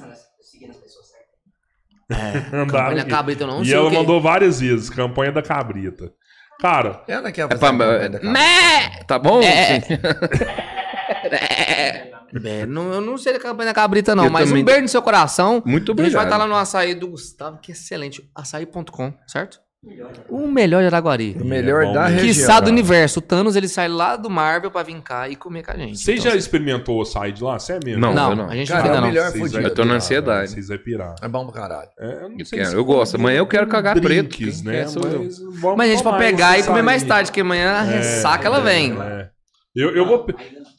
[2.10, 3.10] Mandaram Campanha aqui.
[3.10, 3.96] cabrita, eu não e sei ela o que.
[3.96, 6.12] mandou várias vezes, campanha da cabrita.
[6.60, 8.32] Cara, Ela É fazer pra- a campanha da casa.
[8.32, 9.02] Mé!
[9.06, 9.40] Tá bom?
[9.42, 9.80] É.
[12.44, 14.82] É, não, eu não sei da campanha da cabrita, não, Eu mas também- um beijo
[14.82, 15.60] no seu coração.
[15.66, 16.24] Muito A gente vai obrigado.
[16.26, 18.30] estar lá no açaí do Gustavo, que é excelente.
[18.34, 19.58] Açaí.com, certo?
[20.28, 21.34] O melhor de Araguari.
[21.40, 22.16] O melhor É da mesmo.
[22.20, 22.34] região.
[22.34, 23.18] Quiçá do universo.
[23.18, 25.98] O Thanos ele sai lá do Marvel pra vir cá e comer com a gente.
[25.98, 27.58] você Então, já experimentou o açaí de lá?
[27.58, 27.98] Você é mesmo?
[27.98, 28.50] Não, Não, não.
[28.50, 29.08] a gente Cara, não é ainda o não.
[29.08, 29.52] melhor fudido.
[29.62, 30.50] vai Eu tô na ansiedade.
[30.50, 31.14] Vocês vai pirar.
[31.22, 31.88] É bom pra caralho.
[31.98, 33.14] É, eu não Eu sei quero- se eu gosto.
[33.16, 34.38] Amanhã eu quero cagar preto.
[34.64, 34.72] né?
[34.80, 35.22] quer sou eu.
[35.24, 38.46] Mas, vamos Mas a gente pode pegar e comer mais tarde, que amanhã a ressaca
[38.46, 38.92] ela vem.
[39.00, 39.30] É.
[39.74, 40.26] Eu, eu vou.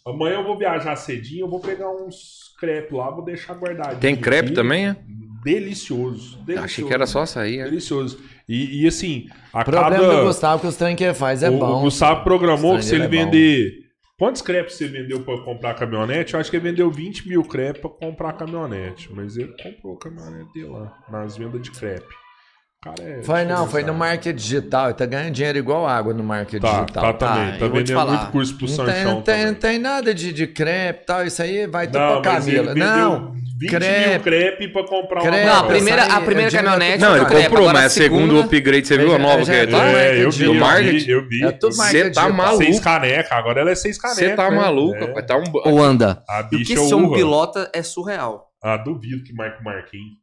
[0.05, 3.99] Amanhã eu vou viajar cedinho, eu vou pegar uns crepe lá, vou deixar guardadinho.
[3.99, 4.95] Tem crepe também, é?
[5.43, 6.37] Delicioso.
[6.43, 6.59] delicioso.
[6.63, 7.57] Achei que era só açaí.
[7.59, 7.63] é.
[7.63, 8.19] Delicioso.
[8.47, 10.17] E, e assim, a O problema cada.
[10.19, 11.77] do Gustavo é que os trem que ele faz é o, bom.
[11.77, 13.11] o Gustavo programou que se ele é bom.
[13.11, 13.81] vender.
[14.19, 16.33] Quantos crepes você vendeu pra comprar a caminhonete?
[16.35, 19.09] Eu acho que ele vendeu 20 mil crepes pra comprar a caminhonete.
[19.11, 22.05] Mas ele comprou a caminhonete dele lá, nas vendas de crepe.
[22.05, 23.23] O cara é.
[23.23, 24.85] Foi não, foi no marketing digital.
[24.85, 27.03] Ele tá ganhando dinheiro igual água no marketing Tá, digital.
[27.03, 27.51] tá também.
[27.53, 28.11] Tá, Tá vendendo falar.
[28.17, 31.05] muito curso pro Não Sanchão tem, não tem, não tem nada de, de crepe e
[31.05, 31.25] tal.
[31.25, 32.75] Isso aí vai tudo Não, pra Camila.
[32.75, 34.09] Não, 20 crepe.
[34.09, 35.37] mil crepe pra comprar Crepe.
[35.37, 36.97] uma Não, a primeira, a primeira é caminhonete.
[36.99, 39.19] Não, ele foi crepe, comprou, agora mas a a segunda upgrade, você viu a Já-
[39.19, 41.09] nova já que é tá do- É, eu vi, Do eu vi, marketing.
[41.09, 41.43] eu vi.
[41.45, 42.63] É tudo Cê marketing tá maluco.
[42.63, 44.23] Seis canecas, agora ela é seis canecas.
[44.25, 44.57] Você tá né?
[44.57, 45.05] maluco, É.
[45.05, 45.25] rapaz.
[45.25, 45.43] Tá um...
[45.53, 46.23] Ou anda.
[46.29, 48.49] A E o que bicha ser um pilota é surreal.
[48.63, 50.21] Ah, duvido que marque o Marquinhos.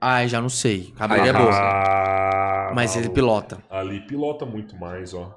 [0.00, 0.92] Ai, já não sei.
[0.96, 1.50] Cabelo é Ah, boa.
[1.52, 3.58] Ah, Mas ele pilota.
[3.70, 5.36] Ali pilota muito mais, ó.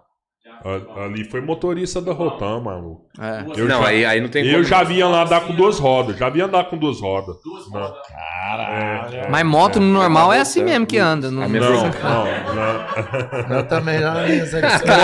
[0.63, 3.07] A- Ali foi motorista da Rotan, maluco.
[3.19, 3.43] É.
[3.59, 4.63] Eu não, já, aí, aí não tem eu como.
[4.63, 6.17] já vi andar andar com duas rodas.
[6.17, 7.35] Já vi andar com duas rodas.
[7.71, 7.81] Não.
[7.81, 9.27] É, é.
[9.29, 11.31] Mas moto no normal é assim mesmo que anda.
[11.31, 12.25] Não, versão- não,
[13.49, 13.57] não.
[13.57, 14.13] Eu também já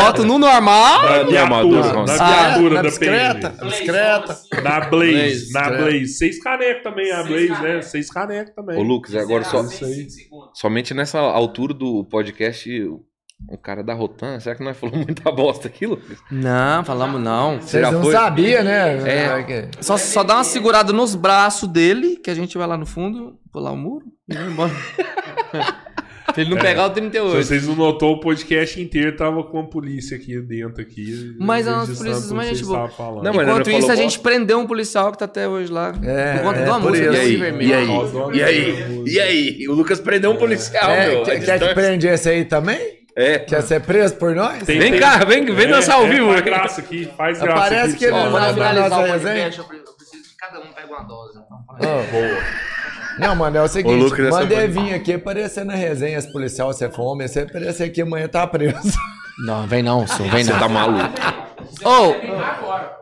[0.03, 1.01] Moto no normal.
[1.03, 2.19] Na duas viatura, rodas.
[2.19, 3.39] na Ah, viatura da PM.
[3.63, 4.35] bicicleta.
[4.63, 5.69] Na Blaze, Blaze, na.
[5.69, 6.07] Blaze.
[6.07, 7.81] Seis canecas também, a Blaze, né?
[7.81, 8.77] Seis canecas também.
[8.77, 10.07] Ô, Lucas, agora só, Isso aí.
[10.53, 12.69] somente nessa altura do podcast,
[13.49, 16.17] o cara da Rotan, será que nós falamos muita bosta aqui, Lucas?
[16.31, 17.61] Não, falamos não.
[17.61, 18.11] Vocês já não foi?
[18.11, 18.97] sabiam, né?
[19.07, 19.69] É.
[19.79, 23.37] Só, só dá uma segurada nos braços dele, que a gente vai lá no fundo,
[23.51, 24.71] pular o muro e vai embora.
[26.25, 27.43] pra ele não pegar o Se 38.
[27.45, 31.35] vocês não notou, o podcast inteiro tava com a polícia aqui dentro aqui.
[31.39, 33.23] Mas as registrando polícias tudo mais gente boa.
[33.23, 35.93] Não, Enquanto isso, a gente prendeu um policial que tá até hoje lá.
[36.03, 37.35] É, por conta é, de uma música do E aí?
[37.37, 37.69] Vermelho.
[37.69, 37.87] E aí?
[37.87, 39.03] Nossa, E aí?
[39.05, 39.67] E aí?
[39.67, 41.23] O Lucas prendeu um policial, É, meu.
[41.23, 41.73] quer, a quer que distância.
[41.75, 42.96] prende esse aí também?
[43.17, 43.39] É.
[43.39, 44.61] Quer ser preso por nós?
[44.63, 46.29] Tem- Vem cá, vem, vem É, dançar ao é, vivo.
[46.29, 47.97] Faz graça aqui, faz graça Parece aqui.
[47.97, 49.33] que ele não vai finalizar nossa o resenha?
[49.33, 51.39] podcast, eu pre- eu preciso que cada um pegue uma dose.
[51.39, 52.37] Então, Boa.
[53.19, 56.71] Não, mano, é o seguinte, Ô, ele foi- vir aqui aparecer na resenha, esse policial,
[56.71, 58.75] você fome, você aparecer aqui amanhã tá preso.
[59.43, 60.59] Não, vem não, senhor, vem Você não.
[60.59, 61.09] tá maluco.
[61.83, 62.15] Ô,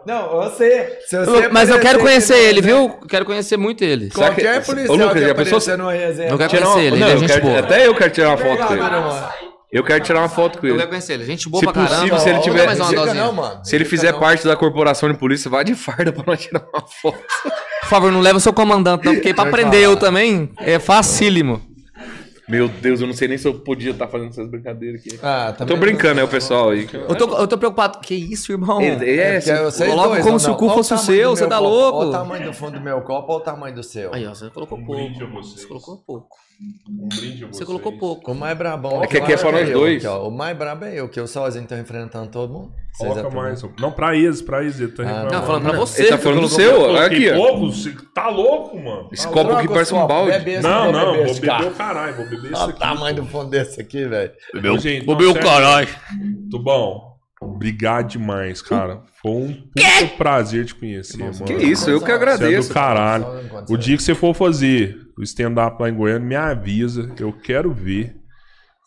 [0.06, 1.00] Não, você.
[1.08, 2.90] Se você mas eu quero conhecer ele, viu?
[3.10, 4.10] Quero conhecer muito ele.
[4.12, 6.30] Será que- Qualquer Ô, policial Lucas, que aparecer se- numa resenha.
[6.30, 7.60] Eu quero conhecer ele, não, ele é eu gente quero- boa.
[7.60, 9.02] Até eu quero tirar uma foto com Obrigado, ele.
[9.06, 9.30] mano.
[9.72, 10.78] Eu quero tirar uma foto com Eu ele.
[10.80, 11.26] quero conhecer ele.
[11.26, 11.96] Gente boa Se pra caramba.
[11.98, 13.14] possível, se ele tiver- mais uma dosinha.
[13.14, 13.66] não, mano.
[13.66, 14.20] Se ele fizer não.
[14.20, 17.18] parte da corporação de polícia, vá de farda pra nós tirar uma foto.
[17.82, 21.62] Por favor, não leva o seu comandante, não, porque pra prender eu também é facílimo.
[22.48, 25.20] Meu Deus, eu não sei nem se eu podia estar fazendo essas brincadeiras aqui.
[25.24, 26.88] Ah, Eu também tô brincando, é o pessoal aí.
[26.94, 28.00] Eu tô, eu tô preocupado.
[28.00, 28.80] Que isso, irmão?
[28.80, 31.48] Ele- ele é, É, Coloca dois, como não, se o cu fosse o seu, você
[31.48, 31.98] tá copo, louco?
[32.02, 34.14] Olha o tamanho do fundo do meu copo, olha o tamanho do seu.
[34.14, 35.42] Aí, ó, você colocou Um pouco.
[35.42, 36.38] Você colocou pouco.
[36.90, 37.66] Um brinde a Você vocês.
[37.68, 38.32] colocou pouco.
[38.32, 39.04] O mais brabão.
[39.04, 39.98] É que aqui é pra nós eu, dois.
[39.98, 40.28] aqui, ó.
[40.28, 42.72] O mais brabo é eu, que eu sozinho tô enfrentando todo mundo.
[42.94, 43.36] Vocês Coloca é tudo.
[43.36, 43.64] mais.
[43.80, 44.80] Não, pra eles, pra eles.
[44.80, 45.24] Ele tá Ah.
[45.30, 46.04] Não, falando pra você.
[46.04, 47.36] Ele tá que falando do seu, olha aqui, ó.
[47.36, 47.72] pouco?
[48.14, 49.10] Tá louco, mano.
[49.12, 49.60] Esse Tá copo louco.
[49.60, 50.62] aqui parece um balde.
[50.62, 52.80] Não, não, vou beber o caralho, vou beber esse Olha o aqui.
[52.80, 54.32] tamanho do fundo desse aqui, velho.
[54.54, 55.90] Não, meu sério, caralho.
[56.50, 57.02] Tubão,
[57.42, 59.02] obrigado demais, cara.
[59.22, 61.44] Foi um puta prazer te conhecer, mano.
[61.46, 62.70] Que isso, eu que Você é agradeço.
[62.70, 63.26] do caralho.
[63.70, 67.10] O dia que você for fazer o stand-up lá em Goiânia, me avisa.
[67.20, 68.16] Eu quero ver.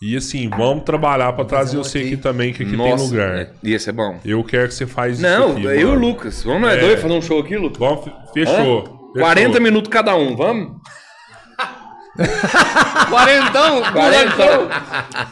[0.01, 2.07] E assim, vamos trabalhar pra trazer você aqui.
[2.09, 3.35] aqui também, que aqui Nossa, tem lugar.
[3.37, 4.21] é, ia ser bom.
[4.25, 5.67] Eu quero que você faz Não, isso aqui.
[5.67, 5.95] eu e o.
[5.95, 6.43] Lucas.
[6.45, 6.81] Vamos nós É.
[6.81, 7.79] dois fazer um show aqui, Lucas?
[7.79, 8.55] Vamos, fe- fechou.
[8.85, 8.99] Fechou.
[9.19, 10.77] 40 minutos cada um, vamos?
[13.09, 13.83] Quarentão?
[13.93, 14.69] Quarentão.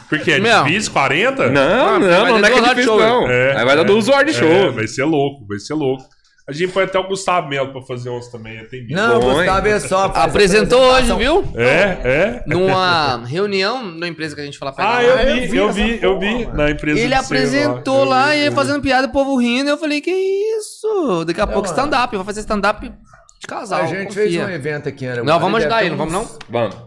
[0.09, 0.63] Porque é Meu.
[0.63, 1.49] difícil, 40?
[1.49, 1.61] Não,
[1.95, 3.29] Ah, não, vai não, ter é que é difícil, não.
[3.29, 3.57] É.
[3.57, 4.73] Aí vai dar duas horas de É, show.
[4.73, 6.03] vai ser louco, vai ser louco.
[6.49, 8.65] A gente põe até o Gustavo Melo pra fazer uns também.
[8.89, 9.73] Não, Bom, Gustavo hein?
[9.73, 10.05] é só.
[10.05, 11.43] Apresentou hoje, viu?
[11.55, 12.43] É, é.
[12.47, 15.11] Numa reunião na empresa que a gente fala pra Ah, ele.
[15.11, 18.37] eu eu vi, vi eu vi, eu vi porra, na empresa Ele apresentou lá vi,
[18.37, 19.69] e ele fazendo piada, o povo rindo.
[19.69, 21.25] Eu falei, que isso?
[21.25, 21.77] Daqui a pouco mano.
[21.77, 22.15] stand-up.
[22.15, 22.93] Vai fazer stand-up
[23.41, 23.81] de casal.
[23.81, 24.23] A gente confia.
[24.23, 25.21] fez um evento aqui, né?
[25.21, 26.37] Não, vamos ajudar ele, não vamos não?
[26.49, 26.77] Vamos.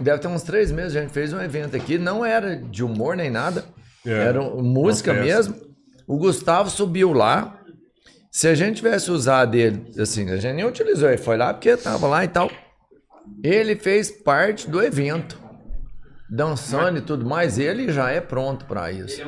[0.00, 1.96] Deve ter uns três meses, a gente fez um evento aqui.
[1.96, 3.64] Não era de humor nem nada.
[4.04, 5.54] É, era música mesmo.
[6.08, 7.60] O Gustavo subiu lá.
[8.34, 11.08] Se a gente tivesse usado ele, assim, a gente nem utilizou.
[11.08, 12.50] Ele foi lá porque tava lá e tal.
[13.44, 15.40] Ele fez parte do evento.
[16.30, 17.58] Dançando e tudo mais.
[17.58, 19.20] Ele já é pronto pra isso.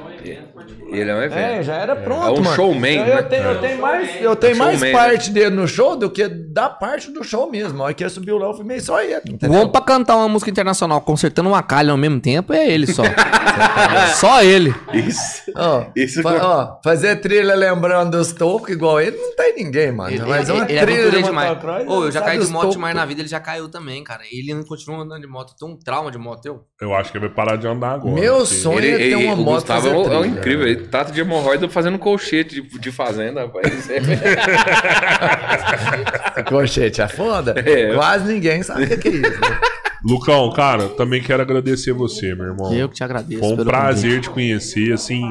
[0.91, 1.39] Ele é um evento.
[1.39, 2.57] É, já era pronto, É um mano.
[2.57, 3.19] showman, Eu, né?
[3.19, 4.99] eu tenho, eu tenho mais, eu tenho mais Showman, né?
[4.99, 7.83] parte dele no show do que da parte do show mesmo.
[7.83, 9.21] A hora que ele subiu lá, eu filmei só ele.
[9.29, 9.53] Entendeu?
[9.59, 13.03] Vamos pra cantar uma música internacional consertando uma calha ao mesmo tempo, é ele só.
[14.17, 14.75] só ele.
[14.93, 15.43] Isso.
[15.55, 19.93] Ó, Isso fa- eu- ó, fazer trilha lembrando dos tocos igual ele, não tem ninguém,
[19.93, 20.11] mano.
[20.11, 21.59] Ele, Mas ele- uma ele é trilha de demais.
[21.87, 24.23] Ô, eu já caí de os moto demais na vida, ele já caiu também, cara.
[24.33, 25.55] Ele não continua andando de moto.
[25.59, 26.65] Tem um trauma de moto, eu.
[26.87, 28.15] Eu acho que ele vai parar de andar agora.
[28.15, 30.27] Meu porque- sonho Ele, é ter ele- uma o moto Gustavo fazer é, um- é
[30.29, 30.67] incrível.
[30.67, 33.89] Ele trata de hemorroida fazendo colchete de, de fazenda, rapaz.
[36.49, 37.55] Colchete é foda?
[37.65, 37.95] É.
[37.95, 39.41] Quase ninguém sabe o que que é isso.
[39.41, 39.61] né?
[40.05, 42.73] Lucão, cara, também quero agradecer você, meu irmão.
[42.73, 43.41] Eu que te agradeço.
[43.41, 45.23] Foi um pelo prazer te conhecer, assim.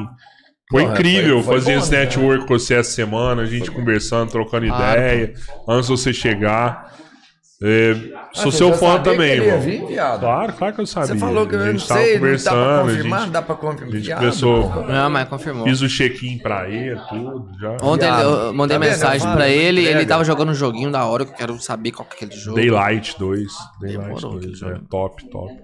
[0.70, 1.98] Foi Porra, incrível foi- foi fazer bom, esse né?
[2.00, 5.32] network com você essa semana, a gente conversando, trocando ideia,
[5.68, 6.92] antes de você chegar.
[7.62, 9.60] É, sou Ah, você seu fã também, ele irmão.
[9.62, 10.20] vir, viado?
[10.20, 11.06] Claro, claro que eu sabia.
[11.14, 13.88] Você falou que eu não sei, não dá pra conversando, confirmar, gente, dá pra confirmar.
[13.88, 14.86] a gente Viado, começou-.
[14.86, 15.64] Não, mas confirmou.
[15.64, 17.76] fiz o check-in pra ele, tudo, já.
[17.82, 18.22] Ontem Viado.
[18.22, 18.90] eu mandei Tá vendo?
[18.92, 20.06] mensagem falo, pra ele, ele entrega.
[20.08, 22.56] tava jogando um joguinho da hora, que eu quero saber qual que é aquele jogo.
[22.56, 23.42] Daylight 2.
[23.80, 25.54] Daylight Demorou, 2, aquele é top, top.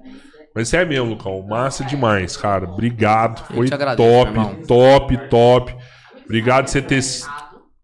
[0.55, 1.47] Mas é mesmo, Lucão.
[1.47, 2.65] Massa demais, cara.
[2.71, 3.43] Obrigado.
[3.55, 5.77] Foi te agradeço, top, top, top.
[6.25, 7.01] Obrigado por você ter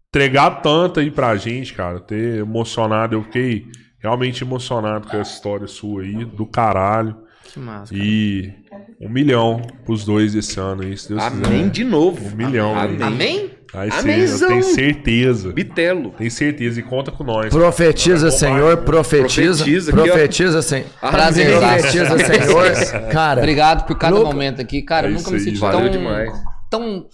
[0.09, 1.99] entregado tanto aí pra gente, cara.
[1.99, 3.15] Ter emocionado.
[3.15, 3.65] Eu fiquei
[3.99, 7.15] realmente emocionado com essa história sua aí, do caralho.
[7.51, 7.93] Que massa.
[7.93, 8.05] cara.
[8.05, 8.53] E
[9.01, 11.69] um milhão pros dois esse ano aí, se Deus Amém quiser.
[11.69, 12.27] de novo.
[12.27, 13.01] Um milhão, Amém.
[13.01, 13.51] Amém?
[13.71, 14.47] Eu Amézão.
[14.49, 15.51] tenho certeza.
[15.51, 16.11] Bitelo.
[16.17, 16.79] Tenho certeza.
[16.79, 17.49] E conta com nós.
[17.53, 19.63] Profetiza, Senhor, profetiza.
[19.63, 19.91] Profetiza.
[19.91, 20.85] Profetiza, Senhor.
[20.99, 23.09] Prazer, Profetiza, Senhor.
[23.13, 24.81] Cara, Obrigado por cada Lu- momento aqui.
[24.81, 26.31] Cara, eu É nunca isso me aí, senti valeu tão, demais.
[26.69, 27.05] tão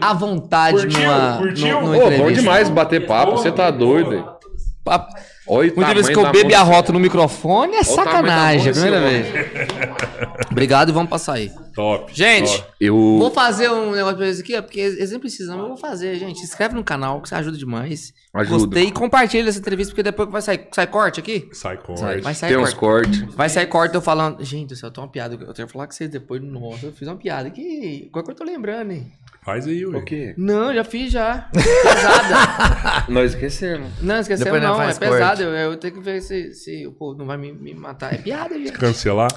[0.00, 1.00] à vontade Curtiu?
[1.00, 1.80] numa, Curtiu?
[1.80, 2.40] numa Ô, bom entrevista.
[2.42, 3.32] demais bater papo.
[3.32, 4.26] Você tá doido, velho.
[4.84, 5.14] Papo-
[5.52, 9.00] Olha o Uma vez tamanho que eu bebo e arroto no microfone é sacanagem, primeira
[9.00, 9.26] vez.
[10.48, 11.50] Obrigado e vamos passar aí.
[11.74, 12.12] Top.
[12.14, 12.72] Gente, top.
[12.80, 12.94] Eu...
[13.18, 15.76] Vou fazer um negócio pra eles aqui, ó, porque eles nem precisam, mas eu vou
[15.76, 16.38] fazer, gente.
[16.38, 18.12] Se inscreve no canal, que você ajuda demais.
[18.32, 18.58] Ajuda.
[18.66, 18.84] Gostei.
[18.84, 21.48] E compartilha essa entrevista, porque depois vai sair, sai corte aqui.
[21.52, 23.18] Sai com Vai sair Tem uns corte.
[23.20, 23.34] cortes.
[23.34, 24.44] Vai sair corte eu falando.
[24.44, 25.34] Gente do céu, tem uma piada.
[25.34, 26.40] Eu tenho que falar com vocês depois.
[26.40, 28.08] Nossa, eu fiz uma piada que.
[28.12, 29.12] Qual que eu tô lembrando, hein?
[29.50, 29.98] Faz aí, ué.
[29.98, 30.32] O quê?
[30.38, 31.48] Não, já fiz já.
[31.52, 33.04] Pesada.
[33.08, 33.88] Nós esquecemos.
[34.00, 34.88] Não, esqueceu Depois nós não.
[34.88, 35.42] É pesado.
[35.42, 38.14] Eu, eu tenho que ver se, se o povo não vai me, me matar.
[38.14, 38.70] É piada, gente.
[38.72, 39.28] Cancelar?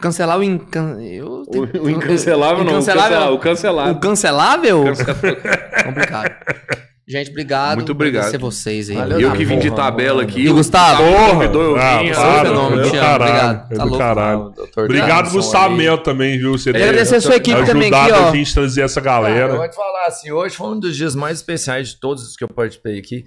[0.00, 1.02] Cancelar o incan...
[1.02, 2.70] eu tenho- O, o incancelável não.
[2.74, 3.34] Incancelável?
[3.34, 3.92] O cancelável.
[3.94, 4.84] O cancelável?
[5.84, 6.32] Complicado.
[7.08, 7.76] Gente, obrigado.
[7.76, 8.24] Muito obrigado.
[8.26, 8.96] Agradecer vocês aí.
[8.96, 10.40] Valeu, Eu que vim de tabela aqui.
[10.42, 11.02] E o Gustavo?
[11.30, 13.72] Convidou eu Ah, vim, para, fenômeno, é do caralho, obrigado.
[13.72, 14.54] é Tá do caralho.
[14.76, 15.74] Obrigado, Gustavo.
[15.74, 16.52] Mel, também, viu?
[16.52, 18.28] Você agradecer a sua equipe também aqui, ó.
[18.28, 19.56] a gente trazer essa Cara, eu galera.
[19.56, 22.44] vou te falar assim, hoje foi um dos dias mais especiais de todos os que
[22.44, 23.24] eu participei aqui.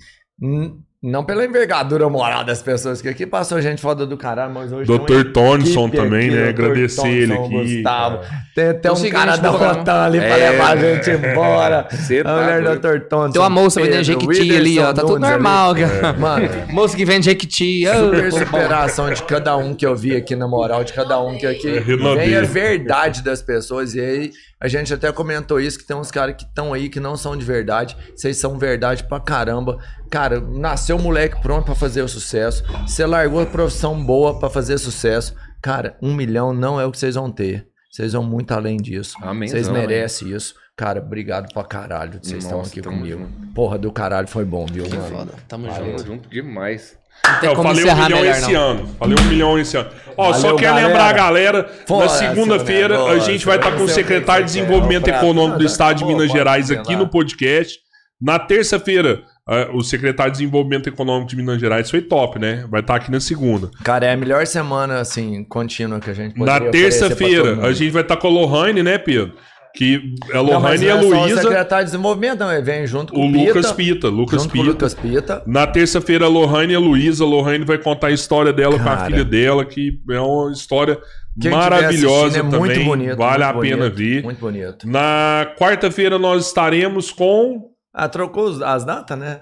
[1.03, 4.87] Não pela envergadura moral das pessoas, que aqui passou gente foda do caralho, mas hoje.
[4.87, 5.31] Dr.
[5.33, 6.43] Tonson também, aqui, né?
[6.53, 6.61] Dr.
[6.61, 8.17] Agradecer ele aqui, Gustavo.
[8.19, 8.29] cara.
[8.53, 11.87] Tem até um seguinte, cara da Rotan ali pra É, levar a gente embora.
[11.89, 12.79] Cê tá a mulher doido.
[12.81, 13.07] Dr.
[13.07, 13.31] Thompson.
[13.31, 14.93] Tem uma moça vendendo Jequiti ali, ó.
[14.93, 15.73] Tá tudo Whindersson normal.
[15.73, 16.09] Nunes cara.
[16.09, 16.19] ali.
[16.19, 17.83] Mano, Moça que vende Jequiti.
[17.87, 21.47] super superação de cada um que eu vi aqui, na moral, de cada um que
[21.47, 22.27] aqui Renaudet.
[22.27, 23.95] vem a verdade das pessoas.
[23.95, 26.99] E aí, a gente até comentou isso, que tem uns caras que estão aí que
[26.99, 27.97] não são de verdade.
[28.15, 29.79] Vocês são verdade pra caramba.
[30.11, 32.63] Cara, nasceu moleque pronto pra fazer o sucesso.
[32.85, 35.33] Você largou a profissão boa pra fazer sucesso.
[35.61, 37.65] Cara, um milhão não é o que vocês vão ter.
[37.89, 39.15] Vocês vão muito além disso.
[39.21, 40.53] Amenzão, Vocês merecem isso.
[40.75, 43.19] Cara, obrigado pra caralho de vocês estão aqui comigo.
[43.19, 43.53] junto.
[43.53, 45.07] Porra do caralho, foi bom, viu, Que mano?
[45.15, 45.31] foda.
[45.47, 46.05] Tamo Tamo junto.
[46.05, 46.97] junto demais.
[47.27, 48.61] Não tem eu como falei um milhão melhor, esse não.
[48.61, 48.87] ano.
[48.97, 49.89] Falei um milhão esse ano.
[50.17, 50.87] Ó, só Valeu, quero galera.
[50.87, 55.03] lembrar a galera, na segunda-feira esse a gente vai estar com o secretário de Desenvolvimento
[55.03, 56.99] Pra- Econômico do Estado de pô, Minas Gerais aqui lá.
[56.99, 57.77] no podcast.
[58.19, 62.65] Na terça-feira, ah, o secretário de Desenvolvimento Econômico de Minas Gerais foi top, né?
[62.69, 63.69] Vai estar aqui na segunda.
[63.83, 68.01] Cara, é a melhor semana, assim, contínua que a gente Na terça-feira, a gente vai
[68.01, 69.33] estar com a Lohane, né, Pedro?
[69.75, 72.39] Que é a Não, Lohane e a não é só o Luísa, secretário de desenvolvimento,
[72.39, 72.63] não.
[72.63, 73.47] Vem junto com o Pita.
[73.47, 74.07] Lucas Pita.
[74.07, 74.63] Lucas Pita.
[74.63, 75.43] Lucas Pita.
[75.45, 77.25] Na terça-feira, a Lohane e a Luísa.
[77.25, 79.05] A Lohane vai contar a história dela com a Cara.
[79.05, 81.03] filha dela, que é uma história Quem
[81.41, 82.71] tiver maravilhosa assistindo, também.
[82.71, 83.17] É muito bonito.
[83.17, 84.23] vale muito a pena bonito, ver.
[84.23, 84.87] Muito bonito.
[84.89, 87.70] Na quarta-feira, nós estaremos com.
[87.93, 89.41] Ah, trocou os- as datas, né?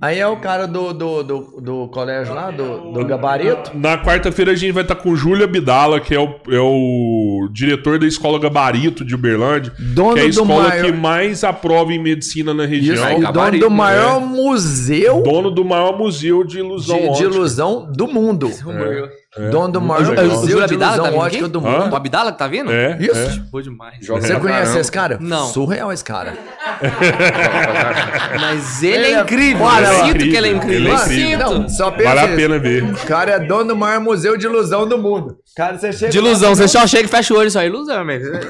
[0.00, 3.72] Aí é o cara do, do, do, do colégio lá, do, do gabarito.
[3.76, 7.98] Na quarta-feira, a gente vai estar com Júlia Bidala, que é o, é o diretor
[7.98, 9.72] da Escola Gabarito de Uberlândia.
[9.78, 13.04] Dono que é a do escola maior- que mais aprova em medicina na Isso, região.
[13.04, 13.76] Ai, e dono gabarito, do né?
[13.76, 18.48] maior museu Dono do maior museu de ilusão de, de ilusão do mundo.
[18.48, 19.10] É,
[19.50, 20.24] Dono do maior legal.
[20.26, 21.46] Museu de tá ilusão aqui?
[21.46, 21.92] do mundo.
[21.92, 22.72] O Abdala que tá vindo?
[22.72, 23.40] É, Isso.
[23.50, 23.96] Boa demais.
[24.04, 24.80] Joga Você conhece caramba.
[24.80, 25.18] esse cara?
[25.20, 25.46] Não.
[25.48, 26.32] Surreal esse cara.
[28.40, 29.62] Mas ele, Ele é é- incrível.
[29.66, 30.76] Olha eu sinto que ele é incrível.
[30.76, 31.48] Ele é incrível.
[31.48, 31.58] sinto.
[31.60, 32.84] Não, só pensa Vale a pena ver.
[32.84, 35.36] O cara é dono do maior museu de ilusão do mundo.
[35.54, 37.62] Cara, você chega De ilusão, você só chega e fecha o olho só.
[37.62, 38.34] Ilusão, mesmo.
[38.34, 38.40] É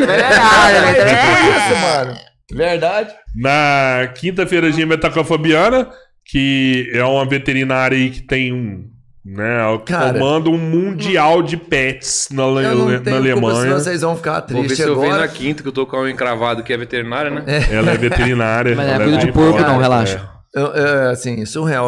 [1.49, 2.17] isso, mano.
[2.53, 3.11] Verdade.
[3.35, 5.89] Na quinta-feira a gente vai estar com a Fabiana,
[6.25, 8.85] que é uma veterinária aí que tem um.
[9.31, 13.75] Né, Cara, comanda um mundial de pets na, Eu não na tenho culpa Alemanha.
[13.79, 15.99] vocês vão ficar Vou ver tristes se eu venho na quinta, que eu tô com
[15.99, 17.43] a encravado que é veterinária, né?
[17.71, 18.75] Ela é veterinária.
[18.75, 19.83] Mas não é ela coisa de porco, não, é.
[19.83, 20.31] relaxa.
[20.55, 21.87] Eu- é, assim, surreal.